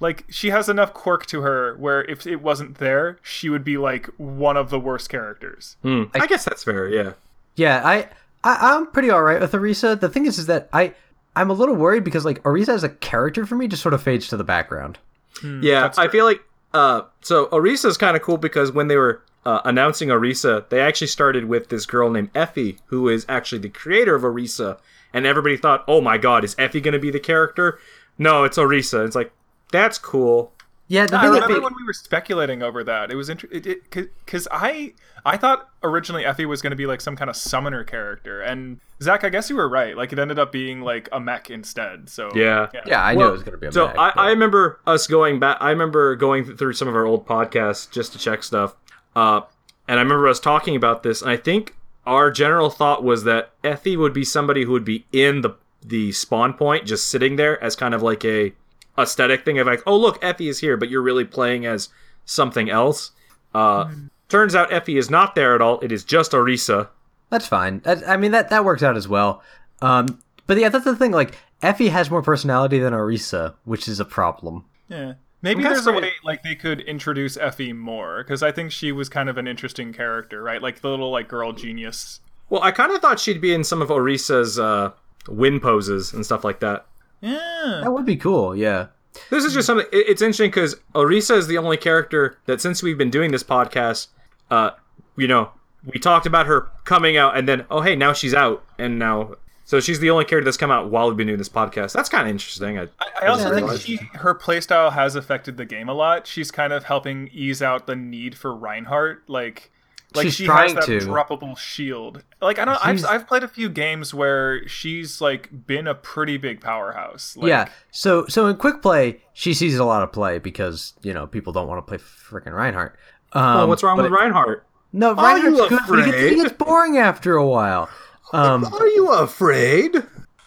Like 0.00 0.24
she 0.28 0.50
has 0.50 0.68
enough 0.68 0.92
quirk 0.92 1.26
to 1.26 1.40
her 1.40 1.76
where 1.76 2.04
if 2.04 2.26
it 2.26 2.36
wasn't 2.36 2.76
there, 2.76 3.18
she 3.22 3.48
would 3.48 3.64
be 3.64 3.78
like 3.78 4.06
one 4.18 4.56
of 4.56 4.70
the 4.70 4.78
worst 4.78 5.08
characters. 5.08 5.76
Hmm, 5.82 6.04
I 6.14 6.26
guess 6.26 6.44
that's 6.44 6.64
fair. 6.64 6.88
Yeah. 6.88 7.12
Yeah, 7.54 7.80
I, 7.82 8.08
I 8.44 8.74
I'm 8.74 8.86
pretty 8.88 9.08
all 9.10 9.22
right 9.22 9.40
with 9.40 9.52
Orisa. 9.52 9.98
The 9.98 10.10
thing 10.10 10.26
is, 10.26 10.38
is 10.38 10.46
that 10.46 10.68
I 10.72 10.92
I'm 11.34 11.50
a 11.50 11.54
little 11.54 11.74
worried 11.74 12.04
because 12.04 12.24
like 12.24 12.42
Orisa 12.42 12.70
as 12.70 12.84
a 12.84 12.88
character 12.88 13.46
for 13.46 13.56
me 13.56 13.68
just 13.68 13.82
sort 13.82 13.94
of 13.94 14.02
fades 14.02 14.28
to 14.28 14.36
the 14.36 14.44
background. 14.44 14.98
Yeah, 15.42 15.92
I 15.98 16.08
feel 16.08 16.24
like 16.24 16.42
uh, 16.72 17.02
so 17.20 17.46
Orisa 17.46 17.86
is 17.86 17.96
kind 17.96 18.16
of 18.16 18.22
cool 18.22 18.38
because 18.38 18.72
when 18.72 18.88
they 18.88 18.96
were 18.96 19.22
uh, 19.44 19.60
announcing 19.64 20.08
Orisa, 20.08 20.68
they 20.70 20.80
actually 20.80 21.06
started 21.06 21.44
with 21.44 21.68
this 21.68 21.86
girl 21.86 22.10
named 22.10 22.32
Efi, 22.32 22.78
who 22.86 23.08
is 23.08 23.26
actually 23.28 23.58
the 23.58 23.68
creator 23.68 24.14
of 24.14 24.22
Orisa, 24.22 24.78
and 25.12 25.26
everybody 25.26 25.56
thought, 25.56 25.84
"Oh 25.86 26.00
my 26.00 26.18
God, 26.18 26.42
is 26.44 26.54
Efi 26.56 26.82
going 26.82 26.92
to 26.92 26.98
be 26.98 27.10
the 27.10 27.20
character?" 27.20 27.78
No, 28.18 28.44
it's 28.44 28.56
Orisa. 28.56 29.06
It's 29.06 29.14
like 29.14 29.30
that's 29.72 29.98
cool. 29.98 30.52
Yeah, 30.88 31.06
the 31.06 31.18
I 31.18 31.22
thing 31.22 31.32
that 31.32 31.40
remember 31.42 31.60
ma- 31.60 31.64
when 31.66 31.74
we 31.80 31.84
were 31.84 31.92
speculating 31.92 32.62
over 32.62 32.84
that. 32.84 33.10
It 33.10 33.16
was 33.16 33.28
interesting 33.28 33.76
because 33.90 34.46
I 34.52 34.94
I 35.24 35.36
thought 35.36 35.68
originally 35.82 36.22
Efi 36.22 36.46
was 36.46 36.62
going 36.62 36.70
to 36.70 36.76
be 36.76 36.86
like 36.86 37.00
some 37.00 37.16
kind 37.16 37.28
of 37.28 37.34
summoner 37.36 37.82
character, 37.82 38.40
and 38.40 38.78
Zach, 39.02 39.24
I 39.24 39.28
guess 39.28 39.50
you 39.50 39.56
were 39.56 39.68
right. 39.68 39.96
Like 39.96 40.12
it 40.12 40.18
ended 40.20 40.38
up 40.38 40.52
being 40.52 40.82
like 40.82 41.08
a 41.10 41.18
mech 41.18 41.50
instead. 41.50 42.08
So 42.08 42.30
Yeah. 42.36 42.68
yeah, 42.86 43.02
I 43.04 43.14
knew 43.16 43.26
it 43.26 43.32
was 43.32 43.42
gonna 43.42 43.56
be 43.58 43.66
a 43.66 43.72
So 43.72 43.88
mech, 43.88 43.98
I, 43.98 44.12
but- 44.14 44.20
I 44.20 44.28
remember 44.30 44.78
us 44.86 45.08
going 45.08 45.40
back. 45.40 45.56
I 45.60 45.70
remember 45.70 46.14
going 46.14 46.56
through 46.56 46.74
some 46.74 46.86
of 46.86 46.94
our 46.94 47.04
old 47.04 47.26
podcasts 47.26 47.90
just 47.90 48.12
to 48.12 48.18
check 48.18 48.44
stuff. 48.44 48.76
Uh, 49.16 49.40
and 49.88 49.98
I 49.98 50.02
remember 50.02 50.28
us 50.28 50.38
talking 50.38 50.76
about 50.76 51.02
this. 51.02 51.20
And 51.20 51.30
I 51.30 51.36
think 51.36 51.74
our 52.06 52.30
general 52.30 52.70
thought 52.70 53.02
was 53.02 53.24
that 53.24 53.50
Efi 53.64 53.96
would 53.98 54.12
be 54.12 54.24
somebody 54.24 54.62
who 54.64 54.70
would 54.72 54.84
be 54.84 55.04
in 55.12 55.40
the 55.40 55.50
the 55.84 56.12
spawn 56.12 56.52
point, 56.54 56.86
just 56.86 57.08
sitting 57.08 57.34
there 57.36 57.62
as 57.62 57.74
kind 57.74 57.92
of 57.94 58.02
like 58.02 58.24
a 58.24 58.52
aesthetic 58.98 59.44
thing 59.44 59.58
of 59.58 59.66
like, 59.66 59.82
oh 59.86 59.96
look, 59.96 60.20
Efi 60.22 60.48
is 60.48 60.60
here, 60.60 60.76
but 60.76 60.88
you're 60.90 61.02
really 61.02 61.24
playing 61.24 61.66
as 61.66 61.88
something 62.24 62.70
else. 62.70 63.12
Uh, 63.54 63.90
Turns 64.28 64.54
out 64.54 64.70
Efi 64.70 64.98
is 64.98 65.08
not 65.08 65.34
there 65.34 65.54
at 65.54 65.60
all. 65.60 65.78
It 65.80 65.92
is 65.92 66.02
just 66.04 66.32
Orisa. 66.32 66.88
That's 67.30 67.46
fine. 67.46 67.80
That, 67.80 68.08
I 68.08 68.16
mean 68.16 68.32
that 68.32 68.50
that 68.50 68.64
works 68.64 68.82
out 68.82 68.96
as 68.96 69.06
well. 69.08 69.42
Um, 69.82 70.20
but 70.46 70.58
yeah, 70.58 70.68
that's 70.68 70.84
the 70.84 70.96
thing. 70.96 71.12
Like 71.12 71.36
Efi 71.62 71.90
has 71.90 72.10
more 72.10 72.22
personality 72.22 72.78
than 72.78 72.92
Orisa, 72.92 73.54
which 73.64 73.88
is 73.88 74.00
a 74.00 74.04
problem. 74.04 74.64
yeah. 74.88 75.14
Maybe 75.42 75.62
there's 75.62 75.86
a 75.86 75.92
way 75.92 76.10
like 76.24 76.42
they 76.42 76.56
could 76.56 76.80
introduce 76.80 77.36
Efi 77.36 77.72
more 77.76 78.24
because 78.24 78.42
I 78.42 78.50
think 78.50 78.72
she 78.72 78.90
was 78.90 79.08
kind 79.08 79.28
of 79.28 79.38
an 79.38 79.46
interesting 79.46 79.92
character, 79.92 80.42
right? 80.42 80.60
Like 80.60 80.80
the 80.80 80.88
little 80.88 81.10
like 81.10 81.28
girl 81.28 81.52
genius. 81.52 82.20
Well, 82.50 82.62
I 82.62 82.72
kind 82.72 82.90
of 82.90 83.00
thought 83.00 83.20
she'd 83.20 83.40
be 83.40 83.54
in 83.54 83.62
some 83.62 83.80
of 83.80 83.88
Orisa's 83.88 84.58
uh, 84.58 84.90
win 85.28 85.60
poses 85.60 86.12
and 86.12 86.24
stuff 86.24 86.42
like 86.42 86.58
that. 86.60 86.86
Yeah. 87.20 87.80
That 87.82 87.92
would 87.92 88.06
be 88.06 88.16
cool. 88.16 88.54
Yeah. 88.54 88.88
This 89.30 89.44
is 89.44 89.54
just 89.54 89.66
something. 89.66 89.86
It's 89.92 90.20
interesting 90.20 90.50
because 90.50 90.76
Orisa 90.94 91.36
is 91.36 91.46
the 91.46 91.58
only 91.58 91.76
character 91.76 92.38
that 92.46 92.60
since 92.60 92.82
we've 92.82 92.98
been 92.98 93.10
doing 93.10 93.32
this 93.32 93.42
podcast, 93.42 94.08
uh, 94.50 94.70
you 95.16 95.26
know, 95.26 95.50
we 95.84 95.98
talked 95.98 96.26
about 96.26 96.46
her 96.46 96.68
coming 96.84 97.16
out, 97.16 97.36
and 97.36 97.48
then 97.48 97.64
oh 97.70 97.80
hey, 97.80 97.96
now 97.96 98.12
she's 98.12 98.34
out, 98.34 98.62
and 98.78 98.98
now 98.98 99.36
so 99.66 99.80
she's 99.80 99.98
the 99.98 100.10
only 100.10 100.24
character 100.24 100.44
that's 100.44 100.56
come 100.56 100.70
out 100.70 100.92
while 100.92 101.08
we've 101.08 101.16
been 101.16 101.26
doing 101.26 101.38
this 101.38 101.48
podcast. 101.48 101.92
That's 101.92 102.08
kind 102.08 102.22
of 102.22 102.30
interesting. 102.30 102.78
I, 102.78 102.86
I 103.20 103.26
also 103.26 103.52
think 103.52 103.80
she, 103.80 103.96
her 104.14 104.32
playstyle 104.32 104.92
has 104.92 105.16
affected 105.16 105.56
the 105.56 105.64
game 105.64 105.88
a 105.88 105.92
lot. 105.92 106.28
She's 106.28 106.52
kind 106.52 106.72
of 106.72 106.84
helping 106.84 107.28
ease 107.32 107.60
out 107.60 107.88
the 107.88 107.96
need 107.96 108.38
for 108.38 108.54
Reinhardt. 108.54 109.28
Like, 109.28 109.72
Like 110.14 110.24
She's 110.24 110.34
she 110.36 110.46
trying 110.46 110.74
has 110.76 110.86
that 110.86 111.00
to. 111.00 111.06
droppable 111.06 111.58
shield. 111.58 112.22
Like 112.40 112.58
I 112.58 112.64
don't. 112.64 112.78
I've, 112.86 113.04
I've 113.04 113.26
played 113.26 113.42
a 113.42 113.48
few 113.48 113.68
games 113.68 114.14
where 114.14 114.66
she's 114.68 115.20
like 115.20 115.66
been 115.66 115.86
a 115.86 115.94
pretty 115.94 116.38
big 116.38 116.60
powerhouse. 116.60 117.36
Like, 117.36 117.48
yeah. 117.48 117.68
So 117.90 118.26
so 118.26 118.46
in 118.46 118.56
quick 118.56 118.80
play, 118.80 119.20
she 119.34 119.52
sees 119.52 119.76
a 119.76 119.84
lot 119.84 120.02
of 120.02 120.12
play 120.12 120.38
because 120.38 120.94
you 121.02 121.12
know 121.12 121.26
people 121.26 121.52
don't 121.52 121.68
want 121.68 121.78
to 121.78 121.88
play 121.88 121.98
freaking 121.98 122.52
Reinhardt. 122.52 122.96
Um, 123.32 123.56
Oh, 123.58 123.66
what's 123.66 123.82
wrong 123.82 123.96
but- 123.96 124.04
with 124.04 124.12
Reinhardt? 124.12 124.64
No, 124.92 125.14
Are 125.14 125.36
you 125.38 125.44
Reinhardt's 125.58 125.68
good, 125.68 125.82
but 125.88 126.06
he 126.06 126.10
gets, 126.12 126.30
he 126.30 126.42
gets 126.42 126.52
boring 126.56 126.96
after 126.96 127.36
a 127.36 127.46
while. 127.46 127.90
Um, 128.32 128.64
Are 128.64 128.86
you 128.86 129.12
afraid? 129.12 129.96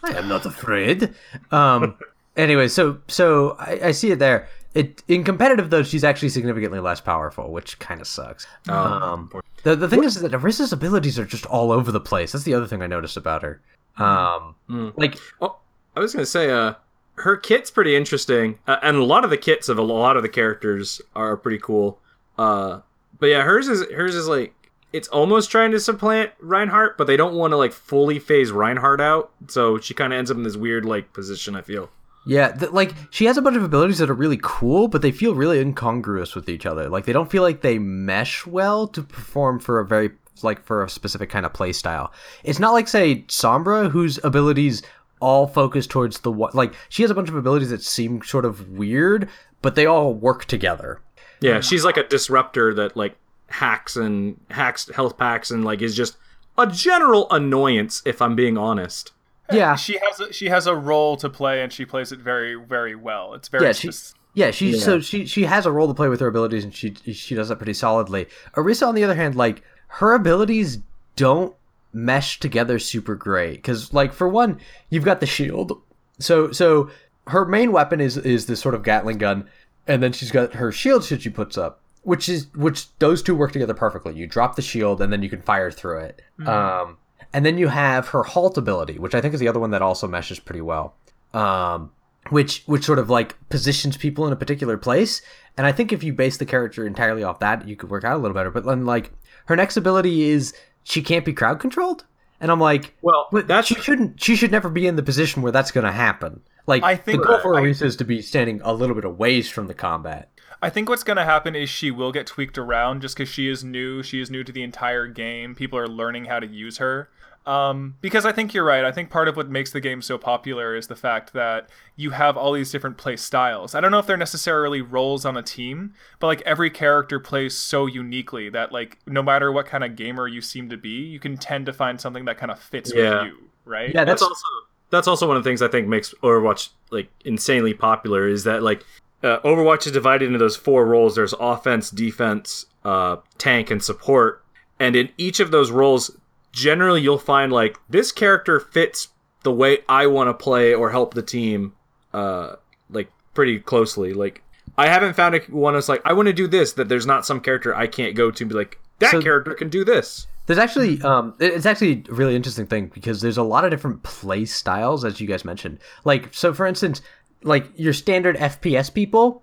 I 0.02 0.12
am 0.14 0.26
not 0.28 0.44
afraid. 0.46 1.14
Um. 1.52 1.96
anyway, 2.36 2.66
so 2.66 3.00
so 3.06 3.56
I, 3.60 3.80
I 3.84 3.90
see 3.92 4.10
it 4.10 4.18
there. 4.18 4.48
It 4.74 5.02
in 5.08 5.24
competitive 5.24 5.70
though, 5.70 5.82
she's 5.82 6.04
actually 6.04 6.28
significantly 6.28 6.78
less 6.78 7.00
powerful, 7.00 7.50
which 7.50 7.78
kind 7.80 8.00
of 8.00 8.06
sucks. 8.06 8.46
um. 8.68 9.30
The 9.62 9.76
the 9.76 9.88
thing 9.88 10.04
is 10.04 10.20
that 10.20 10.32
Orisa's 10.32 10.72
abilities 10.72 11.18
are 11.18 11.24
just 11.24 11.44
all 11.46 11.70
over 11.72 11.90
the 11.92 12.00
place. 12.00 12.32
That's 12.32 12.44
the 12.44 12.54
other 12.54 12.66
thing 12.66 12.80
I 12.82 12.86
noticed 12.86 13.16
about 13.16 13.42
her. 13.42 13.60
Um. 13.96 14.54
Like 14.96 15.16
Oh, 15.40 15.56
I 15.96 16.00
was 16.00 16.12
gonna 16.14 16.24
say, 16.26 16.50
uh, 16.50 16.74
her 17.16 17.36
kit's 17.36 17.70
pretty 17.70 17.94
interesting, 17.96 18.58
uh, 18.66 18.76
and 18.82 18.96
a 18.96 19.04
lot 19.04 19.24
of 19.24 19.30
the 19.30 19.36
kits 19.36 19.68
of 19.68 19.76
a 19.78 19.82
lot 19.82 20.16
of 20.16 20.22
the 20.22 20.28
characters 20.28 21.02
are 21.14 21.36
pretty 21.36 21.58
cool. 21.58 21.98
Uh, 22.38 22.80
but 23.18 23.26
yeah, 23.26 23.42
hers 23.42 23.68
is 23.68 23.84
hers 23.90 24.14
is 24.14 24.28
like 24.28 24.54
it's 24.92 25.08
almost 25.08 25.50
trying 25.50 25.70
to 25.72 25.80
supplant 25.80 26.30
Reinhardt, 26.40 26.96
but 26.96 27.06
they 27.06 27.16
don't 27.16 27.34
want 27.34 27.52
to 27.52 27.56
like 27.56 27.72
fully 27.72 28.18
phase 28.18 28.50
Reinhardt 28.52 29.00
out, 29.00 29.30
so 29.48 29.78
she 29.78 29.94
kind 29.94 30.12
of 30.12 30.18
ends 30.18 30.30
up 30.30 30.36
in 30.36 30.42
this 30.44 30.56
weird 30.56 30.84
like 30.84 31.12
position. 31.12 31.54
I 31.56 31.62
feel. 31.62 31.90
Yeah, 32.26 32.52
th- 32.52 32.72
like 32.72 32.94
she 33.10 33.24
has 33.24 33.36
a 33.36 33.42
bunch 33.42 33.56
of 33.56 33.62
abilities 33.62 33.98
that 33.98 34.10
are 34.10 34.14
really 34.14 34.38
cool, 34.42 34.88
but 34.88 35.02
they 35.02 35.12
feel 35.12 35.34
really 35.34 35.58
incongruous 35.58 36.34
with 36.34 36.48
each 36.48 36.66
other. 36.66 36.88
Like 36.88 37.06
they 37.06 37.12
don't 37.12 37.30
feel 37.30 37.42
like 37.42 37.62
they 37.62 37.78
mesh 37.78 38.46
well 38.46 38.86
to 38.88 39.02
perform 39.02 39.58
for 39.58 39.80
a 39.80 39.86
very 39.86 40.10
like 40.42 40.64
for 40.64 40.82
a 40.82 40.90
specific 40.90 41.30
kind 41.30 41.46
of 41.46 41.52
play 41.52 41.72
style. 41.72 42.12
It's 42.44 42.58
not 42.58 42.72
like 42.72 42.88
say 42.88 43.22
Sombra, 43.28 43.90
whose 43.90 44.22
abilities 44.24 44.82
all 45.20 45.46
focus 45.46 45.86
towards 45.86 46.20
the 46.20 46.32
one. 46.32 46.50
Like 46.54 46.74
she 46.88 47.02
has 47.02 47.10
a 47.10 47.14
bunch 47.14 47.28
of 47.28 47.36
abilities 47.36 47.70
that 47.70 47.82
seem 47.82 48.22
sort 48.22 48.44
of 48.44 48.70
weird, 48.70 49.28
but 49.62 49.74
they 49.74 49.86
all 49.86 50.14
work 50.14 50.44
together. 50.44 51.00
Yeah, 51.40 51.60
she's 51.60 51.84
like 51.84 51.96
a 51.96 52.06
disruptor 52.06 52.74
that 52.74 52.96
like 52.96 53.16
hacks 53.48 53.96
and 53.96 54.38
hacks 54.50 54.90
health 54.94 55.16
packs 55.16 55.50
and 55.50 55.64
like 55.64 55.82
is 55.82 55.96
just 55.96 56.16
a 56.58 56.66
general 56.66 57.30
annoyance. 57.30 58.02
If 58.04 58.20
I'm 58.20 58.36
being 58.36 58.58
honest. 58.58 59.12
Yeah, 59.52 59.76
She 59.76 59.98
has 59.98 60.20
a, 60.20 60.32
she 60.32 60.46
has 60.46 60.66
a 60.66 60.74
role 60.74 61.16
to 61.18 61.28
play 61.28 61.62
and 61.62 61.72
she 61.72 61.84
plays 61.84 62.12
it 62.12 62.20
very 62.20 62.54
very 62.54 62.94
well. 62.94 63.34
It's 63.34 63.48
very 63.48 63.64
yeah, 63.64 63.72
she, 63.72 63.90
spec- 63.90 64.20
yeah, 64.34 64.50
she 64.50 64.78
so 64.78 65.00
she 65.00 65.26
she 65.26 65.44
has 65.44 65.66
a 65.66 65.72
role 65.72 65.88
to 65.88 65.94
play 65.94 66.08
with 66.08 66.20
her 66.20 66.28
abilities, 66.28 66.64
and 66.64 66.74
she 66.74 66.94
she 66.94 67.34
does 67.34 67.48
that 67.48 67.56
pretty 67.56 67.74
solidly. 67.74 68.26
Orisa, 68.54 68.86
on 68.86 68.94
the 68.94 69.04
other 69.04 69.14
hand, 69.14 69.34
like 69.34 69.62
her 69.88 70.14
abilities 70.14 70.78
don't 71.16 71.54
mesh 71.92 72.38
together 72.38 72.78
super 72.78 73.16
great 73.16 73.56
because, 73.56 73.92
like, 73.92 74.12
for 74.12 74.28
one, 74.28 74.60
you've 74.88 75.04
got 75.04 75.18
the 75.20 75.26
shield, 75.26 75.82
so 76.20 76.52
so 76.52 76.90
her 77.26 77.44
main 77.44 77.72
weapon 77.72 78.00
is 78.00 78.16
is 78.16 78.46
this 78.46 78.60
sort 78.60 78.74
of 78.74 78.84
Gatling 78.84 79.18
gun, 79.18 79.48
and 79.88 80.00
then 80.02 80.12
she's 80.12 80.30
got 80.30 80.54
her 80.54 80.70
shield 80.70 81.02
that 81.04 81.22
she 81.22 81.30
puts 81.30 81.58
up, 81.58 81.80
which 82.02 82.28
is 82.28 82.46
which 82.54 82.86
those 83.00 83.22
two 83.24 83.34
work 83.34 83.50
together 83.52 83.74
perfectly. 83.74 84.14
You 84.14 84.28
drop 84.28 84.54
the 84.54 84.62
shield, 84.62 85.02
and 85.02 85.12
then 85.12 85.22
you 85.22 85.28
can 85.28 85.42
fire 85.42 85.72
through 85.72 86.00
it. 86.00 86.22
Um, 86.46 86.98
and 87.32 87.44
then 87.44 87.58
you 87.58 87.68
have 87.68 88.08
her 88.08 88.22
halt 88.22 88.58
ability, 88.58 88.98
which 88.98 89.14
I 89.14 89.20
think 89.20 89.34
is 89.34 89.40
the 89.40 89.48
other 89.48 89.60
one 89.60 89.70
that 89.70 89.82
also 89.82 90.08
meshes 90.08 90.40
pretty 90.40 90.60
well. 90.60 90.94
Um, 91.32 91.92
which 92.28 92.62
which 92.66 92.84
sort 92.84 92.98
of 92.98 93.08
like 93.08 93.36
positions 93.48 93.96
people 93.96 94.26
in 94.26 94.32
a 94.32 94.36
particular 94.36 94.76
place. 94.76 95.22
And 95.56 95.66
I 95.66 95.72
think 95.72 95.92
if 95.92 96.02
you 96.02 96.12
base 96.12 96.36
the 96.36 96.46
character 96.46 96.86
entirely 96.86 97.22
off 97.22 97.40
that, 97.40 97.66
you 97.66 97.76
could 97.76 97.90
work 97.90 98.04
out 98.04 98.16
a 98.16 98.18
little 98.18 98.34
better. 98.34 98.50
But 98.50 98.64
then 98.64 98.84
like 98.84 99.10
her 99.46 99.56
next 99.56 99.76
ability 99.76 100.28
is 100.28 100.54
she 100.84 101.02
can't 101.02 101.24
be 101.24 101.32
crowd 101.32 101.60
controlled. 101.60 102.04
And 102.40 102.50
I'm 102.50 102.60
like, 102.60 102.94
Well, 103.02 103.28
but 103.30 103.46
that's 103.46 103.68
she 103.68 103.74
shouldn't. 103.74 104.22
She 104.22 104.36
should 104.36 104.50
never 104.50 104.68
be 104.68 104.86
in 104.86 104.96
the 104.96 105.02
position 105.02 105.42
where 105.42 105.52
that's 105.52 105.70
going 105.70 105.86
to 105.86 105.92
happen. 105.92 106.40
Like 106.66 106.82
I 106.82 106.96
think 106.96 107.22
the 107.22 107.28
goal 107.28 107.40
for 107.40 107.54
Orisa 107.54 107.82
is 107.82 107.96
to 107.96 108.04
be 108.04 108.22
standing 108.22 108.60
a 108.62 108.72
little 108.72 108.94
bit 108.94 109.04
away 109.04 109.42
from 109.42 109.66
the 109.66 109.74
combat. 109.74 110.30
I 110.62 110.70
think 110.70 110.88
what's 110.88 111.04
going 111.04 111.16
to 111.16 111.24
happen 111.24 111.54
is 111.56 111.70
she 111.70 111.90
will 111.90 112.12
get 112.12 112.26
tweaked 112.26 112.58
around 112.58 113.02
just 113.02 113.16
because 113.16 113.28
she 113.28 113.48
is 113.48 113.64
new. 113.64 114.02
She 114.02 114.20
is 114.20 114.30
new 114.30 114.44
to 114.44 114.52
the 114.52 114.62
entire 114.62 115.06
game. 115.06 115.54
People 115.54 115.78
are 115.78 115.88
learning 115.88 116.26
how 116.26 116.40
to 116.40 116.46
use 116.46 116.78
her. 116.78 117.08
Um, 117.46 117.96
because 118.02 118.26
I 118.26 118.32
think 118.32 118.52
you're 118.52 118.64
right. 118.66 118.84
I 118.84 118.92
think 118.92 119.08
part 119.08 119.26
of 119.26 119.34
what 119.34 119.48
makes 119.48 119.72
the 119.72 119.80
game 119.80 120.02
so 120.02 120.18
popular 120.18 120.76
is 120.76 120.88
the 120.88 120.94
fact 120.94 121.32
that 121.32 121.70
you 121.96 122.10
have 122.10 122.36
all 122.36 122.52
these 122.52 122.70
different 122.70 122.98
play 122.98 123.16
styles. 123.16 123.74
I 123.74 123.80
don't 123.80 123.90
know 123.90 123.98
if 123.98 124.06
they're 124.06 124.18
necessarily 124.18 124.82
roles 124.82 125.24
on 125.24 125.38
a 125.38 125.42
team, 125.42 125.94
but 126.18 126.26
like 126.26 126.42
every 126.42 126.68
character 126.68 127.18
plays 127.18 127.56
so 127.56 127.86
uniquely 127.86 128.50
that 128.50 128.72
like 128.72 128.98
no 129.06 129.22
matter 129.22 129.50
what 129.50 129.64
kind 129.64 129.82
of 129.82 129.96
gamer 129.96 130.28
you 130.28 130.42
seem 130.42 130.68
to 130.68 130.76
be, 130.76 130.90
you 130.90 131.18
can 131.18 131.38
tend 131.38 131.64
to 131.66 131.72
find 131.72 131.98
something 131.98 132.26
that 132.26 132.36
kind 132.36 132.52
of 132.52 132.60
fits 132.60 132.92
Yeah. 132.94 133.22
with 133.22 133.32
you, 133.32 133.38
right? 133.64 133.88
Yeah, 133.94 134.04
that's 134.04 134.20
that's 134.20 134.22
also 134.22 134.46
that's 134.90 135.08
also 135.08 135.26
one 135.26 135.38
of 135.38 135.42
the 135.42 135.48
things 135.48 135.62
I 135.62 135.68
think 135.68 135.88
makes 135.88 136.12
Overwatch 136.22 136.68
like 136.90 137.08
insanely 137.24 137.72
popular 137.72 138.28
is 138.28 138.44
that 138.44 138.62
like 138.62 138.84
uh, 139.22 139.40
Overwatch 139.40 139.86
is 139.86 139.92
divided 139.92 140.26
into 140.26 140.38
those 140.38 140.56
four 140.56 140.86
roles. 140.86 141.14
There's 141.14 141.34
offense, 141.38 141.90
defense, 141.90 142.66
uh, 142.84 143.16
tank, 143.38 143.70
and 143.70 143.82
support. 143.82 144.42
And 144.78 144.96
in 144.96 145.10
each 145.18 145.40
of 145.40 145.50
those 145.50 145.70
roles, 145.70 146.10
generally 146.52 147.00
you'll 147.02 147.18
find 147.18 147.52
like 147.52 147.78
this 147.88 148.12
character 148.12 148.58
fits 148.60 149.08
the 149.42 149.52
way 149.52 149.78
I 149.88 150.06
want 150.06 150.28
to 150.28 150.34
play 150.34 150.74
or 150.74 150.90
help 150.90 151.14
the 151.14 151.22
team, 151.22 151.74
uh, 152.12 152.56
like 152.90 153.10
pretty 153.34 153.58
closely. 153.60 154.12
Like 154.14 154.42
I 154.78 154.88
haven't 154.88 155.14
found 155.14 155.34
a 155.34 155.40
one 155.50 155.74
that's 155.74 155.88
like 155.88 156.02
I 156.04 156.12
want 156.14 156.26
to 156.26 156.32
do 156.32 156.46
this 156.46 156.72
that 156.74 156.88
there's 156.88 157.06
not 157.06 157.26
some 157.26 157.40
character 157.40 157.74
I 157.74 157.86
can't 157.86 158.14
go 158.14 158.30
to 158.30 158.42
and 158.44 158.48
be 158.48 158.54
like 158.56 158.78
that 159.00 159.10
So- 159.12 159.22
character 159.22 159.54
can 159.54 159.68
do 159.68 159.84
this. 159.84 160.26
There's 160.46 160.58
actually 160.58 161.00
um 161.02 161.34
it's 161.38 161.64
actually 161.66 162.02
a 162.08 162.12
really 162.12 162.34
interesting 162.34 162.66
thing 162.66 162.90
because 162.92 163.20
there's 163.20 163.36
a 163.38 163.42
lot 163.42 163.64
of 163.64 163.70
different 163.70 164.02
play 164.02 164.44
styles 164.46 165.04
as 165.04 165.20
you 165.20 165.28
guys 165.28 165.44
mentioned. 165.44 165.78
Like 166.04 166.34
so 166.34 166.52
for 166.52 166.66
instance, 166.66 167.02
like 167.42 167.66
your 167.76 167.92
standard 167.92 168.36
FPS 168.36 168.92
people, 168.92 169.42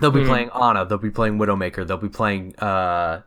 they'll 0.00 0.10
be 0.10 0.24
playing 0.24 0.50
Ana, 0.50 0.84
they'll 0.84 0.98
be 0.98 1.10
playing 1.10 1.38
Widowmaker, 1.38 1.86
they'll 1.86 1.96
be 1.96 2.08
playing 2.08 2.56
uh 2.56 3.22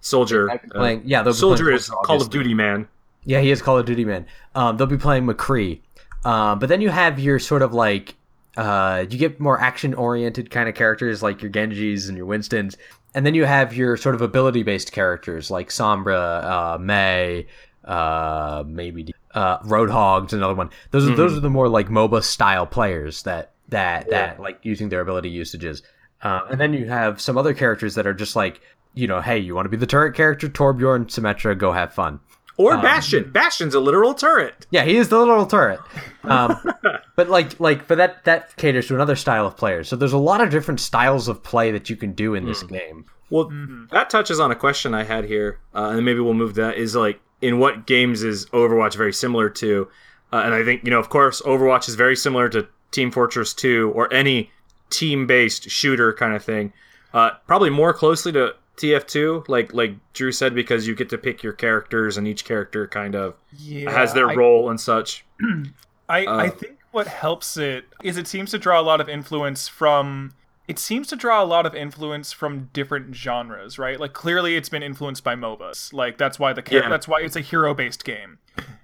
Soldier, 0.00 0.50
uh, 0.50 0.58
playing 0.72 1.02
yeah, 1.04 1.22
they'll 1.22 1.32
Soldier 1.32 1.64
playing 1.64 1.76
is 1.76 1.88
Call 1.88 2.20
of. 2.20 2.30
Duty 2.30 2.54
man. 2.54 2.88
Yeah, 3.24 3.40
he 3.40 3.50
is 3.50 3.62
Call 3.62 3.78
of 3.78 3.86
Duty 3.86 4.04
man. 4.04 4.26
Um, 4.54 4.76
they'll 4.76 4.86
be 4.86 4.98
playing 4.98 5.26
McCree. 5.26 5.80
Um, 6.24 6.58
but 6.58 6.68
then 6.68 6.80
you 6.80 6.90
have 6.90 7.18
your 7.18 7.38
sort 7.38 7.62
of 7.62 7.72
like 7.72 8.16
uh, 8.56 9.06
you 9.08 9.18
get 9.18 9.40
more 9.40 9.60
action 9.60 9.94
oriented 9.94 10.50
kind 10.50 10.68
of 10.68 10.74
characters 10.74 11.22
like 11.22 11.40
your 11.40 11.50
Genjis 11.50 12.08
and 12.08 12.16
your 12.16 12.26
Winstons, 12.26 12.76
and 13.14 13.24
then 13.24 13.34
you 13.34 13.44
have 13.44 13.74
your 13.74 13.96
sort 13.96 14.14
of 14.14 14.22
ability 14.22 14.62
based 14.62 14.92
characters 14.92 15.50
like 15.50 15.68
Sombra, 15.68 16.44
uh, 16.44 16.78
Mei, 16.78 17.46
uh, 17.84 18.64
maybe 18.66 19.14
uh, 19.34 19.58
Roadhog's 19.60 20.32
another 20.32 20.54
one. 20.54 20.70
Those 20.90 21.08
are 21.08 21.14
those 21.14 21.36
are 21.36 21.40
the 21.40 21.50
more 21.50 21.68
like 21.68 21.88
MOBA 21.88 22.22
style 22.22 22.66
players 22.66 23.22
that 23.22 23.51
that 23.72 24.08
that 24.10 24.40
like 24.40 24.60
using 24.62 24.88
their 24.88 25.00
ability 25.00 25.28
usages. 25.28 25.82
Uh, 26.22 26.42
and 26.50 26.60
then 26.60 26.72
you 26.72 26.86
have 26.86 27.20
some 27.20 27.36
other 27.36 27.52
characters 27.52 27.96
that 27.96 28.06
are 28.06 28.14
just 28.14 28.36
like 28.36 28.60
you 28.94 29.06
know, 29.06 29.20
hey, 29.20 29.38
you 29.38 29.54
want 29.54 29.64
to 29.64 29.70
be 29.70 29.76
the 29.76 29.86
turret 29.86 30.14
character, 30.14 30.48
Torbjorn, 30.48 31.06
Symmetra, 31.06 31.56
go 31.56 31.72
have 31.72 31.94
fun. 31.94 32.20
Or 32.58 32.76
Bastion. 32.76 33.30
Bastion's 33.32 33.74
a 33.74 33.80
literal 33.80 34.12
turret. 34.12 34.66
Yeah, 34.70 34.84
he 34.84 34.96
is 34.96 35.08
the 35.08 35.18
literal 35.18 35.46
turret. 35.46 35.80
Um, 36.24 36.54
but 37.16 37.30
like, 37.30 37.58
like, 37.58 37.88
but 37.88 37.96
that 37.96 38.24
that 38.24 38.54
caters 38.56 38.88
to 38.88 38.94
another 38.94 39.16
style 39.16 39.46
of 39.46 39.56
players. 39.56 39.88
So 39.88 39.96
there's 39.96 40.12
a 40.12 40.18
lot 40.18 40.40
of 40.40 40.50
different 40.50 40.80
styles 40.80 41.28
of 41.28 41.42
play 41.42 41.70
that 41.70 41.88
you 41.88 41.96
can 41.96 42.12
do 42.12 42.34
in 42.34 42.44
this 42.44 42.62
game. 42.62 43.06
Well, 43.30 43.50
that 43.90 44.10
touches 44.10 44.38
on 44.38 44.50
a 44.50 44.54
question 44.54 44.92
I 44.92 45.04
had 45.04 45.24
here, 45.24 45.58
uh, 45.74 45.92
and 45.94 46.04
maybe 46.04 46.20
we'll 46.20 46.34
move 46.34 46.54
to 46.54 46.60
that. 46.60 46.76
Is 46.76 46.94
like, 46.94 47.20
in 47.40 47.58
what 47.58 47.86
games 47.86 48.22
is 48.22 48.44
Overwatch 48.46 48.94
very 48.94 49.14
similar 49.14 49.48
to? 49.48 49.88
Uh, 50.30 50.42
and 50.44 50.54
I 50.54 50.62
think 50.62 50.84
you 50.84 50.90
know, 50.90 50.98
of 50.98 51.08
course, 51.08 51.40
Overwatch 51.40 51.88
is 51.88 51.94
very 51.94 52.16
similar 52.16 52.50
to 52.50 52.68
Team 52.92 53.10
Fortress 53.10 53.52
2 53.54 53.92
or 53.94 54.12
any 54.12 54.50
team-based 54.90 55.68
shooter 55.70 56.12
kind 56.12 56.34
of 56.34 56.44
thing. 56.44 56.72
Uh, 57.12 57.30
probably 57.46 57.70
more 57.70 57.92
closely 57.92 58.30
to 58.32 58.54
TF2, 58.76 59.48
like 59.48 59.74
like 59.74 59.94
Drew 60.14 60.32
said, 60.32 60.54
because 60.54 60.86
you 60.86 60.94
get 60.94 61.10
to 61.10 61.18
pick 61.18 61.42
your 61.42 61.52
characters, 61.52 62.16
and 62.16 62.26
each 62.26 62.44
character 62.44 62.86
kind 62.86 63.14
of 63.14 63.34
Yeah, 63.58 63.90
has 63.90 64.14
their 64.14 64.30
I- 64.30 64.34
role 64.34 64.70
and 64.70 64.80
such. 64.80 65.24
I, 66.08 66.24
I 66.26 66.46
Uh, 66.46 66.50
think 66.50 66.78
what 66.90 67.06
helps 67.06 67.56
it 67.56 67.84
is 68.02 68.16
it 68.16 68.26
seems 68.26 68.50
to 68.52 68.58
draw 68.58 68.80
a 68.80 68.82
lot 68.82 69.00
of 69.00 69.08
influence 69.08 69.68
from 69.68 70.32
it 70.68 70.78
seems 70.78 71.08
to 71.08 71.16
draw 71.16 71.42
a 71.42 71.44
lot 71.44 71.66
of 71.66 71.74
influence 71.74 72.32
from 72.32 72.70
different 72.72 73.14
genres, 73.14 73.78
right? 73.78 73.98
Like 73.98 74.12
clearly 74.12 74.56
it's 74.56 74.68
been 74.68 74.82
influenced 74.82 75.24
by 75.24 75.34
MOBAs. 75.34 75.92
Like 75.92 76.16
that's 76.18 76.38
why 76.38 76.52
the 76.52 76.62
char- 76.62 76.80
Yeah. 76.82 76.88
that's 76.88 77.08
why 77.08 77.20
it's 77.20 77.36
a 77.36 77.40
hero-based 77.40 78.04
game. 78.04 78.38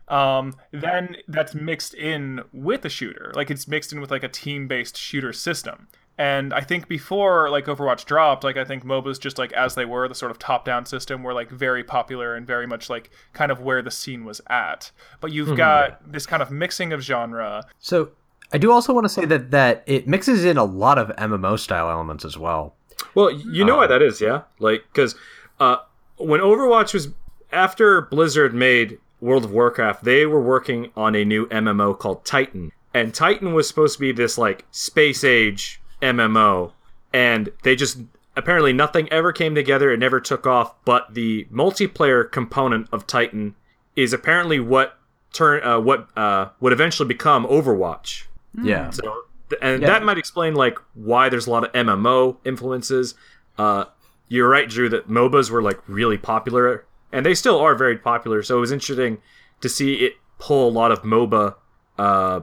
Um, 0.09 0.55
then 0.73 1.17
that's 1.29 1.55
mixed 1.55 1.95
in 1.95 2.43
with 2.53 2.85
a 2.85 2.89
shooter. 2.89 3.33
Like 3.35 3.51
it's 3.51 3.69
mixed 3.69 3.93
in 3.93 4.01
with 4.01 4.11
like 4.11 4.23
a 4.23 4.29
team-based 4.29 4.97
shooter 4.97 5.33
system. 5.33 5.89
And 6.17 6.53
I 6.53 6.63
think 6.63 6.89
before 6.89 7.49
like 7.49 7.67
Overwatch 7.67 8.05
dropped, 8.05 8.43
like 8.43 8.57
I 8.57 8.65
think 8.65 8.85
MOBAs 8.85 9.21
just 9.21 9.39
like 9.39 9.53
as 9.53 9.77
they 9.77 9.85
were, 9.85 10.09
the 10.09 10.15
sort 10.15 10.33
of 10.33 10.39
top-down 10.39 10.85
system 10.87 11.23
were 11.23 11.33
like 11.33 11.51
very 11.51 11.85
popular 11.85 12.35
and 12.35 12.45
very 12.47 12.67
much 12.67 12.91
like 12.91 13.11
kind 13.33 13.53
of 13.53 13.61
where 13.61 13.83
the 13.83 13.91
scene 13.91 14.25
was 14.25 14.41
at. 14.49 14.91
But 15.21 15.33
you've 15.33 15.57
got 15.57 16.11
this 16.11 16.27
kind 16.27 16.43
of 16.43 16.51
mixing 16.51 16.93
of 16.93 17.03
genre. 17.03 17.65
So 17.79 18.11
I 18.53 18.59
do 18.59 18.73
also 18.73 18.93
want 18.93 19.05
to 19.05 19.09
say 19.09 19.27
that 19.27 19.51
that 19.53 19.85
it 19.87 20.09
mixes 20.09 20.45
in 20.45 20.57
a 20.57 20.65
lot 20.65 20.99
of 20.99 21.09
MMO 21.17 21.59
style 21.59 21.89
elements 21.91 22.25
as 22.25 22.37
well. 22.37 22.75
Well, 23.15 23.31
you 23.31 23.65
know 23.65 23.77
why 23.77 23.87
that 23.87 24.03
is, 24.03 24.21
yeah? 24.21 24.43
Like, 24.59 24.85
because 24.93 25.15
uh, 25.61 25.77
when 26.17 26.41
Overwatch 26.41 26.95
was 26.95 27.09
after 27.53 28.03
Blizzard 28.03 28.55
made 28.55 28.99
World 29.21 29.45
of 29.45 29.51
Warcraft, 29.53 30.05
they 30.05 30.27
were 30.27 30.41
working 30.41 30.91
on 30.97 31.15
a 31.15 31.25
new 31.25 31.47
MMO 31.49 31.99
called 31.99 32.25
Titan. 32.25 32.73
And 32.95 33.15
Titan 33.15 33.53
was 33.53 33.69
supposed 33.69 33.95
to 33.95 34.01
be 34.01 34.13
this 34.13 34.39
like 34.39 34.65
space 34.71 35.25
age 35.25 35.81
MMO 36.03 36.73
and 37.13 37.51
they 37.63 37.75
just 37.77 37.99
apparently 38.37 38.73
nothing 38.73 39.11
ever 39.13 39.33
came 39.33 39.55
together, 39.55 39.91
it 39.91 39.99
never 39.99 40.21
took 40.21 40.47
off, 40.47 40.75
but 40.85 41.15
the 41.15 41.47
multiplayer 41.53 42.31
component 42.31 42.89
of 42.93 43.07
Titan 43.07 43.55
is 43.97 44.13
apparently 44.13 44.61
what 44.61 44.99
turn 45.33 45.63
uh, 45.65 45.81
what 45.81 46.09
uh, 46.17 46.49
would 46.61 46.73
eventually 46.73 47.09
become 47.09 47.45
Overwatch. 47.47 48.25
Yeah. 48.63 48.91
So, 48.91 49.23
and 49.61 49.83
Yeah. 49.83 49.89
that 49.89 50.05
might 50.05 50.19
explain 50.19 50.55
like 50.55 50.79
why 50.95 51.29
there's 51.29 51.47
a 51.47 51.51
lot 51.51 51.65
of 51.65 51.73
MMO 51.73 52.37
influences. 52.45 53.15
Uh, 53.57 53.87
you're 54.29 54.49
right, 54.49 54.69
Drew, 54.69 54.89
that 54.91 55.09
MOBAs 55.09 55.51
were 55.51 55.63
like 55.63 55.81
really 55.89 56.19
popular, 56.19 56.85
and 57.13 57.25
they 57.25 57.35
still 57.35 57.59
are 57.59 57.75
very 57.75 57.97
popular. 57.97 58.43
So 58.43 58.57
it 58.57 58.61
was 58.61 58.73
interesting 58.73 59.19
to 59.61 59.69
see 59.69 59.95
it 59.97 60.15
pull 60.39 60.69
a 60.69 60.71
lot 60.71 60.93
of 60.93 61.03
MOBA, 61.03 61.55
uh, 61.99 62.41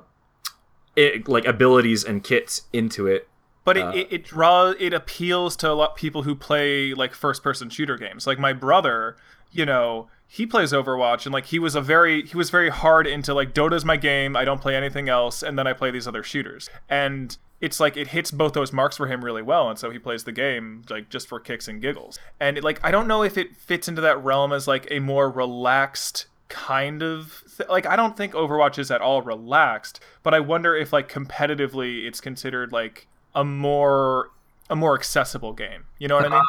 it, 0.95 1.27
like 1.27 1.45
abilities 1.45 2.03
and 2.03 2.23
kits 2.23 2.63
into 2.73 3.07
it. 3.07 3.27
But 3.63 3.77
Uh, 3.77 3.89
it, 3.89 3.97
it, 3.97 4.07
it 4.11 4.23
draws 4.25 4.75
it 4.79 4.93
appeals 4.93 5.55
to 5.57 5.71
a 5.71 5.73
lot 5.73 5.91
of 5.91 5.95
people 5.95 6.23
who 6.23 6.35
play 6.35 6.93
like 6.93 7.13
first 7.13 7.41
person 7.41 7.69
shooter 7.69 7.97
games. 7.97 8.27
Like 8.27 8.37
my 8.39 8.53
brother, 8.53 9.17
you 9.51 9.65
know, 9.65 10.07
he 10.27 10.45
plays 10.45 10.71
Overwatch 10.71 11.25
and 11.25 11.33
like 11.33 11.47
he 11.47 11.59
was 11.59 11.75
a 11.75 11.81
very 11.81 12.25
he 12.25 12.37
was 12.37 12.49
very 12.49 12.69
hard 12.69 13.07
into 13.07 13.33
like 13.33 13.53
Dota's 13.53 13.83
my 13.83 13.97
game, 13.97 14.35
I 14.35 14.45
don't 14.45 14.61
play 14.61 14.75
anything 14.75 15.09
else, 15.09 15.41
and 15.41 15.57
then 15.57 15.65
I 15.67 15.73
play 15.73 15.91
these 15.91 16.07
other 16.07 16.23
shooters. 16.23 16.69
And 16.89 17.37
it's 17.61 17.79
like 17.79 17.97
it 17.97 18.07
hits 18.07 18.31
both 18.31 18.53
those 18.53 18.73
marks 18.73 18.97
for 18.97 19.07
him 19.07 19.23
really 19.23 19.41
well, 19.41 19.69
and 19.69 19.79
so 19.79 19.89
he 19.89 19.99
plays 19.99 20.23
the 20.23 20.31
game 20.31 20.83
like 20.89 21.09
just 21.09 21.27
for 21.27 21.39
kicks 21.39 21.67
and 21.67 21.81
giggles. 21.81 22.19
And 22.39 22.57
it, 22.57 22.63
like 22.63 22.79
I 22.83 22.91
don't 22.91 23.07
know 23.07 23.23
if 23.23 23.37
it 23.37 23.55
fits 23.55 23.87
into 23.87 24.01
that 24.01 24.23
realm 24.23 24.51
as 24.51 24.67
like 24.67 24.87
a 24.91 24.99
more 24.99 25.29
relaxed 25.29 26.27
kind 26.47 27.01
of 27.01 27.43
th- 27.57 27.69
like 27.69 27.85
I 27.85 27.95
don't 27.95 28.15
think 28.15 28.33
Overwatch 28.33 28.77
is 28.77 28.91
at 28.91 29.01
all 29.01 29.21
relaxed, 29.21 29.99
but 30.23 30.33
I 30.33 30.39
wonder 30.39 30.75
if 30.75 30.91
like 30.91 31.11
competitively 31.11 32.05
it's 32.05 32.21
considered 32.21 32.71
like 32.71 33.07
a 33.33 33.43
more 33.43 34.31
a 34.69 34.75
more 34.75 34.95
accessible 34.95 35.53
game. 35.53 35.85
You 35.97 36.07
know 36.07 36.15
what 36.15 36.25
I 36.25 36.29
mean? 36.29 36.43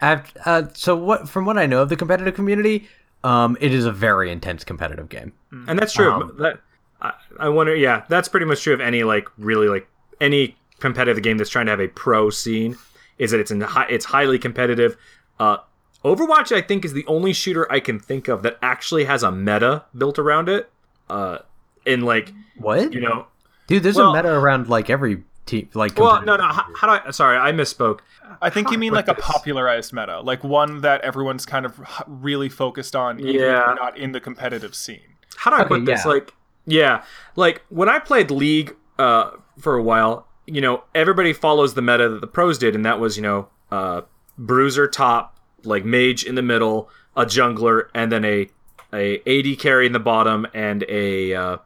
I've, 0.00 0.32
uh, 0.44 0.62
so 0.74 0.96
what 0.96 1.28
from 1.28 1.44
what 1.44 1.58
I 1.58 1.66
know 1.66 1.82
of 1.82 1.88
the 1.88 1.96
competitive 1.96 2.34
community, 2.34 2.88
um, 3.24 3.56
it 3.60 3.72
is 3.72 3.84
a 3.84 3.92
very 3.92 4.30
intense 4.30 4.64
competitive 4.64 5.08
game. 5.08 5.32
and 5.50 5.78
that's 5.78 5.92
true. 5.92 6.12
Um, 6.12 6.36
that 6.38 6.60
I, 7.00 7.14
I 7.38 7.48
wonder. 7.48 7.74
Yeah, 7.74 8.04
that's 8.08 8.28
pretty 8.28 8.46
much 8.46 8.62
true 8.62 8.74
of 8.74 8.80
any 8.80 9.04
like 9.04 9.28
really 9.38 9.68
like 9.68 9.88
any 10.20 10.56
competitive 10.80 11.22
game 11.22 11.38
that's 11.38 11.50
trying 11.50 11.66
to 11.66 11.70
have 11.70 11.80
a 11.80 11.88
pro 11.88 12.30
scene. 12.30 12.76
Is 13.18 13.32
that 13.32 13.40
it's 13.40 13.50
in 13.50 13.60
high, 13.60 13.86
it's 13.90 14.04
highly 14.06 14.38
competitive. 14.38 14.96
Uh, 15.40 15.58
Overwatch, 16.04 16.54
I 16.54 16.60
think, 16.60 16.84
is 16.84 16.92
the 16.92 17.04
only 17.06 17.32
shooter 17.32 17.70
I 17.72 17.80
can 17.80 17.98
think 17.98 18.28
of 18.28 18.42
that 18.44 18.56
actually 18.62 19.04
has 19.06 19.24
a 19.24 19.32
meta 19.32 19.84
built 19.96 20.18
around 20.18 20.48
it. 20.48 20.70
Uh, 21.10 21.38
in 21.84 22.02
like 22.02 22.32
What? 22.58 22.92
you 22.92 23.00
know, 23.00 23.26
Dude, 23.66 23.82
there's 23.82 23.96
well- 23.96 24.12
a 24.14 24.16
meta 24.16 24.32
around 24.32 24.68
like 24.68 24.88
every 24.90 25.24
team. 25.46 25.68
Like 25.74 25.98
well, 25.98 26.22
no, 26.24 26.36
no. 26.36 26.44
How, 26.44 26.66
how 26.76 26.98
do 26.98 27.08
I? 27.08 27.10
Sorry, 27.10 27.36
I 27.36 27.50
misspoke. 27.50 28.00
I 28.40 28.50
think 28.50 28.70
you 28.70 28.78
mean 28.78 28.90
put 28.92 29.06
like 29.06 29.08
a 29.08 29.20
popularized 29.20 29.92
meta, 29.92 30.20
like 30.20 30.44
one 30.44 30.82
that 30.82 31.00
everyone's 31.00 31.44
kind 31.46 31.64
of 31.66 31.80
really 32.06 32.48
focused 32.48 32.94
on, 32.94 33.18
even 33.18 33.34
if 33.34 33.40
Yeah. 33.40 33.62
they're 33.66 33.74
not 33.74 33.96
in 33.98 34.12
the 34.12 34.20
competitive 34.20 34.74
scene. 34.74 35.00
how 35.36 35.50
do 35.50 35.56
I 35.56 35.60
Okay, 35.60 35.68
put 35.68 35.84
this? 35.86 36.04
yeah. 36.04 36.10
Like, 36.10 36.34
yeah, 36.66 37.04
like 37.36 37.62
when 37.70 37.88
I 37.88 37.98
played 37.98 38.30
League 38.30 38.76
uh, 38.98 39.30
for 39.58 39.76
a 39.76 39.82
while, 39.82 40.26
you 40.46 40.60
know, 40.60 40.84
everybody 40.94 41.32
follows 41.32 41.74
the 41.74 41.82
meta 41.82 42.08
that 42.08 42.20
the 42.20 42.26
pros 42.26 42.58
did, 42.58 42.74
and 42.74 42.84
that 42.84 42.98
was, 42.98 43.16
you 43.16 43.22
know, 43.22 43.48
uh, 43.70 44.02
bruiser 44.38 44.86
top, 44.86 45.38
like 45.64 45.84
mage 45.84 46.24
in 46.24 46.34
the 46.34 46.42
middle, 46.42 46.88
a 47.16 47.24
jungler, 47.24 47.88
and 47.94 48.10
then 48.10 48.24
a 48.24 48.48
a 48.92 49.18
AD 49.26 49.58
carry 49.58 49.84
in 49.84 49.92
the 49.92 49.98
bottom, 49.98 50.46
and 50.54 50.84
a 50.88 51.34
uh, 51.34 51.56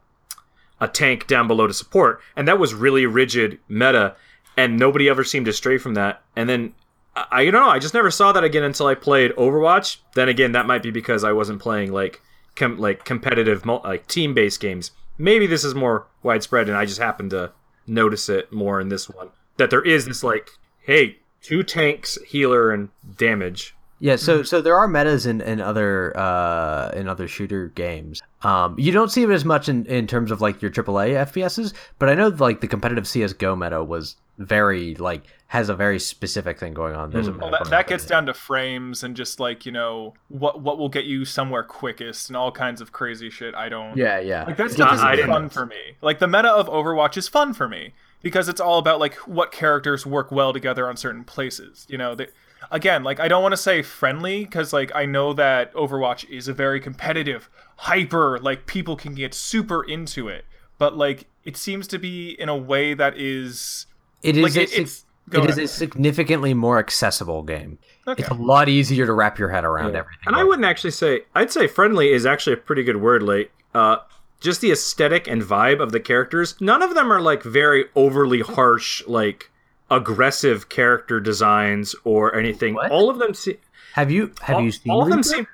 a 0.80 0.88
tank 0.88 1.26
down 1.28 1.46
below 1.46 1.66
to 1.66 1.74
support, 1.74 2.20
and 2.34 2.48
that 2.48 2.58
was 2.58 2.74
really 2.74 3.06
rigid 3.06 3.60
meta, 3.68 4.16
and 4.56 4.78
nobody 4.78 5.08
ever 5.08 5.22
seemed 5.22 5.46
to 5.46 5.52
stray 5.52 5.78
from 5.78 5.94
that. 5.94 6.22
And 6.34 6.48
then 6.48 6.74
I, 7.14 7.26
I 7.30 7.44
don't 7.44 7.62
know, 7.62 7.70
I 7.70 7.78
just 7.78 7.94
never 7.94 8.10
saw 8.10 8.32
that 8.32 8.42
again 8.42 8.64
until 8.64 8.86
I 8.86 8.96
played 8.96 9.30
Overwatch. 9.32 9.98
Then 10.14 10.28
again, 10.28 10.52
that 10.52 10.66
might 10.66 10.82
be 10.82 10.90
because 10.90 11.22
I 11.22 11.32
wasn't 11.32 11.62
playing 11.62 11.92
like 11.92 12.20
com- 12.56 12.78
like 12.78 13.04
competitive 13.04 13.64
like 13.64 14.08
team 14.08 14.34
based 14.34 14.60
games. 14.60 14.90
Maybe 15.18 15.46
this 15.46 15.62
is 15.62 15.74
more 15.74 16.08
widespread, 16.24 16.68
and 16.68 16.76
I 16.76 16.84
just 16.84 16.98
happened 16.98 17.30
to 17.30 17.52
notice 17.86 18.28
it 18.28 18.52
more 18.52 18.80
in 18.80 18.88
this 18.88 19.08
one. 19.08 19.28
That 19.56 19.70
there 19.70 19.82
is 19.82 20.06
this 20.06 20.22
like, 20.24 20.50
hey, 20.80 21.18
two 21.42 21.62
tanks, 21.62 22.18
healer, 22.26 22.70
and 22.70 22.88
damage. 23.18 23.74
Yeah, 24.00 24.16
so 24.16 24.38
Mm-hmm. 24.38 24.44
so 24.46 24.60
there 24.60 24.74
are 24.74 24.88
metas 24.88 25.26
in, 25.26 25.40
in 25.40 25.60
other 25.60 26.12
uh 26.16 26.90
in 26.94 27.06
other 27.08 27.28
shooter 27.28 27.68
games. 27.68 28.20
Um, 28.42 28.74
you 28.76 28.90
don't 28.90 29.10
see 29.12 29.22
it 29.22 29.30
as 29.30 29.44
much 29.44 29.68
in, 29.68 29.86
in 29.86 30.08
terms 30.08 30.32
of 30.32 30.40
like 30.40 30.60
your 30.60 30.72
AAA 30.72 31.14
FPSs, 31.26 31.72
but 32.00 32.08
I 32.08 32.14
know 32.14 32.26
like 32.28 32.60
the 32.60 32.66
competitive 32.66 33.06
CS:GO 33.06 33.54
meta 33.54 33.84
was 33.84 34.16
very 34.38 34.94
like 34.94 35.24
has 35.48 35.68
a 35.68 35.74
very 35.74 35.98
specific 35.98 36.58
thing 36.58 36.72
going 36.72 36.94
on. 36.94 37.10
There's 37.10 37.28
a 37.28 37.32
hmm. 37.32 37.40
Well, 37.40 37.50
that, 37.50 37.68
that 37.68 37.86
gets 37.86 38.06
down 38.06 38.26
to 38.26 38.34
frames 38.34 39.02
and 39.02 39.14
just 39.14 39.38
like 39.38 39.66
you 39.66 39.72
know 39.72 40.14
what 40.28 40.60
what 40.60 40.78
will 40.78 40.88
get 40.88 41.04
you 41.04 41.24
somewhere 41.24 41.62
quickest 41.62 42.30
and 42.30 42.36
all 42.36 42.50
kinds 42.50 42.80
of 42.80 42.92
crazy 42.92 43.30
shit. 43.30 43.54
I 43.54 43.68
don't. 43.68 43.96
Yeah, 43.96 44.18
yeah. 44.18 44.44
Like 44.44 44.56
that 44.56 44.68
Nah, 44.78 44.94
stuff 44.94 45.00
I 45.00 45.12
is 45.12 45.16
didn't 45.16 45.30
fun 45.30 45.48
for 45.48 45.66
me. 45.66 45.96
Like 46.00 46.18
the 46.18 46.28
meta 46.28 46.50
of 46.50 46.68
Overwatch 46.68 47.16
is 47.16 47.28
fun 47.28 47.52
for 47.52 47.68
me 47.68 47.92
because 48.22 48.48
it's 48.48 48.60
all 48.60 48.78
about 48.78 49.00
like 49.00 49.14
what 49.26 49.52
characters 49.52 50.06
work 50.06 50.32
well 50.32 50.52
together 50.52 50.88
on 50.88 50.96
certain 50.96 51.24
places. 51.24 51.86
You 51.88 51.98
know, 51.98 52.14
they, 52.14 52.28
again, 52.70 53.04
like 53.04 53.20
I 53.20 53.28
don't 53.28 53.42
want 53.42 53.52
to 53.52 53.58
say 53.58 53.82
friendly 53.82 54.44
because 54.44 54.72
like 54.72 54.90
I 54.94 55.04
know 55.04 55.32
that 55.34 55.72
Overwatch 55.74 56.28
is 56.30 56.48
a 56.48 56.54
very 56.54 56.80
competitive, 56.80 57.50
hyper, 57.76 58.38
like 58.38 58.66
people 58.66 58.96
can 58.96 59.14
get 59.14 59.34
super 59.34 59.82
into 59.82 60.28
it, 60.28 60.46
but 60.78 60.96
like 60.96 61.26
it 61.44 61.56
seems 61.56 61.86
to 61.88 61.98
be 61.98 62.30
in 62.30 62.48
a 62.48 62.56
way 62.56 62.94
that 62.94 63.18
is 63.18 63.86
It 64.22 64.36
is 64.36 64.42
like 64.42 64.56
a 64.56 64.62
it, 64.62 64.70
sig- 64.70 64.80
it's. 64.80 65.04
Go 65.28 65.44
it 65.44 65.50
is 65.50 65.56
ahead. 65.56 65.64
a 65.64 65.68
significantly 65.68 66.52
more 66.52 66.78
accessible 66.78 67.42
game. 67.42 67.78
Okay. 68.06 68.22
It's 68.22 68.30
a 68.30 68.34
lot 68.34 68.68
easier 68.68 69.06
to 69.06 69.12
wrap 69.12 69.38
your 69.38 69.48
head 69.48 69.64
around 69.64 69.94
everything. 69.94 70.24
And 70.26 70.34
I 70.34 70.42
wouldn't 70.42 70.66
actually 70.66 70.90
say 70.90 71.22
I'd 71.34 71.52
say 71.52 71.68
friendly 71.68 72.12
is 72.12 72.26
actually 72.26 72.54
a 72.54 72.56
pretty 72.58 72.82
good 72.82 72.96
word. 72.96 73.22
Like, 73.22 73.52
uh, 73.72 73.98
just 74.40 74.60
the 74.60 74.72
aesthetic 74.72 75.28
and 75.28 75.40
vibe 75.40 75.80
of 75.80 75.92
the 75.92 76.00
characters. 76.00 76.60
None 76.60 76.82
of 76.82 76.94
them 76.94 77.12
are 77.12 77.20
like 77.20 77.44
very 77.44 77.84
overly 77.94 78.40
harsh, 78.40 79.06
like 79.06 79.50
aggressive 79.90 80.68
character 80.68 81.20
designs 81.20 81.94
or 82.04 82.34
anything. 82.34 82.74
What? 82.74 82.90
All 82.90 83.08
of 83.08 83.18
them 83.18 83.32
seem. 83.32 83.58
Have 83.94 84.10
you 84.10 84.32
have 84.40 84.56
all, 84.56 84.64
you 84.64 84.72
seen 84.72 84.90
all 84.90 85.04
of 85.04 85.10
them 85.10 85.22
seem. 85.22 85.46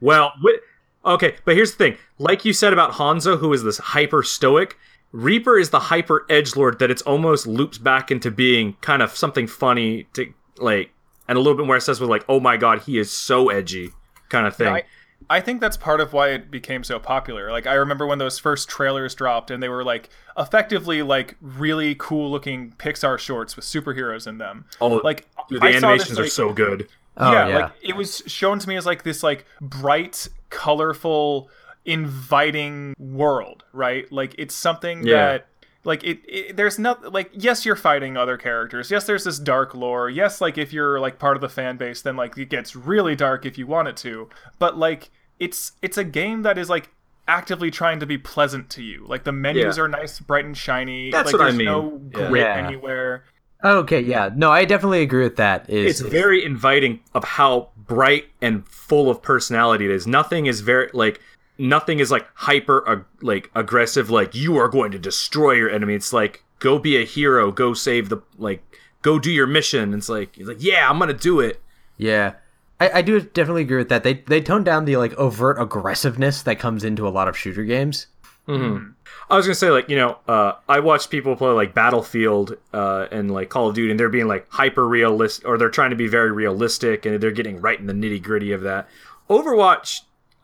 Well, 0.00 0.32
wi- 0.42 0.60
okay, 1.04 1.36
but 1.44 1.54
here's 1.54 1.70
the 1.72 1.78
thing. 1.78 1.98
Like 2.18 2.44
you 2.44 2.52
said 2.52 2.72
about 2.72 2.92
Hanzo, 2.92 3.38
who 3.38 3.52
is 3.52 3.62
this 3.62 3.78
hyper 3.78 4.22
stoic. 4.22 4.76
Reaper 5.14 5.56
is 5.56 5.70
the 5.70 5.78
hyper 5.78 6.26
edge 6.28 6.56
lord 6.56 6.80
that 6.80 6.90
it's 6.90 7.02
almost 7.02 7.46
loops 7.46 7.78
back 7.78 8.10
into 8.10 8.32
being 8.32 8.76
kind 8.80 9.00
of 9.00 9.14
something 9.14 9.46
funny 9.46 10.08
to 10.14 10.34
like, 10.58 10.90
and 11.28 11.38
a 11.38 11.40
little 11.40 11.56
bit 11.56 11.66
more 11.66 11.76
accessible. 11.76 12.08
Like, 12.08 12.24
oh 12.28 12.40
my 12.40 12.56
god, 12.56 12.82
he 12.82 12.98
is 12.98 13.12
so 13.12 13.48
edgy, 13.48 13.90
kind 14.28 14.44
of 14.44 14.56
thing. 14.56 14.74
I, 14.74 14.82
I 15.30 15.40
think 15.40 15.60
that's 15.60 15.76
part 15.76 16.00
of 16.00 16.12
why 16.12 16.30
it 16.30 16.50
became 16.50 16.82
so 16.82 16.98
popular. 16.98 17.52
Like 17.52 17.64
I 17.64 17.74
remember 17.74 18.08
when 18.08 18.18
those 18.18 18.40
first 18.40 18.68
trailers 18.68 19.14
dropped 19.14 19.52
and 19.52 19.62
they 19.62 19.68
were 19.68 19.84
like 19.84 20.10
effectively 20.36 21.02
like 21.02 21.36
really 21.40 21.94
cool 21.94 22.28
looking 22.28 22.72
Pixar 22.72 23.16
shorts 23.20 23.54
with 23.54 23.64
superheroes 23.64 24.26
in 24.26 24.38
them. 24.38 24.64
Oh, 24.80 24.96
like 24.96 25.28
Dude, 25.48 25.62
the 25.62 25.66
I 25.66 25.72
animations 25.74 26.18
this, 26.18 26.18
are 26.18 26.28
so 26.28 26.52
good. 26.52 26.88
Oh, 27.16 27.32
yeah, 27.32 27.46
yeah. 27.46 27.58
like 27.58 27.72
it 27.82 27.94
was 27.94 28.24
shown 28.26 28.58
to 28.58 28.68
me 28.68 28.74
as 28.74 28.84
like 28.84 29.04
this 29.04 29.22
like 29.22 29.46
bright, 29.60 30.28
colorful, 30.50 31.48
inviting 31.84 32.94
world, 32.98 33.64
right? 33.72 34.10
Like 34.12 34.34
it's 34.38 34.54
something 34.54 35.06
Yeah. 35.06 35.26
that 35.32 35.46
like 35.84 36.02
it, 36.04 36.20
it 36.26 36.56
there's 36.56 36.78
not 36.78 37.12
like 37.12 37.30
yes 37.34 37.66
you're 37.66 37.76
fighting 37.76 38.16
other 38.16 38.38
characters 38.38 38.90
yes 38.90 39.04
there's 39.04 39.24
this 39.24 39.38
dark 39.38 39.74
lore 39.74 40.08
yes 40.08 40.40
like 40.40 40.56
if 40.56 40.72
you're 40.72 40.98
like 40.98 41.18
part 41.18 41.36
of 41.36 41.42
the 41.42 41.48
fan 41.48 41.76
base 41.76 42.00
then 42.00 42.16
like 42.16 42.38
it 42.38 42.48
gets 42.48 42.74
really 42.74 43.14
dark 43.14 43.44
if 43.44 43.58
you 43.58 43.66
want 43.66 43.86
it 43.86 43.94
to 43.94 44.26
but 44.58 44.78
like 44.78 45.10
it's 45.38 45.72
it's 45.82 45.98
a 45.98 46.04
game 46.04 46.40
that 46.40 46.56
is 46.56 46.70
like 46.70 46.88
actively 47.28 47.70
trying 47.70 48.00
to 48.00 48.06
be 48.06 48.16
pleasant 48.16 48.70
to 48.70 48.82
you 48.82 49.04
like 49.06 49.24
the 49.24 49.32
menus 49.32 49.76
Yeah. 49.76 49.82
are 49.84 49.88
nice 49.88 50.20
bright 50.20 50.46
and 50.46 50.56
shiny 50.56 51.10
That's 51.10 51.26
like 51.26 51.34
what 51.34 51.42
I 51.42 51.44
there's 51.50 51.56
mean. 51.58 51.66
no 51.66 52.00
Yeah. 52.18 52.28
grit 52.28 52.42
Yeah. 52.46 52.66
anywhere 52.66 53.24
Okay, 53.62 54.00
yeah. 54.00 54.28
No, 54.36 54.50
I 54.50 54.66
definitely 54.66 55.00
agree 55.00 55.22
with 55.22 55.36
that. 55.36 55.70
Is 55.70 55.98
It's 55.98 56.10
very 56.10 56.44
inviting 56.44 57.00
of 57.14 57.24
how 57.24 57.70
bright 57.78 58.26
and 58.42 58.68
full 58.68 59.08
of 59.08 59.22
personality 59.22 59.86
it 59.86 59.90
is. 59.90 60.06
Nothing 60.06 60.44
is 60.44 60.60
very 60.60 60.90
like 60.92 61.18
nothing 61.58 62.00
is 62.00 62.10
like 62.10 62.26
hyper 62.34 62.88
ag- 62.88 63.04
like 63.22 63.50
aggressive 63.54 64.10
like 64.10 64.34
you 64.34 64.56
are 64.56 64.68
going 64.68 64.92
to 64.92 64.98
destroy 64.98 65.52
your 65.52 65.70
enemy. 65.70 65.94
It's 65.94 66.12
like 66.12 66.44
go 66.58 66.78
be 66.78 66.96
a 66.96 67.04
hero, 67.04 67.50
go 67.52 67.74
save 67.74 68.08
the 68.08 68.22
like 68.38 68.62
go 69.02 69.18
do 69.18 69.30
your 69.30 69.46
mission. 69.46 69.94
It's 69.94 70.08
like 70.08 70.36
it's 70.38 70.48
like 70.48 70.62
yeah, 70.62 70.88
I'm 70.88 70.98
going 70.98 71.08
to 71.08 71.14
do 71.14 71.40
it. 71.40 71.60
Yeah. 71.96 72.34
I, 72.80 72.98
I 72.98 73.02
do 73.02 73.20
definitely 73.20 73.62
agree 73.62 73.78
with 73.78 73.88
that. 73.88 74.02
They 74.02 74.14
they 74.14 74.40
tone 74.40 74.64
down 74.64 74.84
the 74.84 74.96
like 74.96 75.14
overt 75.14 75.60
aggressiveness 75.60 76.42
that 76.42 76.58
comes 76.58 76.84
into 76.84 77.06
a 77.06 77.10
lot 77.10 77.28
of 77.28 77.36
shooter 77.36 77.64
games. 77.64 78.08
Mm-hmm. 78.48 78.90
I 79.30 79.36
was 79.36 79.46
gonna 79.46 79.54
say 79.54 79.70
like 79.70 79.88
you 79.88 79.96
know 79.96 80.18
uh, 80.28 80.52
I 80.68 80.80
watched 80.80 81.10
people 81.10 81.34
play 81.36 81.50
like 81.50 81.72
Battlefield 81.72 82.56
uh, 82.72 83.06
and 83.10 83.30
like 83.30 83.48
Call 83.48 83.68
of 83.68 83.74
Duty 83.74 83.90
and 83.90 83.98
they're 83.98 84.10
being 84.10 84.28
like 84.28 84.46
hyper 84.50 84.86
realistic 84.86 85.46
or 85.46 85.56
they're 85.56 85.70
trying 85.70 85.90
to 85.90 85.96
be 85.96 86.08
very 86.08 86.30
realistic 86.30 87.06
and 87.06 87.18
they're 87.22 87.30
getting 87.30 87.60
right 87.60 87.78
in 87.78 87.86
the 87.86 87.94
nitty 87.94 88.22
gritty 88.22 88.52
of 88.52 88.62
that. 88.62 88.88
Overwatch, 89.30 90.00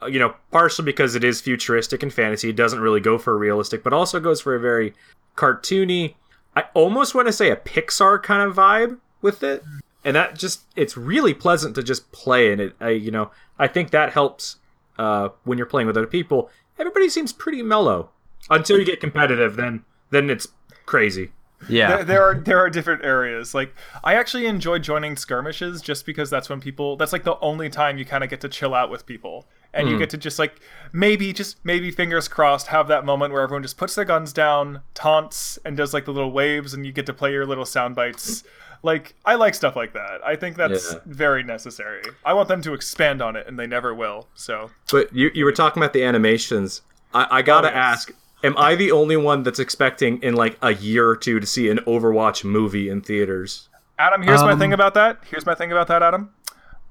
you 0.07 0.19
know, 0.19 0.35
partially 0.51 0.85
because 0.85 1.15
it 1.15 1.25
is 1.25 1.41
futuristic 1.41 2.03
and 2.03 2.13
fantasy, 2.13 2.51
it 2.51 2.57
doesn't 2.57 2.81
really 2.81 3.01
go 3.01 3.19
for 3.19 3.37
realistic, 3.37 3.83
but 3.83 3.93
also 3.93 4.21
goes 4.21 4.41
for 4.41 4.55
a 4.55 4.61
very 4.61 4.95
cartoony. 5.37 6.15
I 6.57 6.65
almost 6.75 7.15
want 7.15 7.29
to 7.29 7.33
say 7.33 7.51
a 7.51 7.57
Pixar 7.57 8.23
kind 8.23 8.43
of 8.43 8.57
vibe 8.57 8.99
with 9.23 9.43
it, 9.43 9.63
and 10.05 10.17
that 10.17 10.39
just 10.39 10.63
it's 10.77 10.97
really 10.97 11.35
pleasant 11.35 11.75
to 11.77 11.83
just 11.83 12.11
play 12.13 12.53
and 12.53 12.61
it. 12.61 12.75
I 12.81 12.91
you 12.91 13.11
know 13.11 13.31
I 13.59 13.69
think 13.69 13.91
that 13.91 14.13
helps 14.13 14.57
uh, 14.99 15.29
when 15.45 15.59
you're 15.59 15.67
playing 15.67 15.87
with 15.87 15.97
other 15.97 16.07
people. 16.07 16.51
Everybody 16.79 17.09
seems 17.09 17.33
pretty 17.33 17.63
mellow 17.63 18.11
until 18.49 18.79
you 18.79 18.85
get 18.85 19.01
competitive. 19.01 19.57
Then 19.57 19.85
then 20.11 20.31
it's 20.31 20.49
crazy. 20.87 21.33
Yeah. 21.69 21.97
There, 21.97 22.05
there 22.05 22.23
are 22.23 22.35
there 22.35 22.59
are 22.59 22.71
different 22.71 23.05
areas. 23.05 23.55
Like 23.55 23.75
I 24.03 24.15
actually 24.15 24.47
enjoy 24.47 24.79
joining 24.79 25.17
skirmishes 25.17 25.83
just 25.83 26.07
because 26.07 26.31
that's 26.31 26.49
when 26.49 26.61
people. 26.61 26.97
That's 26.97 27.13
like 27.13 27.25
the 27.25 27.39
only 27.41 27.69
time 27.69 27.99
you 27.99 28.05
kind 28.05 28.25
of 28.25 28.31
get 28.31 28.41
to 28.43 28.49
chill 28.49 28.75
out 28.75 28.91
with 28.91 29.07
people, 29.07 29.47
and 29.73 29.87
Hmm. 29.87 29.93
you 29.95 29.99
get 29.99 30.11
to 30.11 30.17
just 30.17 30.39
like 30.39 30.61
maybe 30.93 31.33
just 31.33 31.65
maybe 31.65 31.91
fingers 31.91 32.27
crossed 32.29 32.69
have 32.69 32.89
that 32.89 33.05
moment 33.05 33.33
where 33.33 33.43
everyone 33.43 33.63
just 33.63 33.77
puts 33.79 33.95
their 33.95 34.05
guns 34.05 34.33
down, 34.33 34.81
taunts, 34.95 35.59
and 35.65 35.77
does 35.77 35.95
like 35.95 36.05
the 36.05 36.13
little 36.13 36.33
waves, 36.33 36.75
and 36.75 36.85
you 36.87 36.93
get 36.93 37.07
to 37.07 37.13
play 37.13 37.33
your 37.33 37.47
little 37.47 37.65
sound 37.65 37.95
bites. 37.95 38.43
Like 38.83 39.15
I 39.27 39.35
like 39.35 39.55
stuff 39.55 39.77
like 39.77 39.93
that. 39.93 40.21
I 40.25 40.37
think 40.37 40.57
that's 40.57 40.93
Yeah. 40.93 40.99
very 41.07 41.43
necessary. 41.43 42.03
I 42.25 42.33
want 42.33 42.49
them 42.49 42.63
to 42.63 42.73
expand 42.73 43.21
on 43.23 43.37
it, 43.37 43.47
and 43.47 43.59
they 43.59 43.67
never 43.67 43.95
will. 43.95 44.29
So 44.35 44.71
But 44.91 45.15
you 45.15 45.31
you 45.35 45.45
were 45.45 45.53
talking 45.53 45.83
about 45.83 45.93
the 45.93 46.03
animations. 46.03 46.83
I, 47.13 47.27
I 47.31 47.43
gotta 47.43 47.69
Oh, 47.69 47.75
yes. 47.75 47.77
ask. 47.77 48.13
Am 48.43 48.57
I 48.57 48.75
the 48.75 48.91
only 48.91 49.19
one 49.19 49.43
that's 49.43 49.59
expecting 49.59 50.23
in 50.23 50.35
like 50.35 50.57
a 50.63 50.73
year 50.73 51.07
or 51.07 51.15
two 51.17 51.41
to 51.41 51.47
see 51.47 51.69
an 51.69 51.79
Overwatch 51.87 52.43
movie 52.43 52.89
in 52.89 53.03
theaters? 53.03 53.69
Adam, 53.99 54.23
here's 54.23 54.41
my 54.43 54.53
Um, 54.53 54.59
thing 54.59 54.73
about 54.73 54.95
that. 54.95 55.19
Here's 55.31 55.45
my 55.45 55.55
thing 55.55 55.71
about 55.71 55.89
that, 55.89 56.03
Adam. 56.03 56.31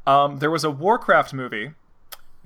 Um, 0.05 0.37
there 0.37 0.51
was 0.51 0.63
a 0.63 0.69
Warcraft 0.69 1.33
movie 1.33 1.71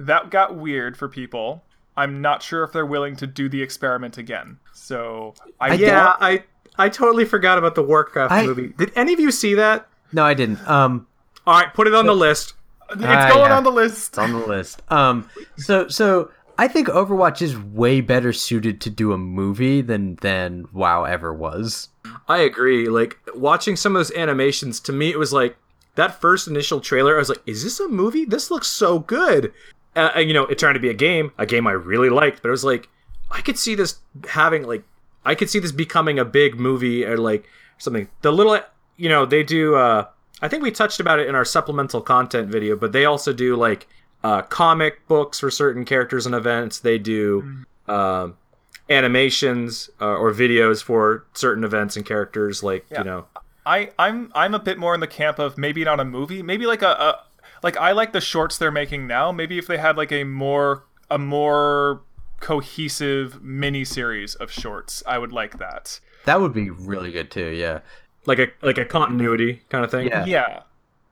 that 0.08 0.30
got 0.30 0.56
weird 0.56 0.98
for 0.98 1.08
people. 1.08 1.64
I'm 1.96 2.22
not 2.22 2.42
sure 2.42 2.64
if 2.64 2.72
they're 2.72 2.86
willing 2.86 3.16
to 3.18 3.28
do 3.28 3.48
the 3.50 3.62
experiment 3.62 4.18
again. 4.18 4.58
So 4.74 5.36
I, 5.60 5.76
Yeah, 5.76 6.16
I 6.20 6.44
I 6.78 6.90
totally 6.90 7.26
forgot 7.26 7.58
about 7.60 7.76
the 7.76 7.84
Warcraft 7.84 8.32
I- 8.32 8.46
movie. 8.46 8.70
Did 8.78 8.92
any 8.96 9.14
of 9.14 9.20
you 9.20 9.32
see 9.32 9.54
that? 9.56 9.88
No, 10.12 10.24
I 10.24 10.34
didn't. 10.34 10.66
Um, 10.68 11.06
All 11.46 11.54
right, 11.60 11.72
put 11.74 11.88
it 11.88 11.94
on 11.94 12.06
the 12.08 12.16
list. 12.16 12.54
it's 12.92 13.02
Ah, 13.04 13.30
going 13.30 13.50
yeah. 13.52 13.58
on 13.58 13.64
the 13.64 13.72
list. 13.72 14.10
it's 14.10 14.18
on 14.18 14.32
the 14.32 14.46
list. 14.46 14.82
Um, 14.92 15.30
so 15.58 15.88
so 15.88 16.32
I 16.58 16.68
think 16.68 16.88
Overwatch 16.88 17.42
is 17.42 17.58
way 17.58 18.02
better 18.02 18.34
suited 18.34 18.82
to 18.82 18.90
do 18.90 19.12
a 19.12 19.18
movie 19.18 19.82
than 19.82 20.16
than 20.22 20.66
WoW 20.74 21.04
ever 21.04 21.34
was. 21.34 21.90
I 22.28 22.40
agree. 22.40 22.90
Like 22.90 23.18
watching 23.36 23.76
some 23.76 23.96
of 23.96 24.00
those 24.00 24.16
animations, 24.16 24.80
to 24.82 24.92
me, 24.94 25.10
it 25.12 25.18
was 25.20 25.32
like 25.34 25.58
that 25.96 26.20
first 26.20 26.48
initial 26.48 26.80
trailer. 26.82 27.16
I 27.16 27.20
was 27.20 27.30
like, 27.30 27.42
"Is 27.46 27.64
this 27.64 27.80
a 27.80 27.88
movie? 27.88 28.26
This 28.26 28.50
looks 28.52 28.68
so 28.68 29.00
good." 29.00 29.52
Uh, 29.96 30.20
you 30.20 30.34
know, 30.34 30.46
it 30.46 30.58
turned 30.58 30.76
to 30.76 30.80
be 30.80 30.90
a 30.90 30.94
game, 30.94 31.32
a 31.38 31.46
game 31.46 31.68
I 31.68 31.72
really 31.72 32.10
liked, 32.10 32.42
but 32.42 32.50
it 32.50 32.52
was 32.52 32.64
like, 32.64 32.90
I 33.30 33.42
could 33.42 33.58
see 33.58 33.76
this 33.76 34.00
having 34.30 34.64
like, 34.64 34.84
I 35.26 35.36
could 35.36 35.50
see 35.50 35.60
this 35.60 35.72
becoming 35.72 36.20
a 36.20 36.26
big 36.26 36.60
movie 36.60 37.06
or 37.06 37.18
like 37.18 37.46
something. 37.78 38.08
The 38.22 38.32
little, 38.32 38.60
you 38.98 39.10
know, 39.10 39.26
they 39.26 39.44
do. 39.44 39.76
uh 39.76 40.08
I 40.42 40.50
think 40.50 40.62
we 40.62 40.72
touched 40.72 41.00
about 41.00 41.20
it 41.20 41.30
in 41.30 41.36
our 41.36 41.46
supplemental 41.46 42.02
content 42.02 42.50
video, 42.50 42.76
but 42.76 42.92
they 42.92 43.06
also 43.06 43.32
do 43.32 43.56
like 43.56 43.88
uh, 44.26 44.42
comic 44.42 45.08
books 45.08 45.40
for 45.40 45.50
certain 45.50 45.86
characters 45.86 46.26
and 46.26 46.36
events. 46.36 46.80
They 46.80 46.98
do. 46.98 47.64
Um, 47.88 48.38
animations 48.90 49.90
uh, 50.02 50.06
or 50.06 50.34
videos 50.34 50.84
for 50.84 51.26
certain 51.34 51.64
events 51.64 51.96
and 51.96 52.06
characters 52.06 52.62
like 52.62 52.86
you 52.98 53.04
know 53.04 53.26
I, 53.66 53.92
I'm 53.98 54.32
I'm 54.36 54.54
a 54.54 54.60
bit 54.60 54.78
more 54.78 54.94
in 54.94 55.00
the 55.00 55.08
camp 55.08 55.40
of 55.40 55.58
maybe 55.58 55.84
not 55.84 56.00
a 56.00 56.06
movie, 56.06 56.42
maybe 56.42 56.66
like 56.66 56.82
a, 56.82 56.88
a 56.88 57.24
like 57.64 57.78
I 57.78 57.92
like 57.94 58.12
the 58.14 58.22
shorts 58.22 58.58
they're 58.58 58.72
making 58.72 59.08
now. 59.08 59.32
Maybe 59.32 59.58
if 59.58 59.68
they 59.68 59.78
had 59.78 59.98
like 59.98 60.12
a 60.12 60.24
more 60.24 60.84
a 61.10 61.18
more 61.18 62.02
cohesive 62.40 63.42
mini 63.42 63.84
series 63.86 64.36
of 64.36 64.52
shorts, 64.52 65.02
I 65.08 65.18
would 65.18 65.32
like 65.32 65.58
that. 65.60 66.00
That 66.26 66.40
would 66.42 66.54
be 66.54 66.70
really 66.70 67.12
good 67.12 67.32
too. 67.32 67.50
Yeah. 67.52 67.80
like 68.26 68.40
a 68.40 68.48
like 68.62 68.78
a 68.78 68.86
continuity 68.86 69.62
kind 69.70 69.84
of 69.84 69.92
thing 69.92 70.08
Yeah. 70.08 70.26
Yeah. 70.26 70.62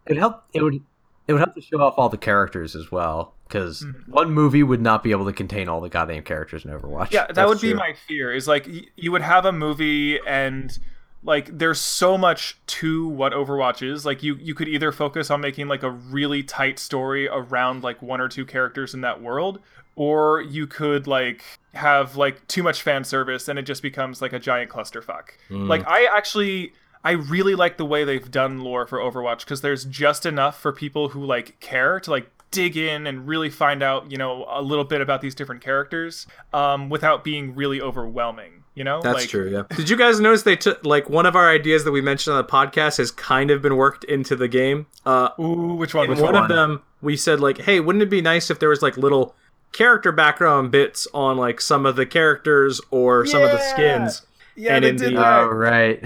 It 0.06 0.18
help. 0.18 0.44
It 0.54 0.62
would. 0.64 0.82
It 1.28 1.34
would 1.34 1.40
help 1.40 1.54
to 1.56 1.62
show 1.62 1.80
off 1.82 1.94
all 1.98 2.10
the 2.10 2.18
characters 2.18 2.76
as 2.76 2.92
well, 2.92 3.36
because 3.48 3.84
Mm-hmm. 3.84 4.12
one 4.12 4.32
movie 4.32 4.64
would 4.64 4.82
not 4.82 5.04
be 5.04 5.12
able 5.12 5.26
to 5.26 5.32
contain 5.34 5.70
all 5.70 5.80
the 5.80 5.88
goddamn 5.90 6.24
characters 6.24 6.66
in 6.66 6.72
Overwatch. 6.72 7.12
Yeah, 7.12 7.28
that 7.28 7.36
That's 7.36 7.48
would 7.50 7.62
be 7.62 7.74
my 7.74 7.94
fear. 8.08 8.34
Is 8.34 8.48
like 8.48 8.66
y- 8.68 8.86
you 8.96 9.12
would 9.12 9.22
have 9.22 9.46
a 9.46 9.52
movie 9.52 10.20
and 10.28 10.78
like 11.24 11.58
there's 11.58 11.80
so 11.80 12.18
much 12.18 12.58
to 12.66 13.08
what 13.08 13.34
Overwatch 13.34 13.88
is. 13.88 14.06
Like 14.06 14.24
you 14.24 14.36
you 14.36 14.56
could 14.56 14.68
either 14.68 14.92
focus 14.92 15.30
on 15.30 15.42
making 15.42 15.68
like 15.68 15.84
a 15.84 15.92
really 15.92 16.44
tight 16.44 16.80
story 16.80 17.28
around 17.28 17.84
like 17.84 18.02
one 18.02 18.20
or 18.20 18.28
two 18.28 18.46
characters 18.46 18.94
in 18.94 19.02
that 19.02 19.22
world, 19.22 19.60
or 19.96 20.42
you 20.42 20.66
could 20.68 21.08
like 21.08 21.44
have 21.74 22.16
like 22.18 22.48
too 22.48 22.64
much 22.64 22.82
fan 22.82 23.04
service 23.04 23.48
and 23.48 23.60
it 23.60 23.64
just 23.64 23.82
becomes 23.82 24.22
like 24.22 24.34
a 24.34 24.40
giant 24.40 24.72
clusterfuck. 24.72 25.30
Like 25.68 25.88
I 25.88 26.06
actually 26.06 26.74
I 27.04 27.12
really 27.12 27.56
like 27.56 27.78
the 27.78 27.86
way 27.86 28.04
they've 28.04 28.30
done 28.30 28.62
lore 28.62 28.86
for 28.88 29.00
Overwatch 29.00 29.40
because 29.40 29.62
there's 29.62 29.86
just 29.86 30.26
enough 30.26 30.60
for 30.60 30.72
people 30.72 31.10
who 31.10 31.24
like 31.24 31.60
care 31.60 32.00
to 32.00 32.12
like 32.12 32.30
dig 32.52 32.76
in 32.78 33.08
and 33.08 33.28
really 33.28 33.50
find 33.50 33.82
out, 33.82 34.12
you 34.12 34.18
know, 34.18 34.46
a 34.50 34.62
little 34.62 34.84
bit 34.84 35.02
about 35.02 35.22
these 35.22 35.34
different 35.34 35.62
characters 35.62 36.28
um, 36.54 36.90
without 36.90 37.24
being 37.24 37.56
really 37.56 37.82
overwhelming. 37.82 38.61
You 38.74 38.86
know, 38.86 39.02
that's 39.02 39.20
like, 39.22 39.30
true 39.30 39.50
yeah 39.52 39.64
did 39.76 39.90
you 39.90 39.98
guys 39.98 40.22
notice 40.22 40.44
they 40.44 40.56
took 40.56 40.86
like 40.86 41.10
one 41.10 41.26
of 41.26 41.36
our 41.36 41.50
ideas 41.50 41.84
that 41.84 41.92
we 41.92 42.00
mentioned 42.00 42.36
on 42.38 42.42
the 42.42 42.50
podcast 42.50 42.98
has 43.00 43.12
kind 43.12 43.52
of 43.52 43.62
been 43.62 43.76
worked 43.76 44.06
into 44.06 44.34
the 44.36 44.48
game 44.48 44.86
uh 45.06 45.30
Ooh, 45.40 45.74
which 45.76 45.94
one? 45.94 46.06
in 46.06 46.12
Which 46.12 46.22
one 46.22 46.34
one? 46.36 46.44
of 46.44 46.50
them 46.50 46.82
we 47.02 47.18
said 47.18 47.42
like 47.42 47.58
hey 47.60 47.82
wouldn't 47.82 48.02
it 48.02 48.10
be 48.10 48.22
nice 48.22 48.50
if 48.50 48.60
there 48.60 48.70
was 48.70 48.82
like 48.82 48.96
little 48.96 49.36
character 49.74 50.12
background 50.14 50.72
bits 50.72 51.06
on 51.14 51.36
like 51.38 51.60
some 51.60 51.86
of 51.86 51.98
the 51.98 52.06
characters 52.06 52.80
or 52.92 53.26
some 53.26 53.42
of 53.44 53.52
the 53.52 53.60
skins 53.60 54.22
Yeah, 54.56 54.76
and 54.76 54.86
in 54.86 54.96
did 54.96 55.12
the, 55.12 55.16
that. 55.18 55.40
Oh 55.42 55.48
right. 55.48 56.02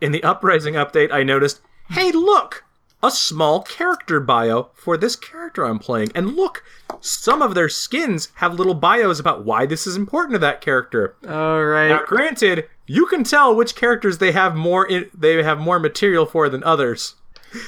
in 0.00 0.12
the 0.12 0.22
uprising 0.22 0.72
update 0.74 1.12
i 1.12 1.22
noticed 1.22 1.60
hey 1.90 2.12
look 2.12 2.64
a 3.02 3.10
small 3.10 3.62
character 3.62 4.18
bio 4.20 4.70
for 4.74 4.96
this 4.96 5.14
character 5.16 5.64
i'm 5.64 5.78
playing 5.78 6.10
and 6.14 6.34
look 6.34 6.64
some 7.00 7.42
of 7.42 7.54
their 7.54 7.68
skins 7.68 8.28
have 8.36 8.54
little 8.54 8.74
bios 8.74 9.20
about 9.20 9.44
why 9.44 9.66
this 9.66 9.86
is 9.86 9.96
important 9.96 10.32
to 10.32 10.38
that 10.38 10.60
character 10.60 11.14
All 11.28 11.64
right. 11.64 11.88
now 11.88 12.02
granted 12.06 12.68
you 12.86 13.06
can 13.06 13.22
tell 13.24 13.54
which 13.54 13.74
characters 13.76 14.18
they 14.18 14.32
have 14.32 14.54
more 14.56 14.86
in, 14.86 15.10
they 15.12 15.42
have 15.42 15.58
more 15.58 15.78
material 15.78 16.24
for 16.26 16.48
than 16.48 16.64
others 16.64 17.14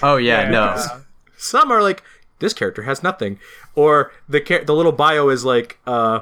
Oh 0.02 0.16
yeah. 0.16 0.50
No. 0.50 0.74
Yeah. 0.76 1.00
some 1.36 1.70
are 1.70 1.82
like 1.82 2.02
this 2.40 2.52
character 2.52 2.82
has 2.82 3.02
nothing 3.02 3.38
or 3.74 4.12
the 4.28 4.40
char- 4.40 4.64
the 4.64 4.74
little 4.74 4.92
bio 4.92 5.28
is 5.28 5.44
like 5.44 5.78
uh 5.86 6.20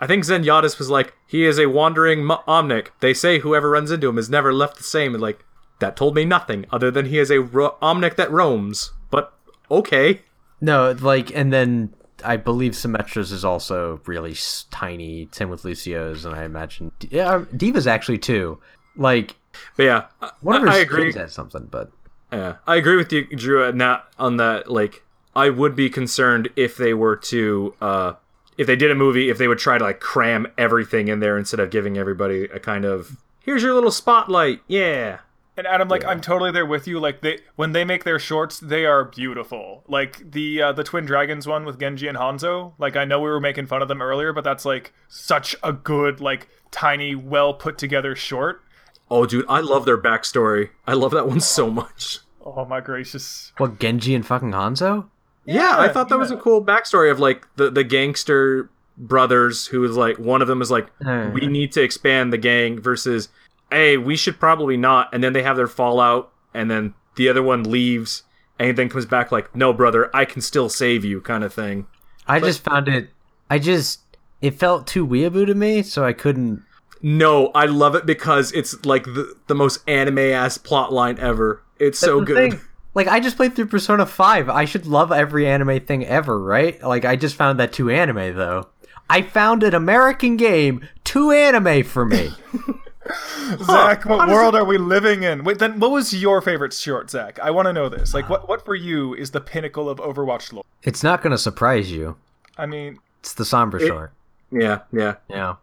I 0.00 0.06
think 0.06 0.24
Zenyatta 0.24 0.78
was 0.78 0.90
like 0.90 1.14
he 1.26 1.44
is 1.44 1.58
a 1.58 1.66
wandering 1.66 2.20
m- 2.20 2.38
omnic. 2.46 2.88
They 3.00 3.12
say 3.14 3.40
whoever 3.40 3.70
runs 3.70 3.90
into 3.90 4.08
him 4.08 4.16
is 4.18 4.30
never 4.30 4.52
left 4.52 4.76
the 4.76 4.84
same. 4.84 5.12
And 5.14 5.20
like 5.22 5.44
that 5.80 5.96
told 5.96 6.14
me 6.14 6.24
nothing 6.24 6.66
other 6.70 6.90
than 6.90 7.06
he 7.06 7.18
is 7.18 7.30
a 7.30 7.40
ro- 7.40 7.76
omnic 7.82 8.16
that 8.16 8.30
roams. 8.30 8.92
But 9.10 9.32
okay, 9.70 10.22
No. 10.60 10.92
Like, 11.00 11.34
and 11.34 11.52
then 11.52 11.94
I 12.24 12.36
believe 12.36 12.74
Symmetra's 12.74 13.30
is 13.32 13.44
also 13.44 14.00
really 14.06 14.32
s- 14.32 14.66
tiny. 14.70 15.28
Same 15.32 15.50
with 15.50 15.64
Lucio's, 15.64 16.24
and 16.24 16.34
I 16.34 16.44
imagine 16.44 16.90
yeah, 17.10 17.44
D.Va's 17.56 17.86
actually 17.86 18.18
too. 18.18 18.58
Like 18.96 19.36
but 19.76 19.82
yeah, 19.84 20.04
I- 20.20 20.30
one 20.40 20.56
of 20.56 20.62
her 20.62 20.68
I 20.68 20.78
agree. 20.78 21.12
has 21.12 21.32
something, 21.32 21.66
but 21.70 21.90
Yeah, 22.32 22.56
I 22.66 22.76
agree 22.76 22.96
with 22.96 23.12
you, 23.12 23.24
Drew, 23.28 23.64
on 23.64 23.78
that. 23.78 24.04
On 24.18 24.36
that, 24.36 24.70
like, 24.70 25.02
I 25.34 25.48
would 25.50 25.74
be 25.76 25.88
concerned 25.88 26.48
if 26.56 26.76
they 26.76 26.92
were 26.94 27.16
to, 27.16 27.74
uh, 27.80 28.12
if 28.58 28.66
they 28.66 28.76
did 28.76 28.90
a 28.90 28.94
movie, 28.96 29.30
if 29.30 29.38
they 29.38 29.46
would 29.48 29.58
try 29.58 29.78
to 29.78 29.84
like 29.84 30.00
cram 30.00 30.46
everything 30.58 31.06
in 31.08 31.20
there 31.20 31.38
instead 31.38 31.60
of 31.60 31.70
giving 31.70 31.96
everybody 31.96 32.44
a 32.44 32.58
kind 32.58 32.84
of, 32.84 33.16
here's 33.40 33.62
your 33.62 33.72
little 33.74 33.90
spotlight, 33.92 34.60
yeah. 34.66 35.18
And 35.58 35.66
Adam, 35.66 35.88
like 35.88 36.04
I'm 36.04 36.20
totally 36.20 36.52
there 36.52 36.64
with 36.64 36.86
you. 36.86 37.00
Like 37.00 37.20
they 37.20 37.40
when 37.56 37.72
they 37.72 37.84
make 37.84 38.04
their 38.04 38.20
shorts, 38.20 38.60
they 38.60 38.86
are 38.86 39.04
beautiful. 39.04 39.82
Like 39.88 40.30
the 40.30 40.62
uh, 40.62 40.72
the 40.72 40.84
Twin 40.84 41.04
Dragons 41.04 41.48
one 41.48 41.64
with 41.64 41.80
Genji 41.80 42.06
and 42.06 42.16
Hanzo. 42.16 42.74
Like 42.78 42.94
I 42.94 43.04
know 43.04 43.18
we 43.18 43.28
were 43.28 43.40
making 43.40 43.66
fun 43.66 43.82
of 43.82 43.88
them 43.88 44.00
earlier, 44.00 44.32
but 44.32 44.44
that's 44.44 44.64
like 44.64 44.92
such 45.08 45.56
a 45.64 45.72
good, 45.72 46.20
like 46.20 46.48
tiny, 46.70 47.16
well 47.16 47.52
put 47.54 47.76
together 47.76 48.14
short. 48.14 48.62
Oh, 49.10 49.26
dude, 49.26 49.46
I 49.48 49.58
love 49.58 49.84
their 49.84 49.98
backstory. 49.98 50.70
I 50.86 50.92
love 50.92 51.10
that 51.10 51.26
one 51.26 51.40
so 51.40 51.68
much. 51.70 52.20
Oh 52.44 52.64
my 52.64 52.80
gracious! 52.80 53.52
what 53.56 53.80
Genji 53.80 54.14
and 54.14 54.24
fucking 54.24 54.52
Hanzo? 54.52 55.08
Yeah, 55.44 55.74
I 55.76 55.88
thought 55.88 56.08
that 56.08 56.14
yeah. 56.16 56.20
was 56.20 56.30
a 56.30 56.36
cool 56.36 56.64
backstory 56.64 57.10
of 57.10 57.18
like 57.18 57.48
the 57.56 57.68
the 57.68 57.82
gangster 57.82 58.70
brothers 58.96 59.66
who 59.66 59.80
was 59.80 59.96
like 59.96 60.18
one 60.18 60.40
of 60.40 60.46
them 60.46 60.62
is 60.62 60.70
like 60.70 60.88
we 61.32 61.46
need 61.46 61.72
to 61.72 61.82
expand 61.82 62.32
the 62.32 62.38
gang 62.38 62.80
versus 62.80 63.28
hey 63.70 63.96
we 63.96 64.16
should 64.16 64.38
probably 64.38 64.76
not 64.76 65.08
and 65.12 65.22
then 65.22 65.32
they 65.32 65.42
have 65.42 65.56
their 65.56 65.66
fallout 65.66 66.32
and 66.54 66.70
then 66.70 66.94
the 67.16 67.28
other 67.28 67.42
one 67.42 67.62
leaves 67.64 68.22
and 68.58 68.76
then 68.76 68.88
comes 68.88 69.06
back 69.06 69.30
like 69.30 69.54
no 69.54 69.72
brother 69.72 70.10
I 70.14 70.24
can 70.24 70.42
still 70.42 70.68
save 70.68 71.04
you 71.04 71.20
kind 71.20 71.44
of 71.44 71.52
thing. 71.52 71.86
I 72.26 72.40
just 72.40 72.62
found 72.62 72.88
it. 72.88 73.10
I 73.48 73.58
just 73.58 74.00
it 74.40 74.54
felt 74.54 74.86
too 74.86 75.06
weeaboo 75.06 75.46
to 75.46 75.54
me, 75.54 75.82
so 75.82 76.04
I 76.04 76.12
couldn't. 76.12 76.62
No, 77.00 77.48
I 77.48 77.66
love 77.66 77.94
it 77.94 78.06
because 78.06 78.52
it's 78.52 78.84
like 78.84 79.04
the 79.04 79.34
the 79.46 79.54
most 79.54 79.88
anime 79.88 80.18
ass 80.18 80.58
plot 80.58 80.92
line 80.92 81.18
ever. 81.18 81.62
It's 81.78 81.98
so 81.98 82.20
good. 82.20 82.52
thing. 82.52 82.60
Like 82.94 83.06
I 83.06 83.20
just 83.20 83.36
played 83.36 83.54
through 83.54 83.66
Persona 83.66 84.06
5. 84.06 84.48
I 84.48 84.64
should 84.64 84.86
love 84.86 85.12
every 85.12 85.46
anime 85.46 85.80
thing 85.80 86.04
ever, 86.04 86.38
right? 86.38 86.82
Like 86.82 87.04
I 87.04 87.16
just 87.16 87.36
found 87.36 87.60
that 87.60 87.72
too 87.72 87.90
anime 87.90 88.36
though. 88.36 88.68
I 89.08 89.22
found 89.22 89.62
an 89.62 89.74
American 89.74 90.36
game 90.36 90.86
too 91.04 91.30
anime 91.30 91.84
for 91.84 92.04
me. 92.04 92.30
Zach, 93.64 94.04
what 94.04 94.26
does 94.26 94.34
world 94.34 94.54
are 94.54 94.64
we 94.64 94.78
living 94.78 95.22
in? 95.22 95.44
Wait, 95.44 95.58
then 95.58 95.80
what 95.80 95.90
was 95.90 96.14
your 96.14 96.40
favorite 96.40 96.72
short, 96.72 97.10
Zach? 97.10 97.38
I 97.40 97.50
want 97.50 97.66
to 97.66 97.72
know 97.72 97.88
this. 97.88 98.14
Like, 98.14 98.28
what 98.28 98.48
what 98.48 98.64
for 98.64 98.74
you 98.74 99.14
is 99.14 99.30
the 99.30 99.40
pinnacle 99.40 99.88
of 99.88 99.98
Overwatch 99.98 100.52
lore? 100.52 100.64
it's 100.82 101.02
not 101.02 101.22
going 101.22 101.30
to 101.32 101.38
surprise 101.38 101.90
you. 101.90 102.16
I 102.56 102.66
mean, 102.66 102.98
It's 103.20 103.34
the 103.34 103.44
Sombra 103.44 103.84
short. 103.86 104.12
Yeah, 104.50 104.80
yeah. 104.92 105.16
Yeah. 105.28 105.56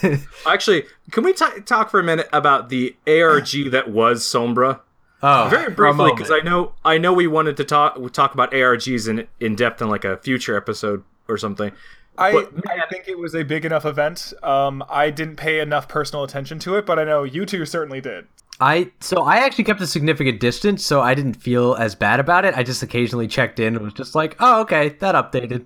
Actually, 0.46 0.84
can 1.10 1.22
we 1.24 1.32
t- 1.32 1.60
talk 1.64 1.90
for 1.90 2.00
a 2.00 2.02
minute 2.02 2.28
about 2.32 2.68
the 2.70 2.96
ARG 3.06 3.70
that 3.70 3.90
was 3.90 4.22
Sombra? 4.24 4.80
Oh, 5.22 5.48
Very 5.50 5.70
briefly, 5.72 6.12
because 6.12 6.30
I 6.30 6.40
know 6.40 6.72
I 6.84 6.96
know 6.98 7.12
we 7.12 7.26
wanted 7.26 7.56
to 7.58 7.64
talk 7.64 8.12
talk 8.12 8.32
about 8.34 8.52
ARGs 8.52 9.06
in 9.08 9.26
in 9.38 9.54
depth 9.54 9.82
in 9.82 9.88
like 9.88 10.04
a 10.04 10.16
future 10.18 10.56
episode 10.56 11.04
or 11.28 11.36
something. 11.36 11.72
I 12.18 12.32
But, 12.32 12.52
I 12.68 12.86
think 12.90 13.08
it 13.08 13.18
was 13.18 13.34
a 13.34 13.42
big 13.42 13.64
enough 13.64 13.84
event. 13.86 14.32
Um, 14.42 14.84
I 14.90 15.10
didn't 15.10 15.36
pay 15.36 15.60
enough 15.60 15.88
personal 15.88 16.24
attention 16.24 16.58
to 16.60 16.76
it, 16.76 16.86
but 16.86 16.98
I 16.98 17.04
know 17.04 17.24
you 17.24 17.46
two 17.46 17.64
certainly 17.64 18.00
did. 18.00 18.26
I 18.60 18.90
so 19.00 19.22
I 19.22 19.36
actually 19.36 19.64
kept 19.64 19.80
a 19.80 19.86
significant 19.86 20.38
distance, 20.38 20.84
so 20.84 21.00
I 21.00 21.14
didn't 21.14 21.34
feel 21.34 21.74
as 21.76 21.94
bad 21.94 22.20
about 22.20 22.44
it. 22.44 22.54
I 22.56 22.62
just 22.62 22.82
occasionally 22.82 23.26
checked 23.26 23.58
in 23.58 23.74
and 23.74 23.84
was 23.84 23.94
just 23.94 24.14
like, 24.14 24.36
"Oh, 24.38 24.60
okay, 24.62 24.90
that 25.00 25.14
updated." 25.14 25.64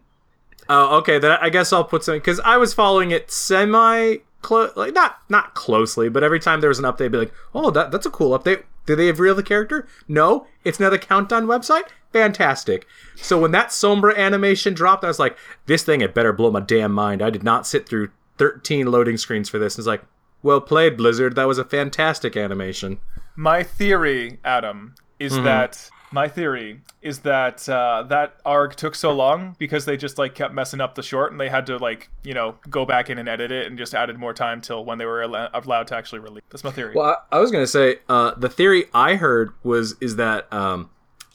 Oh, 0.69 0.99
okay. 0.99 1.19
Then 1.19 1.37
I 1.41 1.49
guess 1.51 1.73
I'll 1.73 1.85
put 1.85 2.05
some 2.05 2.15
because 2.15 2.39
I 2.41 2.57
was 2.57 2.73
following 2.73 3.11
it 3.11 3.31
semi 3.31 4.19
close, 4.43 4.77
like 4.77 4.95
not 4.95 5.19
not 5.29 5.55
closely, 5.55 6.09
but 6.09 6.23
every 6.23 6.39
time 6.39 6.61
there 6.61 6.69
was 6.69 6.79
an 6.79 6.85
update, 6.85 7.07
I'd 7.07 7.13
be 7.13 7.19
like, 7.19 7.35
"Oh, 7.53 7.71
that 7.73 7.91
that's 7.91 8.07
a 8.07 8.11
cool 8.11 8.39
update." 8.39 8.63
Do 8.87 8.95
they 8.95 9.11
reveal 9.11 9.35
the 9.35 9.43
character? 9.43 9.89
No, 10.07 10.47
it's 10.63 10.79
another 10.79 10.99
countdown 10.99 11.47
website. 11.47 11.89
Fantastic. 12.15 12.87
So 13.17 13.39
when 13.41 13.51
that 13.51 13.69
Sombra 13.69 14.17
animation 14.17 14.73
dropped, 14.73 15.03
I 15.05 15.09
was 15.09 15.19
like, 15.19 15.37
"This 15.67 15.83
thing 15.83 15.99
had 16.01 16.15
better 16.15 16.33
blow 16.33 16.51
my 16.51 16.61
damn 16.61 16.93
mind." 16.93 17.21
I 17.21 17.29
did 17.31 17.43
not 17.43 17.67
sit 17.67 17.89
through 17.89 18.11
13 18.39 18.87
loading 18.91 19.17
screens 19.17 19.49
for 19.49 19.59
this. 19.59 19.77
It's 19.79 19.87
like, 19.87 20.03
well 20.43 20.61
played, 20.61 20.97
Blizzard. 20.97 21.35
That 21.35 21.49
was 21.49 21.59
a 21.59 21.65
fantastic 21.65 22.37
animation. 22.37 22.99
My 23.37 23.63
theory, 23.65 24.39
Adam, 24.45 24.95
is 25.19 25.33
Mm-hmm. 25.33 25.45
that 25.45 25.91
my 26.13 26.29
theory 26.29 26.81
is 27.03 27.21
that 27.21 27.69
uh, 27.69 28.05
that 28.05 28.37
arc 28.45 28.77
took 28.77 28.95
so 28.95 29.13
long 29.13 29.57
because 29.59 29.85
they 29.85 29.97
just 29.97 30.17
like 30.17 30.35
kept 30.37 30.55
messing 30.55 30.81
up 30.81 30.95
the 30.95 31.03
short 31.03 31.33
and 31.33 31.41
they 31.41 31.49
had 31.49 31.67
to 31.67 31.77
like 31.79 32.09
you 32.23 32.33
know 32.35 32.55
go 32.71 32.85
back 32.87 33.11
in 33.11 33.19
and 33.19 33.29
edit 33.29 33.51
it 33.51 33.67
and 33.67 33.77
just 33.77 33.93
added 33.95 34.17
more 34.17 34.33
time 34.33 34.61
till 34.61 34.85
when 34.85 34.99
they 34.99 35.07
were 35.07 35.23
al- 35.25 35.51
allowed 35.53 35.89
to 35.89 35.97
actually 35.97 36.21
release. 36.21 36.45
That's 36.51 36.63
my 36.63 36.71
theory. 36.71 36.95
Well, 36.95 37.21
I, 37.33 37.37
I 37.37 37.41
was 37.41 37.51
gonna 37.51 37.67
say 37.67 37.99
uh, 38.09 38.35
the 38.37 38.49
theory 38.49 38.85
I 38.95 39.17
heard 39.17 39.51
was 39.65 39.97
is 40.01 40.15
that 40.17 40.53
um, 40.53 40.91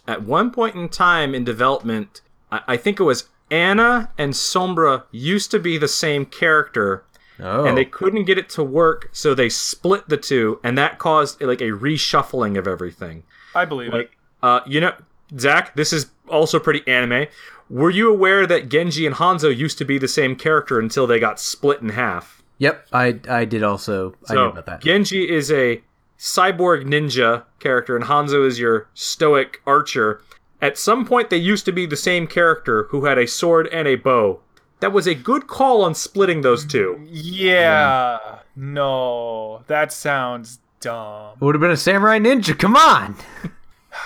at 0.09 0.23
one 0.23 0.51
point 0.51 0.75
in 0.75 0.89
time 0.89 1.33
in 1.35 1.43
development, 1.43 2.21
I, 2.51 2.61
I 2.69 2.77
think 2.77 2.99
it 2.99 3.03
was 3.03 3.29
Ana 3.51 4.11
and 4.17 4.33
Sombra 4.33 5.03
used 5.11 5.51
to 5.51 5.59
be 5.59 5.77
the 5.77 5.87
same 5.87 6.25
character, 6.25 7.03
Oh, 7.41 7.63
and 7.65 7.77
they 7.77 7.85
couldn't 7.85 8.25
get 8.25 8.37
it 8.37 8.49
to 8.49 8.63
work, 8.63 9.09
so 9.13 9.33
they 9.33 9.47
split 9.47 10.09
the 10.09 10.17
two, 10.17 10.59
and 10.63 10.77
that 10.77 10.99
caused 10.99 11.41
like 11.41 11.61
a 11.61 11.71
reshuffling 11.71 12.57
of 12.57 12.67
everything. 12.67 13.23
I 13.55 13.63
believe 13.65 13.93
it. 13.93 14.09
Uh, 14.43 14.59
you 14.67 14.81
know, 14.81 14.93
Zach, 15.37 15.75
this 15.75 15.93
is 15.93 16.07
also 16.27 16.59
pretty 16.59 16.85
anime. 16.85 17.27
Were 17.69 17.89
you 17.91 18.09
aware 18.09 18.45
that 18.47 18.67
Genji 18.67 19.05
and 19.05 19.15
Hanzo 19.15 19.55
used 19.55 19.77
to 19.77 19.85
be 19.85 19.97
the 19.97 20.07
same 20.07 20.35
character 20.35 20.79
until 20.79 21.07
they 21.07 21.19
got 21.19 21.39
split 21.39 21.81
in 21.81 21.89
half? 21.89 22.41
yep. 22.57 22.85
I 22.91 23.19
I 23.29 23.45
did 23.45 23.63
also. 23.63 24.15
I 24.27 24.33
knew 24.33 24.39
So 24.39 24.49
about 24.49 24.65
that. 24.65 24.81
Genji 24.81 25.29
is 25.29 25.49
a 25.51 25.81
cyborg 26.19 26.83
ninja 26.83 27.45
character, 27.59 27.95
and 27.95 28.05
Hanzo 28.05 28.45
is 28.45 28.59
your 28.59 28.89
stoic 28.93 29.61
archer. 29.65 30.21
At 30.61 30.77
some 30.77 31.05
point, 31.05 31.29
they 31.29 31.37
used 31.37 31.65
to 31.65 31.71
be 31.71 31.85
the 31.85 31.95
same 31.95 32.27
character 32.27 32.83
who 32.89 33.05
had 33.05 33.17
a 33.17 33.25
sword 33.25 33.67
and 33.67 33.87
a 33.87 33.95
bow. 33.95 34.41
That 34.81 34.91
was 34.91 35.07
a 35.07 35.15
good 35.15 35.47
call 35.47 35.83
on 35.83 35.95
splitting 35.95 36.41
those 36.41 36.65
two. 36.65 36.99
Yeah. 37.09 38.39
No, 38.55 39.63
that 39.67 39.91
sounds 39.91 40.59
dumb. 40.81 41.33
It 41.35 41.41
Would 41.41 41.55
have 41.55 41.61
been 41.61 41.71
a 41.71 41.77
samurai 41.77 42.19
ninja. 42.19 42.57
Come 42.57 42.75
on. 42.75 43.15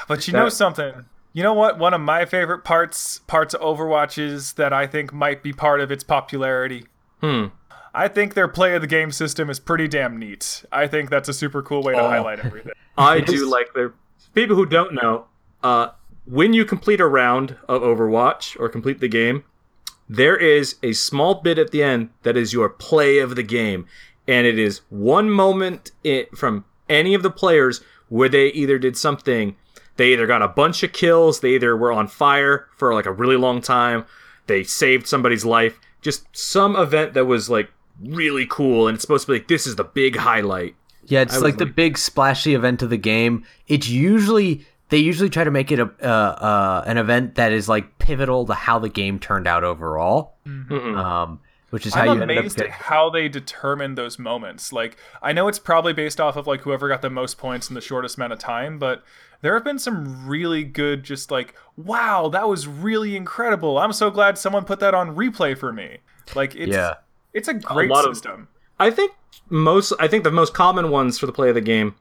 But 0.08 0.28
you 0.28 0.34
know 0.34 0.50
something? 0.50 1.06
You 1.34 1.44
know 1.44 1.54
what? 1.54 1.78
One 1.78 1.94
of 1.94 2.00
my 2.00 2.26
favorite 2.26 2.64
parts 2.64 3.20
parts 3.28 3.54
of 3.54 3.62
Overwatch 3.62 4.18
is 4.18 4.54
that 4.54 4.72
I 4.72 4.88
think 4.88 5.12
might 5.12 5.44
be 5.44 5.52
part 5.52 5.82
of 5.82 5.92
its 5.92 6.04
popularity. 6.04 6.86
Hmm. 7.20 7.48
I 7.94 8.08
think 8.08 8.34
their 8.34 8.48
play 8.48 8.74
of 8.76 8.82
the 8.82 8.88
game 8.88 9.12
system 9.12 9.50
is 9.50 9.60
pretty 9.60 9.88
damn 9.88 10.18
neat. 10.18 10.66
I 10.72 10.88
think 10.88 11.10
that's 11.10 11.30
a 11.30 11.34
super 11.34 11.62
cool 11.62 11.84
way 11.84 11.94
to 11.94 12.00
Oh. 12.00 12.10
highlight 12.10 12.40
everything. 12.40 12.72
I 12.98 13.20
do 13.20 13.50
like 13.50 13.74
their 13.74 13.94
people 14.34 14.56
who 14.56 14.66
don't 14.66 14.94
know. 14.94 15.26
Uh, 15.62 15.90
when 16.26 16.54
you 16.54 16.66
complete 16.66 17.00
a 17.00 17.08
round 17.08 17.56
of 17.68 17.82
Overwatch 17.82 18.60
or 18.60 18.70
complete 18.70 19.00
the 19.00 19.08
game, 19.08 19.44
there 20.10 20.36
is 20.36 20.76
a 20.84 20.94
small 20.94 21.36
bit 21.36 21.58
at 21.58 21.72
the 21.72 21.84
end 21.84 22.10
that 22.24 22.36
is 22.38 22.52
your 22.54 22.70
play 22.70 23.20
of 23.20 23.36
the 23.36 23.44
game, 23.44 23.86
and 24.28 24.46
it 24.48 24.58
is 24.60 24.82
one 24.90 25.30
moment 25.30 25.92
i 26.06 26.28
from 26.36 26.66
any 26.90 27.14
of 27.14 27.24
the 27.24 27.30
players 27.32 27.82
where 28.10 28.30
they 28.30 28.48
either 28.50 28.78
did 28.78 28.98
something. 28.98 29.56
They 29.98 30.14
either 30.14 30.28
got 30.28 30.42
a 30.42 30.48
bunch 30.48 30.84
of 30.84 30.92
kills, 30.94 31.40
they 31.40 31.56
either 31.56 31.78
were 31.78 31.92
on 31.92 32.08
fire 32.08 32.68
for 32.76 32.94
like 32.94 33.06
a 33.06 33.12
really 33.12 33.38
long 33.38 33.62
time, 33.62 34.06
they 34.48 34.64
saved 34.64 35.08
somebody's 35.08 35.46
life, 35.46 35.80
just 36.02 36.26
some 36.36 36.76
event 36.76 37.14
that 37.14 37.26
was 37.26 37.50
like 37.50 37.70
really 38.02 38.46
cool, 38.48 38.88
and 38.88 38.96
it's 38.96 39.02
supposed 39.02 39.26
to 39.26 39.34
be 39.34 39.40
like 39.40 39.48
this 39.48 39.68
is 39.68 39.76
the 39.76 39.84
big 39.84 40.16
highlight. 40.16 40.76
Yeah, 41.06 41.22
it's 41.22 41.34
was 41.34 41.44
like 41.44 41.58
the 41.58 41.66
big 41.66 41.98
splashy 41.98 42.54
event 42.54 42.82
of 42.82 42.90
the 42.90 42.98
game. 42.98 43.46
It's 43.68 43.90
usually 43.90 44.66
they 44.90 44.98
usually 44.98 45.30
try 45.30 45.44
to 45.44 45.52
make 45.52 45.72
it 45.72 45.80
a 45.80 45.92
uh, 46.02 46.08
uh, 46.08 46.84
an 46.86 46.98
event 46.98 47.36
that 47.36 47.52
is 47.52 47.68
like 47.68 47.98
pivotal 47.98 48.46
to 48.46 48.54
how 48.54 48.80
the 48.80 48.90
game 48.90 49.20
turned 49.20 49.48
out 49.48 49.64
overall. 49.64 50.36
Um, 50.46 51.40
which 51.74 51.88
is 51.88 51.96
how 51.96 52.02
I'm 52.02 52.06
you 52.06 52.22
end 52.22 52.32
up 52.32 52.38
amazed 52.38 52.62
at 52.62 52.70
how 52.70 53.10
they 53.10 53.28
determine 53.28 53.96
those 53.96 54.20
moments. 54.20 54.72
Like, 54.72 54.96
I 55.24 55.34
know 55.34 55.48
it's 55.48 55.58
probably 55.58 55.92
based 55.92 56.22
off 56.22 56.36
of 56.36 56.46
like 56.46 56.62
whoever 56.62 56.88
got 56.88 57.02
the 57.02 57.10
most 57.10 57.40
points 57.40 57.68
in 57.68 57.74
the 57.74 57.82
shortest 57.82 58.16
amount 58.16 58.32
of 58.32 58.38
time, 58.38 58.78
but 58.78 59.04
there 59.42 59.56
have 59.56 59.64
been 59.64 59.80
some 59.80 60.28
really 60.28 60.64
good, 60.64 61.04
just 61.04 61.32
like, 61.32 61.56
wow, 61.76 62.30
that 62.30 62.48
was 62.48 62.68
really 62.68 63.16
incredible. 63.16 63.80
I'm 63.80 63.92
so 63.92 64.12
glad 64.12 64.38
someone 64.38 64.66
put 64.66 64.82
that 64.82 64.94
on 64.94 65.16
replay 65.16 65.58
for 65.58 65.74
me. 65.74 65.98
Like, 66.36 66.54
it's 66.54 66.72
Yeah. 66.72 66.94
It's 67.34 67.48
a 67.48 67.54
great 67.54 67.90
lot 67.90 68.06
of- 68.08 68.16
system. 68.16 68.48
I 68.80 68.90
think 68.90 69.12
most. 69.50 69.94
I 70.00 70.08
think 70.08 70.24
the 70.24 70.32
most 70.32 70.54
common 70.54 70.90
ones 70.90 71.20
for 71.20 71.26
the 71.26 71.32
play 71.32 71.50
of 71.50 71.56
the 71.56 71.62
game, 71.62 71.96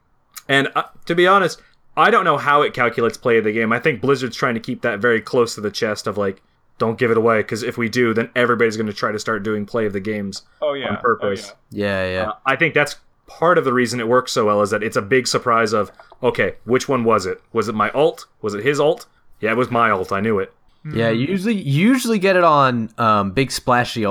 and 0.48 0.68
uh, 0.74 0.84
to 1.06 1.14
be 1.14 1.26
honest, 1.26 1.60
I 1.96 2.10
don't 2.10 2.24
know 2.24 2.38
how 2.38 2.62
it 2.62 2.72
calculates 2.74 3.16
play 3.18 3.38
of 3.38 3.44
the 3.44 3.52
game. 3.52 3.72
I 3.72 3.78
think 3.78 4.00
Blizzard's 4.00 4.36
trying 4.36 4.54
to 4.54 4.60
keep 4.60 4.80
that 4.82 4.98
very 4.98 5.20
close 5.20 5.54
to 5.54 5.60
the 5.60 5.70
chest 5.70 6.06
of 6.06 6.16
like, 6.16 6.42
don't 6.78 6.98
give 6.98 7.10
it 7.10 7.16
away 7.18 7.38
because 7.42 7.62
if 7.62 7.76
we 7.76 7.88
do, 7.90 8.14
then 8.14 8.30
everybody's 8.34 8.76
going 8.76 8.86
to 8.86 8.92
try 8.94 9.12
to 9.12 9.18
start 9.18 9.42
doing 9.42 9.66
play 9.66 9.84
of 9.86 9.92
the 9.92 10.00
games 10.00 10.42
Oh 10.62 10.72
yeah, 10.72 10.88
on 10.88 10.96
purpose. 10.96 11.50
Oh, 11.52 11.56
yeah. 11.70 12.04
Yeah, 12.06 12.12
yeah. 12.22 12.28
Uh, 12.30 12.34
I 12.46 12.56
think 12.56 12.72
that's 12.74 12.96
part 13.26 13.58
of 13.58 13.64
the 13.64 13.72
reason 13.72 14.00
it 14.00 14.08
works 14.08 14.32
so 14.32 14.46
well 14.46 14.62
is 14.62 14.70
that 14.70 14.82
it's 14.82 14.96
a 14.96 15.02
big 15.02 15.26
surprise 15.26 15.72
of 15.74 15.92
okay, 16.22 16.54
which 16.64 16.88
one 16.88 17.04
was 17.04 17.26
it? 17.26 17.40
Was 17.52 17.68
it 17.68 17.74
my 17.74 17.90
ult? 17.90 18.26
Was 18.40 18.54
it 18.54 18.64
his 18.64 18.80
ult? 18.80 19.06
Yeah, 19.40 19.52
it 19.52 19.56
was 19.58 19.70
my 19.70 19.90
ult. 19.90 20.10
I 20.10 20.20
knew 20.20 20.38
it. 20.38 20.52
Yeah, 20.90 21.10
you 21.10 21.26
usually 21.26 21.54
usually 21.60 22.18
get 22.18 22.34
it 22.36 22.44
on 22.44 22.90
um, 22.98 23.30
big 23.32 23.52
splashy 23.52 24.04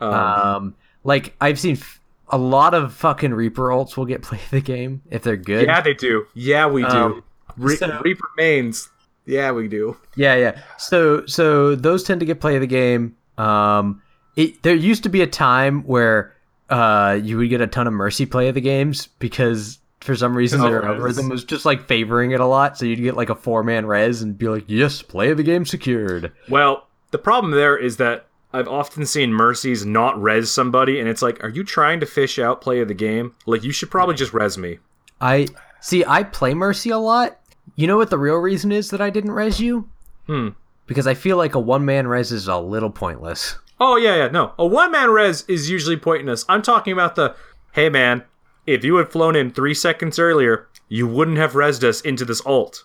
ults. 0.00 0.44
Um, 0.56 0.74
like 1.04 1.34
I've 1.40 1.58
seen 1.58 1.76
f- 1.76 2.00
a 2.28 2.38
lot 2.38 2.74
of 2.74 2.92
fucking 2.94 3.32
Reaper 3.34 3.68
ults 3.68 3.96
will 3.96 4.06
get 4.06 4.22
play 4.28 4.40
the 4.50 4.60
game 4.60 5.02
if 5.10 5.22
they're 5.22 5.36
good. 5.36 5.66
Yeah, 5.66 5.80
they 5.80 5.94
do. 5.94 6.26
Yeah, 6.34 6.66
we 6.66 6.82
do. 6.82 6.88
Um, 6.88 7.22
Re- 7.56 7.76
so- 7.76 8.00
Reaper 8.04 8.28
mains. 8.36 8.88
Yeah, 9.26 9.52
we 9.52 9.68
do. 9.68 9.96
Yeah, 10.16 10.34
yeah. 10.36 10.60
So 10.78 11.24
so 11.26 11.74
those 11.74 12.02
tend 12.04 12.20
to 12.20 12.26
get 12.26 12.40
play 12.40 12.56
of 12.56 12.60
the 12.60 12.66
game. 12.66 13.16
Um, 13.38 14.02
it 14.36 14.62
there 14.62 14.74
used 14.74 15.02
to 15.04 15.08
be 15.08 15.22
a 15.22 15.26
time 15.26 15.82
where 15.84 16.34
uh 16.70 17.18
you 17.22 17.36
would 17.38 17.48
get 17.50 17.60
a 17.60 17.66
ton 17.66 17.86
of 17.86 17.92
mercy 17.92 18.26
play 18.26 18.48
of 18.48 18.54
the 18.54 18.60
games 18.60 19.08
because 19.18 19.78
for 20.00 20.14
some 20.14 20.36
reason 20.36 20.58
Because 20.60 20.70
their 20.70 20.84
algorithm 20.84 21.28
was 21.30 21.44
just 21.44 21.64
like 21.64 21.86
favoring 21.86 22.32
it 22.32 22.40
a 22.40 22.44
lot. 22.46 22.76
So 22.76 22.84
you'd 22.84 23.00
get 23.00 23.16
like 23.16 23.30
a 23.30 23.34
four 23.34 23.62
man 23.64 23.86
res 23.86 24.20
and 24.20 24.36
be 24.36 24.48
like, 24.48 24.64
yes, 24.66 25.00
play 25.00 25.30
of 25.30 25.38
the 25.38 25.42
game 25.42 25.64
secured. 25.64 26.30
Well, 26.50 26.86
the 27.10 27.18
problem 27.18 27.52
there 27.52 27.76
is 27.78 27.96
that 27.96 28.26
I've 28.54 28.68
often 28.68 29.04
seen 29.04 29.32
Mercies 29.32 29.84
not 29.84 30.20
res 30.20 30.50
somebody, 30.50 31.00
and 31.00 31.08
it's 31.08 31.22
like, 31.22 31.42
are 31.42 31.48
you 31.48 31.64
trying 31.64 32.00
to 32.00 32.06
fish 32.06 32.38
out 32.38 32.60
play 32.60 32.80
of 32.80 32.88
the 32.88 32.94
game? 32.94 33.34
Like, 33.46 33.64
you 33.64 33.72
should 33.72 33.90
probably 33.90 34.14
just 34.14 34.32
res 34.32 34.56
me. 34.56 34.78
I 35.20 35.48
see. 35.80 36.04
I 36.06 36.22
play 36.22 36.54
mercy 36.54 36.90
a 36.90 36.98
lot. 36.98 37.40
You 37.76 37.86
know 37.86 37.96
what 37.96 38.10
the 38.10 38.18
real 38.18 38.36
reason 38.36 38.70
is 38.70 38.90
that 38.90 39.00
I 39.00 39.10
didn't 39.10 39.32
res 39.32 39.60
you? 39.60 39.88
Hmm. 40.26 40.50
Because 40.86 41.06
I 41.06 41.14
feel 41.14 41.36
like 41.36 41.54
a 41.54 41.60
one 41.60 41.84
man 41.84 42.06
res 42.06 42.30
is 42.30 42.46
a 42.46 42.58
little 42.58 42.90
pointless. 42.90 43.56
Oh, 43.80 43.96
yeah, 43.96 44.16
yeah, 44.16 44.28
no. 44.28 44.52
A 44.58 44.66
one 44.66 44.92
man 44.92 45.10
res 45.10 45.44
is 45.48 45.68
usually 45.68 45.96
pointless. 45.96 46.44
I'm 46.48 46.62
talking 46.62 46.92
about 46.92 47.16
the, 47.16 47.34
hey 47.72 47.88
man, 47.88 48.22
if 48.66 48.84
you 48.84 48.96
had 48.96 49.10
flown 49.10 49.34
in 49.34 49.50
three 49.50 49.74
seconds 49.74 50.18
earlier, 50.18 50.68
you 50.88 51.08
wouldn't 51.08 51.38
have 51.38 51.52
resed 51.54 51.82
us 51.82 52.00
into 52.02 52.24
this 52.24 52.40
ult. 52.46 52.84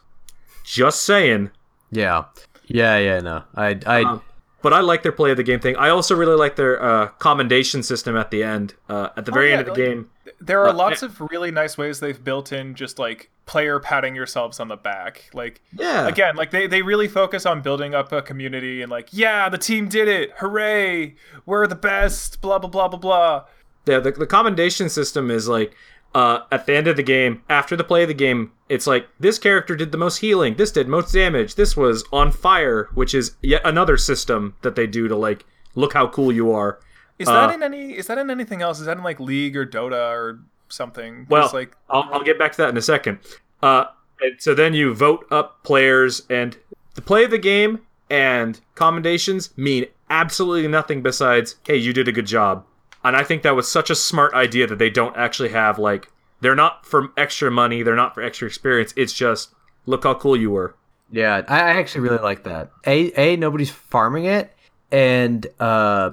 Just 0.64 1.04
saying. 1.04 1.52
Yeah, 1.92 2.26
yeah, 2.66 2.98
yeah. 2.98 3.20
No, 3.20 3.44
I, 3.56 3.80
I, 3.86 4.04
Um, 4.04 4.22
but 4.62 4.74
I 4.74 4.82
like 4.82 5.04
their 5.04 5.12
play 5.12 5.32
of 5.32 5.38
the 5.38 5.44
game 5.44 5.60
thing. 5.60 5.76
I 5.78 5.90
also 5.90 6.16
really 6.16 6.36
like 6.36 6.56
their 6.56 6.82
uh, 6.82 7.08
commendation 7.20 7.84
system 7.84 8.16
at 8.18 8.32
the 8.32 8.44
end. 8.44 8.74
Uh, 8.88 9.10
at 9.18 9.26
the 9.26 9.32
very 9.32 9.48
Oh, 9.48 9.50
yeah, 9.54 9.58
end 9.60 9.68
of 9.68 9.76
the 9.76 9.82
like- 9.82 9.90
game, 9.92 10.10
There 10.42 10.62
are 10.64 10.70
Uh, 10.70 10.74
lots 10.74 11.02
of 11.04 11.20
really 11.32 11.52
nice 11.52 11.78
ways 11.78 12.00
they've 12.00 12.24
built 12.24 12.52
in 12.52 12.76
just 12.76 12.98
like 13.00 13.30
player 13.46 13.80
patting 13.80 14.16
yourselves 14.16 14.60
on 14.60 14.68
the 14.68 14.76
back. 14.78 15.30
Like 15.34 15.62
yeah, 15.74 16.08
again, 16.08 16.36
like 16.36 16.52
they, 16.52 16.68
they 16.68 16.82
really 16.82 17.08
focus 17.08 17.46
on 17.46 17.62
building 17.62 17.94
up 17.96 18.12
a 18.12 18.22
community 18.22 18.82
and 18.82 18.90
like, 18.92 19.10
yeah, 19.12 19.50
the 19.50 19.58
team 19.58 19.90
did 19.90 20.08
it. 20.08 20.32
Hooray. 20.38 21.16
We're 21.46 21.68
the 21.68 21.76
best. 21.76 22.42
Blah 22.42 22.60
blah 22.60 22.70
blah 22.70 22.88
blah 22.88 23.00
blah. 23.00 23.46
yeah. 23.86 24.00
The, 24.00 24.12
the 24.12 24.28
commendation 24.28 24.88
system 24.90 25.30
is 25.32 25.48
like 25.48 25.76
uh, 26.16 26.40
at 26.52 26.66
the 26.66 26.74
end 26.76 26.88
of 26.88 26.96
the 26.96 27.04
game, 27.04 27.44
after 27.50 27.76
the 27.76 27.84
play 27.84 28.02
of 28.04 28.08
the 28.08 28.14
game, 28.14 28.52
it's 28.68 28.88
like 28.88 29.08
this 29.20 29.38
character 29.38 29.76
did 29.76 29.92
the 29.92 29.98
most 29.98 30.18
healing, 30.18 30.56
this 30.56 30.72
did 30.72 30.88
most 30.88 31.14
damage, 31.14 31.56
this 31.56 31.78
was 31.78 32.04
on 32.12 32.32
fire, 32.32 32.90
which 32.94 33.14
is 33.14 33.36
yet 33.42 33.62
another 33.64 33.98
system 33.98 34.56
that 34.62 34.76
they 34.76 34.88
do 34.88 35.08
to 35.08 35.16
like 35.16 35.46
look 35.76 35.94
how 35.94 36.08
cool 36.08 36.32
you 36.32 36.52
are. 36.52 36.80
Is 37.20 37.28
Uh, 37.28 37.34
that 37.48 37.54
in 37.56 37.64
any 37.64 37.98
is 37.98 38.08
that 38.08 38.18
in 38.18 38.30
anything 38.30 38.62
else? 38.62 38.80
Is 38.80 38.86
that 38.86 38.98
in 38.98 39.04
like 39.04 39.20
League 39.20 39.56
or 39.58 39.66
Dota 39.66 40.12
or 40.12 40.40
something? 40.70 41.26
Well, 41.30 41.50
like 41.54 41.76
I'll, 41.90 42.08
I'll 42.12 42.24
get 42.24 42.40
back 42.40 42.52
to 42.54 42.58
that 42.60 42.70
in 42.70 42.78
a 42.78 42.82
second. 42.82 43.20
Uh, 43.62 43.86
and 44.22 44.42
so 44.42 44.54
then 44.54 44.74
you 44.74 44.94
vote 44.94 45.26
up 45.32 45.64
players, 45.64 46.24
and 46.30 46.58
the 46.96 47.02
play 47.02 47.24
of 47.26 47.32
the 47.32 47.38
game 47.38 47.80
and 48.10 48.60
commendations 48.76 49.56
mean 49.58 49.86
absolutely 50.10 50.68
nothing 50.68 51.02
besides, 51.02 51.58
hey, 51.66 51.76
you 51.76 51.94
did 51.94 52.08
a 52.08 52.12
good 52.12 52.26
job. 52.26 52.66
And 53.04 53.16
I 53.16 53.24
think 53.24 53.44
that 53.44 53.56
was 53.56 53.72
such 53.72 53.90
a 53.90 53.96
smart 53.96 54.34
idea 54.34 54.68
that 54.68 54.78
they 54.78 54.90
don't 54.90 55.16
actually 55.16 55.50
have, 55.50 55.80
like, 55.80 56.12
they're 56.42 56.56
not 56.56 56.86
for 56.86 57.10
extra 57.18 57.50
money, 57.50 57.84
they're 57.84 57.96
not 57.96 58.14
for 58.14 58.22
extra 58.22 58.48
experience. 58.48 58.94
It's 58.96 59.14
just, 59.14 59.54
look 59.86 60.04
how 60.04 60.14
cool 60.14 60.36
you 60.36 60.52
were. 60.52 60.76
Yeah, 61.12 61.42
I 61.48 61.60
actually 61.60 62.02
really 62.02 62.22
like 62.22 62.44
that. 62.44 62.72
A 62.86 63.12
a 63.20 63.36
nobody's 63.36 63.72
farming 63.72 64.26
it, 64.26 64.54
and 64.92 65.46
uh, 65.60 66.12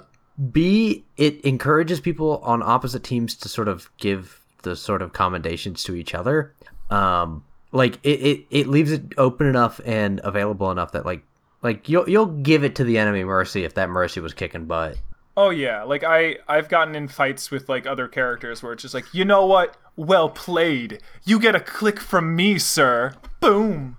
B 0.51 1.05
it 1.17 1.41
encourages 1.43 2.01
people 2.01 2.39
on 2.39 2.63
opposite 2.63 3.05
teams 3.05 3.35
to 3.37 3.49
sort 3.49 3.69
of 3.69 3.91
give 3.99 4.41
the 4.63 4.75
sort 4.75 5.03
of 5.03 5.13
commendations 5.13 5.83
to 5.85 5.95
each 5.95 6.15
other. 6.15 6.55
Um, 6.89 7.45
like 7.73 7.99
it, 8.05 8.21
it, 8.21 8.47
it 8.51 8.67
leaves 8.69 8.91
it 8.91 9.03
open 9.19 9.47
enough 9.47 9.81
and 9.85 10.21
available 10.25 10.71
enough 10.71 10.93
that 10.93 11.05
like 11.05 11.23
like 11.63 11.89
you'll 11.89 12.09
you'll 12.09 12.27
give 12.27 12.65
it 12.65 12.77
to 12.77 12.85
the 12.85 12.97
enemy 12.97 13.25
mercy 13.25 13.65
if 13.65 13.75
that 13.75 13.91
mercy 13.91 14.21
was 14.21 14.33
kicking 14.33 14.65
butt. 14.65 14.97
Oh 15.37 15.51
yeah, 15.51 15.83
like 15.83 16.03
I 16.03 16.39
I've 16.49 16.69
gotten 16.69 16.95
in 16.95 17.09
fights 17.09 17.51
with 17.51 17.69
like 17.69 17.87
other 17.87 18.09
characters 18.09 18.63
where 18.63 18.73
it's 18.73 18.83
just 18.83 18.95
like, 18.95 19.13
"You 19.13 19.25
know 19.25 19.45
what? 19.45 19.77
Well 19.95 20.31
played. 20.31 21.01
You 21.25 21.39
get 21.39 21.55
a 21.55 21.61
click 21.61 22.01
from 22.01 22.35
me, 22.35 22.59
sir." 22.59 23.15
Boom. 23.41 23.99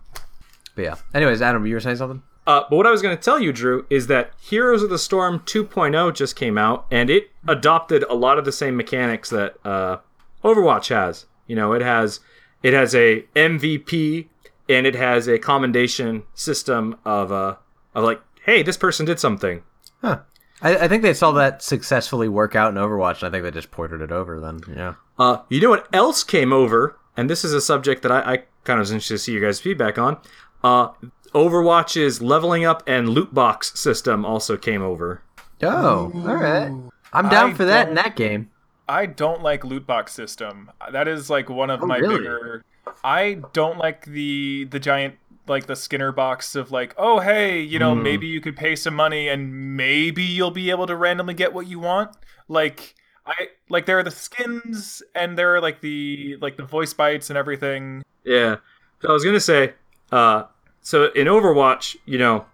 But 0.76 0.82
yeah. 0.82 0.96
Anyways, 1.14 1.42
Adam, 1.42 1.66
you 1.66 1.76
were 1.76 1.80
saying 1.80 1.98
something? 1.98 2.24
Uh, 2.48 2.64
but 2.70 2.78
what 2.78 2.88
I 2.88 2.92
was 2.92 3.02
going 3.02 3.16
to 3.16 3.22
tell 3.22 3.40
you, 3.40 3.52
Drew, 3.52 3.86
is 3.90 4.08
that 4.08 4.32
Heroes 4.40 4.82
of 4.82 4.90
the 4.90 4.98
Storm 4.98 5.40
2.0 5.42 6.16
just 6.16 6.38
came 6.38 6.58
out, 6.58 6.86
and 6.90 7.10
it 7.10 7.30
adopted 7.46 8.04
a 8.04 8.14
lot 8.14 8.40
of 8.40 8.46
the 8.46 8.54
same 8.54 8.78
mechanics 8.78 9.30
that 9.32 9.56
uh, 9.66 9.98
Overwatch 10.46 10.88
has. 10.88 11.26
You 11.46 11.58
know, 11.58 11.74
it 11.74 11.82
has 11.82 12.22
it 12.64 12.74
has 12.74 12.96
a 12.96 13.26
MVP, 13.36 14.28
and 14.70 14.88
it 14.88 14.96
has 14.96 15.28
a 15.28 15.38
commendation 15.38 16.24
system 16.34 16.98
of 17.06 17.32
uh, 17.32 17.58
of 17.94 18.04
like, 18.04 18.22
hey, 18.46 18.64
this 18.64 18.78
person 18.78 19.06
did 19.06 19.20
something. 19.20 19.62
Huh. 20.02 20.22
I, 20.62 20.78
I 20.78 20.88
think 20.88 21.04
they 21.04 21.14
saw 21.14 21.32
that 21.34 21.62
successfully 21.62 22.28
work 22.28 22.56
out 22.56 22.70
in 22.70 22.76
Overwatch, 22.82 23.22
and 23.22 23.24
I 23.24 23.30
think 23.32 23.44
they 23.44 23.52
just 23.52 23.72
ported 23.72 24.02
it 24.02 24.12
over. 24.12 24.40
Then, 24.40 24.60
yeah. 24.76 24.96
Uh, 25.20 25.38
you 25.50 25.62
know 25.62 25.70
what 25.70 25.88
else 25.94 26.24
came 26.24 26.52
over? 26.54 26.98
And 27.16 27.30
this 27.30 27.44
is 27.44 27.54
a 27.54 27.62
subject 27.62 28.02
that 28.04 28.12
I, 28.12 28.20
I 28.34 28.38
kind 28.64 28.80
of 28.80 28.84
was 28.84 28.92
interested 28.92 29.16
to 29.16 29.20
see 29.20 29.34
your 29.34 29.42
guys' 29.42 29.60
feedback 29.60 29.98
on. 29.98 30.18
Uh, 30.64 30.90
Overwatch's 31.34 32.22
leveling 32.22 32.66
up 32.66 32.84
and 32.88 33.10
loot 33.10 33.34
box 33.34 33.80
system 33.80 34.26
also 34.26 34.58
came 34.58 34.82
over. 34.82 35.22
Oh, 35.64 36.12
all 36.14 36.36
right. 36.36 36.72
I'm 37.14 37.30
down 37.30 37.52
I 37.52 37.54
for 37.54 37.66
that 37.66 37.90
in 37.90 37.96
that 37.96 38.16
game. 38.16 38.50
I 38.88 39.06
don't 39.06 39.42
like 39.42 39.64
loot 39.66 39.86
box 39.86 40.14
system. 40.14 40.72
That 40.92 41.08
is 41.08 41.30
like 41.30 41.50
one 41.50 41.70
of 41.70 41.84
Oh, 41.84 41.86
my 41.88 41.98
really? 41.98 42.20
bigger. 42.20 42.64
I 43.04 43.42
don't 43.54 43.78
like 43.78 44.06
the 44.06 44.66
the 44.66 44.80
giant 44.80 45.16
like 45.50 45.68
the 45.68 45.76
Skinner 45.76 46.12
box 46.12 46.56
of 46.56 46.72
like, 46.72 46.94
oh 46.98 47.20
hey, 47.20 47.62
you 47.62 47.80
know, 47.80 47.96
maybe 47.96 48.28
you 48.28 48.42
could 48.42 48.56
pay 48.56 48.76
some 48.76 48.96
money 48.96 49.28
and 49.28 49.78
maybe 49.78 50.24
you'll 50.24 50.52
be 50.52 50.70
able 50.70 50.88
to 50.88 50.96
randomly 50.96 51.34
get 51.34 51.54
what 51.54 51.68
you 51.68 51.80
want. 51.80 52.16
Like 52.48 52.96
I 53.26 53.50
like 53.70 53.86
there 53.86 54.00
are 54.00 54.04
the 54.04 54.12
skins 54.12 55.04
and 55.14 55.38
there 55.38 55.56
are 55.56 55.62
like 55.62 55.82
the 55.82 56.38
like 56.42 56.58
the 56.58 56.64
voice 56.64 56.94
bites 56.94 57.30
and 57.30 57.38
everything. 57.38 58.04
Yeah. 58.24 58.58
So 59.02 59.10
I 59.10 59.12
was 59.12 59.24
gonna 59.24 59.40
say, 59.40 59.74
uh, 60.12 60.44
so 60.82 61.12
in 61.12 61.28
Overwatch, 61.28 61.98
you 62.06 62.18
know, 62.18 62.46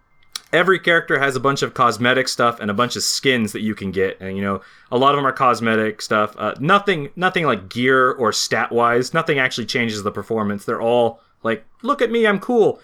every 0.52 0.78
character 0.78 1.18
has 1.18 1.36
a 1.36 1.40
bunch 1.40 1.62
of 1.62 1.74
cosmetic 1.74 2.28
stuff 2.28 2.60
and 2.60 2.70
a 2.70 2.74
bunch 2.74 2.96
of 2.96 3.02
skins 3.02 3.52
that 3.52 3.60
you 3.60 3.74
can 3.74 3.90
get, 3.90 4.20
and 4.20 4.36
you 4.36 4.42
know, 4.42 4.60
a 4.90 4.98
lot 4.98 5.10
of 5.10 5.16
them 5.16 5.26
are 5.26 5.32
cosmetic 5.32 6.00
stuff. 6.00 6.34
Uh, 6.38 6.54
nothing, 6.60 7.10
nothing 7.16 7.44
like 7.44 7.68
gear 7.68 8.12
or 8.12 8.32
stat 8.32 8.70
wise. 8.72 9.12
Nothing 9.12 9.38
actually 9.38 9.66
changes 9.66 10.02
the 10.02 10.12
performance. 10.12 10.64
They're 10.64 10.80
all 10.80 11.20
like, 11.44 11.64
look 11.82 12.02
at 12.02 12.10
me, 12.10 12.26
I'm 12.26 12.40
cool. 12.40 12.80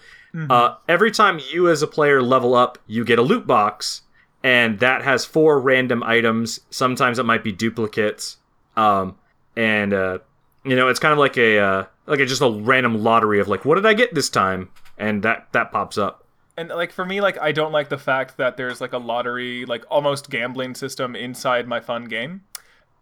Uh, 0.49 0.75
every 0.87 1.11
time 1.11 1.41
you 1.51 1.69
as 1.69 1.81
a 1.81 1.87
player 1.87 2.21
level 2.21 2.55
up, 2.55 2.77
you 2.87 3.03
get 3.03 3.19
a 3.19 3.21
loot 3.21 3.45
box, 3.45 4.03
and 4.41 4.79
that 4.79 5.03
has 5.03 5.25
four 5.25 5.59
random 5.59 6.03
items. 6.03 6.61
Sometimes 6.69 7.19
it 7.19 7.25
might 7.25 7.43
be 7.43 7.51
duplicates. 7.51 8.37
Um, 8.77 9.17
and 9.57 9.93
uh, 9.93 10.19
you 10.63 10.75
know, 10.77 10.87
it's 10.87 10.99
kind 10.99 11.11
of 11.11 11.19
like 11.19 11.37
a 11.37 11.59
uh, 11.59 11.85
like 12.05 12.21
a, 12.21 12.25
just 12.25 12.41
a 12.41 12.49
random 12.49 13.03
lottery 13.03 13.41
of 13.41 13.49
like, 13.49 13.65
what 13.65 13.75
did 13.75 13.85
I 13.85 13.93
get 13.93 14.13
this 14.13 14.29
time? 14.29 14.69
And 14.97 15.21
that 15.23 15.47
that 15.51 15.71
pops 15.71 15.97
up. 15.97 16.25
And 16.55 16.69
like 16.69 16.93
for 16.93 17.03
me, 17.03 17.19
like 17.19 17.37
I 17.39 17.51
don't 17.51 17.73
like 17.73 17.89
the 17.89 17.97
fact 17.97 18.37
that 18.37 18.55
there's 18.55 18.79
like 18.79 18.93
a 18.93 18.97
lottery, 18.97 19.65
like 19.65 19.83
almost 19.89 20.29
gambling 20.29 20.75
system 20.75 21.13
inside 21.15 21.67
my 21.67 21.81
fun 21.81 22.05
game. 22.05 22.41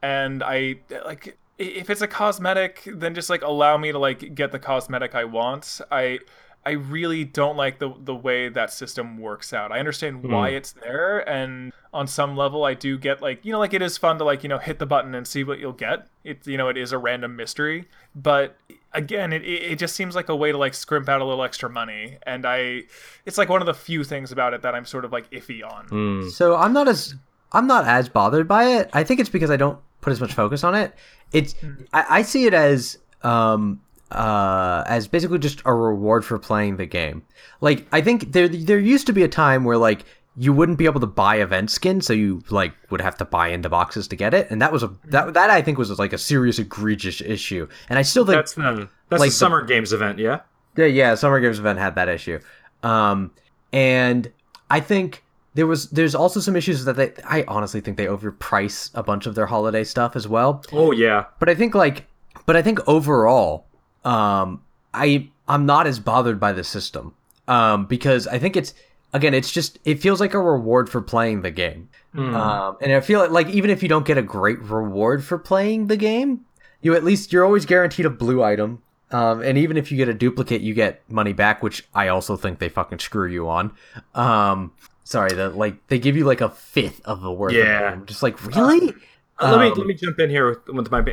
And 0.02 0.42
I 0.42 0.78
like 1.06 1.38
if 1.60 1.90
it's 1.90 2.02
a 2.02 2.08
cosmetic, 2.08 2.88
then 2.88 3.14
just 3.14 3.30
like 3.30 3.42
allow 3.42 3.78
me 3.78 3.92
to 3.92 4.00
like 4.00 4.34
get 4.34 4.52
the 4.52 4.60
cosmetic 4.60 5.14
I 5.14 5.26
want. 5.26 5.82
I 5.92 6.20
I 6.66 6.72
really 6.72 7.26
don't 7.26 7.58
like 7.58 7.80
the 7.80 7.94
the 8.00 8.16
way 8.16 8.50
that 8.50 8.72
system 8.72 9.18
works 9.18 9.54
out. 9.54 9.72
I 9.72 9.80
understand 9.80 10.22
hmm. 10.22 10.32
why 10.32 10.50
it's 10.50 10.72
there, 10.72 11.28
and 11.30 11.74
on 11.94 12.08
some 12.08 12.38
level, 12.38 12.64
I 12.64 12.74
do 12.74 12.98
get 12.98 13.22
like 13.22 13.44
you 13.46 13.52
know 13.52 13.60
like 13.60 13.74
it 13.74 13.82
is 13.82 13.98
fun 13.98 14.18
to 14.20 14.24
like 14.24 14.42
you 14.44 14.50
know 14.50 14.58
hit 14.58 14.80
the 14.80 14.86
button 14.86 15.14
and 15.14 15.28
see 15.28 15.44
what 15.44 15.60
you'll 15.60 15.74
get. 15.74 16.08
It 16.24 16.48
you 16.48 16.58
know 16.58 16.70
it 16.70 16.78
is 16.78 16.94
a 16.94 16.98
random 16.98 17.36
mystery, 17.36 17.90
but 18.16 18.58
again, 18.94 19.34
it 19.34 19.44
it 19.44 19.72
it 19.72 19.80
just 19.80 19.96
seems 19.96 20.16
like 20.16 20.30
a 20.30 20.36
way 20.36 20.52
to 20.52 20.58
like 20.58 20.74
scrimp 20.74 21.10
out 21.10 21.22
a 21.22 21.26
little 21.26 21.44
extra 21.44 21.70
money, 21.70 22.18
and 22.24 22.46
I 22.46 22.84
it's 23.26 23.38
like 23.38 23.50
one 23.50 23.62
of 23.62 23.66
the 23.66 23.74
few 23.74 24.06
things 24.06 24.32
about 24.32 24.54
it 24.54 24.62
that 24.62 24.76
I'm 24.76 24.86
sort 24.86 25.04
of 25.04 25.12
like 25.12 25.30
iffy 25.32 25.62
on. 25.64 25.86
Hmm. 25.88 26.30
So 26.30 26.56
I'm 26.56 26.72
not 26.72 26.88
as 26.88 27.16
I'm 27.52 27.68
not 27.68 27.86
as 27.86 28.08
bothered 28.08 28.48
by 28.48 28.66
it. 28.66 28.90
I 28.94 29.04
think 29.04 29.20
it's 29.20 29.30
because 29.30 29.50
I 29.50 29.58
don't 29.58 29.80
put 30.02 30.12
as 30.12 30.22
much 30.22 30.34
focus 30.34 30.64
on 30.64 30.76
it. 30.76 30.94
It's 31.32 31.56
I, 31.94 32.06
I 32.10 32.22
see 32.24 32.46
it 32.46 32.54
as 32.54 32.98
um 33.24 33.82
uh 34.12 34.84
as 34.88 35.08
basically 35.08 35.38
just 35.40 35.62
a 35.66 35.74
reward 35.74 36.26
for 36.26 36.40
playing 36.40 36.78
the 36.78 36.86
game. 36.86 37.24
Like 37.62 37.88
I 37.92 38.02
think 38.02 38.32
there 38.32 38.48
there 38.48 38.80
used 38.80 39.06
to 39.08 39.14
be 39.14 39.24
a 39.24 39.28
time 39.28 39.64
where 39.64 39.78
like 39.78 40.04
you 40.38 40.54
wouldn't 40.54 40.78
be 40.78 40.86
able 40.86 41.02
to 41.02 41.08
buy 41.08 41.38
event 41.38 41.70
skin, 41.70 42.00
so 42.02 42.14
you 42.14 42.42
like 42.50 42.74
would 42.92 43.02
have 43.02 43.18
to 43.18 43.26
buy 43.26 43.50
into 43.50 43.68
boxes 43.68 44.08
to 44.08 44.16
get 44.16 44.34
it, 44.34 44.50
and 44.50 44.62
that 44.62 44.72
was 44.72 44.84
a 44.84 44.92
that 45.06 45.34
that 45.34 45.50
I 45.50 45.62
think 45.62 45.78
was 45.78 45.98
like 46.00 46.14
a 46.14 46.18
serious 46.18 46.60
egregious 46.60 47.20
issue. 47.22 47.68
And 47.90 48.00
I 48.00 48.04
still 48.04 48.26
think 48.26 48.38
That's 48.38 48.54
the 48.54 48.88
that's 49.10 49.20
Like 49.20 49.30
the- 49.32 49.36
summer 49.36 49.64
games 49.64 49.92
event, 49.92 50.18
yeah. 50.18 50.40
yeah, 50.78 50.86
yeah, 50.86 51.16
Summer 51.16 51.40
Games 51.42 51.60
event 51.60 51.78
had 51.80 51.96
that 51.96 52.08
issue. 52.08 52.40
Um, 52.84 53.32
and 53.74 54.32
I 54.70 54.80
think 54.80 55.24
there 55.54 55.68
was 55.68 55.90
there's 55.90 56.16
also 56.16 56.40
some 56.40 56.56
issues 56.56 56.86
that 56.86 56.96
they 56.96 57.12
I 57.26 57.44
honestly 57.48 57.82
think 57.82 57.98
they 57.98 58.06
overprice 58.06 58.92
a 58.94 59.04
bunch 59.04 59.26
of 59.26 59.36
their 59.36 59.48
holiday 59.48 59.84
stuff 59.84 60.16
as 60.16 60.28
well. 60.28 60.64
Oh 60.72 60.92
yeah, 60.92 61.26
But 61.40 61.50
I 61.50 61.56
think 61.56 61.76
like 61.76 62.06
but 62.46 62.56
I 62.56 62.62
think 62.62 62.80
overall, 62.88 63.66
um, 64.04 64.62
I 64.94 65.30
I'm 65.48 65.66
not 65.66 65.88
as 65.88 66.00
bothered 66.00 66.40
by 66.40 66.54
the 66.54 66.64
system. 66.64 67.14
Um, 67.48 67.86
because 67.86 68.28
I 68.28 68.38
think 68.38 68.56
it's 68.56 68.74
again, 69.14 69.34
it's 69.34 69.52
just 69.52 69.80
it 69.86 70.00
feels 70.02 70.20
like 70.20 70.34
a 70.34 70.40
reward 70.40 70.90
for 70.90 71.02
playing 71.02 71.42
the 71.42 71.52
game. 71.52 71.90
Um, 72.16 72.78
and 72.82 72.92
I 72.92 73.02
feel 73.02 73.20
like, 73.20 73.30
like 73.30 73.50
even 73.50 73.70
if 73.70 73.84
you 73.84 73.90
don't 73.90 74.06
get 74.06 74.18
a 74.18 74.24
great 74.24 74.60
reward 74.62 75.24
for 75.24 75.38
playing 75.38 75.88
the 75.88 75.98
game, 75.98 76.46
you 76.82 76.96
at 76.96 77.04
least 77.04 77.32
you're 77.32 77.46
always 77.46 77.66
guaranteed 77.66 78.06
a 78.06 78.10
blue 78.10 78.42
item. 78.44 78.82
Um, 79.12 79.42
and 79.42 79.58
even 79.58 79.78
if 79.78 79.92
you 79.92 79.98
get 79.98 80.10
a 80.10 80.14
duplicate, 80.14 80.62
you 80.62 80.74
get 80.74 81.02
money 81.10 81.34
back, 81.34 81.64
which 81.64 81.88
I 81.94 82.08
also 82.08 82.36
think 82.36 82.60
they 82.60 82.70
fucking 82.70 83.00
screw 83.00 83.28
you 83.28 83.48
on. 83.50 83.72
Um, 84.14 84.72
sorry, 85.04 85.34
the 85.34 85.50
like 85.50 85.88
they 85.88 86.00
give 86.00 86.16
you 86.16 86.26
like 86.26 86.42
a 86.42 86.50
fifth 86.50 87.02
of 87.06 87.22
the 87.22 87.32
worth. 87.32 87.54
Yeah. 87.54 87.92
them. 87.92 88.06
just 88.06 88.24
like 88.24 88.44
really. 88.46 88.94
Uh, 89.40 89.52
let 89.52 89.60
me 89.62 89.68
Um, 89.72 89.74
let 89.78 89.88
me 89.88 89.94
jump 89.94 90.20
in 90.20 90.30
here 90.30 90.50
with, 90.50 90.68
with 90.68 90.92
my. 90.92 91.04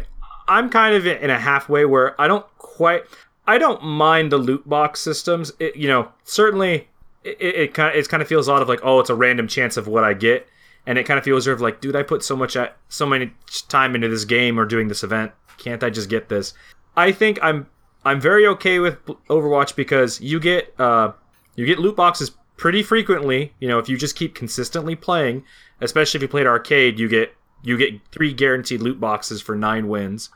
I'm 0.49 0.71
kind 0.71 0.95
of 0.95 1.07
in 1.07 1.31
a 1.31 1.39
halfway 1.39 1.85
where 1.85 2.21
I 2.21 2.29
don't 2.29 2.47
quite. 2.59 3.05
I 3.47 3.59
don't 3.59 3.83
mind 3.85 4.33
the 4.33 4.39
loot 4.39 4.69
box 4.69 5.01
systems. 5.01 5.53
It, 5.61 5.77
you 5.77 5.89
know, 5.89 6.11
certainly 6.25 6.89
it, 7.25 7.41
it, 7.41 7.75
kind 7.75 7.91
of 7.91 7.97
it 7.97 8.09
kind 8.09 8.23
of 8.23 8.29
feels 8.29 8.49
odd 8.49 8.63
of 8.63 8.69
like, 8.69 8.81
oh, 8.83 9.01
it's 9.01 9.11
a 9.11 9.15
random 9.15 9.49
chance 9.49 9.77
of 9.77 9.87
what 9.87 10.05
I 10.05 10.15
get, 10.15 10.49
and 10.87 10.99
it 10.99 11.05
kind 11.05 11.19
of 11.19 11.25
feels 11.25 11.45
sort 11.45 11.55
of 11.55 11.61
like, 11.61 11.81
dude, 11.81 11.97
I 11.97 12.03
put 12.03 12.25
so 12.25 12.37
much 12.37 12.57
at, 12.57 12.77
so 12.89 13.07
many 13.07 13.33
time 13.69 13.95
into 13.95 14.09
this 14.09 14.25
game 14.25 14.59
or 14.59 14.65
doing 14.65 14.89
this 14.89 15.03
event. 15.03 15.33
Can't 15.59 15.83
I 15.83 15.91
just 15.91 16.09
get 16.09 16.29
this? 16.29 16.55
I 16.97 17.13
think 17.13 17.39
I'm 17.43 17.67
I'm 18.05 18.21
very 18.21 18.47
okay 18.47 18.79
with 18.79 19.05
Overwatch 19.05 19.75
because 19.75 20.21
you 20.21 20.39
get 20.41 20.75
uh 20.79 21.13
you 21.57 21.67
get 21.67 21.79
loot 21.79 21.97
boxes 21.97 22.33
pretty 22.57 22.83
frequently. 22.83 23.53
You 23.61 23.69
know, 23.69 23.79
if 23.79 23.89
you 23.89 23.97
just 23.97 24.17
keep 24.17 24.35
consistently 24.35 24.95
playing, 24.95 25.45
especially 25.81 26.19
if 26.19 26.23
you 26.23 26.29
played 26.29 26.47
arcade, 26.47 26.99
you 26.99 27.09
get 27.09 27.35
you 27.63 27.77
get 27.77 27.95
three 28.13 28.33
guaranteed 28.33 28.81
loot 28.81 29.01
boxes 29.01 29.43
for 29.43 29.57
nine 29.57 29.89
wins. 29.89 30.31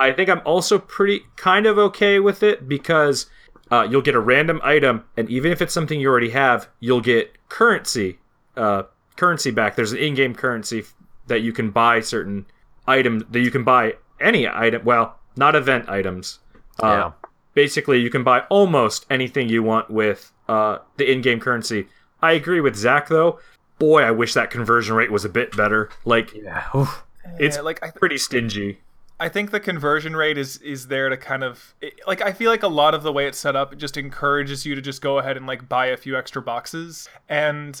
I 0.00 0.12
think 0.12 0.30
I'm 0.30 0.40
also 0.44 0.78
pretty 0.78 1.22
kind 1.36 1.66
of 1.66 1.76
okay 1.78 2.18
with 2.18 2.42
it 2.42 2.66
because 2.68 3.26
uh, 3.70 3.86
you'll 3.90 4.00
get 4.02 4.14
a 4.14 4.20
random 4.20 4.60
item, 4.62 5.04
and 5.16 5.28
even 5.28 5.52
if 5.52 5.60
it's 5.60 5.74
something 5.74 6.00
you 6.00 6.08
already 6.08 6.30
have, 6.30 6.68
you'll 6.80 7.00
get 7.02 7.36
currency 7.48 8.18
uh, 8.56 8.84
currency 9.16 9.50
back. 9.50 9.76
There's 9.76 9.92
an 9.92 9.98
in-game 9.98 10.34
currency 10.34 10.80
f- 10.80 10.94
that 11.26 11.40
you 11.42 11.52
can 11.52 11.70
buy 11.70 12.00
certain 12.00 12.46
items 12.86 13.24
that 13.30 13.40
you 13.40 13.50
can 13.50 13.64
buy 13.64 13.96
any 14.20 14.48
item. 14.48 14.82
Well, 14.84 15.18
not 15.36 15.54
event 15.54 15.88
items. 15.88 16.38
Uh, 16.82 16.86
Yeah. 16.86 17.12
Basically, 17.54 18.00
you 18.00 18.08
can 18.08 18.24
buy 18.24 18.40
almost 18.48 19.04
anything 19.10 19.50
you 19.50 19.62
want 19.62 19.90
with 19.90 20.32
uh, 20.52 20.78
the 20.98 21.10
in-game 21.10 21.40
currency. 21.40 21.86
I 22.20 22.32
agree 22.32 22.60
with 22.60 22.76
Zach 22.76 23.08
though. 23.08 23.38
Boy, 23.78 24.02
I 24.02 24.10
wish 24.10 24.34
that 24.34 24.50
conversion 24.50 24.94
rate 24.94 25.10
was 25.10 25.24
a 25.24 25.28
bit 25.28 25.56
better. 25.56 25.88
Like 26.04 26.32
Yeah. 26.34 26.64
oof. 26.74 27.04
it's 27.38 27.56
Yeah, 27.56 27.62
like 27.62 27.82
I, 27.82 27.90
pretty 27.90 28.18
stingy. 28.18 28.78
I 29.18 29.28
think 29.28 29.50
the 29.52 29.60
conversion 29.60 30.14
rate 30.16 30.36
is 30.36 30.56
is 30.58 30.88
there 30.88 31.08
to 31.08 31.16
kind 31.16 31.44
of 31.44 31.74
it, 31.80 31.94
like 32.06 32.20
I 32.22 32.32
feel 32.32 32.50
like 32.50 32.62
a 32.64 32.68
lot 32.82 32.94
of 32.94 33.02
the 33.02 33.12
way 33.12 33.26
it's 33.26 33.38
set 33.38 33.54
up 33.56 33.72
it 33.72 33.76
just 33.76 33.96
encourages 33.96 34.66
you 34.66 34.74
to 34.74 34.80
just 34.82 35.00
go 35.00 35.18
ahead 35.18 35.36
and 35.36 35.46
like 35.46 35.68
buy 35.68 35.86
a 35.86 35.96
few 35.96 36.16
extra 36.18 36.42
boxes 36.42 37.08
and 37.28 37.80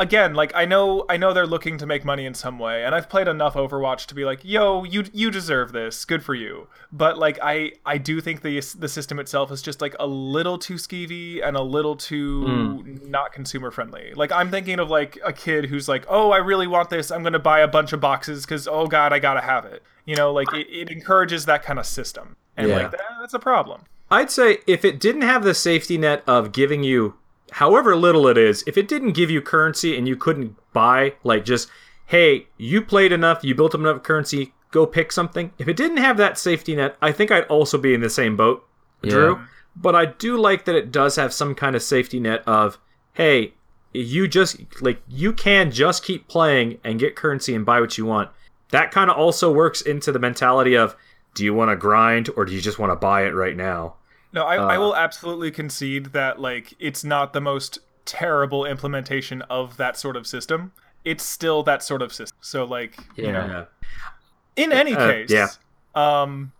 again 0.00 0.32
like 0.32 0.50
I 0.54 0.64
know 0.64 1.04
I 1.10 1.18
know 1.18 1.34
they're 1.34 1.46
looking 1.46 1.76
to 1.78 1.86
make 1.86 2.06
money 2.06 2.24
in 2.24 2.32
some 2.32 2.58
way 2.58 2.84
and 2.84 2.94
I've 2.94 3.08
played 3.10 3.28
enough 3.28 3.52
Overwatch 3.54 4.06
to 4.06 4.14
be 4.14 4.24
like 4.24 4.40
yo 4.42 4.82
you 4.84 5.04
you 5.12 5.30
deserve 5.30 5.72
this. 5.72 6.04
Good 6.06 6.24
for 6.24 6.34
you. 6.34 6.68
But 6.90 7.18
like 7.18 7.38
I 7.42 7.72
I 7.84 7.98
do 7.98 8.20
think 8.20 8.40
the 8.40 8.60
the 8.78 8.88
system 8.88 9.18
itself 9.18 9.52
is 9.52 9.60
just 9.60 9.80
like 9.82 9.94
a 10.00 10.06
little 10.06 10.58
too 10.58 10.74
skeevy 10.74 11.46
and 11.46 11.56
a 11.56 11.62
little 11.62 11.96
too 11.96 12.44
mm. 12.48 13.08
not 13.08 13.32
consumer 13.32 13.70
friendly 13.70 14.12
like 14.14 14.32
I'm 14.32 14.50
thinking 14.50 14.80
of 14.80 14.90
like 14.90 15.18
a 15.24 15.32
kid 15.34 15.66
who's 15.66 15.86
like 15.88 16.06
oh 16.08 16.30
I 16.30 16.38
really 16.38 16.66
want 16.66 16.88
this. 16.88 17.10
I'm 17.10 17.22
gonna 17.22 17.38
buy 17.38 17.60
a 17.60 17.68
bunch 17.68 17.92
of 17.92 18.00
boxes 18.00 18.46
because 18.46 18.66
oh 18.66 18.86
god 18.86 19.12
I 19.12 19.18
gotta 19.18 19.42
have 19.42 19.66
it. 19.66 19.82
You 20.06 20.16
know 20.16 20.32
like 20.32 20.52
it, 20.54 20.66
it 20.70 20.90
encourages 20.90 21.44
that 21.44 21.62
kind 21.62 21.78
of 21.78 21.84
system. 21.84 22.36
And 22.56 22.68
Yeah. 22.68 22.76
like 22.76 22.90
that, 22.92 23.00
that's 23.20 23.34
a 23.34 23.38
problem. 23.38 23.82
I'd 24.10 24.30
say 24.30 24.58
if 24.66 24.84
it 24.84 24.98
didn't 24.98 25.22
have 25.22 25.44
the 25.44 25.54
safety 25.54 25.96
net 25.96 26.24
of 26.26 26.50
giving 26.52 26.82
you, 26.82 27.14
however 27.52 27.96
little 27.96 28.26
it 28.26 28.38
is, 28.38 28.64
if 28.66 28.76
it 28.76 28.88
didn't 28.88 29.12
give 29.12 29.30
you 29.30 29.40
currency 29.40 29.96
and 29.96 30.06
you 30.06 30.16
couldn't 30.16 30.56
buy, 30.72 31.14
like 31.24 31.44
just, 31.44 31.68
hey, 32.06 32.46
you 32.56 32.82
played 32.82 33.12
enough, 33.12 33.44
you 33.44 33.54
built 33.54 33.74
up 33.74 33.80
enough 33.80 34.02
currency, 34.02 34.52
go 34.70 34.86
pick 34.86 35.12
something. 35.12 35.52
If 35.58 35.68
it 35.68 35.76
didn't 35.76 35.98
have 35.98 36.16
that 36.16 36.38
safety 36.38 36.76
net, 36.76 36.96
I 37.00 37.12
think 37.12 37.30
I'd 37.30 37.44
also 37.44 37.78
be 37.78 37.94
in 37.94 38.00
the 38.00 38.10
same 38.10 38.36
boat, 38.36 38.66
Drew. 39.02 39.36
Yeah. 39.36 39.46
But 39.76 39.94
I 39.94 40.06
do 40.06 40.36
like 40.36 40.64
that 40.64 40.74
it 40.74 40.90
does 40.90 41.16
have 41.16 41.32
some 41.32 41.54
kind 41.54 41.76
of 41.76 41.82
safety 41.82 42.18
net 42.20 42.42
of, 42.46 42.78
hey, 43.12 43.54
you 43.92 44.28
just, 44.28 44.60
like, 44.82 45.02
you 45.08 45.32
can 45.32 45.70
just 45.70 46.04
keep 46.04 46.28
playing 46.28 46.78
and 46.84 46.98
get 46.98 47.16
currency 47.16 47.54
and 47.54 47.66
buy 47.66 47.80
what 47.80 47.96
you 47.96 48.04
want. 48.04 48.30
That 48.70 48.90
kind 48.90 49.10
of 49.10 49.16
also 49.16 49.52
works 49.52 49.80
into 49.80 50.12
the 50.12 50.18
mentality 50.18 50.76
of, 50.76 50.96
do 51.34 51.44
you 51.44 51.54
want 51.54 51.70
to 51.70 51.76
grind 51.76 52.28
or 52.36 52.44
do 52.44 52.52
you 52.52 52.60
just 52.60 52.78
want 52.78 52.90
to 52.90 52.96
buy 52.96 53.24
it 53.24 53.34
right 53.34 53.56
now? 53.56 53.94
No, 54.32 54.44
I, 54.44 54.56
I 54.56 54.76
Uh. 54.76 54.80
will 54.80 54.96
absolutely 54.96 55.50
concede 55.50 56.06
that 56.06 56.40
like 56.40 56.74
it's 56.78 57.02
not 57.04 57.32
the 57.32 57.40
most 57.40 57.78
terrible 58.04 58.64
implementation 58.64 59.42
of 59.42 59.76
that 59.76 59.96
sort 59.96 60.16
of 60.16 60.26
system. 60.26 60.72
It's 61.04 61.24
still 61.24 61.62
that 61.64 61.82
sort 61.82 62.02
of 62.02 62.12
system. 62.12 62.36
So 62.40 62.64
like, 62.64 62.96
you 63.16 63.32
know, 63.32 63.46
Yeah. 63.46 63.64
in 64.56 64.72
any 64.72 64.94
Uh, 64.94 65.06
case, 65.10 65.30
yeah. 65.30 65.48
um, 65.94 66.52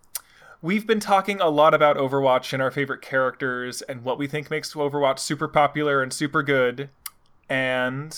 we've 0.63 0.87
been 0.87 1.01
talking 1.01 1.41
a 1.41 1.49
lot 1.49 1.75
about 1.75 1.97
Overwatch 1.97 2.53
and 2.53 2.63
our 2.63 2.71
favorite 2.71 3.03
characters 3.03 3.83
and 3.83 4.03
what 4.05 4.19
we 4.19 4.27
think 4.27 4.51
makes 4.51 4.75
Overwatch 4.75 5.19
super 5.19 5.49
popular 5.49 6.03
and 6.03 6.13
super 6.13 6.43
good. 6.43 6.89
And 7.49 8.17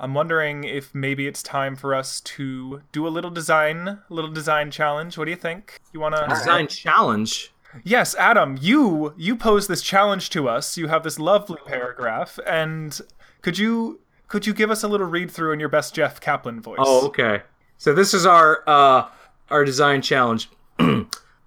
I'm 0.00 0.14
wondering 0.14 0.64
if 0.64 0.94
maybe 0.94 1.26
it's 1.26 1.42
time 1.42 1.76
for 1.76 1.94
us 1.94 2.20
to 2.22 2.82
do 2.92 3.06
a 3.06 3.10
little 3.10 3.30
design, 3.30 3.98
little 4.08 4.30
design 4.30 4.70
challenge. 4.70 5.16
What 5.16 5.26
do 5.26 5.30
you 5.30 5.36
think? 5.36 5.80
You 5.92 6.00
want 6.00 6.16
to 6.16 6.26
Design 6.28 6.66
challenge. 6.66 7.52
Yes, 7.84 8.14
Adam, 8.14 8.58
you 8.60 9.14
you 9.16 9.36
pose 9.36 9.66
this 9.66 9.82
challenge 9.82 10.30
to 10.30 10.48
us. 10.48 10.76
You 10.76 10.88
have 10.88 11.02
this 11.02 11.18
lovely 11.18 11.58
paragraph, 11.66 12.38
and 12.46 13.00
could 13.40 13.58
you 13.58 14.00
could 14.28 14.46
you 14.46 14.54
give 14.54 14.70
us 14.70 14.82
a 14.82 14.88
little 14.88 15.06
read 15.06 15.30
through 15.30 15.52
in 15.52 15.60
your 15.60 15.68
best 15.68 15.94
Jeff 15.94 16.20
Kaplan 16.20 16.60
voice? 16.60 16.78
Oh, 16.80 17.06
okay. 17.06 17.42
So 17.78 17.92
this 17.92 18.14
is 18.14 18.26
our 18.26 18.62
uh 18.66 19.08
our 19.50 19.64
design 19.64 20.02
challenge. 20.02 20.48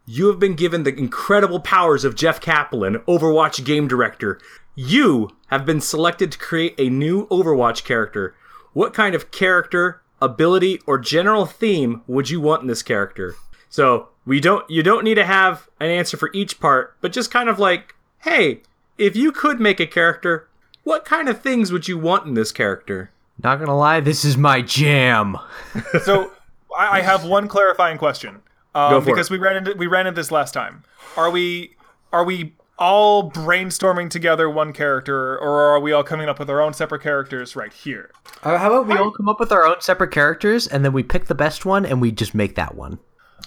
you 0.06 0.28
have 0.28 0.40
been 0.40 0.56
given 0.56 0.84
the 0.84 0.96
incredible 0.96 1.60
powers 1.60 2.04
of 2.04 2.16
Jeff 2.16 2.40
Kaplan, 2.40 3.00
Overwatch 3.08 3.64
game 3.66 3.88
director. 3.88 4.40
You 4.76 5.30
have 5.48 5.66
been 5.66 5.82
selected 5.82 6.32
to 6.34 6.38
create 6.38 6.76
a 6.78 6.90
new 6.90 7.28
Overwatch 7.28 7.84
character. 7.86 8.36
What 8.74 8.94
kind 8.94 9.16
of 9.16 9.32
character, 9.32 10.02
ability, 10.22 10.82
or 10.86 10.98
general 10.98 11.46
theme 11.46 12.02
would 12.08 12.30
you 12.30 12.42
want 12.42 12.62
in 12.62 12.68
this 12.68 12.84
character? 12.84 13.36
So 13.76 14.08
we 14.26 14.40
don't 14.40 14.68
you 14.70 14.84
don't 14.84 15.04
need 15.04 15.16
to 15.16 15.26
have 15.26 15.68
an 15.82 15.90
answer 15.90 16.16
for 16.16 16.30
each 16.34 16.62
part, 16.62 16.96
but 17.02 17.12
just 17.12 17.30
kind 17.30 17.50
of 17.50 17.60
like, 17.60 17.94
hey, 18.20 18.62
if 18.98 19.18
you 19.18 19.34
could 19.34 19.60
make 19.60 19.82
a 19.82 19.86
character, 19.86 20.48
what 20.86 21.04
kind 21.04 21.28
of 21.28 21.42
things 21.42 21.74
would 21.74 21.86
you 21.86 21.98
want 21.98 22.26
in 22.26 22.36
this 22.36 22.54
character? 22.54 23.12
Not 23.44 23.60
gonna 23.60 23.76
lie, 23.76 24.00
this 24.00 24.24
is 24.24 24.38
my 24.38 24.62
jam. 24.62 25.36
So 26.04 26.32
I, 26.78 27.00
I 27.00 27.02
have 27.02 27.26
one 27.26 27.50
clarifying 27.50 27.98
question. 27.98 28.42
Um, 28.74 28.92
Go 28.92 29.02
for 29.02 29.08
because 29.08 29.30
it. 29.30 29.34
we 29.34 29.40
ran 29.40 29.58
into 29.58 29.74
we 29.74 29.88
ran 29.88 30.08
into 30.08 30.22
this 30.22 30.32
last 30.32 30.54
time. 30.54 30.86
Are 31.18 31.30
we 31.30 31.76
are 32.14 32.24
we 32.24 32.54
all 32.80 33.30
brainstorming 33.30 34.10
together 34.10 34.50
one 34.50 34.72
character, 34.72 35.38
or 35.38 35.60
are 35.60 35.82
we 35.82 35.92
all 35.92 36.04
coming 36.04 36.30
up 36.30 36.40
with 36.40 36.50
our 36.50 36.62
own 36.62 36.72
separate 36.72 37.02
characters 37.02 37.58
right 37.58 37.74
here? 37.74 38.12
Uh, 38.42 38.58
how 38.58 38.68
about 38.72 38.88
we 38.88 38.96
all 38.96 39.12
come 39.12 39.28
up 39.28 39.42
with 39.42 39.52
our 39.52 39.66
own 39.66 39.82
separate 39.82 40.12
characters, 40.12 40.66
and 40.66 40.86
then 40.86 40.94
we 40.94 41.04
pick 41.04 41.26
the 41.26 41.36
best 41.36 41.66
one, 41.66 41.86
and 41.86 42.00
we 42.00 42.14
just 42.14 42.34
make 42.34 42.56
that 42.56 42.76
one. 42.76 43.00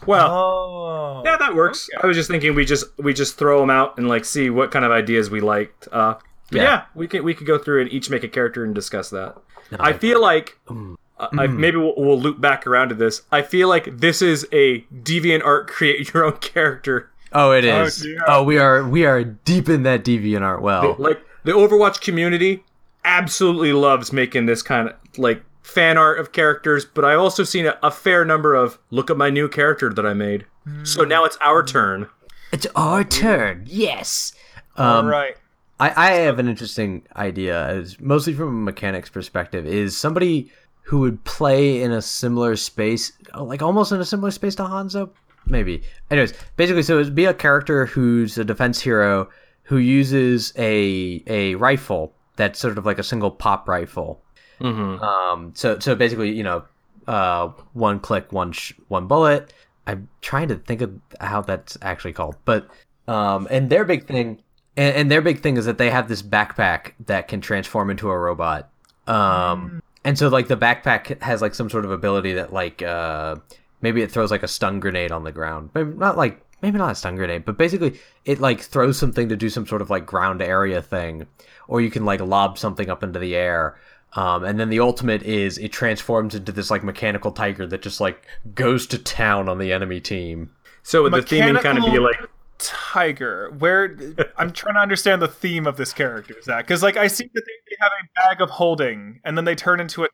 Well, 0.06 0.28
Oh, 0.30 1.22
Yeah, 1.24 1.36
that 1.36 1.54
works. 1.54 1.88
I 2.02 2.06
was 2.06 2.16
just 2.16 2.30
thinking 2.30 2.54
we 2.54 2.64
just 2.64 2.84
we 2.98 3.12
just 3.12 3.36
throw 3.38 3.60
them 3.60 3.70
out 3.70 3.98
and 3.98 4.08
like 4.08 4.24
see 4.24 4.50
what 4.50 4.70
kind 4.70 4.84
of 4.84 4.90
ideas 4.92 5.30
we 5.30 5.40
liked. 5.40 5.88
Uh, 5.90 6.14
yeah. 6.50 6.62
Yeah. 6.62 6.82
we 6.94 7.06
can 7.08 7.24
we 7.24 7.34
could 7.34 7.46
go 7.46 7.58
through 7.58 7.82
and 7.82 7.92
each 7.92 8.08
make 8.10 8.24
a 8.24 8.28
character 8.28 8.64
and 8.64 8.74
discuss 8.74 9.10
that. 9.10 9.36
I 9.78 9.92
feel 9.92 10.20
like 10.20 10.58
uh, 10.70 11.28
I, 11.36 11.46
maybe 11.46 11.76
we'll, 11.76 11.94
we'll 11.96 12.18
loop 12.18 12.40
back 12.40 12.66
around 12.66 12.88
to 12.88 12.94
this. 12.94 13.22
I 13.30 13.42
feel 13.42 13.68
like 13.68 13.98
this 13.98 14.22
is 14.22 14.46
a 14.52 14.80
deviant 15.02 15.44
art 15.44 15.66
create 15.68 16.12
your 16.14 16.24
own 16.24 16.38
character. 16.38 17.10
Oh, 17.32 17.52
it 17.52 17.64
is. 17.66 17.98
dear. 18.00 18.18
Oh, 18.26 18.42
we 18.44 18.58
are 18.58 18.88
we 18.88 19.04
are 19.04 19.22
deep 19.24 19.68
in 19.68 19.82
that 19.82 20.04
deviant 20.04 20.42
art 20.42 20.62
well. 20.62 20.96
Like 20.98 21.20
the 21.44 21.52
Overwatch 21.52 22.00
community 22.00 22.64
absolutely 23.04 23.72
loves 23.72 24.12
making 24.12 24.46
this 24.46 24.62
kind 24.62 24.88
of 24.88 24.94
like 25.18 25.42
fan 25.68 25.98
art 25.98 26.18
of 26.18 26.32
characters, 26.32 26.84
but 26.84 27.04
I've 27.04 27.18
also 27.20 27.44
seen 27.44 27.66
a, 27.66 27.78
a 27.82 27.90
fair 27.90 28.24
number 28.24 28.54
of 28.54 28.78
look 28.90 29.10
at 29.10 29.16
my 29.16 29.30
new 29.30 29.48
character 29.48 29.92
that 29.92 30.06
I 30.06 30.14
made. 30.14 30.46
So 30.82 31.04
now 31.04 31.24
it's 31.24 31.38
our 31.40 31.62
turn. 31.64 32.08
It's 32.52 32.66
our 32.76 33.02
turn. 33.04 33.64
Yes. 33.66 34.32
all 34.76 34.98
Um, 35.00 35.06
right. 35.06 35.36
I, 35.80 35.92
I 35.96 36.10
have 36.26 36.38
an 36.38 36.48
interesting 36.48 37.04
idea, 37.16 37.66
as 37.68 37.98
mostly 38.00 38.34
from 38.34 38.48
a 38.48 38.52
mechanics 38.64 39.08
perspective, 39.08 39.66
is 39.66 39.96
somebody 39.96 40.50
who 40.82 41.00
would 41.00 41.22
play 41.24 41.82
in 41.82 41.92
a 41.92 42.02
similar 42.02 42.56
space, 42.56 43.12
like 43.38 43.62
almost 43.62 43.92
in 43.92 44.00
a 44.00 44.04
similar 44.04 44.30
space 44.30 44.54
to 44.56 44.62
Hanzo, 44.64 45.10
maybe. 45.46 45.82
Anyways, 46.10 46.32
basically, 46.56 46.82
so 46.82 46.98
it'd 46.98 47.14
be 47.14 47.26
a 47.26 47.34
character 47.34 47.86
who's 47.86 48.36
a 48.38 48.44
defense 48.44 48.80
hero 48.80 49.28
who 49.62 49.76
uses 49.76 50.52
a 50.56 51.22
a 51.26 51.54
rifle 51.56 52.12
that's 52.36 52.58
sort 52.58 52.78
of 52.78 52.84
like 52.86 52.98
a 52.98 53.02
single 53.02 53.30
pop 53.30 53.68
rifle. 53.68 54.20
Mm-hmm. 54.60 55.02
Um, 55.02 55.52
so 55.54 55.78
so 55.78 55.94
basically, 55.94 56.32
you 56.32 56.42
know, 56.42 56.64
uh, 57.06 57.48
one 57.72 58.00
click, 58.00 58.32
one 58.32 58.52
sh- 58.52 58.74
one 58.88 59.06
bullet. 59.06 59.52
I'm 59.86 60.08
trying 60.20 60.48
to 60.48 60.56
think 60.56 60.82
of 60.82 61.00
how 61.20 61.40
that's 61.40 61.78
actually 61.80 62.12
called, 62.12 62.36
but 62.44 62.68
um, 63.06 63.48
and 63.50 63.70
their 63.70 63.84
big 63.84 64.06
thing, 64.06 64.42
and, 64.76 64.94
and 64.96 65.10
their 65.10 65.22
big 65.22 65.40
thing 65.40 65.56
is 65.56 65.64
that 65.64 65.78
they 65.78 65.90
have 65.90 66.08
this 66.08 66.22
backpack 66.22 66.92
that 67.06 67.28
can 67.28 67.40
transform 67.40 67.88
into 67.90 68.10
a 68.10 68.18
robot. 68.18 68.68
Um, 69.06 69.82
and 70.04 70.18
so 70.18 70.28
like 70.28 70.48
the 70.48 70.56
backpack 70.56 71.20
has 71.22 71.40
like 71.40 71.54
some 71.54 71.70
sort 71.70 71.86
of 71.86 71.90
ability 71.90 72.34
that 72.34 72.52
like 72.52 72.82
uh, 72.82 73.36
maybe 73.80 74.02
it 74.02 74.10
throws 74.10 74.30
like 74.30 74.42
a 74.42 74.48
stun 74.48 74.80
grenade 74.80 75.10
on 75.10 75.24
the 75.24 75.32
ground, 75.32 75.70
maybe 75.74 75.94
not 75.94 76.16
like 76.16 76.40
maybe 76.62 76.78
not 76.78 76.92
a 76.92 76.94
stun 76.94 77.16
grenade, 77.16 77.44
but 77.44 77.56
basically 77.56 77.98
it 78.24 78.40
like 78.40 78.60
throws 78.60 78.98
something 78.98 79.28
to 79.28 79.36
do 79.36 79.48
some 79.48 79.66
sort 79.66 79.80
of 79.80 79.90
like 79.90 80.04
ground 80.04 80.42
area 80.42 80.82
thing, 80.82 81.26
or 81.66 81.80
you 81.80 81.90
can 81.90 82.04
like 82.04 82.20
lob 82.20 82.58
something 82.58 82.90
up 82.90 83.02
into 83.02 83.18
the 83.18 83.34
air. 83.34 83.76
Um, 84.14 84.44
and 84.44 84.58
then 84.58 84.70
the 84.70 84.80
ultimate 84.80 85.22
is 85.22 85.58
it 85.58 85.70
transforms 85.70 86.34
into 86.34 86.50
this 86.50 86.70
like 86.70 86.82
mechanical 86.82 87.30
tiger 87.30 87.66
that 87.66 87.82
just 87.82 88.00
like 88.00 88.26
goes 88.54 88.86
to 88.88 88.98
town 88.98 89.48
on 89.48 89.58
the 89.58 89.72
enemy 89.72 90.00
team. 90.00 90.50
So 90.82 91.02
would 91.02 91.12
the 91.12 91.20
theming 91.20 91.60
kind 91.60 91.78
of 91.78 91.84
be 91.84 91.98
like 91.98 92.16
tiger 92.58 93.54
where 93.58 93.96
i'm 94.36 94.50
trying 94.50 94.74
to 94.74 94.80
understand 94.80 95.22
the 95.22 95.28
theme 95.28 95.64
of 95.64 95.76
this 95.76 95.92
character 95.92 96.34
zach 96.42 96.66
because 96.66 96.82
like 96.82 96.96
i 96.96 97.06
see 97.06 97.30
that 97.32 97.44
they, 97.46 97.52
they 97.70 97.76
have 97.80 97.92
a 98.02 98.04
bag 98.16 98.40
of 98.40 98.50
holding 98.50 99.20
and 99.24 99.38
then 99.38 99.44
they 99.44 99.54
turn 99.54 99.78
into 99.78 100.02
a 100.02 100.08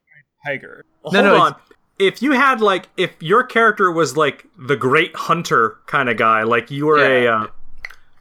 tiger 0.45 0.85
No, 1.05 1.11
hold 1.11 1.25
no, 1.25 1.37
on. 1.37 1.57
If 1.99 2.23
you 2.23 2.33
had 2.33 2.61
like, 2.61 2.89
if 2.97 3.23
your 3.23 3.45
character 3.45 3.91
was 3.91 4.17
like 4.17 4.47
the 4.59 4.77
great 4.77 5.15
hunter 5.15 5.79
kind 5.87 6.09
of 6.09 6.17
guy, 6.17 6.43
like 6.43 6.71
you 6.71 6.87
were 6.87 6.99
a, 6.99 7.27
uh, 7.29 7.47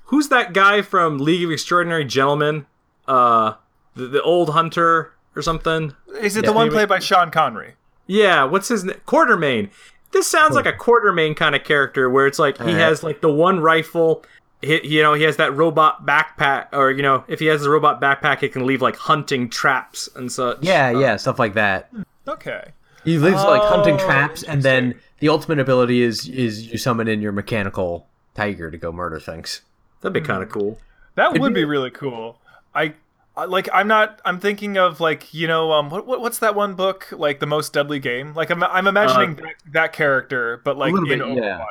who's 0.05 0.29
that 0.29 0.53
guy 0.53 0.83
from 0.83 1.17
League 1.17 1.43
of 1.43 1.51
Extraordinary 1.51 2.05
Gentlemen? 2.05 2.67
Uh, 3.07 3.55
the, 3.95 4.07
the 4.07 4.21
old 4.21 4.51
hunter 4.51 5.13
or 5.35 5.41
something. 5.41 5.93
Is 6.21 6.37
it 6.37 6.45
the 6.45 6.53
one 6.53 6.69
played 6.69 6.89
by 6.89 6.99
Sean 6.99 7.31
Connery? 7.31 7.75
Yeah, 8.07 8.43
what's 8.43 8.67
his 8.67 8.83
name? 8.83 8.99
Quatermain. 9.05 9.69
This 10.11 10.27
sounds 10.27 10.55
like 10.55 10.65
a 10.65 10.73
Quatermain 10.73 11.35
kind 11.35 11.55
of 11.55 11.63
character 11.63 12.09
where 12.09 12.27
it's 12.27 12.37
like 12.37 12.57
he 12.57 12.63
Alright. 12.63 12.77
has 12.77 13.03
like 13.03 13.21
the 13.21 13.31
one 13.31 13.59
rifle. 13.59 14.23
He, 14.61 14.79
you 14.87 15.01
know, 15.01 15.13
he 15.13 15.23
has 15.23 15.37
that 15.37 15.55
robot 15.55 16.05
backpack, 16.05 16.67
or 16.71 16.91
you 16.91 17.01
know, 17.01 17.23
if 17.27 17.39
he 17.39 17.47
has 17.47 17.63
the 17.63 17.69
robot 17.69 17.99
backpack, 17.99 18.43
it 18.43 18.53
can 18.53 18.65
leave 18.65 18.81
like 18.81 18.95
hunting 18.95 19.49
traps 19.49 20.07
and 20.15 20.31
such. 20.31 20.59
Yeah, 20.61 20.91
yeah, 20.91 21.15
stuff 21.17 21.39
like 21.39 21.55
that. 21.55 21.89
Hmm, 21.89 22.03
okay. 22.27 22.71
He 23.03 23.17
lives 23.17 23.43
like 23.43 23.61
hunting 23.63 23.95
Oh, 23.95 24.05
traps, 24.05 24.43
and 24.43 24.63
then 24.63 24.95
the 25.19 25.29
ultimate 25.29 25.59
ability 25.59 26.01
is 26.01 26.27
is 26.29 26.71
you 26.71 26.77
summon 26.77 27.07
in 27.07 27.21
your 27.21 27.31
mechanical 27.31 28.07
tiger 28.35 28.69
to 28.71 28.77
go 28.77 28.91
murder 28.91 29.19
things. 29.19 29.61
that'd 30.01 30.13
be 30.13 30.19
hmm. 30.19 30.25
kind 30.25 30.43
of 30.43 30.49
cool. 30.49 30.79
That 31.15 31.33
would 31.33 31.53
be- 31.53 31.61
be 31.61 31.65
really 31.65 31.91
cool. 31.91 32.39
I, 32.75 32.83
I 32.83 32.93
like. 33.35 33.69
I'm 33.73 33.87
not. 33.87 34.21
I'm 34.25 34.39
thinking 34.39 34.77
of 34.77 34.99
like 34.99 35.33
you 35.33 35.47
know 35.47 35.71
um 35.71 35.89
what, 35.89 36.05
what 36.05 36.21
what's 36.21 36.39
that 36.39 36.55
one 36.55 36.75
book 36.75 37.07
like 37.11 37.39
the 37.39 37.47
most 37.47 37.73
deadly 37.73 37.99
game? 37.99 38.33
Like 38.33 38.49
I'm 38.49 38.63
I'm 38.63 38.87
imagining 38.87 39.35
that, 39.35 39.55
that 39.71 39.93
character, 39.93 40.61
but 40.63 40.77
like 40.77 40.93
little 40.93 41.11
in 41.11 41.19
bit, 41.19 41.27
Overwatch. 41.27 41.37
yeah. 41.41 41.65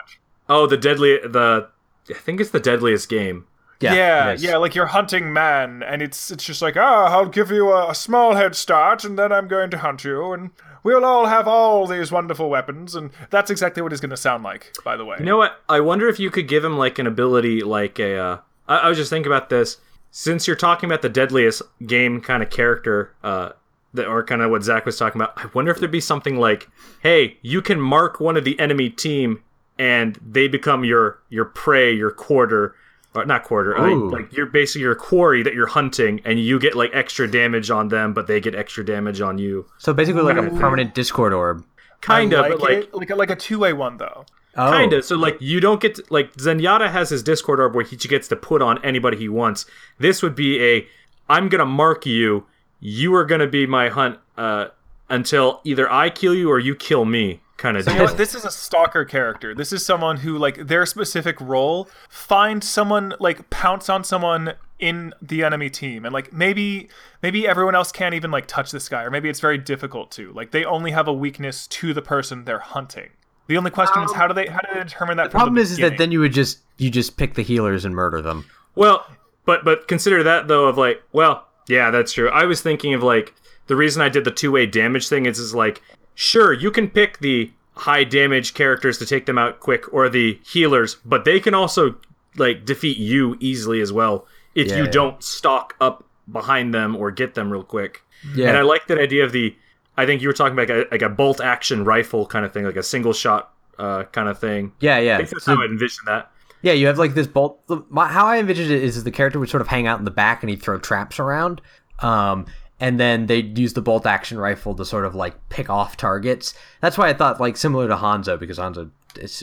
Oh, 0.49 0.67
the 0.67 0.77
deadly 0.77 1.19
the 1.19 1.69
I 2.11 2.15
think 2.15 2.41
it's 2.41 2.51
the 2.51 2.61
deadliest 2.61 3.09
game. 3.09 3.47
Yeah, 3.81 3.95
Yeah, 3.95 4.31
it 4.31 4.35
is. 4.35 4.45
yeah, 4.45 4.57
like 4.59 4.75
you're 4.75 4.87
hunting 4.87 5.33
man, 5.33 5.83
and 5.83 6.03
it's 6.03 6.31
it's 6.31 6.45
just 6.45 6.63
like, 6.63 6.77
ah, 6.77 7.07
I'll 7.07 7.27
give 7.27 7.51
you 7.51 7.71
a, 7.73 7.91
a 7.91 7.95
small 7.95 8.35
head 8.35 8.55
start, 8.55 9.05
and 9.05 9.19
then 9.19 9.33
I'm 9.33 9.49
going 9.49 9.71
to 9.71 9.79
hunt 9.79 10.05
you, 10.05 10.33
and 10.33 10.51
we'll 10.85 11.05
all 11.05 11.27
have 11.27 11.49
all 11.49 11.87
these 11.89 12.13
wonderful 12.13 12.49
weapons, 12.49 12.95
and 12.95 13.11
that's 13.31 13.51
exactly 13.51 13.83
what 13.83 13.91
he's 13.91 14.01
going 14.01 14.11
to 14.11 14.17
sound 14.17 14.45
like, 14.45 14.73
by 14.85 14.97
the 14.97 15.05
way. 15.05 15.17
You 15.19 15.25
know 15.25 15.37
what? 15.37 15.61
I 15.69 15.81
wonder 15.81 16.09
if 16.09 16.21
you 16.21 16.31
could 16.31 16.47
give 16.47 16.65
him 16.65 16.77
like 16.79 16.99
an 17.01 17.07
ability, 17.09 17.63
like 17.63 17.99
a. 17.99 18.17
Uh, 18.17 18.39
I, 18.69 18.77
I 18.79 18.89
was 18.89 18.99
just 18.99 19.11
thinking 19.11 19.31
about 19.33 19.49
this. 19.49 19.79
Since 20.15 20.47
you're 20.47 20.57
talking 20.57 20.89
about 20.89 21.01
the 21.01 21.09
deadliest 21.09 21.63
game 21.87 22.21
kind 22.21 22.43
of 22.43 22.51
character, 22.51 23.15
uh, 23.25 23.51
that 23.95 24.07
or 24.07 24.23
kind 24.23 24.43
of 24.43 24.51
what 24.51 24.63
Zach 24.63 24.87
was 24.87 24.99
talking 24.99 25.21
about, 25.21 25.33
I 25.37 25.49
wonder 25.55 25.71
if 25.71 25.79
there'd 25.79 25.91
be 25.91 26.01
something 26.01 26.37
like, 26.37 26.69
"Hey, 27.03 27.39
you 27.41 27.63
can 27.63 27.81
mark 27.81 28.21
one 28.21 28.37
of 28.37 28.45
the 28.45 28.59
enemy 28.61 28.91
team, 28.91 29.43
and 29.79 30.19
they 30.25 30.49
become 30.49 30.85
your 30.85 31.19
your 31.31 31.47
prey, 31.47 31.93
your 31.93 32.11
quarter." 32.11 32.77
Or 33.15 33.27
not 33.27 33.45
quarter, 33.45 33.77
I 33.77 33.89
mean, 33.89 34.09
like 34.09 34.33
you're 34.35 34.47
basically 34.47 34.81
your 34.81 34.95
quarry 34.95 35.43
that 35.43 35.53
you're 35.53 35.67
hunting, 35.67 36.23
and 36.25 36.41
you 36.41 36.59
get 36.59 36.75
like 36.75 36.91
extra 36.95 37.31
damage 37.31 37.71
on 37.71 37.89
them, 37.89 38.15
but 38.15 38.27
they 38.27 38.41
get 38.41 38.55
extra 38.55 38.83
damage 38.83 39.21
on 39.21 39.37
you. 39.37 39.67
So 39.77 39.93
basically, 39.93 40.23
like 40.23 40.39
a 40.39 40.49
permanent 40.49 40.95
Discord 40.95 41.35
orb. 41.35 41.63
Kind 42.01 42.33
I 42.33 42.39
of, 42.39 42.41
like, 42.41 42.59
but 42.59 42.61
like 42.61 42.85
it, 42.85 42.95
like 42.95 43.11
a, 43.11 43.15
like 43.15 43.31
a 43.31 43.37
two 43.37 43.59
way 43.59 43.75
one 43.75 43.99
though. 43.99 44.25
Oh, 44.57 44.71
Kind 44.71 44.93
of. 44.93 45.05
So 45.05 45.17
like 45.17 45.37
you 45.41 45.61
don't 45.61 45.81
get 45.81 45.97
to, 45.97 46.05
like 46.11 46.35
Zenyatta 46.35 46.91
has 46.91 47.11
his 47.11 47.23
Discord 47.23 47.61
orb 47.61 47.75
where 47.75 47.85
he 47.85 47.97
gets 47.97 48.29
to 48.29 48.37
put 48.37 48.61
on 48.61 48.83
anybody 48.85 49.17
he 49.17 49.29
wants. 49.29 49.67
This 49.99 50.23
would 50.23 50.35
be 50.35 50.63
a 50.63 50.87
I'm 51.29 51.49
gonna 51.49 51.67
mark 51.67 52.05
you. 52.05 52.47
You 52.81 53.15
are 53.15 53.25
gonna 53.25 53.47
be 53.47 53.67
my 53.67 53.89
hunt 53.89 54.19
uh, 54.37 54.67
until 55.09 55.61
either 55.65 55.91
I 55.91 56.11
kill 56.11 56.35
you 56.35 56.51
or 56.51 56.59
you 56.59 56.75
kill 56.75 57.05
me. 57.05 57.41
Kind 57.57 57.77
of 57.77 57.87
You 57.87 57.95
know 57.95 58.07
This 58.09 58.35
is 58.35 58.45
a 58.45 58.51
stalker 58.51 59.05
character. 59.05 59.55
This 59.55 59.73
is 59.73 59.87
someone 59.87 60.17
who, 60.17 60.37
like, 60.37 60.67
their 60.67 60.85
specific 60.85 61.41
role, 61.41 61.89
find 62.09 62.65
someone, 62.65 63.15
like, 63.21 63.51
pounce 63.51 63.89
on 63.89 64.03
someone 64.03 64.55
in 64.81 65.15
the 65.23 65.45
enemy 65.45 65.71
team, 65.71 66.05
and 66.05 66.13
like 66.13 66.33
maybe 66.33 66.89
maybe 67.23 67.47
everyone 67.47 67.77
else 67.77 67.93
can't 67.93 68.17
even 68.17 68.33
like 68.33 68.47
touch 68.47 68.73
this 68.73 68.89
guy, 68.89 69.05
or 69.05 69.13
maybe 69.13 69.29
it's 69.29 69.39
very 69.39 69.57
difficult 69.57 70.11
to. 70.11 70.33
Like, 70.33 70.51
they 70.51 70.65
only 70.65 70.91
have 70.91 71.07
a 71.07 71.13
weakness 71.13 71.69
to 71.69 71.95
the 71.95 72.03
person 72.03 72.45
they're 72.45 72.59
hunting. 72.59 73.11
The 73.53 73.59
only 73.59 73.71
question 73.71 74.03
is 74.03 74.11
how 74.13 74.27
do 74.27 74.33
they 74.33 74.49
um, 74.49 74.55
how 74.55 74.61
do 74.61 74.69
they 74.79 74.85
determine 74.85 75.19
that? 75.19 75.25
the 75.25 75.29
problem 75.37 75.59
is, 75.59 75.73
is 75.73 75.79
that 75.79 75.99
then 75.99 76.11
you 76.11 76.21
would 76.21 76.33
just 76.33 76.61
you 76.79 76.91
just 76.91 77.19
pick 77.19 77.35
the 77.35 77.43
healers 77.43 77.85
and 77.85 77.95
murder 77.95 78.23
them. 78.23 78.47
Well, 78.75 79.07
but 79.45 79.63
but 79.63 79.89
consider 79.89 80.23
that 80.23 80.49
though 80.49 80.67
of 80.69 80.79
like, 80.79 81.03
well, 81.13 81.47
yeah, 81.69 81.91
that's 81.91 82.15
true. 82.15 82.31
I 82.31 82.45
was 82.45 82.63
thinking 82.63 82.95
of 82.95 83.03
like 83.03 83.35
the 83.67 83.77
reason 83.77 84.01
I 84.01 84.09
did 84.09 84.25
the 84.25 84.31
two 84.31 84.51
way 84.51 84.65
damage 84.65 85.07
thing 85.09 85.27
is 85.27 85.39
is 85.39 85.55
like, 85.55 85.83
sure, 86.15 86.55
you 86.55 86.71
can 86.71 86.89
pick 86.89 87.19
the 87.19 87.53
high 87.75 88.05
damage 88.05 88.55
characters 88.55 88.97
to 88.99 89.07
take 89.07 89.27
them 89.27 89.37
out 89.37 89.61
quick 89.61 89.93
or 89.93 90.09
the 90.09 90.41
healers, 90.47 90.97
but 91.05 91.27
they 91.27 91.39
can 91.39 91.53
also 91.53 91.97
like 92.37 92.65
defeat 92.65 92.97
you 92.97 93.37
easily 93.39 93.83
as 93.83 93.93
well 93.93 94.27
if 94.55 94.69
Yeah, 94.69 94.79
you 94.79 94.85
yeah. 94.85 94.91
don't 94.91 95.23
stalk 95.23 95.77
up 95.79 96.05
behind 96.31 96.73
them 96.73 96.97
or 96.97 97.11
get 97.11 97.35
them 97.35 97.51
real 97.53 97.63
quick. 97.63 98.03
Yeah. 98.35 98.49
And 98.49 98.57
I 98.57 98.63
like 98.63 98.87
that 98.87 98.99
idea 98.99 99.25
of 99.25 99.33
the. 99.33 99.55
I 99.97 100.07
think 100.07 100.23
you 100.23 100.29
were 100.29 100.33
talking 100.35 100.53
about 100.59 100.69
like 100.69 100.87
a, 100.87 100.91
like 100.91 101.03
a 101.03 101.09
bolt 101.09 101.41
action 101.41 101.85
rifle 101.85 102.27
kind 102.27 102.45
of 102.45 102.53
thing, 102.53 102.65
like 102.65 102.77
a 102.77 102.83
single 102.83 103.13
shot 103.13 103.53
uh, 103.79 104.05
kind 104.05 104.29
of 104.29 104.39
thing. 104.39 104.73
Yeah, 104.81 104.97
I 104.97 105.01
yeah. 105.01 105.17
think 105.19 105.31
that's 105.31 105.45
So- 105.45 105.55
how 105.57 105.63
I 105.63 105.67
envision 105.67 106.05
that. 106.07 106.31
Yeah, 106.63 106.73
you 106.75 106.87
have 106.87 106.97
like 106.99 107.15
this 107.15 107.27
bolt. 107.27 107.67
the- 107.67 107.83
My, 107.91 108.07
how 108.07 108.25
I 108.27 108.39
envisioned 108.39 108.71
it 108.71 108.83
is 108.85 109.03
the 109.03 109.11
character 109.11 109.41
would 109.41 109.49
sort 109.51 109.61
of 109.61 109.67
hang 109.69 109.87
out 109.89 109.99
in 109.99 110.05
the 110.05 110.13
back 110.13 110.43
and 110.45 110.51
he'd 110.51 110.63
throw 110.63 110.79
traps 110.79 111.19
around. 111.19 111.61
Um, 111.99 112.47
and 112.81 112.99
then 112.99 113.27
they'd 113.27 113.57
use 113.59 113.75
the 113.75 113.83
bolt 113.83 114.07
action 114.07 114.39
rifle 114.39 114.75
to 114.75 114.85
sort 114.85 115.05
of 115.05 115.15
like 115.15 115.49
pick 115.49 115.71
off 115.71 115.97
targets. 115.97 116.55
That's 116.81 116.99
why 116.99 117.09
I 117.09 117.13
thought 117.15 117.41
like 117.41 117.57
similar 117.57 117.87
to 117.89 117.97
Hanzo 117.97 118.39
because 118.39 118.59
Hanzo 118.59 118.91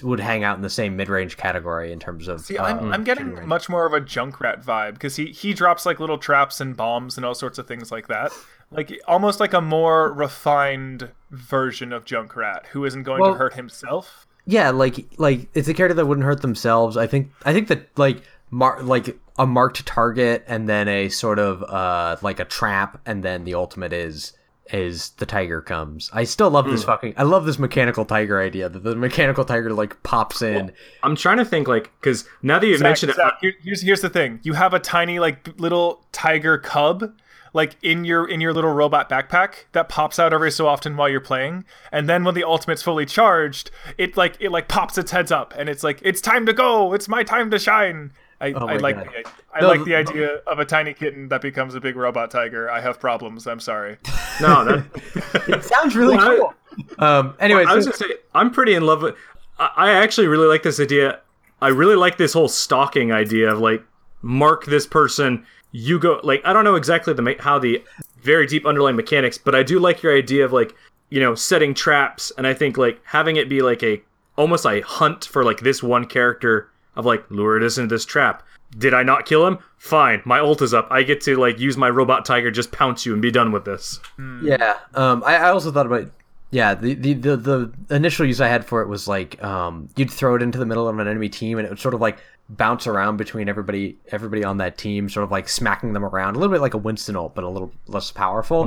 would 0.01 0.19
hang 0.19 0.43
out 0.43 0.55
in 0.57 0.63
the 0.63 0.69
same 0.69 0.97
mid 0.97 1.09
range 1.09 1.37
category 1.37 1.91
in 1.91 1.99
terms 1.99 2.27
of. 2.27 2.41
See, 2.41 2.57
I'm, 2.57 2.79
um, 2.79 2.91
I'm 2.91 3.03
getting 3.03 3.47
much 3.47 3.69
more 3.69 3.85
of 3.85 3.93
a 3.93 4.01
Junkrat 4.01 4.63
vibe 4.65 4.93
because 4.93 5.15
he 5.15 5.27
he 5.27 5.53
drops 5.53 5.85
like 5.85 5.99
little 5.99 6.17
traps 6.17 6.59
and 6.59 6.75
bombs 6.75 7.17
and 7.17 7.25
all 7.25 7.35
sorts 7.35 7.57
of 7.59 7.67
things 7.67 7.91
like 7.91 8.07
that. 8.07 8.31
Like 8.71 8.99
almost 9.07 9.39
like 9.39 9.53
a 9.53 9.61
more 9.61 10.11
refined 10.13 11.09
version 11.31 11.93
of 11.93 12.05
Junkrat 12.05 12.65
who 12.67 12.85
isn't 12.85 13.03
going 13.03 13.21
Well- 13.21 13.31
to 13.33 13.37
hurt 13.37 13.53
himself. 13.53 14.25
yeah, 14.45 14.71
like 14.71 15.05
like 15.17 15.47
it's 15.53 15.67
a 15.67 15.73
character 15.73 15.93
that 15.95 16.05
wouldn't 16.07 16.25
hurt 16.25 16.41
themselves. 16.41 16.97
I 16.97 17.05
think 17.07 17.31
I 17.45 17.53
think 17.53 17.67
that 17.67 17.87
like 17.97 18.23
mar- 18.51 18.81
like 18.81 19.17
a 19.37 19.45
marked 19.45 19.85
target 19.85 20.43
and 20.47 20.67
then 20.67 20.87
a 20.87 21.09
sort 21.09 21.39
of 21.39 21.63
uh 21.63 22.17
like 22.21 22.39
a 22.39 22.45
trap 22.45 22.99
and 23.05 23.23
then 23.23 23.43
the 23.45 23.53
ultimate 23.55 23.93
is 23.93 24.33
is 24.71 25.09
the 25.17 25.25
tiger 25.25 25.61
comes. 25.61 26.11
I 26.13 26.25
still 26.25 26.49
love 26.51 26.65
this 26.69 26.83
fucking 26.83 27.15
I 27.17 27.23
love 27.23 27.45
this 27.45 27.57
mechanical 27.57 28.05
tiger 28.05 28.39
idea 28.39 28.69
that 28.69 28.83
the 28.83 28.95
mechanical 28.95 29.43
tiger 29.43 29.73
like 29.73 30.01
pops 30.03 30.41
in. 30.43 30.71
I'm 31.01 31.15
trying 31.15 31.37
to 31.37 31.45
think 31.45 31.67
like 31.67 31.91
because 31.99 32.25
now 32.43 32.59
that 32.59 32.67
you 32.67 32.77
Zach, 32.77 32.83
mentioned 32.83 33.09
it, 33.11 33.15
Zach, 33.15 33.33
here- 33.41 33.55
here's 33.63 33.81
here's 33.81 34.01
the 34.01 34.09
thing: 34.09 34.39
you 34.43 34.53
have 34.53 34.73
a 34.75 34.79
tiny 34.79 35.19
like 35.19 35.59
little 35.59 36.05
tiger 36.11 36.57
cub. 36.57 37.13
Like 37.51 37.77
in 37.81 38.05
your 38.05 38.29
in 38.29 38.41
your 38.41 38.53
little 38.53 38.71
robot 38.71 39.09
backpack 39.09 39.65
that 39.71 39.89
pops 39.89 40.19
out 40.19 40.33
every 40.33 40.51
so 40.51 40.67
often 40.67 40.95
while 40.95 41.09
you're 41.09 41.19
playing, 41.19 41.65
and 41.91 42.07
then 42.07 42.23
when 42.23 42.35
the 42.35 42.43
ultimate's 42.43 42.83
fully 42.83 43.07
charged, 43.07 43.71
it 43.97 44.15
like 44.15 44.35
it 44.39 44.51
like 44.51 44.67
pops 44.67 44.99
its 44.99 45.09
heads 45.09 45.31
up, 45.31 45.55
and 45.57 45.67
it's 45.67 45.83
like 45.83 45.99
it's 46.03 46.21
time 46.21 46.45
to 46.45 46.53
go, 46.53 46.93
it's 46.93 47.07
my 47.07 47.23
time 47.23 47.49
to 47.49 47.57
shine. 47.57 48.11
I, 48.41 48.53
Oh 48.53 48.67
I 48.67 48.77
like 48.77 48.95
God. 48.95 49.07
the, 49.07 49.29
I 49.53 49.59
No, 49.61 49.67
like 49.67 49.79
the 49.79 49.85
the- 49.85 49.95
idea 49.95 50.35
of 50.47 50.59
a 50.59 50.65
tiny 50.65 50.93
kitten 50.93 51.27
that 51.29 51.41
becomes 51.41 51.75
a 51.75 51.81
big 51.81 51.95
robot 51.95 52.31
tiger. 52.31 52.69
I 52.71 52.79
have 52.79 52.99
problems. 52.99 53.47
I'm 53.47 53.59
sorry. 53.59 53.97
no, 54.41 54.63
that, 54.65 55.43
It 55.49 55.63
sounds 55.63 55.95
really 55.95 56.15
Well, 56.17 56.31
I- 56.31 56.37
cool. 56.37 56.53
Um 56.99 57.35
anyway, 57.39 57.65
I 57.67 57.75
was 57.75 57.85
so- 57.85 57.91
gonna 57.91 58.13
say 58.13 58.19
I'm 58.33 58.51
pretty 58.51 58.73
in 58.75 58.83
love 58.85 59.01
with. 59.01 59.15
I, 59.57 59.69
I 59.75 59.91
actually 59.91 60.27
really 60.27 60.47
like 60.47 60.63
this 60.63 60.79
idea. 60.79 61.19
I 61.61 61.67
really 61.69 61.95
like 61.95 62.17
this 62.17 62.31
whole 62.33 62.47
stalking 62.47 63.11
idea 63.11 63.51
of 63.51 63.59
like 63.59 63.83
mark 64.21 64.65
this 64.65 64.87
person. 64.87 65.45
You 65.71 65.99
go 65.99 66.19
like 66.23 66.41
I 66.45 66.53
don't 66.53 66.63
know 66.63 66.75
exactly 66.75 67.13
the 67.13 67.35
how 67.39 67.59
the 67.59 67.83
very 68.21 68.47
deep 68.47 68.65
underlying 68.65 68.95
mechanics, 68.95 69.37
but 69.37 69.53
I 69.55 69.63
do 69.63 69.79
like 69.79 70.01
your 70.01 70.15
idea 70.15 70.45
of 70.45 70.53
like 70.53 70.73
you 71.09 71.19
know 71.19 71.35
setting 71.35 71.73
traps, 71.73 72.31
and 72.37 72.47
I 72.47 72.53
think 72.53 72.77
like 72.77 73.01
having 73.03 73.35
it 73.35 73.49
be 73.49 73.61
like 73.61 73.83
a 73.83 74.01
almost 74.37 74.65
a 74.65 74.79
hunt 74.81 75.25
for 75.25 75.43
like 75.43 75.59
this 75.59 75.83
one 75.83 76.05
character 76.05 76.69
of 76.99 77.05
like 77.05 77.23
lure 77.29 77.59
this 77.59 77.77
into 77.77 77.95
this 77.95 78.05
trap. 78.05 78.43
Did 78.77 78.93
I 78.93 79.01
not 79.01 79.25
kill 79.25 79.47
him? 79.47 79.57
Fine, 79.77 80.21
my 80.25 80.39
ult 80.39 80.61
is 80.61 80.73
up. 80.73 80.87
I 80.91 81.01
get 81.01 81.21
to 81.21 81.35
like 81.37 81.59
use 81.59 81.75
my 81.77 81.89
robot 81.89 82.25
tiger, 82.25 82.51
just 82.51 82.71
pounce 82.71 83.05
you 83.05 83.13
and 83.13 83.21
be 83.21 83.31
done 83.31 83.51
with 83.51 83.65
this. 83.65 83.99
Yeah. 84.43 84.77
Um, 84.93 85.23
I, 85.25 85.37
I 85.37 85.49
also 85.49 85.71
thought 85.71 85.87
about 85.87 86.11
yeah 86.51 86.73
the, 86.75 86.93
the 86.93 87.13
the 87.13 87.35
the 87.37 87.95
initial 87.95 88.25
use 88.25 88.41
I 88.41 88.47
had 88.47 88.65
for 88.65 88.81
it 88.81 88.87
was 88.87 89.07
like 89.07 89.41
um 89.43 89.87
you'd 89.95 90.09
throw 90.09 90.35
it 90.35 90.41
into 90.41 90.57
the 90.57 90.65
middle 90.65 90.87
of 90.87 90.97
an 90.97 91.07
enemy 91.07 91.29
team 91.29 91.59
and 91.59 91.65
it 91.67 91.69
would 91.69 91.79
sort 91.79 91.93
of 91.93 92.01
like 92.01 92.17
bounce 92.49 92.87
around 92.87 93.17
between 93.17 93.47
everybody 93.47 93.97
everybody 94.11 94.43
on 94.43 94.57
that 94.57 94.77
team, 94.77 95.09
sort 95.09 95.23
of 95.23 95.31
like 95.31 95.47
smacking 95.47 95.93
them 95.93 96.03
around 96.03 96.35
a 96.35 96.39
little 96.39 96.53
bit 96.53 96.61
like 96.61 96.73
a 96.73 96.77
Winston 96.77 97.15
ult, 97.15 97.35
but 97.35 97.43
a 97.43 97.49
little 97.49 97.71
less 97.87 98.11
powerful. 98.11 98.65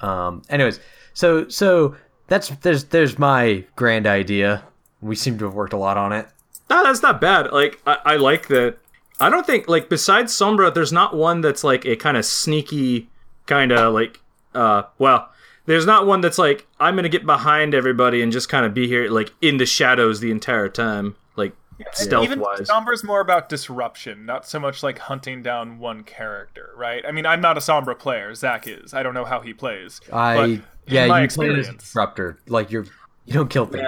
Um. 0.00 0.42
Anyways, 0.50 0.78
so 1.14 1.48
so 1.48 1.96
that's 2.28 2.48
there's 2.60 2.84
there's 2.84 3.18
my 3.18 3.64
grand 3.76 4.06
idea. 4.06 4.62
We 5.00 5.16
seem 5.16 5.38
to 5.38 5.44
have 5.44 5.54
worked 5.54 5.72
a 5.72 5.78
lot 5.78 5.96
on 5.96 6.12
it. 6.12 6.26
No, 6.68 6.82
that's 6.82 7.02
not 7.02 7.20
bad. 7.20 7.52
Like 7.52 7.80
I, 7.86 7.98
I 8.04 8.16
like 8.16 8.48
that. 8.48 8.78
I 9.20 9.30
don't 9.30 9.46
think 9.46 9.68
like 9.68 9.88
besides 9.88 10.32
Sombra, 10.32 10.72
there's 10.72 10.92
not 10.92 11.16
one 11.16 11.40
that's 11.40 11.64
like 11.64 11.84
a 11.86 11.96
kind 11.96 12.16
of 12.16 12.24
sneaky 12.24 13.08
kind 13.46 13.72
of 13.72 13.94
like 13.94 14.20
uh 14.54 14.82
well, 14.98 15.30
there's 15.66 15.86
not 15.86 16.06
one 16.06 16.20
that's 16.20 16.38
like 16.38 16.66
I'm 16.80 16.96
gonna 16.96 17.08
get 17.08 17.24
behind 17.24 17.74
everybody 17.74 18.22
and 18.22 18.32
just 18.32 18.48
kind 18.48 18.66
of 18.66 18.74
be 18.74 18.86
here 18.86 19.08
like 19.08 19.32
in 19.40 19.56
the 19.56 19.66
shadows 19.66 20.20
the 20.20 20.30
entire 20.30 20.68
time, 20.68 21.16
like 21.36 21.54
stealth 21.92 22.24
Even 22.24 22.40
wise. 22.40 22.68
Sombra's 22.68 23.04
more 23.04 23.20
about 23.20 23.48
disruption, 23.48 24.26
not 24.26 24.46
so 24.46 24.58
much 24.58 24.82
like 24.82 24.98
hunting 24.98 25.42
down 25.42 25.78
one 25.78 26.02
character, 26.02 26.72
right? 26.76 27.04
I 27.06 27.12
mean, 27.12 27.26
I'm 27.26 27.40
not 27.40 27.56
a 27.56 27.60
Sombra 27.60 27.98
player. 27.98 28.34
Zach 28.34 28.66
is. 28.66 28.92
I 28.92 29.02
don't 29.02 29.14
know 29.14 29.24
how 29.24 29.40
he 29.40 29.54
plays. 29.54 30.00
I 30.12 30.36
but 30.36 30.60
yeah, 30.92 31.06
my 31.06 31.22
you 31.22 31.28
play 31.28 31.48
it 31.48 31.58
as 31.58 31.68
a 31.68 31.74
disruptor. 31.74 32.38
Like 32.48 32.70
you're 32.70 32.86
you 33.24 33.34
don't 33.34 33.48
kill 33.48 33.66
things. 33.66 33.86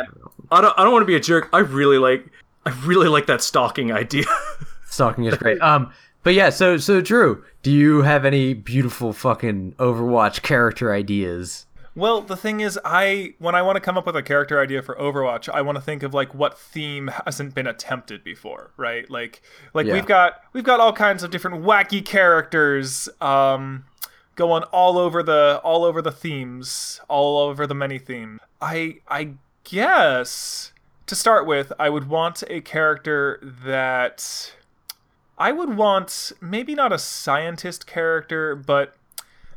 I 0.51 0.61
don't 0.61 0.79
I 0.79 0.85
don't 0.85 0.93
want 0.93 1.03
to 1.03 1.07
be 1.07 1.17
a 1.17 1.21
jerk. 1.21 1.49
I 1.53 1.59
really 1.59 1.99
like 1.99 2.27
I 2.67 2.71
really 2.85 3.09
like 3.09 3.27
that 3.27 3.43
stalking 3.43 3.93
idea. 3.93 4.25
Stalking 4.87 5.25
is 5.25 5.37
great. 5.37 5.61
Um, 5.61 5.93
But 6.23 6.35
yeah, 6.35 6.51
so 6.51 6.77
so 6.77 7.01
Drew, 7.01 7.45
do 7.63 7.71
you 7.71 8.03
have 8.03 8.25
any 8.25 8.53
beautiful 8.55 9.13
fucking 9.13 9.75
Overwatch 9.79 10.43
character 10.43 10.93
ideas? 10.93 11.67
Well, 11.95 12.21
the 12.21 12.37
thing 12.37 12.61
is, 12.61 12.79
I 12.85 13.35
when 13.39 13.55
I 13.55 13.63
want 13.63 13.77
to 13.77 13.81
come 13.81 13.97
up 13.99 14.07
with 14.07 14.17
a 14.17 14.23
character 14.23 14.61
idea 14.61 14.83
for 14.83 14.95
Overwatch, 14.97 15.49
I 15.49 15.63
want 15.63 15.77
to 15.77 15.83
think 15.83 16.03
of 16.03 16.15
like 16.15 16.35
what 16.35 16.59
theme 16.59 17.11
hasn't 17.27 17.55
been 17.55 17.67
attempted 17.67 18.23
before, 18.25 18.71
right? 18.77 19.09
Like, 19.11 19.43
like 19.75 19.87
Yeah. 19.87 19.95
we've 19.95 20.07
got 20.07 20.35
we've 20.53 20.65
got 20.65 20.81
all 20.81 20.93
kinds 20.93 21.23
of 21.23 21.31
different 21.31 21.63
wacky 21.65 22.05
characters, 22.05 23.09
um, 23.21 23.85
going 24.37 24.63
all 24.65 24.99
over 24.99 25.23
the 25.23 25.61
all 25.65 25.85
over 25.85 26.01
the 26.03 26.13
themes, 26.13 27.01
all 27.09 27.39
over 27.39 27.67
the 27.67 27.75
many 27.75 27.99
themes. 27.99 28.41
I 28.61 28.99
I 29.09 29.35
guess 29.65 30.73
to 31.09 31.15
start 31.15 31.47
with, 31.47 31.73
I 31.79 31.89
would 31.89 32.09
want 32.09 32.43
a 32.49 32.61
character 32.61 33.41
that 33.65 34.55
I 35.37 35.53
would 35.53 35.77
want 35.77 36.33
maybe 36.41 36.75
not 36.75 36.93
a 36.93 36.99
scientist 36.99 37.87
character, 37.87 38.55
but 38.55 38.97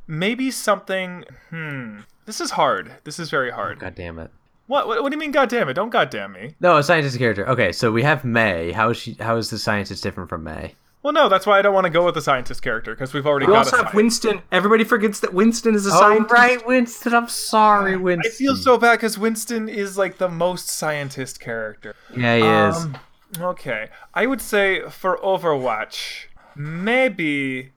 maybe 0.08 0.52
something. 0.52 1.26
Hmm. 1.50 2.00
This 2.26 2.40
is 2.40 2.52
hard. 2.52 2.94
This 3.04 3.20
is 3.20 3.30
very 3.30 3.52
hard. 3.52 3.80
God 3.80 3.96
damn 3.96 4.20
it. 4.20 4.32
What, 4.68 4.88
what? 4.88 5.04
What 5.04 5.10
do 5.12 5.16
you 5.16 5.20
mean? 5.20 5.32
God 5.32 5.50
damn 5.50 5.68
it! 5.68 5.74
Don't 5.74 5.90
goddamn 5.90 6.32
me. 6.32 6.56
No, 6.62 6.78
a 6.78 6.84
scientist 6.84 7.18
character. 7.18 7.46
Okay, 7.50 7.74
so 7.74 7.92
we 7.92 8.04
have 8.04 8.24
Mei. 8.24 8.72
How 8.72 8.92
is 8.92 8.98
she? 8.98 9.16
How 9.20 9.36
is 9.36 9.50
the 9.50 9.58
scientist 9.58 10.02
different 10.02 10.30
from 10.30 10.44
Mei? 10.44 10.76
Well, 11.04 11.14
no, 11.14 11.30
that's 11.30 11.48
why 11.48 11.58
I 11.58 11.64
don't 11.64 11.74
want 11.74 11.86
to 11.86 11.90
go 11.90 12.06
with 12.06 12.14
the 12.14 12.22
scientist 12.22 12.62
character 12.62 12.94
because 12.94 13.12
we've 13.12 13.26
already 13.26 13.48
We 13.48 13.54
got 13.54 13.66
also 13.66 13.78
a 13.78 13.84
have 13.84 13.92
scientist. 13.92 14.24
Winston. 14.24 14.42
Everybody 14.52 14.84
forgets 14.84 15.20
that 15.22 15.34
Winston 15.34 15.74
is 15.74 15.88
a 15.88 15.90
Oh, 15.90 16.00
scientist. 16.00 16.32
right, 16.32 16.68
Winston. 16.68 17.14
I'm 17.16 17.28
sorry, 17.28 17.98
Winston. 17.98 18.20
I 18.20 18.28
Winston. 18.28 18.46
feel 18.46 18.56
so 18.56 18.78
bad 18.78 18.98
because 18.98 19.18
Winston 19.18 19.68
is 19.68 19.98
like 19.98 20.20
the 20.20 20.30
most 20.30 20.70
scientist 20.70 21.40
character. 21.40 21.96
Yeah, 22.16 22.36
he 22.36 22.70
is. 22.70 22.84
Um, 22.86 22.98
okay, 23.40 23.90
I 24.14 24.28
would 24.28 24.42
say 24.42 24.88
for 24.90 25.18
Overwatch, 25.24 26.26
maybe, 26.56 27.72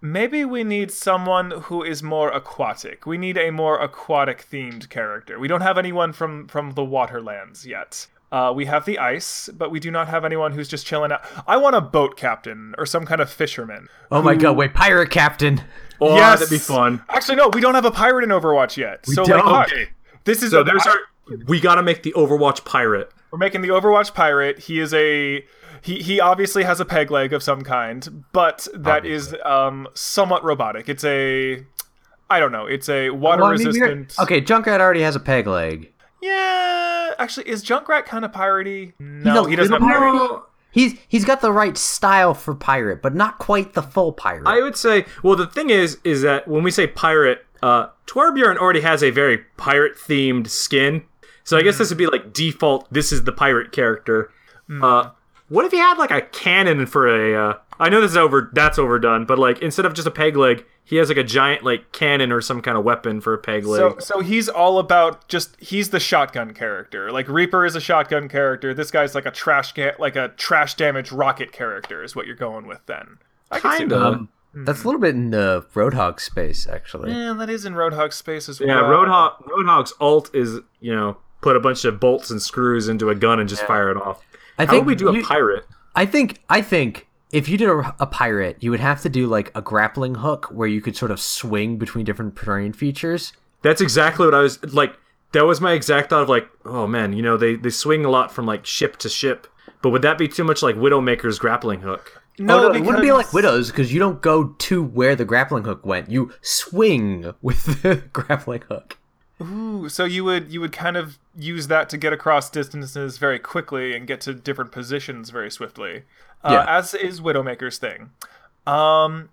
maybe 0.00 0.44
we 0.44 0.64
need 0.64 0.90
someone 0.90 1.50
who 1.50 1.82
is 1.82 2.02
more 2.02 2.30
aquatic. 2.30 3.04
We 3.06 3.18
need 3.18 3.36
a 3.36 3.50
more 3.50 3.78
aquatic 3.78 4.46
themed 4.50 4.88
character. 4.88 5.38
We 5.38 5.48
don't 5.48 5.60
have 5.62 5.76
anyone 5.76 6.12
from 6.14 6.48
from 6.48 6.72
the 6.72 6.84
Waterlands 6.84 7.66
yet. 7.66 8.06
Uh, 8.32 8.52
we 8.54 8.64
have 8.66 8.84
the 8.84 8.98
ice, 8.98 9.48
but 9.56 9.70
we 9.70 9.78
do 9.78 9.90
not 9.90 10.08
have 10.08 10.24
anyone 10.24 10.52
who's 10.52 10.68
just 10.68 10.84
chilling 10.86 11.12
out. 11.12 11.22
I 11.46 11.56
want 11.56 11.76
a 11.76 11.80
boat 11.80 12.16
captain 12.16 12.74
or 12.76 12.84
some 12.84 13.06
kind 13.06 13.20
of 13.20 13.30
fisherman. 13.30 13.88
oh 14.10 14.20
my 14.22 14.34
god! 14.34 14.56
Wait, 14.56 14.74
pirate 14.74 15.10
captain. 15.10 15.62
Oh, 16.00 16.14
Yes! 16.16 16.40
that'd 16.40 16.50
be 16.50 16.58
fun. 16.58 17.02
Actually, 17.08 17.36
no, 17.36 17.48
we 17.48 17.60
don't 17.60 17.74
have 17.74 17.84
a 17.84 17.90
pirate 17.90 18.24
in 18.24 18.30
Overwatch 18.30 18.76
yet. 18.76 19.06
so 19.06 19.24
don't? 19.24 19.42
fuck. 19.44 19.68
Okay. 19.72 19.88
this 20.24 20.42
is 20.42 20.50
So 20.50 20.60
a- 20.60 20.64
there's 20.64 20.86
our. 20.86 20.96
We 21.46 21.58
gotta 21.60 21.82
make 21.82 22.02
the 22.02 22.12
Overwatch 22.12 22.64
pirate. 22.64 23.10
We're 23.30 23.38
making 23.38 23.62
the 23.62 23.68
Overwatch 23.68 24.12
pirate. 24.14 24.58
He 24.60 24.78
is 24.80 24.92
a 24.94 25.44
he 25.82 26.02
he 26.02 26.20
obviously 26.20 26.64
has 26.64 26.80
a 26.80 26.84
peg 26.84 27.10
leg 27.10 27.32
of 27.32 27.42
some 27.42 27.62
kind, 27.62 28.24
but 28.32 28.66
that 28.74 29.04
is 29.06 29.34
um 29.44 29.88
somewhat 29.94 30.44
robotic. 30.44 30.88
It's 30.88 31.04
a 31.04 31.64
I 32.28 32.40
don't 32.40 32.52
know. 32.52 32.66
It's 32.66 32.88
a 32.88 33.10
water 33.10 33.42
Well, 33.42 33.52
I 33.52 33.56
mean, 33.56 33.66
resistant. 33.66 34.14
okay, 34.20 34.40
Junkrat 34.40 34.80
already 34.80 35.02
has 35.02 35.14
a 35.16 35.20
peg 35.20 35.46
leg. 35.46 35.92
Yeah, 36.22 36.75
actually, 37.18 37.48
is 37.48 37.64
Junkrat 37.64 38.06
kind 38.06 38.24
of 38.24 38.32
piratey? 38.32 38.92
No, 38.98 39.44
a 39.44 39.48
he 39.48 39.56
doesn't 39.56 39.72
have 39.72 39.82
pirate. 39.82 40.42
He's 40.70 40.94
he's 41.08 41.24
got 41.24 41.40
the 41.40 41.52
right 41.52 41.76
style 41.76 42.34
for 42.34 42.54
pirate, 42.54 43.00
but 43.00 43.14
not 43.14 43.38
quite 43.38 43.72
the 43.72 43.82
full 43.82 44.12
pirate. 44.12 44.46
I 44.46 44.60
would 44.60 44.76
say. 44.76 45.06
Well, 45.22 45.34
the 45.34 45.46
thing 45.46 45.70
is, 45.70 45.98
is 46.04 46.22
that 46.22 46.46
when 46.46 46.62
we 46.62 46.70
say 46.70 46.86
pirate, 46.86 47.46
uh, 47.62 47.88
Torbjorn 48.06 48.58
already 48.58 48.82
has 48.82 49.02
a 49.02 49.10
very 49.10 49.38
pirate-themed 49.56 50.48
skin. 50.48 51.04
So 51.44 51.56
I 51.56 51.62
guess 51.62 51.78
this 51.78 51.88
would 51.88 51.98
be 51.98 52.06
like 52.06 52.32
default. 52.32 52.92
This 52.92 53.12
is 53.12 53.24
the 53.24 53.32
pirate 53.32 53.72
character. 53.72 54.30
Uh, 54.82 55.10
what 55.48 55.64
if 55.64 55.70
he 55.70 55.78
had 55.78 55.96
like 55.96 56.10
a 56.10 56.20
cannon 56.20 56.86
for 56.86 57.06
a? 57.06 57.50
Uh, 57.50 57.54
I 57.78 57.88
know 57.88 58.00
this 58.00 58.10
is 58.10 58.16
over. 58.16 58.50
That's 58.52 58.78
overdone. 58.78 59.26
But 59.26 59.38
like 59.38 59.62
instead 59.62 59.86
of 59.86 59.94
just 59.94 60.08
a 60.08 60.10
peg 60.10 60.36
leg, 60.36 60.64
he 60.88 60.96
has 60.96 61.08
like 61.08 61.18
a 61.18 61.24
giant 61.24 61.64
like 61.64 61.90
cannon 61.90 62.30
or 62.30 62.40
some 62.40 62.62
kind 62.62 62.78
of 62.78 62.84
weapon 62.84 63.20
for 63.20 63.34
a 63.34 63.38
peg 63.38 63.66
leg. 63.66 63.78
So, 63.80 63.98
so 63.98 64.20
he's 64.20 64.48
all 64.48 64.78
about 64.78 65.26
just 65.26 65.60
he's 65.60 65.90
the 65.90 65.98
shotgun 65.98 66.54
character. 66.54 67.10
Like 67.10 67.28
Reaper 67.28 67.66
is 67.66 67.74
a 67.74 67.80
shotgun 67.80 68.28
character. 68.28 68.72
This 68.72 68.92
guy's 68.92 69.12
like 69.12 69.26
a 69.26 69.32
trash 69.32 69.72
ga- 69.72 69.96
like 69.98 70.14
a 70.14 70.28
trash 70.36 70.74
damage 70.74 71.10
rocket 71.10 71.50
character 71.50 72.04
is 72.04 72.14
what 72.14 72.26
you're 72.26 72.36
going 72.36 72.68
with 72.68 72.86
then. 72.86 73.18
I 73.50 73.58
can 73.58 73.72
see 73.72 73.78
Kinda. 73.78 74.00
um, 74.00 74.28
that's 74.54 74.84
a 74.84 74.86
little 74.86 75.00
bit 75.00 75.16
in 75.16 75.30
the 75.30 75.66
Roadhog 75.74 76.20
space, 76.20 76.66
actually. 76.68 77.10
Yeah, 77.10 77.34
that 77.34 77.50
is 77.50 77.64
in 77.66 77.74
Roadhog 77.74 78.12
space 78.12 78.48
as 78.48 78.60
well. 78.60 78.68
yeah, 78.68 78.80
well. 78.88 79.04
Roadhog. 79.04 79.42
Roadhog's 79.48 79.92
alt 80.00 80.30
is 80.32 80.60
you 80.80 80.94
know 80.94 81.16
put 81.42 81.56
a 81.56 81.60
bunch 81.60 81.84
of 81.84 81.98
bolts 81.98 82.30
and 82.30 82.40
screws 82.40 82.88
into 82.88 83.10
a 83.10 83.14
gun 83.16 83.40
and 83.40 83.48
just 83.48 83.62
fire 83.64 83.90
it 83.90 83.96
off. 83.96 84.24
I 84.56 84.64
How 84.66 84.72
think 84.72 84.86
would 84.86 85.00
we 85.00 85.12
do 85.12 85.16
a 85.16 85.22
pirate? 85.22 85.64
I 85.96 86.06
think 86.06 86.40
I 86.48 86.62
think 86.62 87.08
if 87.30 87.48
you 87.48 87.58
did 87.58 87.68
a, 87.68 87.94
a 87.98 88.06
pirate, 88.06 88.56
you 88.60 88.70
would 88.70 88.80
have 88.80 89.02
to 89.02 89.08
do 89.08 89.26
like 89.26 89.50
a 89.54 89.62
grappling 89.62 90.16
hook 90.16 90.46
where 90.46 90.68
you 90.68 90.80
could 90.80 90.96
sort 90.96 91.10
of 91.10 91.20
swing 91.20 91.76
between 91.76 92.04
different 92.04 92.36
terrain 92.36 92.72
features. 92.72 93.32
That's 93.62 93.80
exactly 93.80 94.26
what 94.26 94.34
I 94.34 94.40
was 94.40 94.62
like. 94.72 94.96
That 95.32 95.44
was 95.44 95.60
my 95.60 95.72
exact 95.72 96.10
thought 96.10 96.22
of 96.22 96.28
like, 96.28 96.48
oh 96.64 96.86
man, 96.86 97.12
you 97.12 97.22
know, 97.22 97.36
they 97.36 97.56
they 97.56 97.70
swing 97.70 98.04
a 98.04 98.10
lot 98.10 98.32
from 98.32 98.46
like 98.46 98.64
ship 98.64 98.96
to 98.98 99.08
ship. 99.08 99.46
But 99.82 99.90
would 99.90 100.02
that 100.02 100.18
be 100.18 100.28
too 100.28 100.44
much 100.44 100.62
like 100.62 100.76
Widowmaker's 100.76 101.38
grappling 101.38 101.80
hook? 101.80 102.22
No, 102.38 102.58
oh, 102.58 102.68
no, 102.68 102.74
it 102.74 102.84
wouldn't 102.84 103.02
be 103.02 103.12
like 103.12 103.32
widows 103.32 103.70
because 103.70 103.92
you 103.92 103.98
don't 103.98 104.20
go 104.20 104.48
to 104.48 104.82
where 104.82 105.16
the 105.16 105.24
grappling 105.24 105.64
hook 105.64 105.86
went. 105.86 106.10
You 106.10 106.32
swing 106.42 107.32
with 107.40 107.64
the 107.82 107.96
grappling 108.12 108.62
hook. 108.68 108.98
Ooh, 109.40 109.88
so 109.88 110.04
you 110.04 110.24
would 110.24 110.50
you 110.52 110.60
would 110.60 110.72
kind 110.72 110.96
of 110.96 111.18
use 111.36 111.66
that 111.68 111.88
to 111.90 111.98
get 111.98 112.12
across 112.12 112.48
distances 112.48 113.18
very 113.18 113.38
quickly 113.38 113.94
and 113.94 114.06
get 114.06 114.20
to 114.22 114.34
different 114.34 114.72
positions 114.72 115.30
very 115.30 115.50
swiftly, 115.50 116.04
uh, 116.44 116.50
Yeah. 116.66 116.76
as 116.78 116.94
is 116.94 117.20
Widowmaker's 117.20 117.78
thing. 117.78 118.10
Um, 118.66 119.28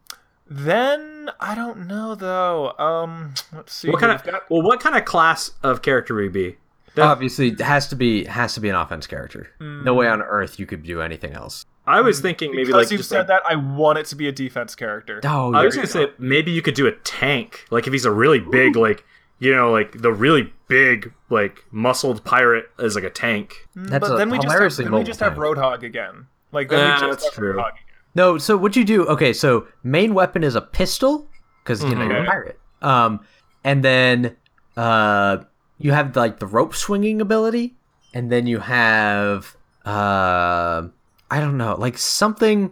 then 0.48 1.32
I 1.40 1.56
don't 1.56 1.88
know 1.88 2.16
though. 2.16 2.74
Um, 2.78 3.34
let's 3.54 3.74
see. 3.74 3.90
What 3.90 4.00
kind 4.00 4.12
of 4.12 4.24
got- 4.24 4.50
well, 4.50 4.62
what 4.62 4.80
kind 4.80 4.96
of 4.96 5.06
class 5.06 5.52
of 5.64 5.82
character 5.82 6.14
would 6.16 6.24
he 6.24 6.30
be? 6.30 6.58
That- 6.96 7.06
Obviously, 7.06 7.48
it 7.50 7.62
has 7.62 7.88
to 7.88 7.96
be 7.96 8.26
has 8.26 8.54
to 8.54 8.60
be 8.60 8.70
an 8.70 8.76
offense 8.76 9.08
character. 9.08 9.50
No 9.60 9.94
way 9.96 10.08
on 10.08 10.22
earth 10.22 10.60
you 10.60 10.66
could 10.66 10.84
do 10.84 11.02
anything 11.02 11.34
else. 11.34 11.66
I 11.86 12.00
was 12.02 12.22
thinking 12.22 12.52
maybe 12.52 12.66
because 12.68 12.84
like 12.86 12.92
you 12.92 12.98
just 12.98 13.10
said 13.10 13.20
like, 13.20 13.28
that, 13.28 13.42
I 13.50 13.56
want 13.56 13.98
it 13.98 14.06
to 14.08 14.16
be 14.16 14.28
a 14.28 14.32
defense 14.32 14.74
character. 14.76 15.20
Oh, 15.26 15.54
I 15.54 15.66
was 15.66 15.76
gonna 15.76 15.88
say 15.88 16.08
maybe 16.18 16.52
you 16.52 16.62
could 16.62 16.76
do 16.76 16.88
a 16.88 16.92
tank. 16.92 17.66
Like 17.72 17.88
if 17.88 17.94
he's 17.94 18.06
a 18.06 18.12
really 18.12 18.40
big, 18.40 18.76
like 18.76 19.04
you 19.40 19.54
know, 19.54 19.72
like 19.72 20.02
the 20.02 20.14
really 20.14 20.54
big, 20.68 21.12
like 21.30 21.66
muscled 21.72 22.24
pirate 22.24 22.70
is 22.80 22.96
like 22.96 23.04
a 23.04 23.10
tank. 23.10 23.68
that's 23.76 24.08
but 24.08 24.14
a 24.14 24.18
then 24.18 24.30
we 24.30 24.38
just 24.40 24.58
have, 24.58 24.76
then 24.78 24.86
we 24.86 24.92
mobile 24.92 25.04
just 25.04 25.20
have. 25.20 25.34
Roadhog 25.34 25.84
again. 25.84 26.28
Like 26.54 26.70
then 26.70 26.80
Yeah, 26.80 27.08
that's 27.10 27.30
true. 27.32 27.62
No, 28.16 28.38
so 28.38 28.56
what 28.56 28.76
you 28.76 28.86
do? 28.86 29.06
Okay, 29.08 29.34
so 29.34 29.68
main 29.84 30.14
weapon 30.14 30.44
is 30.44 30.56
a 30.56 30.62
pistol 30.62 31.28
because 31.64 31.84
you 31.84 31.96
know 31.96 32.06
you're 32.06 32.24
a 32.24 32.26
pirate. 32.26 32.60
Um, 32.82 33.22
and 33.64 33.84
then 33.84 34.36
uh, 34.78 35.38
you 35.80 35.92
have 35.92 36.16
like 36.16 36.40
the 36.40 36.46
rope 36.46 36.76
swinging 36.76 37.22
ability, 37.22 37.74
and 38.14 38.32
then 38.32 38.46
you 38.46 38.60
have 38.60 39.56
uh, 39.86 40.88
I 41.30 41.40
don't 41.40 41.58
know, 41.58 41.76
like 41.78 41.98
something. 41.98 42.72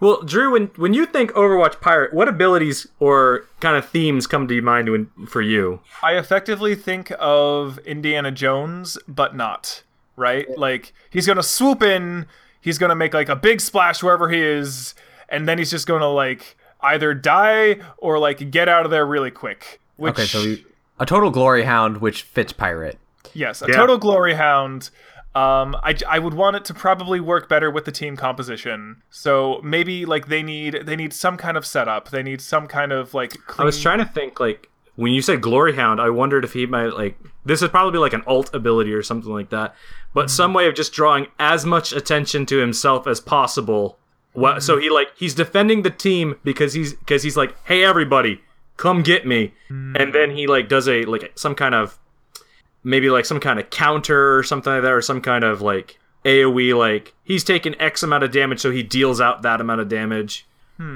Well, 0.00 0.22
Drew, 0.22 0.52
when 0.52 0.66
when 0.76 0.94
you 0.94 1.06
think 1.06 1.30
Overwatch 1.32 1.80
pirate, 1.80 2.12
what 2.12 2.28
abilities 2.28 2.86
or 2.98 3.46
kind 3.60 3.76
of 3.76 3.88
themes 3.88 4.26
come 4.26 4.48
to 4.48 4.62
mind 4.62 4.90
when, 4.90 5.10
for 5.28 5.40
you? 5.40 5.80
I 6.02 6.16
effectively 6.16 6.74
think 6.74 7.12
of 7.18 7.78
Indiana 7.80 8.30
Jones, 8.30 8.98
but 9.06 9.36
not 9.36 9.82
right. 10.16 10.46
Like 10.58 10.92
he's 11.10 11.26
gonna 11.26 11.42
swoop 11.42 11.82
in, 11.82 12.26
he's 12.62 12.78
gonna 12.78 12.94
make 12.96 13.12
like 13.12 13.28
a 13.28 13.36
big 13.36 13.60
splash 13.60 14.02
wherever 14.02 14.30
he 14.30 14.40
is, 14.40 14.94
and 15.28 15.46
then 15.46 15.58
he's 15.58 15.70
just 15.70 15.86
gonna 15.86 16.08
like 16.08 16.56
either 16.80 17.12
die 17.12 17.76
or 17.98 18.18
like 18.18 18.50
get 18.50 18.68
out 18.68 18.86
of 18.86 18.90
there 18.90 19.04
really 19.06 19.30
quick. 19.30 19.80
Which 19.96 20.12
Okay, 20.14 20.24
so 20.24 20.40
you, 20.40 20.64
a 20.98 21.04
total 21.04 21.30
glory 21.30 21.64
hound, 21.64 21.98
which 21.98 22.22
fits 22.22 22.52
pirate. 22.54 22.98
yes, 23.34 23.60
a 23.62 23.66
Yeah. 23.68 23.76
total 23.76 23.98
glory 23.98 24.34
hound. 24.34 24.88
Um, 25.34 25.74
I, 25.82 25.96
I 26.06 26.18
would 26.18 26.34
want 26.34 26.56
it 26.56 26.64
to 26.66 26.74
probably 26.74 27.18
work 27.18 27.48
better 27.48 27.70
with 27.70 27.86
the 27.86 27.92
team 27.92 28.16
composition. 28.18 29.00
So 29.10 29.60
maybe 29.64 30.04
like 30.04 30.26
they 30.28 30.42
need 30.42 30.80
they 30.84 30.94
need 30.96 31.14
some 31.14 31.38
kind 31.38 31.56
of 31.56 31.64
setup. 31.64 32.10
They 32.10 32.22
need 32.22 32.40
some 32.42 32.66
kind 32.66 32.92
of 32.92 33.14
like. 33.14 33.36
I 33.58 33.64
was 33.64 33.80
trying 33.80 33.98
to 34.00 34.04
think 34.04 34.40
like 34.40 34.68
when 35.02 35.12
you 35.12 35.20
said 35.20 35.40
Glory 35.40 35.74
Hound, 35.74 36.00
I 36.00 36.10
wondered 36.10 36.44
if 36.44 36.52
he 36.52 36.64
might 36.64 36.94
like 36.94 37.18
this 37.44 37.60
is 37.60 37.68
probably 37.70 37.98
like 37.98 38.12
an 38.12 38.22
alt 38.26 38.54
ability 38.54 38.92
or 38.92 39.02
something 39.02 39.32
like 39.32 39.50
that, 39.50 39.74
but 40.14 40.22
hmm. 40.22 40.28
some 40.28 40.54
way 40.54 40.68
of 40.68 40.74
just 40.74 40.92
drawing 40.92 41.26
as 41.38 41.66
much 41.66 41.92
attention 41.92 42.46
to 42.46 42.58
himself 42.58 43.06
as 43.06 43.20
possible. 43.20 43.98
Well, 44.32 44.54
hmm. 44.54 44.60
so 44.60 44.78
he 44.78 44.90
like 44.90 45.08
he's 45.16 45.34
defending 45.34 45.82
the 45.82 45.90
team 45.90 46.38
because 46.44 46.74
he's 46.74 46.94
because 46.94 47.24
he's 47.24 47.36
like, 47.36 47.54
hey 47.66 47.82
everybody, 47.82 48.40
come 48.76 49.02
get 49.02 49.26
me, 49.26 49.52
hmm. 49.68 49.96
and 49.96 50.14
then 50.14 50.30
he 50.30 50.46
like 50.46 50.68
does 50.68 50.88
a 50.88 51.04
like 51.04 51.32
some 51.34 51.56
kind 51.56 51.74
of 51.74 51.98
maybe 52.84 53.10
like 53.10 53.24
some 53.24 53.40
kind 53.40 53.58
of 53.58 53.70
counter 53.70 54.36
or 54.36 54.44
something 54.44 54.72
like 54.72 54.82
that, 54.82 54.92
or 54.92 55.02
some 55.02 55.20
kind 55.20 55.42
of 55.42 55.60
like 55.60 55.98
AOE 56.24 56.78
like 56.78 57.12
he's 57.24 57.42
taken 57.42 57.74
X 57.80 58.04
amount 58.04 58.22
of 58.22 58.30
damage, 58.30 58.60
so 58.60 58.70
he 58.70 58.84
deals 58.84 59.20
out 59.20 59.42
that 59.42 59.60
amount 59.60 59.80
of 59.80 59.88
damage. 59.88 60.46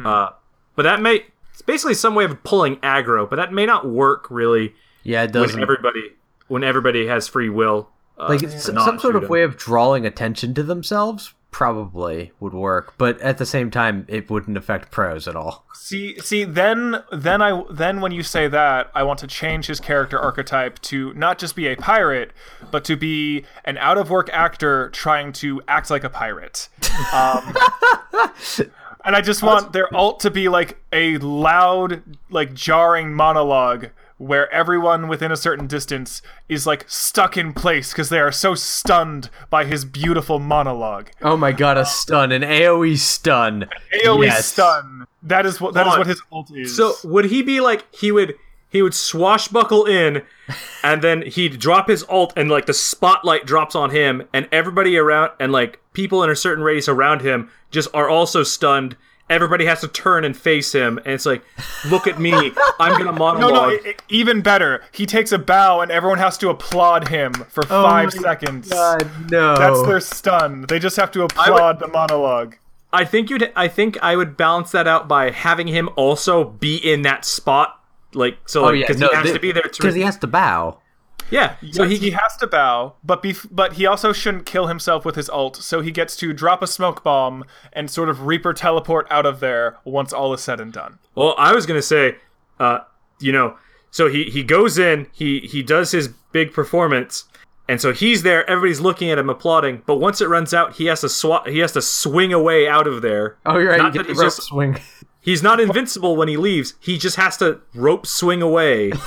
Uh, 0.06 0.30
but 0.76 0.82
that 0.84 1.02
may 1.02 1.24
it's 1.56 1.62
basically 1.62 1.94
some 1.94 2.14
way 2.14 2.26
of 2.26 2.44
pulling 2.44 2.76
aggro, 2.76 3.28
but 3.28 3.36
that 3.36 3.50
may 3.50 3.64
not 3.64 3.88
work 3.88 4.26
really 4.30 4.74
Yeah, 5.04 5.22
it 5.22 5.32
doesn't. 5.32 5.58
everybody 5.58 6.10
when 6.48 6.62
everybody 6.62 7.06
has 7.06 7.28
free 7.28 7.48
will. 7.48 7.88
Uh, 8.18 8.26
like 8.28 8.42
it's 8.42 8.66
to 8.66 8.78
some 8.78 8.98
sort 8.98 9.16
of 9.16 9.22
him. 9.22 9.28
way 9.30 9.42
of 9.42 9.56
drawing 9.56 10.04
attention 10.04 10.52
to 10.52 10.62
themselves 10.62 11.32
probably 11.50 12.30
would 12.40 12.52
work, 12.52 12.92
but 12.98 13.18
at 13.22 13.38
the 13.38 13.46
same 13.46 13.70
time, 13.70 14.04
it 14.06 14.28
wouldn't 14.28 14.58
affect 14.58 14.90
pros 14.90 15.26
at 15.26 15.34
all. 15.34 15.64
See, 15.72 16.18
see, 16.18 16.44
then, 16.44 17.02
then 17.10 17.40
I, 17.40 17.62
then 17.70 18.02
when 18.02 18.12
you 18.12 18.22
say 18.22 18.48
that, 18.48 18.90
I 18.94 19.02
want 19.04 19.18
to 19.20 19.26
change 19.26 19.66
his 19.66 19.80
character 19.80 20.18
archetype 20.20 20.78
to 20.82 21.14
not 21.14 21.38
just 21.38 21.56
be 21.56 21.68
a 21.68 21.76
pirate, 21.76 22.32
but 22.70 22.84
to 22.84 22.96
be 22.98 23.46
an 23.64 23.78
out 23.78 23.96
of 23.96 24.10
work 24.10 24.28
actor 24.34 24.90
trying 24.90 25.32
to 25.34 25.62
act 25.66 25.88
like 25.90 26.04
a 26.04 26.10
pirate. 26.10 26.68
Um, 27.12 27.54
and 29.06 29.16
I 29.16 29.20
just 29.22 29.42
want 29.42 29.72
their 29.72 29.92
alt 29.94 30.20
to 30.20 30.30
be 30.30 30.48
like 30.48 30.78
a 30.92 31.16
loud, 31.18 32.02
like 32.28 32.52
jarring 32.52 33.14
monologue 33.14 33.88
where 34.18 34.50
everyone 34.52 35.08
within 35.08 35.30
a 35.30 35.36
certain 35.36 35.66
distance 35.66 36.22
is 36.48 36.66
like 36.66 36.84
stuck 36.88 37.36
in 37.36 37.52
place 37.52 37.92
because 37.92 38.08
they 38.08 38.18
are 38.18 38.32
so 38.32 38.54
stunned 38.54 39.28
by 39.50 39.64
his 39.66 39.84
beautiful 39.84 40.38
monologue. 40.38 41.10
Oh 41.20 41.36
my 41.36 41.52
god, 41.52 41.76
a 41.76 41.84
stun, 41.84 42.32
an 42.32 42.42
AoE 42.42 42.96
stun. 42.98 43.68
AoE 44.04 44.24
Yes. 44.26 44.46
stun. 44.46 45.06
That 45.22 45.44
is 45.44 45.60
what 45.60 45.74
that 45.74 45.86
is 45.86 45.92
Hold 45.92 45.94
on. 45.94 45.98
what 46.00 46.06
his 46.06 46.22
ult 46.32 46.50
is. 46.56 46.74
So 46.76 46.94
would 47.04 47.26
he 47.26 47.42
be 47.42 47.60
like 47.60 47.84
he 47.94 48.10
would 48.10 48.36
he 48.68 48.82
would 48.82 48.94
swashbuckle 48.94 49.84
in, 49.86 50.22
and 50.82 51.02
then 51.02 51.22
he'd 51.22 51.58
drop 51.58 51.88
his 51.88 52.02
alt 52.04 52.32
and 52.36 52.50
like 52.50 52.66
the 52.66 52.74
spotlight 52.74 53.46
drops 53.46 53.74
on 53.74 53.90
him, 53.90 54.22
and 54.32 54.48
everybody 54.52 54.96
around 54.96 55.32
and 55.40 55.52
like 55.52 55.80
people 55.92 56.22
in 56.22 56.30
a 56.30 56.36
certain 56.36 56.62
radius 56.64 56.88
around 56.88 57.22
him 57.22 57.50
just 57.70 57.88
are 57.94 58.08
also 58.08 58.42
stunned. 58.42 58.96
Everybody 59.28 59.64
has 59.66 59.80
to 59.80 59.88
turn 59.88 60.24
and 60.24 60.36
face 60.36 60.72
him, 60.72 60.98
and 60.98 61.08
it's 61.08 61.26
like, 61.26 61.42
look 61.90 62.06
at 62.06 62.20
me, 62.20 62.32
I'm 62.78 62.92
gonna 62.92 63.04
no, 63.10 63.12
monologue. 63.12 63.52
no, 63.52 63.68
it, 63.70 63.84
it- 63.86 64.02
even 64.08 64.40
better. 64.40 64.84
He 64.92 65.04
takes 65.04 65.32
a 65.32 65.38
bow 65.38 65.80
and 65.80 65.90
everyone 65.90 66.18
has 66.18 66.38
to 66.38 66.48
applaud 66.48 67.08
him 67.08 67.32
for 67.32 67.64
oh 67.64 67.82
five 67.82 68.14
my 68.14 68.22
seconds. 68.22 68.70
no. 68.70 69.56
That's 69.56 69.82
their 69.82 69.98
stun. 70.00 70.66
They 70.68 70.78
just 70.78 70.96
have 70.96 71.10
to 71.12 71.22
applaud 71.22 71.80
the 71.80 71.88
monologue. 71.88 72.54
I 72.92 73.04
think 73.04 73.28
you'd. 73.28 73.52
I 73.56 73.66
think 73.66 73.98
I 74.00 74.14
would 74.14 74.36
balance 74.36 74.70
that 74.70 74.86
out 74.86 75.08
by 75.08 75.30
having 75.30 75.66
him 75.66 75.88
also 75.96 76.44
be 76.44 76.76
in 76.76 77.02
that 77.02 77.24
spot, 77.24 77.82
like 78.14 78.38
so, 78.46 78.66
Oh 78.66 78.72
yeah, 78.72 78.84
because 78.86 79.00
no, 79.00 79.08
he 79.08 79.16
has 79.16 79.32
to 79.32 79.38
be 79.40 79.52
there 79.52 79.62
because 79.64 79.94
to. 79.94 79.98
he 79.98 80.02
has 80.02 80.16
to 80.18 80.26
bow. 80.26 80.80
yeah, 81.30 81.56
so 81.72 81.82
So 81.82 81.84
he, 81.88 81.96
he, 81.96 82.10
has 82.10 82.36
to 82.38 82.46
bow, 82.46 82.94
but 83.02 83.22
bef- 83.22 83.48
but 83.50 83.74
he 83.74 83.84
also 83.86 84.12
shouldn't 84.12 84.46
kill 84.46 84.68
himself 84.68 85.04
with 85.04 85.16
his 85.16 85.28
ult. 85.30 85.56
So 85.56 85.80
he 85.80 85.90
gets 85.90 86.16
to 86.18 86.32
drop 86.32 86.62
a 86.62 86.66
smoke 86.66 87.02
bomb 87.02 87.44
and 87.72 87.90
sort 87.90 88.08
of 88.08 88.26
Reaper 88.26 88.52
teleport 88.54 89.06
out 89.10 89.26
of 89.26 89.40
there 89.40 89.78
once 89.84 90.12
all 90.12 90.32
is 90.34 90.40
said 90.40 90.60
and 90.60 90.72
done. 90.72 90.98
Well, 91.14 91.34
I 91.36 91.52
was 91.54 91.66
gonna 91.66 91.82
say, 91.82 92.16
uh, 92.60 92.80
you 93.20 93.32
know, 93.32 93.56
so 93.90 94.08
he 94.08 94.24
he 94.24 94.42
goes 94.44 94.78
in, 94.78 95.08
he 95.12 95.40
he 95.40 95.62
does 95.62 95.90
his 95.90 96.08
big 96.32 96.52
performance, 96.52 97.24
and 97.68 97.80
so 97.80 97.92
he's 97.92 98.22
there. 98.22 98.48
Everybody's 98.48 98.80
looking 98.80 99.10
at 99.10 99.18
him, 99.18 99.28
applauding. 99.28 99.82
But 99.86 99.96
once 99.96 100.20
it 100.20 100.28
runs 100.28 100.54
out, 100.54 100.76
he 100.76 100.84
has 100.86 101.00
to 101.00 101.08
swat. 101.08 101.48
He 101.48 101.58
has 101.58 101.72
to 101.72 101.82
swing 101.82 102.32
away 102.32 102.68
out 102.68 102.86
of 102.86 103.02
there. 103.02 103.36
Oh, 103.46 103.58
you're 103.58 103.70
right. 103.70 103.78
Not 103.78 103.94
you 103.94 104.02
that 104.02 104.06
get 104.06 104.06
the 104.06 104.12
he's 104.12 104.18
rope 104.18 104.26
just- 104.28 104.42
swing. 104.44 104.78
He's 105.26 105.42
not 105.42 105.60
invincible 105.60 106.16
when 106.16 106.28
he 106.28 106.36
leaves. 106.38 106.74
He 106.80 106.96
just 106.96 107.16
has 107.16 107.36
to 107.38 107.60
rope 107.74 108.06
swing 108.06 108.40
away. 108.40 108.92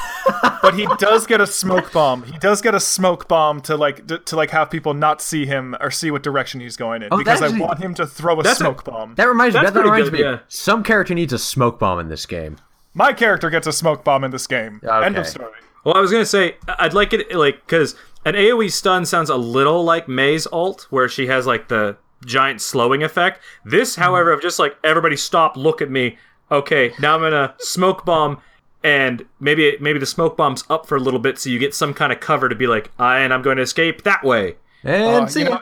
But 0.62 0.76
he 0.78 0.86
does 0.98 1.26
get 1.26 1.40
a 1.40 1.48
smoke 1.48 1.94
bomb. 1.94 2.24
He 2.24 2.38
does 2.38 2.62
get 2.62 2.76
a 2.76 2.82
smoke 2.82 3.30
bomb 3.30 3.62
to 3.62 3.78
like 3.78 4.06
d- 4.06 4.18
to 4.26 4.36
like 4.36 4.50
have 4.50 4.70
people 4.70 4.94
not 4.94 5.22
see 5.22 5.46
him 5.46 5.74
or 5.80 5.90
see 5.90 6.12
what 6.12 6.22
direction 6.22 6.60
he's 6.60 6.76
going 6.76 7.02
in 7.02 7.08
oh, 7.14 7.18
because 7.18 7.42
actually- 7.42 7.62
I 7.64 7.66
want 7.66 7.80
him 7.80 7.94
to 7.96 8.06
throw 8.06 8.38
a 8.40 8.44
That's 8.44 8.60
a- 8.60 8.64
smoke 8.66 8.84
bomb. 8.84 9.16
That 9.16 9.30
reminds 9.30 9.56
me. 9.56 9.62
That 9.62 9.74
reminds 9.74 10.10
good, 10.10 10.20
me. 10.20 10.26
yeah. 10.26 10.40
Some 10.50 10.84
character 10.84 11.16
needs 11.16 11.32
a 11.32 11.40
smoke 11.40 11.80
bomb 11.80 11.98
in 12.00 12.10
this 12.10 12.26
game. 12.26 12.58
My 12.94 13.14
character 13.14 13.50
gets 13.50 13.68
a 13.68 13.72
smoke 13.74 14.04
bomb 14.04 14.26
in 14.26 14.32
this 14.32 14.48
game. 14.48 14.82
End 14.84 15.18
of 15.18 15.26
story. 15.28 15.54
Well, 15.86 15.96
I 15.96 16.02
was 16.02 16.12
gonna 16.12 16.26
say 16.26 16.58
I'd 16.68 16.94
like 16.94 17.14
it 17.14 17.34
like 17.34 17.66
because 17.66 17.96
an 18.26 18.36
AOE 18.36 18.70
stun 18.70 19.06
sounds 19.06 19.30
a 19.30 19.38
little 19.38 19.86
like 19.86 20.10
Mei's 20.10 20.46
alt, 20.46 20.88
where 20.90 21.08
she 21.08 21.28
has 21.28 21.48
like 21.48 21.70
the 21.70 21.96
giant 22.26 22.62
slowing 22.62 23.04
effect. 23.04 23.42
This, 23.66 23.96
however, 23.96 24.32
of 24.32 24.42
just 24.42 24.60
like 24.60 24.78
everybody 24.84 25.16
stop, 25.16 25.56
look 25.58 25.82
at 25.82 25.90
me. 25.90 26.18
Okay, 26.52 26.94
now 27.00 27.16
I'm 27.16 27.22
gonna 27.22 27.54
smoke 27.60 28.06
bomb, 28.06 28.42
and 28.84 29.26
maybe 29.40 29.78
maybe 29.80 30.00
the 30.00 30.06
smoke 30.06 30.36
bomb's 30.38 30.64
up 30.70 30.86
for 30.88 30.96
a 30.96 31.00
little 31.00 31.20
bit, 31.20 31.38
so 31.40 31.50
you 31.50 31.60
get 31.60 31.76
some 31.76 31.94
kind 31.94 32.12
of 32.12 32.20
cover 32.20 32.50
to 32.50 32.56
be 32.56 32.68
like, 32.68 32.92
"Ah, 33.00 33.18
and 33.18 33.34
I'm 33.34 33.42
going 33.42 33.58
to 33.58 33.64
escape 33.64 34.04
that 34.04 34.24
way. 34.24 34.56
And 34.84 35.26
Uh, 35.26 35.28
see 35.28 35.42
you 35.44 35.50
know, 35.50 35.62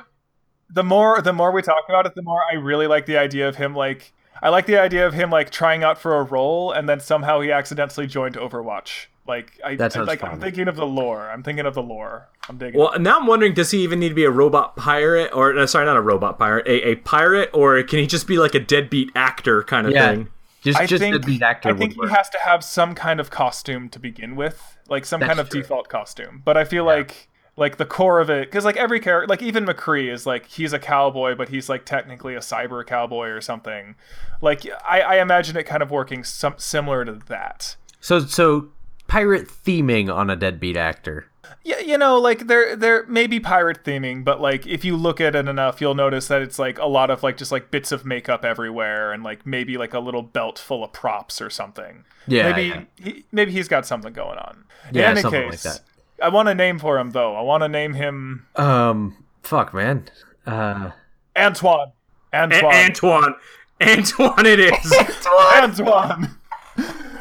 the 0.70 0.84
more 0.84 1.22
the 1.22 1.34
more 1.34 1.52
we 1.52 1.62
talk 1.62 1.84
about 1.90 2.06
it, 2.06 2.16
the 2.16 2.22
more 2.22 2.42
I 2.52 2.56
really 2.56 2.88
like 2.88 3.06
the 3.06 3.18
idea 3.18 3.48
of 3.48 3.56
him 3.56 3.76
like 3.76 4.14
I 4.42 4.50
like 4.50 4.66
the 4.68 4.78
idea 4.80 5.08
of 5.08 5.14
him 5.14 5.30
like 5.32 5.50
trying 5.50 5.84
out 5.84 5.98
for 5.98 6.16
a 6.20 6.24
role 6.24 6.72
and 6.72 6.88
then 6.88 7.00
somehow 7.00 7.42
he 7.42 7.52
accidentally 7.52 8.06
joined 8.06 8.36
Overwatch. 8.36 9.08
Like 9.28 9.60
I, 9.66 9.76
That 9.76 9.92
I- 9.92 9.94
sounds 9.96 10.08
like 10.08 10.20
fun. 10.20 10.32
I'm 10.34 10.40
thinking 10.40 10.68
of 10.68 10.76
the 10.76 10.86
lore. 10.86 11.30
I'm 11.30 11.42
thinking 11.42 11.66
of 11.66 11.74
the 11.74 11.82
lore. 11.82 12.30
I'm 12.50 12.58
digging. 12.58 12.80
Well, 12.80 12.98
now 13.00 13.20
I'm 13.20 13.28
wondering, 13.28 13.54
does 13.54 13.72
he 13.72 13.80
even 13.84 14.00
need 14.00 14.10
to 14.10 14.16
be 14.16 14.24
a 14.24 14.32
robot 14.32 14.76
pirate, 14.76 15.32
or 15.34 15.54
no, 15.54 15.66
sorry, 15.66 15.86
not 15.86 15.98
a 15.98 16.02
robot 16.02 16.40
pirate, 16.40 16.66
a, 16.68 16.90
a 16.90 16.96
pirate, 16.96 17.50
or 17.54 17.82
can 17.84 18.00
he 18.00 18.08
just 18.08 18.28
be 18.28 18.38
like 18.38 18.56
a 18.56 18.60
deadbeat 18.60 19.12
actor 19.16 19.64
kind 19.64 19.88
of 19.88 19.94
Yeah. 19.94 20.10
thing? 20.12 20.30
Just, 20.62 20.80
I 20.80 20.86
just 20.86 21.02
think 21.02 21.24
the 21.26 21.42
actor 21.44 21.70
I 21.70 21.74
think 21.74 21.94
he 21.94 22.00
work. 22.00 22.10
has 22.10 22.30
to 22.30 22.38
have 22.40 22.64
some 22.64 22.96
kind 22.96 23.20
of 23.20 23.30
costume 23.30 23.90
to 23.90 24.00
begin 24.00 24.36
with, 24.36 24.78
like 24.90 25.06
some 25.06 25.20
That's 25.20 25.30
kind 25.30 25.40
of 25.40 25.50
true. 25.50 25.62
default 25.62 25.88
costume. 25.88 26.42
But 26.44 26.58
I 26.58 26.64
feel 26.66 26.84
like 26.84 27.30
like 27.56 27.78
the 27.78 27.86
core 27.86 28.20
of 28.20 28.30
it, 28.30 28.48
because 28.50 28.66
like 28.66 28.76
every 28.78 29.00
character, 29.00 29.28
like 29.28 29.42
even 29.42 29.66
McCree 29.66 30.12
is 30.12 30.26
like 30.26 30.46
he's 30.48 30.74
a 30.74 30.80
cowboy, 30.80 31.36
but 31.36 31.50
he's 31.50 31.70
like 31.70 31.86
technically 31.86 32.36
a 32.36 32.40
cyber 32.40 32.86
cowboy 32.86 33.28
or 33.30 33.40
something. 33.42 33.96
Like 34.42 34.66
I, 34.88 35.02
I 35.02 35.16
imagine 35.22 35.56
it 35.58 35.64
kind 35.64 35.82
of 35.84 35.90
working 35.92 36.24
some 36.24 36.56
similar 36.58 37.06
to 37.06 37.14
that. 37.28 37.76
So, 38.00 38.20
so 38.20 38.70
pirate 39.08 39.48
theming 39.48 40.14
on 40.14 40.30
a 40.30 40.36
deadbeat 40.36 40.78
actor. 40.78 41.28
Yeah, 41.64 41.80
you 41.80 41.98
know, 41.98 42.18
like 42.18 42.48
there 42.48 42.76
there 42.76 43.06
may 43.08 43.28
be 43.28 43.40
pirate 43.40 43.84
theming, 43.84 44.24
but 44.24 44.40
like 44.42 44.66
if 44.68 44.84
you 44.86 44.96
look 44.96 45.20
at 45.20 45.36
it 45.36 45.48
enough, 45.48 45.82
you'll 45.82 45.96
notice 45.96 46.28
that 46.28 46.42
it's 46.42 46.58
like 46.60 46.78
a 46.80 46.86
lot 46.86 47.10
of 47.10 47.24
like 47.24 47.36
just 47.38 47.52
like 47.52 47.72
bits 47.72 47.92
of 47.92 48.06
makeup 48.06 48.46
everywhere, 48.46 49.12
and 49.12 49.24
like 49.24 49.46
maybe 49.46 49.78
like 49.78 49.94
a 49.94 50.00
little 50.00 50.22
belt 50.24 50.60
full 50.60 50.84
of 50.84 50.94
props 50.94 51.42
or 51.42 51.50
something. 51.50 52.04
Yeah, 52.28 52.52
maybe 52.52 52.68
yeah. 52.68 52.84
He, 53.02 53.26
maybe 53.32 53.52
he's 53.52 53.68
got 53.68 53.86
something 53.86 54.14
going 54.14 54.38
on. 54.38 54.66
Yeah, 54.92 55.06
In 55.06 55.12
any 55.12 55.22
something 55.22 55.50
like 55.50 55.62
that. 55.62 55.82
I 56.22 56.30
want 56.30 56.50
a 56.50 56.56
name 56.56 56.80
for 56.80 56.98
him 57.00 57.12
though. 57.12 57.36
I 57.36 57.42
want 57.42 57.64
to 57.64 57.70
name 57.70 57.94
him 57.94 58.46
Um, 58.56 59.24
fuck, 59.44 59.74
man. 59.74 60.06
Uh, 60.46 60.92
Antoine. 61.38 61.92
A- 62.34 62.38
Antoine. 62.44 62.74
Antoine, 62.74 63.36
Antoine, 63.82 64.46
it 64.46 64.60
is. 64.60 64.94
Antoine. 65.56 66.36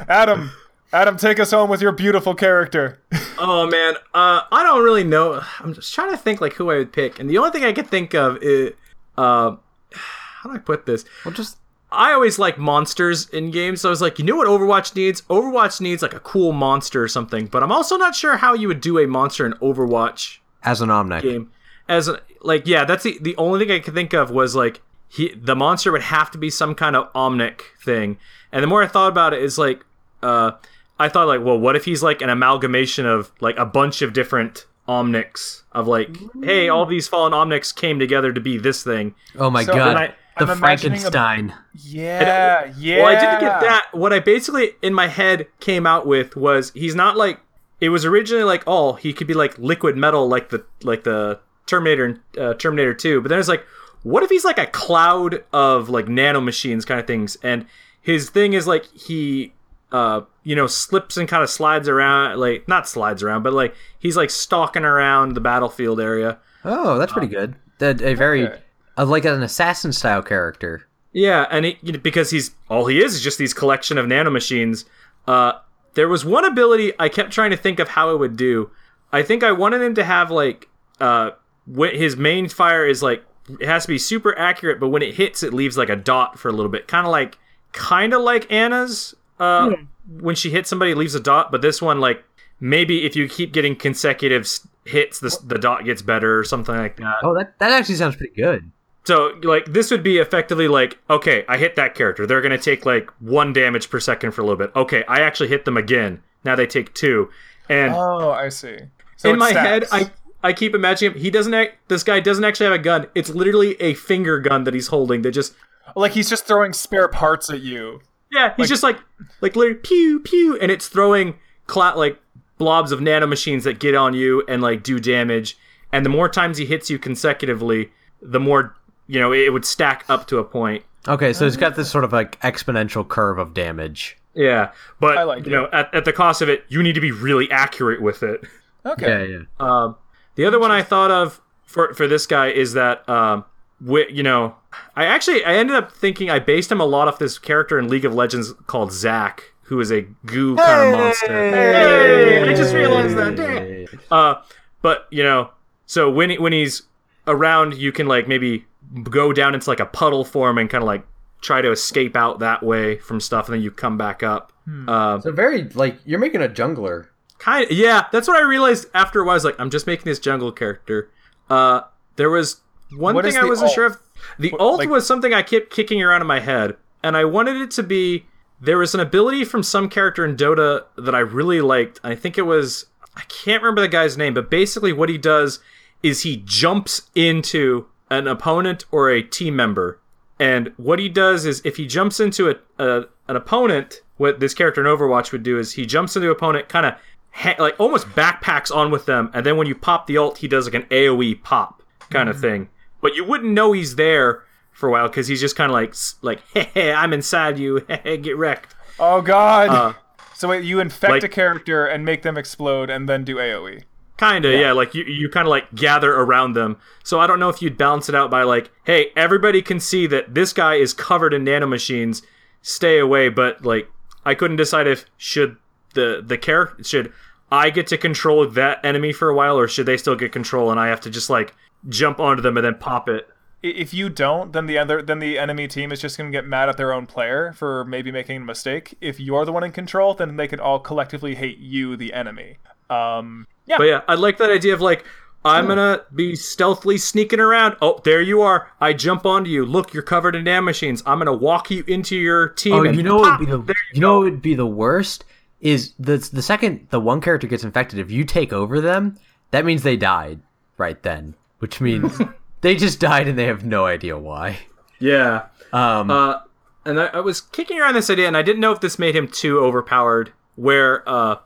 Adam. 0.09 0.51
Adam, 0.93 1.17
take 1.17 1.39
us 1.41 1.51
home 1.51 1.69
with 1.69 1.83
your 1.83 1.93
beautiful 1.93 2.35
character. 2.35 3.01
Oh 3.39 3.67
man, 3.67 3.97
uh, 4.15 4.41
I 4.51 4.63
don't 4.63 4.83
really 4.83 5.05
know. 5.05 5.43
I'm 5.61 5.75
just 5.75 5.95
trying 5.95 6.11
to 6.11 6.17
think 6.17 6.41
like 6.41 6.55
who 6.55 6.71
I 6.71 6.79
would 6.79 6.91
pick, 6.91 7.21
and 7.21 7.29
the 7.29 7.37
only 7.37 7.51
thing 7.51 7.65
I 7.65 7.75
could 7.75 7.87
think 7.87 8.15
of 8.15 8.39
is, 8.41 8.73
uh, 9.19 9.57
how 9.93 10.49
do 10.51 10.53
I 10.53 10.59
put 10.59 10.87
this? 10.87 11.05
well, 11.23 11.35
just 11.35 11.59
I 11.93 12.13
always 12.15 12.39
like 12.39 12.57
monsters 12.57 13.29
in 13.29 13.51
games, 13.51 13.83
so 13.83 13.91
I 13.91 13.91
was 13.91 14.01
like, 14.01 14.19
you 14.19 14.25
know 14.25 14.37
what 14.37 14.49
Overwatch 14.49 14.97
needs? 14.97 15.21
Overwatch 15.23 15.83
needs 15.83 16.01
like 16.01 16.15
a 16.15 16.21
cool 16.21 16.53
monster 16.53 17.03
or 17.03 17.09
something, 17.09 17.45
but 17.45 17.63
I'm 17.63 17.71
also 17.71 17.99
not 17.99 18.15
sure 18.15 18.39
how 18.39 18.55
you 18.55 18.69
would 18.69 18.81
do 18.81 18.99
a 18.99 19.07
monster 19.07 19.45
in 19.45 19.53
Overwatch 19.55 20.39
as 20.63 20.81
an 20.81 20.89
Omnic. 20.89 21.21
game. 21.21 21.51
As 21.91 22.09
a, 22.09 22.21
like, 22.41 22.67
yeah, 22.67 22.87
that's 22.87 23.05
the 23.05 23.19
the 23.21 23.37
only 23.37 23.59
thing 23.67 23.71
I 23.77 23.81
could 23.81 23.93
think 23.93 24.15
of 24.15 24.31
was 24.31 24.57
like 24.57 24.81
he 25.09 25.35
the 25.35 25.55
monster 25.55 25.93
would 25.93 26.05
have 26.05 26.31
to 26.31 26.39
be 26.39 26.49
some 26.49 26.75
kind 26.75 26.97
of 26.97 27.13
omnic 27.13 27.61
thing, 27.85 28.17
and 28.51 28.63
the 28.63 28.67
more 28.67 28.83
I 28.83 28.87
thought 28.87 29.09
about 29.09 29.35
it, 29.35 29.43
is 29.43 29.59
like, 29.59 29.85
uh, 30.23 30.53
I 30.99 31.09
thought 31.09 31.27
like, 31.29 31.43
well, 31.43 31.59
what 31.59 31.77
if 31.77 31.85
he's 31.85 32.03
like 32.03 32.23
an 32.23 32.31
amalgamation 32.31 33.07
of 33.07 33.31
like 33.41 33.57
a 33.59 33.67
bunch 33.67 34.03
of 34.03 34.13
different 34.13 34.67
omnics 34.89 35.63
of 35.73 35.87
like, 35.87 36.17
hey, 36.43 36.69
all 36.69 36.87
these 36.87 37.09
fallen 37.09 37.33
omnics 37.33 37.75
came 37.75 37.99
together 37.99 38.33
to 38.33 38.41
be 38.41 38.57
this 38.59 38.83
thing. 38.83 39.15
Oh 39.39 39.51
my 39.51 39.65
So 39.65 39.75
god, 39.75 39.97
I- 39.97 40.15
the 40.39 40.45
I'm 40.53 40.59
imagining 40.59 40.99
a- 40.99 41.01
Frankenstein. 41.11 41.55
Yeah, 41.75 42.73
yeah. 42.79 42.99
Well, 42.99 43.07
I 43.07 43.15
didn't 43.21 43.41
get 43.41 43.61
that. 43.63 43.87
What 43.93 44.13
I 44.13 44.21
basically 44.21 44.73
in 44.83 44.93
my 44.93 45.09
head 45.09 45.47
came 45.61 45.87
out 45.87 46.07
with 46.07 46.37
was 46.37 46.73
he's 46.75 46.95
not 46.95 47.17
like 47.17 47.41
it 47.81 47.89
was 47.89 48.05
originally 48.05 48.45
like 48.45 48.63
oh 48.67 48.95
he 48.95 49.13
could 49.15 49.27
be 49.27 49.33
like 49.35 49.57
liquid 49.59 49.97
metal 49.97 50.29
like 50.29 50.51
the 50.51 50.65
like 50.83 51.05
the 51.05 51.41
Terminator 51.67 52.21
uh, 52.39 52.53
Terminator 52.55 52.93
Two, 52.95 53.21
but 53.23 53.29
then 53.31 53.39
it's 53.39 53.49
like 53.49 53.65
what 54.03 54.23
if 54.23 54.29
he's 54.31 54.45
like 54.45 54.59
a 54.59 54.67
cloud 54.67 55.43
of 55.55 55.89
like 55.89 56.05
nanomachines 56.07 56.87
kind 56.87 57.01
of 57.01 57.07
things, 57.07 57.37
and 57.43 57.65
his 58.03 58.29
thing 58.31 58.53
is 58.53 58.67
like 58.67 58.85
he 58.93 59.55
uh 59.91 60.21
you 60.47 60.55
know 60.55 60.67
slips 60.67 61.17
and 61.17 61.29
kind 61.29 61.43
of 61.43 61.51
slides 61.51 61.89
around 61.89 62.39
like 62.39 62.67
not 62.69 62.89
slides 62.89 63.23
around 63.23 63.43
but 63.43 63.53
like 63.53 63.75
he's 63.99 64.17
like 64.17 64.31
stalking 64.31 64.85
around 64.85 65.35
the 65.35 65.41
battlefield 65.41 66.01
area 66.01 66.39
Oh, 66.69 66.99
that's 66.99 67.13
pretty 67.13 67.29
good. 67.29 67.55
That 67.79 68.01
a 68.03 68.15
very 68.15 68.47
Okay. 68.47 68.61
uh, 68.99 69.05
like 69.07 69.25
an 69.25 69.41
assassin 69.43 69.93
style 69.93 70.23
character. 70.23 70.89
Yeah, 71.13 71.47
and 71.51 71.65
he, 71.65 71.79
you 71.81 71.93
know, 71.93 71.99
because 72.01 72.31
he's 72.31 72.55
all 72.69 72.87
he 72.87 72.99
is 73.03 73.15
is 73.15 73.21
just 73.23 73.39
these 73.39 73.55
collection 73.55 73.99
of 73.99 74.07
nanomachines. 74.07 74.85
Uh, 75.29 75.53
there 75.95 76.09
was 76.09 76.25
one 76.25 76.45
ability 76.45 76.93
I 76.99 77.09
kept 77.09 77.31
trying 77.33 77.51
to 77.53 77.57
think 77.57 77.79
of 77.79 77.89
how 77.89 78.11
it 78.11 78.19
would 78.19 78.37
do. 78.37 78.71
I 79.13 79.23
think 79.23 79.45
I 79.45 79.53
wanted 79.53 79.81
him 79.81 79.95
to 79.95 80.05
have 80.05 80.31
like 80.33 80.69
uh, 81.01 81.31
wh- 81.73 81.95
his 81.95 82.17
main 82.17 82.49
fire 82.49 82.85
is 82.85 83.01
like 83.03 83.25
it 83.61 83.67
has 83.69 83.83
to 83.83 83.89
be 83.89 83.99
super 83.99 84.37
accurate, 84.37 84.81
but 84.81 84.89
when 84.89 85.03
it 85.03 85.15
hits, 85.15 85.43
it 85.45 85.55
leaves 85.55 85.77
like 85.79 85.89
a 85.89 85.97
dot 85.97 86.37
for 86.39 86.49
a 86.49 86.53
little 86.53 86.71
bit, 86.73 86.89
kind 86.89 87.07
of 87.07 87.13
like 87.13 87.39
kind 87.73 88.13
of 88.13 88.23
like 88.23 88.51
Ana's. 88.51 89.15
Uh, 89.39 89.71
When 90.09 90.35
she 90.35 90.51
hits 90.51 90.69
somebody, 90.71 90.95
leaves 90.95 91.15
a 91.15 91.21
dot, 91.21 91.51
but 91.51 91.63
this 91.63 91.83
one 91.83 92.01
like 92.01 92.25
maybe 92.61 93.05
if 93.05 93.17
you 93.17 93.29
keep 93.29 93.53
getting 93.53 93.77
consecutive 93.77 94.49
hits, 94.85 95.21
the 95.21 95.37
the 95.45 95.59
dot 95.59 95.85
gets 95.85 96.03
better 96.03 96.39
or 96.39 96.45
something 96.45 96.77
like 96.77 96.97
that. 96.97 97.17
Oh, 97.23 97.35
that 97.35 97.59
that 97.59 97.73
actually 97.73 97.97
sounds 97.97 98.17
pretty 98.17 98.35
good. 98.35 98.71
So 99.05 99.39
like 99.43 99.67
this 99.67 99.91
would 99.91 100.03
be 100.03 100.19
effectively 100.19 100.69
like, 100.69 100.99
okay, 101.09 101.45
I 101.49 101.59
hit 101.59 101.77
that 101.77 101.95
character. 101.95 102.27
They're 102.27 102.41
gonna 102.41 102.59
take 102.59 102.85
like 102.85 103.11
one 103.21 103.53
damage 103.53 103.89
per 103.91 104.01
second 104.01 104.33
for 104.33 104.41
a 104.41 104.45
little 104.45 104.59
bit. 104.59 104.75
Okay, 104.75 105.05
I 105.07 105.21
actually 105.21 105.49
hit 105.49 105.65
them 105.65 105.77
again. 105.77 106.23
Now 106.45 106.57
they 106.57 106.67
take 106.67 106.93
two. 106.95 107.31
And 107.69 107.93
Oh, 107.95 108.31
I 108.31 108.49
see. 108.49 108.79
So 109.17 109.31
in 109.31 109.37
it 109.37 109.39
my 109.39 109.53
head. 109.53 109.85
I 109.93 110.11
I 110.43 110.53
keep 110.53 110.75
imagining 110.75 111.15
him. 111.15 111.21
He 111.21 111.31
doesn't. 111.31 111.55
Act, 111.55 111.89
this 111.89 112.05
guy 112.05 112.21
doesn't 112.21 112.45
actually 112.45 112.67
have 112.67 112.75
a 112.75 112.83
gun. 112.83 113.07
It's 113.15 113.31
literally 113.31 113.81
a 113.81 113.95
finger 113.95 114.39
gun 114.39 114.65
that 114.65 114.75
he's 114.75 114.89
holding. 114.89 115.23
That 115.23 115.33
just 115.33 115.55
like 115.97 116.13
he's 116.13 116.29
just 116.29 116.47
throwing 116.47 116.73
spare 116.73 117.09
parts 117.09 117.51
at 117.51 117.63
you. 117.63 118.01
Yeah. 118.31 118.55
He's 118.57 118.69
just 118.69 118.83
like 118.83 118.99
like 119.41 119.57
literally 119.57 119.79
pew 119.79 120.21
pew, 120.21 120.59
and 120.61 120.71
it's 120.71 120.89
throwing 120.89 121.35
cla- 121.67 121.95
like 121.97 122.19
blobs 122.59 122.93
of 122.93 123.01
nanomachines 123.01 123.65
that 123.65 123.79
get 123.79 123.95
on 123.95 124.15
you 124.15 124.45
and 124.49 124.63
like 124.63 124.83
do 124.83 124.99
damage. 124.99 125.57
And 125.93 126.05
the 126.05 126.11
more 126.11 126.29
times 126.29 126.59
he 126.59 126.67
hits 126.67 126.91
you 126.91 126.99
consecutively, 126.99 127.91
the 128.21 128.41
more 128.41 128.75
you 129.07 129.21
know 129.21 129.33
it 129.33 129.53
would 129.53 129.65
stack 129.65 130.05
up 130.09 130.27
to 130.29 130.39
a 130.39 130.45
point. 130.45 130.85
Okay, 131.09 131.33
so 131.33 131.47
it's 131.47 131.57
got 131.57 131.77
this 131.77 131.91
sort 131.91 132.05
of 132.05 132.13
like 132.13 132.41
exponential 132.41 133.07
curve 133.07 133.39
of 133.39 133.55
damage. 133.55 134.17
Yeah, 134.35 134.73
but 135.01 135.17
I 135.17 135.23
like 135.23 135.47
you 135.47 135.53
know, 135.53 135.69
at, 135.73 135.93
at 135.95 136.05
the 136.05 136.13
cost 136.13 136.43
of 136.43 136.49
it, 136.49 136.65
you 136.69 136.83
need 136.83 136.95
to 136.95 137.01
be 137.01 137.13
really 137.13 137.51
accurate 137.51 138.03
with 138.03 138.23
it. 138.23 138.45
Okay. 138.85 139.31
yeah. 139.33 139.43
Um, 139.59 139.97
the 140.37 140.45
other 140.45 140.59
one 140.61 140.71
I 140.71 140.83
thought 140.83 141.11
of 141.11 141.41
for 141.65 141.95
for 141.95 142.07
this 142.07 142.27
guy 142.27 142.49
is 142.49 142.75
that 142.75 143.09
um, 143.09 143.45
wi- 143.85 144.09
you 144.11 144.23
know, 144.23 144.57
I 144.95 145.05
actually 145.07 145.45
I 145.45 145.55
ended 145.55 145.77
up 145.77 145.93
thinking 145.93 146.31
I 146.31 146.39
based 146.39 146.71
him 146.73 146.81
a 146.81 146.85
lot 146.87 147.09
off 147.09 147.19
this 147.19 147.39
character 147.39 147.79
in 147.79 147.89
League 147.89 148.05
of 148.05 148.15
Legends 148.15 148.53
called 148.67 148.93
Zac, 148.93 149.53
who 149.63 149.81
is 149.81 149.91
a 149.93 150.03
goo 150.25 150.57
kind 150.57 150.95
of 150.95 150.99
monster. 151.01 151.27
Hey, 151.29 152.49
I 152.51 152.55
just 152.55 152.75
realized 152.75 153.17
that. 153.17 153.37
Damn. 153.37 154.01
Uh, 154.11 154.43
but 154.83 155.07
you 155.11 155.23
know, 155.23 155.51
so 155.87 156.11
when 156.11 156.31
he, 156.31 156.39
when 156.39 156.53
he's 156.53 156.83
around, 157.27 157.75
you 157.75 157.93
can 157.93 158.07
like 158.07 158.29
maybe 158.29 158.65
go 159.11 159.33
down 159.33 159.55
into 159.55 159.69
like 159.69 159.81
a 159.81 159.87
puddle 159.87 160.25
form 160.25 160.59
and 160.59 160.71
kind 160.71 160.83
of 160.83 160.87
like 160.87 161.05
try 161.41 161.61
to 161.61 161.71
escape 161.71 162.17
out 162.17 162.39
that 162.41 162.63
way 162.63 162.99
from 162.99 163.21
stuff, 163.21 163.47
and 163.49 163.55
then 163.55 163.63
you 163.63 163.71
come 163.71 163.97
back 163.99 164.23
up. 164.23 164.53
Um, 164.89 165.21
So 165.21 165.31
very 165.33 165.65
like 165.75 165.99
you're 166.05 166.19
making 166.19 166.43
a 166.43 166.49
jungler. 166.49 167.09
Kind 167.39 167.71
of, 167.71 167.77
yeah, 167.77 168.07
that's 168.13 168.27
what 168.29 168.37
I 168.37 168.41
realized 168.49 168.87
after 168.95 169.21
a 169.21 169.25
while. 169.25 169.33
I 169.33 169.35
was 169.35 169.45
like, 169.45 169.61
I'm 169.61 169.71
just 169.71 169.87
making 169.87 170.05
this 170.07 170.19
jungle 170.19 170.51
character. 170.51 171.11
Uh, 171.51 171.83
there 172.17 172.31
was 172.31 172.63
one 172.95 173.15
What 173.15 173.25
thing 173.25 173.37
I 173.37 173.45
wasn't 173.45 173.69
ult? 173.69 173.75
sure 173.75 173.87
of. 173.87 173.99
The 174.39 174.55
ult 174.59 174.79
like- 174.79 174.89
was 174.89 175.07
something 175.07 175.33
I 175.35 175.43
kept 175.43 175.71
kicking 175.71 176.03
around 176.03 176.21
in 176.21 176.27
my 176.27 176.41
head, 176.41 176.77
and 177.03 177.17
I 177.17 177.25
wanted 177.25 177.57
it 177.57 177.71
to 177.73 177.83
be. 177.83 178.27
There 178.61 178.79
was 178.79 178.95
an 178.95 179.01
ability 179.01 179.45
from 179.45 179.63
some 179.63 179.89
character 179.91 180.25
in 180.25 180.35
Dota 180.37 180.85
that 180.97 181.15
I 181.15 181.19
really 181.19 181.61
liked. 181.61 182.01
I 182.03 182.15
think 182.15 182.39
it 182.39 182.43
was 182.47 182.87
I 183.17 183.23
can't 183.29 183.63
remember 183.63 183.81
the 183.83 183.89
guy's 183.89 184.17
name, 184.17 184.35
but 184.35 184.51
basically 184.51 184.93
what 184.93 185.09
he 185.09 185.19
does 185.19 185.59
is 186.03 186.23
he 186.23 186.39
jumps 186.45 187.11
into 187.15 187.87
an 188.11 188.27
opponent 188.27 188.85
or 188.91 189.11
a 189.11 189.23
team 189.23 189.57
member. 189.57 189.99
And 190.39 190.73
what 190.77 190.99
he 190.99 191.09
does 191.09 191.45
is 191.47 191.61
if 191.65 191.77
he 191.77 191.87
jumps 191.87 192.21
into 192.21 192.51
a, 192.51 192.57
a 192.79 193.05
an 193.29 193.37
opponent, 193.37 194.03
what 194.19 194.39
this 194.41 194.55
character 194.55 194.81
in 194.81 194.87
Overwatch 194.87 195.33
would 195.33 195.43
do 195.43 195.59
is 195.59 195.73
he 195.73 195.85
jumps 195.87 196.15
into 196.17 196.29
an 196.29 196.33
opponent, 196.37 196.69
kind 196.69 196.87
of 196.87 196.95
ha- 197.33 197.57
like 197.59 197.75
almost 197.81 198.07
backpacks 198.11 198.75
on 198.75 198.91
with 198.91 199.05
them, 199.07 199.31
and 199.35 199.45
then 199.45 199.57
when 199.57 199.67
you 199.67 199.75
pop 199.75 200.07
the 200.07 200.17
ult, 200.17 200.39
he 200.39 200.49
does 200.49 200.65
like 200.67 200.75
an 200.75 200.85
AOE 200.91 201.43
pop 201.43 201.83
kind 202.11 202.29
of 202.29 202.41
thing. 202.41 202.69
But 203.01 203.15
you 203.15 203.25
wouldn't 203.25 203.53
know 203.53 203.73
he's 203.73 203.97
there 203.97 204.45
for 204.73 204.89
a 204.89 204.93
while 204.93 205.09
because 205.09 205.29
he's 205.29 205.41
just 205.41 205.57
kind 205.57 205.71
of 205.71 205.75
like 205.75 205.95
like 206.23 206.43
hey, 206.55 206.71
hey, 206.75 206.93
I'm 206.93 207.13
inside 207.13 207.59
you, 207.59 207.85
hey, 208.05 208.17
get 208.19 208.37
wrecked. 208.37 208.75
Oh 208.99 209.21
God. 209.23 209.69
Uh, 209.69 209.93
so 210.35 210.49
wait, 210.49 210.65
you 210.65 210.81
infect 210.81 211.11
like- 211.11 211.23
a 211.23 211.29
character 211.29 211.87
and 211.87 212.05
make 212.05 212.23
them 212.23 212.37
explode, 212.37 212.91
and 212.91 213.09
then 213.09 213.25
do. 213.25 213.37
AOE. 213.37 213.83
Kinda, 214.19 214.59
yeah. 214.59 214.73
Like 214.73 214.95
you, 214.95 215.05
you 215.05 215.29
kind 215.29 215.47
of 215.47 215.51
like 215.51 215.75
gather 215.75 216.11
around 216.15 216.55
them. 216.55 216.79
So 217.05 217.21
I 217.21 217.27
don't 217.27 217.39
know 217.39 217.51
if 217.51 217.61
you'd 217.61 217.77
balance 217.77 218.09
it 218.09 218.15
out 218.15 218.31
by 218.31 218.45
like, 218.45 218.71
hey, 218.85 219.11
everybody 219.15 219.61
can 219.61 219.79
see 219.79 220.07
that 220.07 220.35
this 220.35 220.55
guy 220.55 220.77
is 220.77 220.95
covered 220.95 221.35
in 221.35 221.45
nanomachines. 221.45 222.23
Stay 222.63 222.99
away. 222.99 223.29
But 223.29 223.65
like, 223.67 223.91
I 224.25 224.35
couldn't 224.35 224.57
decide 224.57 224.87
if 224.87 225.05
should 225.19 225.57
the 225.93 226.23
the 226.27 226.39
character 226.39 226.83
should 226.83 227.13
I 227.53 227.69
get 227.71 227.87
to 227.89 227.99
control 227.99 228.47
that 228.49 228.83
enemy 228.85 229.13
for 229.13 229.29
a 229.29 229.35
while, 229.35 229.59
or 229.59 229.69
should 229.69 229.85
they 229.87 229.99
still 229.99 230.17
get 230.17 230.33
control 230.33 230.71
and 230.71 230.81
I 230.81 230.89
have 230.89 231.01
to 231.03 231.11
just 231.11 231.29
like 231.29 231.55
jump 231.89 232.21
onto 232.21 232.43
them 232.43 232.57
and 232.57 232.67
then 232.67 232.75
pop 232.75 233.09
it. 233.09 233.29
If 233.63 233.93
you 233.93 234.09
don't, 234.09 234.53
then 234.53 234.67
the 234.67 234.79
other 234.79 235.03
then 235.03 235.19
the 235.19 235.39
enemy 235.39 235.67
team 235.67 235.91
is 235.91 236.01
just 236.01 236.17
going 236.17 236.31
to 236.31 236.37
get 236.37 236.47
mad 236.47 236.69
at 236.69 236.77
their 236.77 236.93
own 236.93 237.07
player 237.07 237.53
for 237.53 237.85
maybe 237.85 238.13
making 238.13 238.37
a 238.37 238.45
mistake. 238.45 238.97
If 239.01 239.19
you're 239.19 239.45
the 239.45 239.53
one 239.53 239.65
in 239.65 239.73
control, 239.73 240.15
then 240.15 240.37
they 240.37 240.47
could 240.47 240.61
all 240.61 240.79
collectively 240.79 241.35
hate 241.35 241.59
you, 241.59 241.97
the 241.97 242.13
enemy. 242.13 242.59
Um, 242.91 243.47
yeah. 243.65 243.79
But 243.79 243.85
yeah, 243.85 244.01
I 244.09 244.15
like 244.15 244.39
that 244.39 244.51
idea 244.51 244.75
of 244.75 244.81
like. 244.81 245.05
I'm 245.45 245.69
gonna 245.69 246.03
be 246.13 246.35
stealthily 246.35 246.99
sneaking 246.99 247.39
around. 247.39 247.77
Oh, 247.81 248.01
there 248.03 248.21
you 248.21 248.43
are! 248.43 248.73
I 248.81 248.93
jump 248.93 249.25
onto 249.25 249.49
you. 249.49 249.65
Look, 249.65 249.95
you're 249.95 250.03
covered 250.03 250.35
in 250.35 250.43
damn 250.43 250.65
machines. 250.65 251.05
I'm 251.07 251.19
gonna 251.19 251.33
walk 251.33 251.71
you 251.71 251.85
into 251.87 252.17
your 252.17 252.49
team. 252.49 252.73
Oh, 252.73 252.83
and 252.83 252.97
you 252.97 253.05
know 253.05 253.19
what 253.19 253.39
would 253.39 253.47
be 253.47 253.53
the 253.53 253.59
there 253.59 253.77
you 253.93 254.01
know 254.01 254.19
what 254.19 254.25
would 254.25 254.43
be 254.43 254.57
the 254.57 254.67
worst 254.67 255.25
is 255.61 255.93
the 255.99 256.17
the 256.33 256.43
second 256.43 256.89
the 256.91 257.01
one 257.01 257.21
character 257.21 257.47
gets 257.47 257.65
infected. 257.65 257.99
If 257.99 258.11
you 258.11 258.25
take 258.25 258.53
over 258.53 258.81
them, 258.81 259.19
that 259.53 259.65
means 259.65 259.83
they 259.83 259.97
died 259.97 260.41
right 260.79 261.01
then, 261.03 261.35
which 261.59 261.81
means 261.81 262.21
they 262.61 262.75
just 262.77 263.01
died 263.01 263.29
and 263.29 263.39
they 263.39 263.47
have 263.47 263.65
no 263.65 263.87
idea 263.87 264.19
why. 264.19 264.59
Yeah. 264.99 265.47
Um, 265.73 266.11
Uh, 266.11 266.41
and 266.85 267.01
I, 267.01 267.07
I 267.07 267.21
was 267.21 267.41
kicking 267.41 267.81
around 267.81 267.95
this 267.95 268.09
idea, 268.11 268.29
and 268.29 268.37
I 268.37 268.43
didn't 268.43 268.61
know 268.61 268.73
if 268.73 268.81
this 268.81 268.99
made 268.99 269.17
him 269.17 269.29
too 269.29 269.59
overpowered. 269.59 270.33
Where 270.55 271.07
uh, 271.09 271.37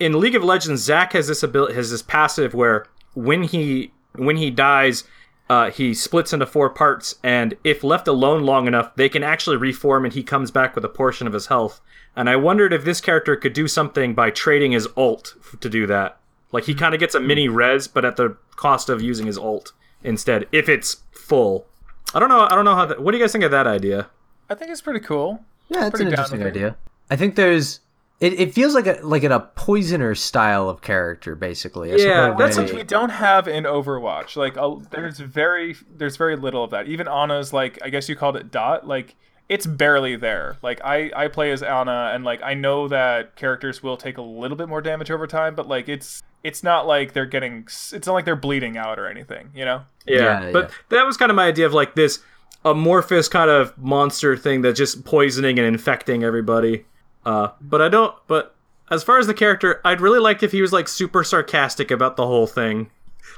in 0.00 0.18
League 0.18 0.34
of 0.34 0.42
Legends, 0.44 0.82
Zac 0.82 1.12
has 1.12 1.26
this 1.28 1.42
ability, 1.42 1.74
has 1.74 1.90
this 1.90 2.02
passive 2.02 2.54
where 2.54 2.86
when 3.14 3.42
he 3.42 3.92
when 4.14 4.36
he 4.38 4.50
dies, 4.50 5.04
uh, 5.50 5.70
he 5.70 5.92
splits 5.92 6.32
into 6.32 6.46
four 6.46 6.70
parts, 6.70 7.16
and 7.22 7.54
if 7.64 7.84
left 7.84 8.08
alone 8.08 8.44
long 8.44 8.66
enough, 8.66 8.94
they 8.96 9.08
can 9.08 9.22
actually 9.22 9.56
reform, 9.58 10.04
and 10.04 10.14
he 10.14 10.22
comes 10.22 10.50
back 10.50 10.74
with 10.74 10.84
a 10.84 10.88
portion 10.88 11.26
of 11.26 11.32
his 11.32 11.46
health. 11.46 11.80
And 12.14 12.30
I 12.30 12.36
wondered 12.36 12.72
if 12.72 12.84
this 12.84 13.02
character 13.02 13.36
could 13.36 13.52
do 13.52 13.68
something 13.68 14.14
by 14.14 14.30
trading 14.30 14.72
his 14.72 14.88
ult 14.96 15.34
f- 15.38 15.60
to 15.60 15.68
do 15.68 15.86
that. 15.88 16.18
Like 16.52 16.64
he 16.64 16.74
kind 16.74 16.94
of 16.94 17.00
gets 17.00 17.14
a 17.14 17.20
mini 17.20 17.48
res, 17.48 17.88
but 17.88 18.04
at 18.04 18.16
the 18.16 18.36
cost 18.56 18.88
of 18.88 19.02
using 19.02 19.26
his 19.26 19.36
ult 19.38 19.72
instead, 20.02 20.46
if 20.52 20.68
it's 20.68 21.02
full. 21.12 21.66
I 22.14 22.20
don't 22.20 22.28
know. 22.28 22.40
I 22.48 22.54
don't 22.54 22.64
know 22.64 22.74
how. 22.74 22.86
That, 22.86 23.02
what 23.02 23.12
do 23.12 23.18
you 23.18 23.24
guys 23.24 23.32
think 23.32 23.44
of 23.44 23.50
that 23.50 23.66
idea? 23.66 24.08
I 24.48 24.54
think 24.54 24.70
it's 24.70 24.80
pretty 24.80 25.00
cool. 25.00 25.44
yeah, 25.68 25.82
it's 25.86 25.90
pretty 25.90 26.04
an 26.06 26.10
interesting 26.12 26.42
idea. 26.44 26.76
I 27.10 27.16
think 27.16 27.34
there's 27.34 27.80
it, 28.20 28.32
it 28.40 28.54
feels 28.54 28.74
like 28.74 28.86
a 28.86 28.98
like 29.02 29.24
a 29.24 29.40
poisoner 29.56 30.14
style 30.14 30.68
of 30.68 30.80
character 30.80 31.34
basically. 31.34 31.90
a 31.92 31.98
Yeah, 31.98 32.30
of 32.32 32.38
That's 32.38 32.56
a- 32.56 32.62
what 32.62 32.74
we 32.74 32.82
don't 32.84 33.10
have 33.10 33.46
in 33.48 33.64
Overwatch. 33.64 34.36
Like, 34.36 34.56
uh, 34.56 34.76
there's 34.90 35.18
very 35.18 35.76
there's 35.94 36.16
very 36.16 36.36
little 36.36 36.64
of 36.64 36.70
that. 36.70 36.86
Even 36.86 37.08
Ana's 37.08 37.52
like, 37.52 37.78
I 37.82 37.90
guess 37.90 38.08
you 38.08 38.16
called 38.16 38.36
it 38.36 38.50
dot. 38.50 38.86
Like, 38.86 39.16
it's 39.48 39.66
barely 39.66 40.16
there. 40.16 40.56
Like, 40.62 40.80
I 40.82 41.10
I 41.14 41.28
play 41.28 41.50
as 41.52 41.62
Anna, 41.62 42.10
and 42.14 42.24
like 42.24 42.40
I 42.42 42.54
know 42.54 42.88
that 42.88 43.36
characters 43.36 43.82
will 43.82 43.96
take 43.98 44.16
a 44.16 44.22
little 44.22 44.56
bit 44.56 44.68
more 44.68 44.80
damage 44.80 45.10
over 45.10 45.26
time, 45.26 45.54
but 45.54 45.68
like 45.68 45.88
it's 45.88 46.22
it's 46.46 46.62
not 46.62 46.86
like 46.86 47.12
they're 47.12 47.26
getting 47.26 47.64
it's 47.64 48.06
not 48.06 48.12
like 48.12 48.24
they're 48.24 48.36
bleeding 48.36 48.76
out 48.76 48.98
or 48.98 49.08
anything. 49.08 49.50
You 49.54 49.64
know? 49.64 49.82
Yeah, 50.06 50.44
Yeah, 50.44 50.52
but 50.52 50.70
that 50.90 51.04
was 51.04 51.16
kind 51.16 51.30
of 51.30 51.36
my 51.36 51.46
idea 51.46 51.66
of 51.66 51.74
like 51.74 51.94
this 51.94 52.20
amorphous 52.64 53.28
kind 53.28 53.50
of 53.50 53.76
monster 53.76 54.36
thing 54.36 54.62
that's 54.62 54.78
just 54.78 55.04
poisoning 55.04 55.58
and 55.58 55.66
infecting 55.66 56.22
everybody. 56.22 56.84
Uh, 57.24 57.48
but 57.60 57.82
I 57.82 57.88
don't. 57.88 58.14
But 58.28 58.54
as 58.90 59.02
far 59.02 59.18
as 59.18 59.26
the 59.26 59.34
character, 59.34 59.80
I'd 59.84 60.00
really 60.00 60.20
like 60.20 60.42
if 60.42 60.52
he 60.52 60.62
was 60.62 60.72
like 60.72 60.86
super 60.86 61.24
sarcastic 61.24 61.90
about 61.90 62.16
the 62.16 62.26
whole 62.26 62.46
thing. 62.46 62.90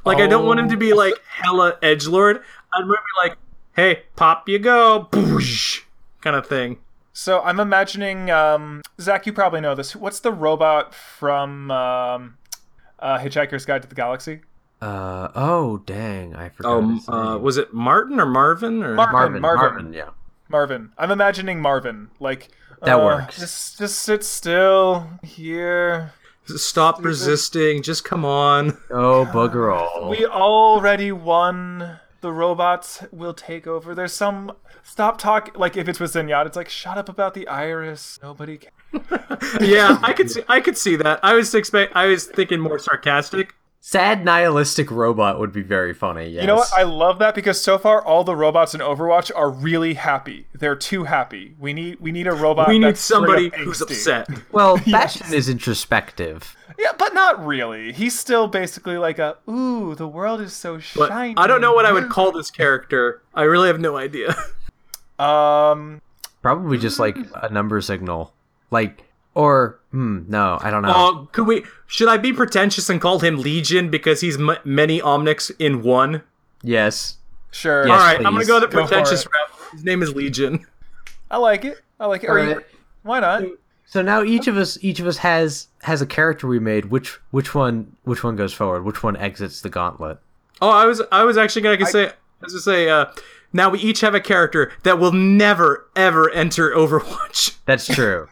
Like 0.04 0.18
I 0.18 0.26
don't 0.26 0.46
want 0.46 0.60
him 0.60 0.68
to 0.68 0.76
be 0.76 0.92
like 0.92 1.14
hella 1.26 1.78
edge 1.82 2.06
lord. 2.06 2.42
I'd 2.72 2.86
rather 2.86 2.92
be 2.92 3.28
like, 3.28 3.38
"Hey, 3.74 4.02
pop 4.16 4.48
you 4.48 4.58
go," 4.58 5.08
boosh, 5.10 5.82
kind 6.20 6.36
of 6.36 6.46
thing. 6.46 6.78
So 7.12 7.40
I'm 7.40 7.58
imagining 7.58 8.30
um, 8.30 8.82
Zach. 9.00 9.26
You 9.26 9.32
probably 9.32 9.60
know 9.60 9.74
this. 9.74 9.96
What's 9.96 10.20
the 10.20 10.32
robot 10.32 10.94
from 10.94 11.70
um, 11.70 12.37
uh, 12.98 13.18
Hitchhiker's 13.18 13.64
Guide 13.64 13.82
to 13.82 13.88
the 13.88 13.94
Galaxy? 13.94 14.40
Uh 14.80 15.28
oh 15.34 15.78
dang, 15.78 16.36
I 16.36 16.50
forgot. 16.50 16.76
Um, 16.76 16.94
his 16.96 17.08
uh, 17.08 17.38
was 17.40 17.56
it 17.56 17.74
Martin 17.74 18.20
or 18.20 18.26
Marvin 18.26 18.82
or 18.84 18.94
Mar- 18.94 19.10
Marvin, 19.12 19.42
Marvin. 19.42 19.60
Marvin, 19.72 19.92
yeah. 19.92 20.10
Marvin. 20.48 20.92
I'm 20.96 21.10
imagining 21.10 21.60
Marvin. 21.60 22.10
Like 22.20 22.48
That 22.82 23.00
uh, 23.00 23.04
works. 23.04 23.38
Just, 23.40 23.78
just 23.78 23.98
sit 23.98 24.22
still 24.22 25.08
here. 25.24 26.12
stop 26.46 27.04
resisting? 27.04 27.82
Just 27.82 28.04
come 28.04 28.24
on. 28.24 28.78
Oh 28.90 29.28
bugger 29.32 29.74
all. 29.76 30.08
We 30.10 30.24
already 30.26 31.10
won. 31.12 31.98
The 32.20 32.32
robots 32.32 33.04
will 33.12 33.34
take 33.34 33.66
over. 33.66 33.94
There's 33.94 34.12
some. 34.12 34.52
Stop 34.82 35.18
talking. 35.18 35.54
Like 35.54 35.76
if 35.76 35.88
it's 35.88 36.00
with 36.00 36.12
Zenyatta, 36.12 36.46
it's 36.46 36.56
like 36.56 36.68
shut 36.68 36.98
up 36.98 37.08
about 37.08 37.34
the 37.34 37.46
iris. 37.48 38.18
Nobody. 38.22 38.58
Can. 38.58 38.70
yeah, 39.60 39.98
I 40.02 40.12
could 40.12 40.30
see. 40.30 40.42
I 40.48 40.60
could 40.60 40.78
see 40.78 40.96
that. 40.96 41.20
I 41.22 41.34
was 41.34 41.54
expect. 41.54 41.94
I 41.94 42.06
was 42.06 42.24
thinking 42.26 42.60
more 42.60 42.78
sarcastic. 42.78 43.54
sad 43.80 44.24
nihilistic 44.24 44.90
robot 44.90 45.38
would 45.38 45.52
be 45.52 45.62
very 45.62 45.94
funny. 45.94 46.28
Yes. 46.28 46.42
You 46.42 46.46
know 46.46 46.56
what? 46.56 46.68
I 46.76 46.82
love 46.82 47.18
that 47.18 47.34
because 47.34 47.60
so 47.60 47.78
far 47.78 48.04
all 48.04 48.24
the 48.24 48.36
robots 48.36 48.74
in 48.74 48.80
Overwatch 48.80 49.30
are 49.34 49.50
really 49.50 49.94
happy. 49.94 50.46
They're 50.54 50.76
too 50.76 51.04
happy. 51.04 51.54
We 51.58 51.72
need 51.72 52.00
we 52.00 52.12
need 52.12 52.26
a 52.26 52.32
robot. 52.34 52.68
we 52.68 52.78
need 52.78 52.88
that's 52.88 53.00
somebody 53.00 53.50
who's 53.56 53.80
upset. 53.80 54.28
well, 54.52 54.78
Bastion 54.86 55.32
is 55.34 55.48
introspective. 55.48 56.56
Yeah, 56.78 56.92
but 56.96 57.12
not 57.12 57.44
really. 57.44 57.92
He's 57.92 58.16
still 58.16 58.46
basically 58.46 58.98
like 58.98 59.18
a 59.18 59.36
ooh, 59.50 59.96
the 59.96 60.06
world 60.06 60.40
is 60.40 60.52
so 60.52 60.80
But 60.94 61.08
shiny. 61.08 61.34
I 61.36 61.46
don't 61.48 61.60
know 61.60 61.72
what 61.72 61.84
I 61.84 61.92
would 61.92 62.08
call 62.08 62.30
this 62.30 62.50
character. 62.52 63.20
I 63.34 63.42
really 63.42 63.66
have 63.66 63.80
no 63.80 63.96
idea. 63.96 64.34
Um, 65.18 66.00
Probably 66.42 66.78
just 66.78 66.98
like 66.98 67.16
a 67.34 67.50
number 67.50 67.80
signal, 67.80 68.32
like 68.70 69.04
or 69.34 69.78
hmm, 69.90 70.22
no, 70.28 70.58
I 70.60 70.70
don't 70.70 70.82
know. 70.82 70.92
Oh, 70.94 71.28
could 71.32 71.46
we? 71.46 71.64
Should 71.86 72.08
I 72.08 72.16
be 72.16 72.32
pretentious 72.32 72.88
and 72.88 73.00
call 73.00 73.18
him 73.18 73.38
Legion 73.38 73.90
because 73.90 74.20
he's 74.20 74.38
m- 74.38 74.56
many 74.64 75.00
Omnics 75.00 75.50
in 75.58 75.82
one? 75.82 76.22
yes, 76.62 77.16
sure. 77.50 77.86
Yes. 77.86 77.90
All 77.92 77.98
right, 78.06 78.16
I'm 78.18 78.32
gonna 78.34 78.44
go 78.44 78.60
the 78.60 78.66
Go 78.68 78.86
pretentious 78.86 79.22
it. 79.22 79.28
route. 79.32 79.72
His 79.72 79.84
name 79.84 80.02
is 80.02 80.14
Legion. 80.14 80.64
I 81.30 81.36
like 81.38 81.64
it. 81.64 81.80
I 82.00 82.06
like 82.06 82.24
it. 82.24 82.30
Or 82.30 82.38
you- 82.38 82.48
Alright. 82.50 82.66
why 83.02 83.20
not? 83.20 83.42
So 83.86 84.02
now 84.02 84.22
each 84.22 84.46
of 84.48 84.56
us, 84.56 84.78
each 84.82 85.00
of 85.00 85.06
us 85.06 85.16
has 85.18 85.68
has 85.82 86.00
a 86.02 86.06
character 86.06 86.46
we 86.46 86.58
made. 86.58 86.86
Which 86.86 87.18
which 87.32 87.54
one 87.54 87.96
which 88.04 88.22
one 88.22 88.36
goes 88.36 88.52
forward? 88.52 88.84
Which 88.84 89.02
one 89.02 89.16
exits 89.16 89.60
the 89.62 89.70
gauntlet? 89.70 90.18
Oh, 90.60 90.70
I 90.70 90.84
was 90.86 91.02
I 91.10 91.24
was 91.24 91.36
actually 91.36 91.62
gonna 91.62 91.86
say 91.86 92.06
I 92.08 92.12
was 92.42 92.52
gonna 92.52 92.60
say 92.62 92.88
uh, 92.90 93.06
now 93.52 93.70
we 93.70 93.78
each 93.78 94.00
have 94.00 94.14
a 94.14 94.20
character 94.20 94.72
that 94.82 94.98
will 94.98 95.12
never 95.12 95.88
ever 95.96 96.30
enter 96.30 96.70
Overwatch. 96.70 97.56
That's 97.64 97.86
true. 97.86 98.28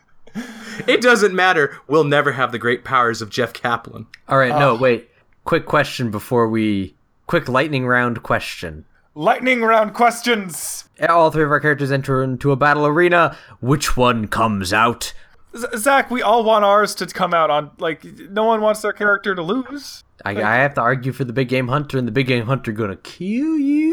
It 0.86 1.00
doesn't 1.00 1.34
matter. 1.34 1.78
We'll 1.88 2.04
never 2.04 2.32
have 2.32 2.52
the 2.52 2.58
great 2.58 2.84
powers 2.84 3.22
of 3.22 3.30
Jeff 3.30 3.52
Kaplan. 3.52 4.06
All 4.28 4.38
right, 4.38 4.50
no, 4.58 4.74
wait. 4.74 5.08
Quick 5.44 5.64
question 5.64 6.10
before 6.10 6.48
we 6.48 6.94
quick 7.26 7.48
lightning 7.48 7.86
round 7.86 8.22
question. 8.22 8.84
Lightning 9.14 9.62
round 9.62 9.94
questions. 9.94 10.88
All 11.08 11.30
three 11.30 11.44
of 11.44 11.50
our 11.50 11.60
characters 11.60 11.90
enter 11.90 12.22
into 12.22 12.52
a 12.52 12.56
battle 12.56 12.86
arena. 12.86 13.36
Which 13.60 13.96
one 13.96 14.28
comes 14.28 14.74
out? 14.74 15.14
Z- 15.56 15.66
Zach, 15.78 16.10
we 16.10 16.20
all 16.20 16.44
want 16.44 16.66
ours 16.66 16.94
to 16.96 17.06
come 17.06 17.32
out 17.32 17.48
on 17.48 17.70
like 17.78 18.04
no 18.04 18.44
one 18.44 18.60
wants 18.60 18.82
their 18.82 18.92
character 18.92 19.34
to 19.34 19.42
lose. 19.42 20.04
I, 20.24 20.30
I 20.42 20.56
have 20.56 20.74
to 20.74 20.80
argue 20.82 21.12
for 21.12 21.24
the 21.24 21.32
big 21.32 21.48
game 21.48 21.68
hunter, 21.68 21.96
and 21.98 22.06
the 22.06 22.12
big 22.12 22.26
game 22.26 22.44
hunter 22.46 22.72
gonna 22.72 22.96
kill 22.96 23.56
you. 23.56 23.85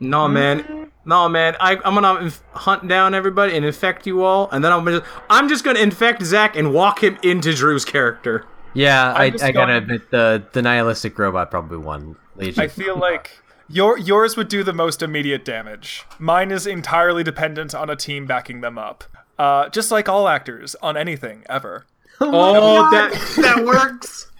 No 0.00 0.26
man, 0.28 0.90
no 1.04 1.28
man. 1.28 1.56
I, 1.60 1.76
I'm 1.84 1.94
gonna 1.94 2.20
inf- 2.24 2.42
hunt 2.52 2.88
down 2.88 3.14
everybody 3.14 3.54
and 3.54 3.64
infect 3.64 4.06
you 4.06 4.24
all, 4.24 4.48
and 4.50 4.64
then 4.64 4.72
I'm 4.72 4.84
just 4.86 5.02
I'm 5.28 5.48
just 5.48 5.62
gonna 5.62 5.78
infect 5.78 6.22
Zach 6.22 6.56
and 6.56 6.72
walk 6.72 7.02
him 7.02 7.18
into 7.22 7.54
Drew's 7.54 7.84
character. 7.84 8.46
Yeah, 8.72 9.12
I, 9.14 9.30
just 9.30 9.44
I 9.44 9.52
gotta 9.52 9.76
admit 9.76 10.10
the 10.10 10.42
the 10.52 10.62
nihilistic 10.62 11.18
robot 11.18 11.50
probably 11.50 11.78
won. 11.78 12.16
Legion. 12.36 12.62
I 12.62 12.68
feel 12.68 12.96
like 12.96 13.42
your 13.68 13.98
yours 13.98 14.36
would 14.36 14.48
do 14.48 14.62
the 14.64 14.72
most 14.72 15.02
immediate 15.02 15.44
damage. 15.44 16.04
Mine 16.18 16.50
is 16.50 16.66
entirely 16.66 17.22
dependent 17.22 17.74
on 17.74 17.90
a 17.90 17.96
team 17.96 18.26
backing 18.26 18.60
them 18.62 18.78
up. 18.78 19.04
Uh, 19.38 19.68
just 19.68 19.90
like 19.90 20.08
all 20.08 20.28
actors 20.28 20.74
on 20.82 20.96
anything 20.96 21.44
ever. 21.48 21.86
Oh, 22.22 22.90
that 22.90 23.12
that 23.42 23.64
works. 23.64 24.30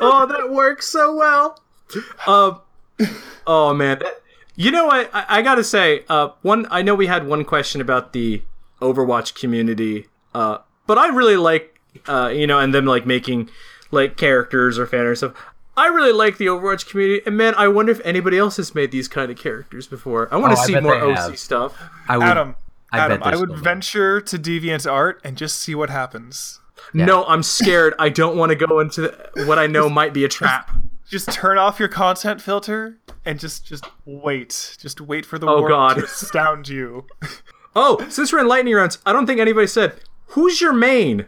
oh, 0.00 0.26
that 0.26 0.50
works 0.50 0.86
so 0.86 1.14
well. 1.14 1.60
Um, 2.26 2.60
oh 3.46 3.74
man, 3.74 3.98
that, 3.98 4.22
you 4.56 4.70
know 4.70 4.86
what? 4.86 5.10
I, 5.14 5.24
I 5.38 5.42
gotta 5.42 5.64
say, 5.64 6.04
uh, 6.08 6.30
one. 6.42 6.66
I 6.70 6.82
know 6.82 6.94
we 6.94 7.06
had 7.06 7.26
one 7.26 7.44
question 7.44 7.80
about 7.80 8.12
the 8.12 8.42
Overwatch 8.80 9.34
community, 9.38 10.06
uh, 10.34 10.58
but 10.86 10.98
I 10.98 11.08
really 11.08 11.36
like, 11.36 11.78
uh, 12.06 12.30
you 12.34 12.46
know, 12.46 12.58
and 12.58 12.74
them 12.74 12.86
like 12.86 13.06
making 13.06 13.48
like 13.90 14.16
characters 14.16 14.78
or 14.78 14.86
fan 14.86 15.00
or 15.06 15.14
stuff. 15.14 15.32
I 15.78 15.88
really 15.88 16.12
like 16.12 16.38
the 16.38 16.46
Overwatch 16.46 16.88
community, 16.88 17.22
and 17.26 17.36
man, 17.36 17.54
I 17.56 17.68
wonder 17.68 17.92
if 17.92 18.00
anybody 18.04 18.38
else 18.38 18.56
has 18.56 18.74
made 18.74 18.90
these 18.92 19.08
kind 19.08 19.30
of 19.30 19.36
characters 19.38 19.86
before. 19.86 20.32
I 20.32 20.36
want 20.38 20.54
to 20.56 20.58
Oh, 20.60 20.64
see 20.64 20.80
more 20.80 20.94
OC 20.96 21.16
have. 21.16 21.38
stuff. 21.38 21.78
I 22.08 22.16
would, 22.16 22.26
Adam, 22.26 22.56
I 22.92 22.98
Adam, 23.00 23.22
I 23.22 23.30
would 23.36 23.36
still 23.36 23.46
more. 23.48 23.56
venture 23.58 24.20
to 24.22 24.38
Deviant 24.38 24.90
Art 24.90 25.20
and 25.22 25.36
just 25.36 25.60
see 25.60 25.74
what 25.74 25.90
happens. 25.90 26.60
No, 26.94 27.24
I'm 27.26 27.42
scared. 27.42 27.94
I 27.98 28.08
don't 28.08 28.36
want 28.38 28.50
to 28.50 28.56
go 28.56 28.80
into 28.80 29.02
the, 29.02 29.44
what 29.46 29.58
I 29.58 29.66
know 29.66 29.90
might 29.90 30.14
be 30.14 30.24
a 30.24 30.28
trap. 30.28 30.70
Just 31.08 31.32
turn 31.32 31.56
off 31.58 31.78
your 31.78 31.88
content 31.88 32.40
filter 32.42 32.98
and 33.24 33.38
just 33.38 33.64
just 33.64 33.84
wait. 34.04 34.76
Just 34.80 35.00
wait 35.00 35.24
for 35.24 35.38
the 35.38 35.46
Oh, 35.46 35.60
world 35.62 35.68
God. 35.70 35.94
to 35.94 36.04
astound 36.04 36.68
you. 36.68 37.06
Oh, 37.78 38.02
since 38.08 38.32
we're 38.32 38.38
in 38.40 38.48
lightning 38.48 38.72
rounds, 38.74 38.96
I 39.04 39.12
don't 39.12 39.26
think 39.26 39.38
anybody 39.38 39.66
said 39.66 40.00
who's 40.28 40.62
your 40.62 40.72
main. 40.72 41.26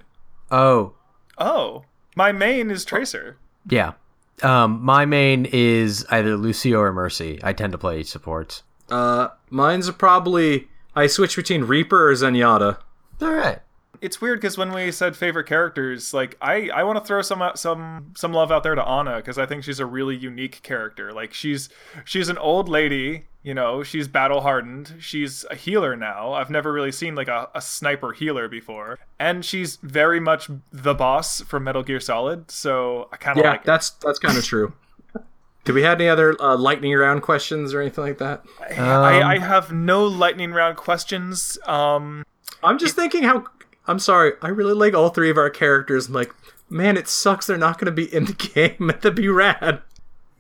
Oh, 0.51 0.95
Oh, 1.37 1.85
my 2.17 2.33
main 2.33 2.71
is 2.71 2.87
Tracer. 2.87 3.37
yeah. 3.69 3.93
Um, 4.43 4.83
my 4.83 5.05
main 5.05 5.45
is 5.53 6.07
either 6.11 6.37
Lucio 6.39 6.81
or 6.81 6.91
Mercy. 6.91 7.39
I 7.43 7.53
tend 7.53 7.73
to 7.73 7.79
play 7.79 8.03
supports. 8.03 8.63
Uh, 8.91 9.29
mine's 9.51 9.91
probably 9.91 10.69
I 10.97 11.07
switch 11.07 11.37
between 11.37 11.65
Reaper 11.65 12.09
or 12.09 12.15
Zenyatta. 12.15 12.79
All 13.21 13.31
right. 13.33 13.59
It's 14.01 14.21
weird 14.21 14.41
because 14.41 14.57
when 14.59 14.73
we 14.73 14.91
said 14.93 15.17
favorite 15.17 15.45
characters, 15.47 16.13
like 16.15 16.37
I, 16.41 16.69
I 16.71 16.83
want 16.85 16.99
to 16.99 17.05
throw 17.05 17.23
some 17.23 17.43
some 17.55 18.13
some 18.17 18.33
love 18.33 18.51
out 18.53 18.63
there 18.63 18.75
to 18.75 18.85
Ana 18.85 19.17
because 19.17 19.39
I 19.39 19.47
think 19.47 19.65
she's 19.65 19.81
a 19.81 19.87
really 19.87 20.17
unique 20.17 20.63
character. 20.63 21.13
Like 21.13 21.33
she's 21.35 21.69
she's 22.05 22.29
an 22.29 22.39
old 22.39 22.69
lady, 22.69 23.25
you 23.43 23.55
know, 23.55 23.83
she's 23.83 24.09
battle 24.09 24.41
hardened. 24.43 24.95
She's 24.99 25.45
a 25.51 25.55
healer 25.55 25.97
now. 25.97 26.33
I've 26.33 26.51
never 26.51 26.73
really 26.73 26.93
seen 26.93 27.15
like 27.15 27.29
a, 27.29 27.49
a 27.55 27.61
sniper 27.61 28.13
healer 28.13 28.49
before, 28.49 28.99
and 29.19 29.45
she's 29.45 29.77
very 29.83 30.21
much 30.21 30.51
the 30.73 30.95
boss 30.95 31.41
from 31.43 31.65
Metal 31.65 31.83
Gear 31.83 32.01
Solid. 32.01 32.51
So 32.51 33.09
I 33.13 33.17
kind 33.17 33.39
of 33.39 33.45
Yeah, 33.45 33.51
like. 33.53 33.61
her. 33.61 33.67
that's 33.67 33.91
that's 33.91 34.19
kind 34.19 34.37
of 34.39 34.45
true. 34.45 34.73
Do 35.65 35.75
we 35.75 35.83
have 35.83 36.01
any 36.01 36.09
other 36.09 36.35
uh, 36.41 36.57
lightning 36.57 36.95
round 36.95 37.21
questions 37.23 37.75
or 37.75 37.81
anything 37.83 38.03
like 38.05 38.19
that? 38.19 38.43
I, 38.71 39.35
I 39.35 39.39
have 39.39 39.71
no 39.71 40.07
lightning 40.07 40.53
round 40.53 40.79
questions. 40.79 41.59
Um, 41.67 42.25
I'm 42.63 42.79
just 42.79 42.97
thinking 42.97 43.23
how. 43.25 43.45
I'm 43.89 43.99
sorry. 43.99 44.33
I 44.43 44.49
really 44.49 44.75
like 44.75 44.95
all 44.95 45.09
three 45.09 45.31
of 45.31 45.39
our 45.39 45.51
characters. 45.51 46.09
I'm 46.09 46.15
like, 46.15 46.35
man, 46.69 46.97
it 46.97 47.09
sucks 47.09 47.47
they're 47.47 47.57
not 47.57 47.79
going 47.79 47.87
to 47.87 47.93
be 47.93 48.15
in 48.15 48.27
the 48.27 48.33
game. 48.79 48.89
That'd 49.01 49.15
be 49.15 49.29
rad. 49.29 49.83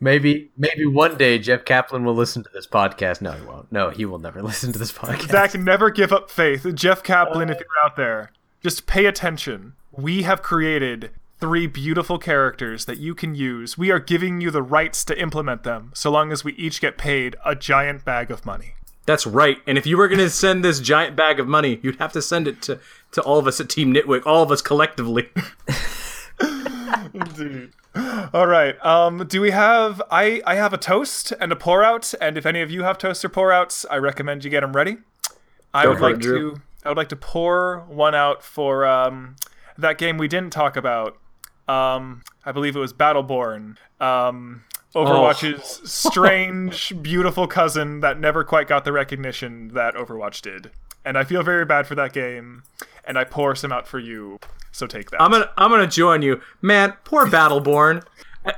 Maybe 0.01 0.51
maybe 0.57 0.87
one 0.87 1.16
day 1.16 1.41
Jeff 1.41 1.65
Kaplan 1.65 2.05
will 2.05 2.15
listen 2.15 2.45
to 2.45 2.51
this 2.55 2.69
podcast. 2.69 3.20
No, 3.20 3.33
he 3.33 3.45
won't. 3.45 3.73
No, 3.73 3.91
he 3.91 4.05
will 4.05 4.20
never 4.20 4.41
listen 4.45 4.73
to 4.73 4.79
this 4.79 4.93
podcast. 4.93 5.31
Zach, 5.31 5.55
never 5.55 5.91
give 5.91 6.12
up 6.12 6.31
faith. 6.31 6.65
Jeff 6.75 7.03
Kaplan, 7.03 7.51
if 7.51 7.59
you're 7.59 7.85
out 7.85 7.97
there, 7.97 8.31
just 8.62 8.87
pay 8.87 9.07
attention. 9.07 9.73
We 9.91 10.23
have 10.23 10.43
created 10.43 11.11
three 11.41 11.66
beautiful 11.66 12.19
characters 12.19 12.85
that 12.85 12.99
you 12.99 13.15
can 13.15 13.35
use. 13.35 13.77
We 13.77 13.91
are 13.91 13.99
giving 13.99 14.41
you 14.41 14.51
the 14.53 14.62
rights 14.62 15.05
to 15.07 15.20
implement 15.20 15.62
them, 15.65 15.91
so 15.95 16.11
long 16.11 16.31
as 16.31 16.45
we 16.45 16.53
each 16.53 16.81
get 16.81 16.99
paid 16.99 17.35
a 17.45 17.57
giant 17.57 18.05
bag 18.05 18.31
of 18.31 18.47
money. 18.47 18.75
That's 19.09 19.27
right. 19.27 19.57
And 19.67 19.79
if 19.79 19.87
you 19.87 19.97
were 19.97 20.07
going 20.07 20.19
to 20.19 20.29
send 20.29 20.63
this 20.63 20.81
giant 20.81 21.17
bag 21.17 21.41
of 21.41 21.49
money, 21.49 21.81
you'd 21.83 21.97
have 21.97 22.13
to 22.13 22.21
send 22.21 22.47
it 22.47 22.61
to, 22.61 22.79
to 23.13 23.23
all 23.23 23.39
of 23.39 23.47
us 23.47 23.59
at 23.59 23.71
Team 23.71 23.95
Nitwick, 23.95 24.27
all 24.27 24.43
of 24.43 24.53
us 24.53 24.61
collectively. 24.61 25.31
Indeed. 27.15 27.71
All 28.35 28.47
right. 28.47 28.77
Um, 28.85 29.27
do 29.27 29.41
we 29.41 29.51
have? 29.51 30.03
I 30.11 30.43
I 30.45 30.57
have 30.57 30.75
a 30.75 30.77
toast 30.77 31.33
and 31.41 31.51
a 31.51 31.57
pour 31.57 31.83
out, 31.83 32.13
and 32.21 32.37
if 32.37 32.45
any 32.45 32.61
of 32.61 32.71
you 32.71 32.83
have 32.83 32.99
toast 32.99 33.25
or 33.25 33.31
pour 33.31 33.51
outs, 33.51 33.87
I 33.91 33.97
recommend 33.97 34.45
you 34.45 34.51
get 34.51 34.61
them 34.61 34.75
ready. 34.75 34.99
I 35.73 35.85
Go 35.85 35.89
would 35.89 35.99
it, 35.99 36.03
like 36.03 36.21
to. 36.21 36.61
I 36.85 36.91
would 36.91 36.99
like 36.99 37.09
to 37.09 37.17
pour 37.17 37.87
one 37.89 38.15
out 38.15 38.43
for 38.43 38.85
um, 38.85 39.37
that 39.79 39.97
game 39.97 40.19
we 40.19 40.29
didn't 40.29 40.53
talk 40.53 40.77
about. 40.77 41.17
Um, 41.67 42.21
I 42.45 42.53
believe 42.53 42.77
it 42.77 42.81
was 42.81 42.93
Battleborn. 42.93 43.79
Um, 44.03 44.65
Overwatch's 44.94 45.90
strange, 45.90 46.94
beautiful 47.02 47.47
cousin 47.47 48.01
that 48.01 48.19
never 48.19 48.43
quite 48.44 48.69
got 48.69 48.85
the 48.85 48.93
recognition 48.93 49.69
that 49.74 49.94
Overwatch 49.94 50.40
did, 50.43 50.70
and 51.05 51.16
I 51.19 51.24
feel 51.24 51.43
very 51.43 51.65
bad 51.65 51.86
for 51.86 51.94
that 51.94 52.12
game. 52.12 52.62
And 53.05 53.19
I 53.19 53.24
pour 53.24 53.55
some 53.55 53.73
out 53.73 53.89
for 53.89 53.98
you. 53.98 54.39
So 54.70 54.86
take 54.86 55.10
that. 55.10 55.23
I'm 55.23 55.31
gonna 55.31 55.51
I'm 55.56 55.70
gonna 55.70 55.86
join 55.86 56.20
you, 56.23 56.40
man. 56.60 56.93
Poor 57.05 57.24
Battleborn. 57.31 58.05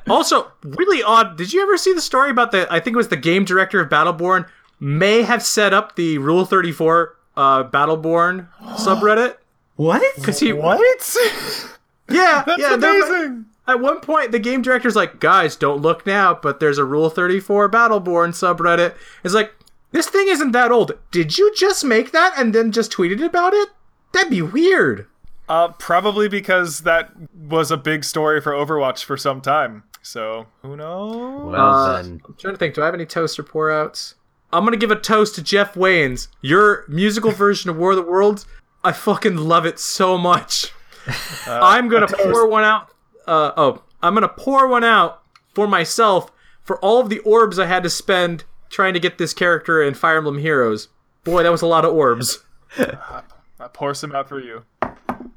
Also, 0.08 0.50
really 0.64 1.02
odd. 1.02 1.36
Did 1.36 1.52
you 1.52 1.62
ever 1.62 1.76
see 1.76 1.92
the 1.92 2.00
story 2.00 2.30
about 2.30 2.50
the? 2.52 2.66
I 2.72 2.80
think 2.80 2.94
it 2.94 2.96
was 2.96 3.08
the 3.08 3.16
game 3.16 3.44
director 3.44 3.80
of 3.80 3.88
Battleborn 3.88 4.48
may 4.80 5.22
have 5.22 5.42
set 5.42 5.72
up 5.72 5.94
the 5.96 6.18
Rule 6.18 6.44
Thirty 6.44 6.72
Four 6.72 7.16
uh, 7.36 7.64
Battleborn 7.64 8.48
subreddit 8.74 9.36
what? 9.76 10.02
because 10.16 10.40
he 10.40 10.52
what? 10.52 10.80
yeah 12.10 12.42
That's 12.44 12.60
yeah 12.60 12.76
there- 12.76 13.02
amazing. 13.02 13.46
At 13.70 13.80
one 13.80 14.00
point, 14.00 14.32
the 14.32 14.38
game 14.38 14.62
director's 14.62 14.96
like, 14.96 15.20
"Guys, 15.20 15.56
don't 15.56 15.80
look 15.82 16.04
now, 16.06 16.34
but 16.34 16.60
there's 16.60 16.78
a 16.78 16.84
Rule 16.84 17.08
Thirty 17.10 17.40
Four 17.40 17.68
Battleborn 17.70 18.30
subreddit." 18.30 18.94
It's 19.24 19.34
like 19.34 19.52
this 19.92 20.08
thing 20.08 20.28
isn't 20.28 20.52
that 20.52 20.70
old. 20.70 20.92
Did 21.10 21.38
you 21.38 21.52
just 21.56 21.84
make 21.84 22.12
that 22.12 22.34
and 22.36 22.54
then 22.54 22.72
just 22.72 22.92
tweeted 22.92 23.24
about 23.24 23.54
it? 23.54 23.68
That'd 24.12 24.30
be 24.30 24.42
weird. 24.42 25.06
Uh, 25.48 25.68
probably 25.68 26.28
because 26.28 26.80
that 26.80 27.10
was 27.34 27.70
a 27.72 27.76
big 27.76 28.04
story 28.04 28.40
for 28.40 28.52
Overwatch 28.52 29.04
for 29.04 29.16
some 29.16 29.40
time. 29.40 29.82
So 30.02 30.46
who 30.62 30.76
knows? 30.76 31.52
Well 31.52 31.60
Uh, 31.60 32.02
then. 32.02 32.20
I'm 32.26 32.34
trying 32.38 32.54
to 32.54 32.58
think. 32.58 32.74
Do 32.74 32.82
I 32.82 32.86
have 32.86 32.94
any 32.94 33.06
toast 33.06 33.38
or 33.38 33.42
pour 33.42 33.70
outs? 33.70 34.14
I'm 34.52 34.64
gonna 34.64 34.76
give 34.76 34.90
a 34.90 34.96
toast 34.96 35.34
to 35.36 35.42
Jeff 35.42 35.76
Wayne's. 35.76 36.28
Your 36.40 36.84
musical 36.88 37.30
version 37.30 37.68
of 37.70 37.76
War 37.76 37.90
of 37.90 37.96
the 37.96 38.02
Worlds. 38.02 38.46
I 38.82 38.92
fucking 38.92 39.36
love 39.36 39.66
it 39.66 39.78
so 39.78 40.16
much. 40.16 40.72
I'm 41.46 41.88
gonna 41.88 42.06
pour 42.08 42.46
one 42.48 42.64
out. 42.64 42.90
Uh, 43.30 43.52
oh, 43.56 43.82
I'm 44.02 44.14
gonna 44.14 44.26
pour 44.26 44.66
one 44.66 44.82
out 44.82 45.22
for 45.54 45.68
myself 45.68 46.32
for 46.64 46.80
all 46.80 46.98
of 46.98 47.10
the 47.10 47.20
orbs 47.20 47.60
I 47.60 47.66
had 47.66 47.84
to 47.84 47.88
spend 47.88 48.42
trying 48.70 48.92
to 48.94 48.98
get 48.98 49.18
this 49.18 49.32
character 49.32 49.80
in 49.80 49.94
Fire 49.94 50.16
Emblem 50.16 50.38
Heroes. 50.38 50.88
Boy, 51.22 51.44
that 51.44 51.52
was 51.52 51.62
a 51.62 51.66
lot 51.68 51.84
of 51.84 51.94
orbs. 51.94 52.42
I 52.76 53.22
pour 53.72 53.94
some 53.94 54.12
out 54.16 54.28
for 54.28 54.40
you. 54.40 54.64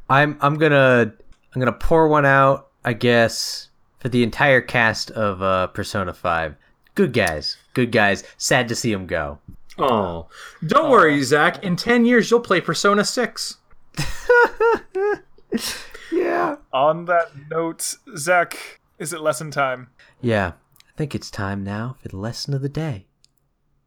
I'm 0.09 0.39
I'm 0.41 0.57
gonna 0.57 1.13
I'm 1.53 1.59
gonna 1.61 1.71
pour 1.71 2.07
one 2.07 2.25
out, 2.25 2.69
I 2.83 2.93
guess, 2.93 3.69
for 3.99 4.09
the 4.09 4.23
entire 4.23 4.61
cast 4.61 5.11
of 5.11 5.43
uh, 5.43 5.67
Persona 5.67 6.15
Five. 6.15 6.55
Good 6.95 7.13
guys, 7.13 7.57
good 7.75 7.91
guys. 7.91 8.23
Sad 8.37 8.69
to 8.69 8.75
see 8.75 8.91
them 8.91 9.05
go. 9.05 9.37
Oh, 9.77 10.29
don't 10.65 10.89
worry, 10.89 11.21
Zach. 11.21 11.63
In 11.63 11.75
ten 11.75 12.07
years, 12.07 12.31
you'll 12.31 12.39
play 12.39 12.59
Persona 12.59 13.05
Six. 13.05 13.57
Yeah. 16.13 16.57
On 16.71 17.05
that 17.05 17.31
note, 17.49 17.95
Zach, 18.15 18.79
is 18.99 19.13
it 19.13 19.21
lesson 19.21 19.51
time? 19.51 19.89
Yeah. 20.21 20.53
I 20.77 20.97
think 20.97 21.15
it's 21.15 21.31
time 21.31 21.63
now 21.63 21.95
for 22.01 22.09
the 22.09 22.17
lesson 22.17 22.53
of 22.53 22.61
the 22.61 22.69
day. 22.69 23.07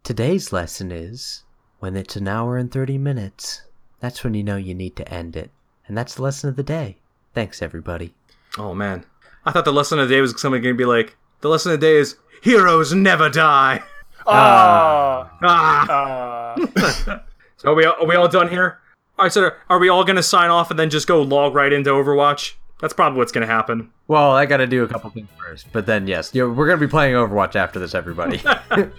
Today's 0.03 0.53
lesson 0.53 0.91
is 0.91 1.45
when 1.79 1.97
it's 1.97 2.17
an 2.17 2.27
hour 2.27 2.57
and 2.57 2.71
thirty 2.71 2.99
minutes. 2.99 3.63
That's 4.01 4.25
when 4.25 4.35
you 4.35 4.43
know 4.43 4.57
you 4.57 4.75
need 4.75 4.97
to 4.97 5.09
end 5.13 5.37
it, 5.37 5.51
and 5.87 5.97
that's 5.97 6.17
the 6.17 6.23
lesson 6.23 6.51
of 6.51 6.57
the 6.57 6.63
day. 6.63 6.99
Thanks, 7.33 7.63
everybody. 7.63 8.15
Oh 8.59 8.75
man, 8.75 9.05
I 9.45 9.53
thought 9.53 9.65
the 9.65 9.73
lesson 9.73 9.99
of 9.99 10.09
the 10.09 10.15
day 10.17 10.21
was 10.21 10.41
somebody 10.41 10.63
going 10.63 10.75
to 10.75 10.79
be 10.79 10.85
like, 10.85 11.17
the 11.41 11.49
lesson 11.49 11.73
of 11.73 11.81
the 11.81 11.87
day 11.87 11.97
is 11.97 12.17
heroes 12.43 12.93
never 12.93 13.29
die. 13.29 13.83
Ah. 14.27 15.31
Ah. 15.43 16.57
Ah. 16.59 17.23
So 17.59 17.71
are 17.71 17.75
we 17.75 17.85
are 17.85 18.07
we 18.07 18.15
all 18.17 18.29
done 18.29 18.49
here? 18.51 18.81
All 19.19 19.25
right, 19.25 19.33
so 19.33 19.51
are 19.71 19.79
we 19.79 19.89
all 19.89 20.05
going 20.05 20.17
to 20.17 20.23
sign 20.23 20.51
off 20.51 20.71
and 20.71 20.79
then 20.79 20.91
just 20.91 21.07
go 21.07 21.23
log 21.23 21.55
right 21.55 21.73
into 21.73 21.91
Overwatch? 21.91 22.55
That's 22.81 22.93
probably 22.93 23.17
what's 23.19 23.33
going 23.33 23.47
to 23.47 23.53
happen. 23.53 23.91
Well, 24.09 24.33
I 24.33 24.45
got 24.45 24.59
to 24.59 24.67
do 24.67 24.85
a 24.85 24.89
couple 24.89 25.09
things 25.11 25.29
first, 25.39 25.67
but 25.73 25.87
then 25.87 26.07
yes, 26.07 26.31
yeah, 26.35 26.45
we're 26.45 26.67
gonna 26.69 26.79
be 26.79 26.87
playing 26.87 27.15
Overwatch 27.15 27.57
after 27.57 27.79
this, 27.81 27.95
everybody. 27.95 28.41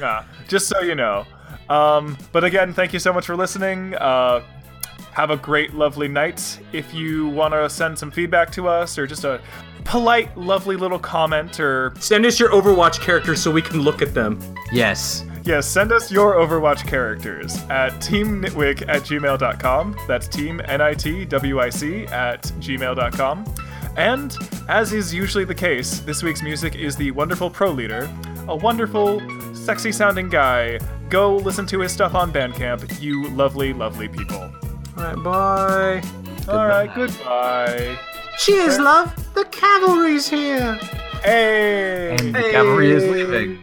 Yeah, 0.00 0.24
just 0.48 0.66
so 0.66 0.80
you 0.80 0.96
know. 0.96 1.24
Um, 1.68 2.18
but 2.32 2.42
again, 2.42 2.72
thank 2.72 2.92
you 2.92 2.98
so 2.98 3.12
much 3.12 3.24
for 3.26 3.36
listening. 3.36 3.94
Uh, 3.94 4.42
have 5.12 5.30
a 5.30 5.36
great, 5.36 5.74
lovely 5.74 6.08
night. 6.08 6.58
If 6.72 6.92
you 6.92 7.28
want 7.28 7.54
to 7.54 7.70
send 7.70 7.96
some 7.96 8.10
feedback 8.10 8.50
to 8.52 8.66
us 8.66 8.98
or 8.98 9.06
just 9.06 9.22
a 9.22 9.40
polite, 9.84 10.36
lovely 10.36 10.74
little 10.74 10.98
comment 10.98 11.60
or 11.60 11.92
Send 12.00 12.26
us 12.26 12.40
your 12.40 12.50
Overwatch 12.50 13.00
characters 13.00 13.40
so 13.40 13.52
we 13.52 13.62
can 13.62 13.82
look 13.82 14.02
at 14.02 14.12
them. 14.12 14.40
yes. 14.72 15.24
Yes, 15.44 15.66
send 15.66 15.92
us 15.92 16.10
your 16.10 16.36
Overwatch 16.36 16.86
characters 16.86 17.58
at 17.68 17.92
teamnitwick 18.00 18.88
at 18.88 19.02
gmail.com. 19.02 19.96
That's 20.08 20.26
team 20.26 20.62
N-I-T-W-I-C 20.64 22.06
at 22.06 22.42
gmail.com. 22.42 23.54
And, 23.98 24.36
as 24.70 24.94
is 24.94 25.12
usually 25.12 25.44
the 25.44 25.54
case, 25.54 26.00
this 26.00 26.22
week's 26.22 26.42
music 26.42 26.76
is 26.76 26.96
the 26.96 27.10
wonderful 27.10 27.50
Pro 27.50 27.72
Leader, 27.72 28.10
a 28.48 28.56
wonderful, 28.56 29.20
sexy 29.54 29.92
sounding 29.92 30.30
guy. 30.30 30.78
Go 31.10 31.36
listen 31.36 31.66
to 31.66 31.80
his 31.80 31.92
stuff 31.92 32.14
on 32.14 32.32
Bandcamp, 32.32 33.02
you 33.02 33.28
lovely, 33.28 33.74
lovely 33.74 34.08
people. 34.08 34.50
All 34.96 35.04
right, 35.04 35.22
bye. 35.22 36.02
Alright, 36.48 36.94
goodbye. 36.94 37.98
Cheers, 38.38 38.78
love. 38.78 39.14
The 39.34 39.44
cavalry's 39.44 40.26
here. 40.26 40.74
Hey! 41.22 42.16
And 42.18 42.34
the 42.34 42.50
cavalry 42.50 42.92
is 42.92 43.04
leaving. 43.04 43.62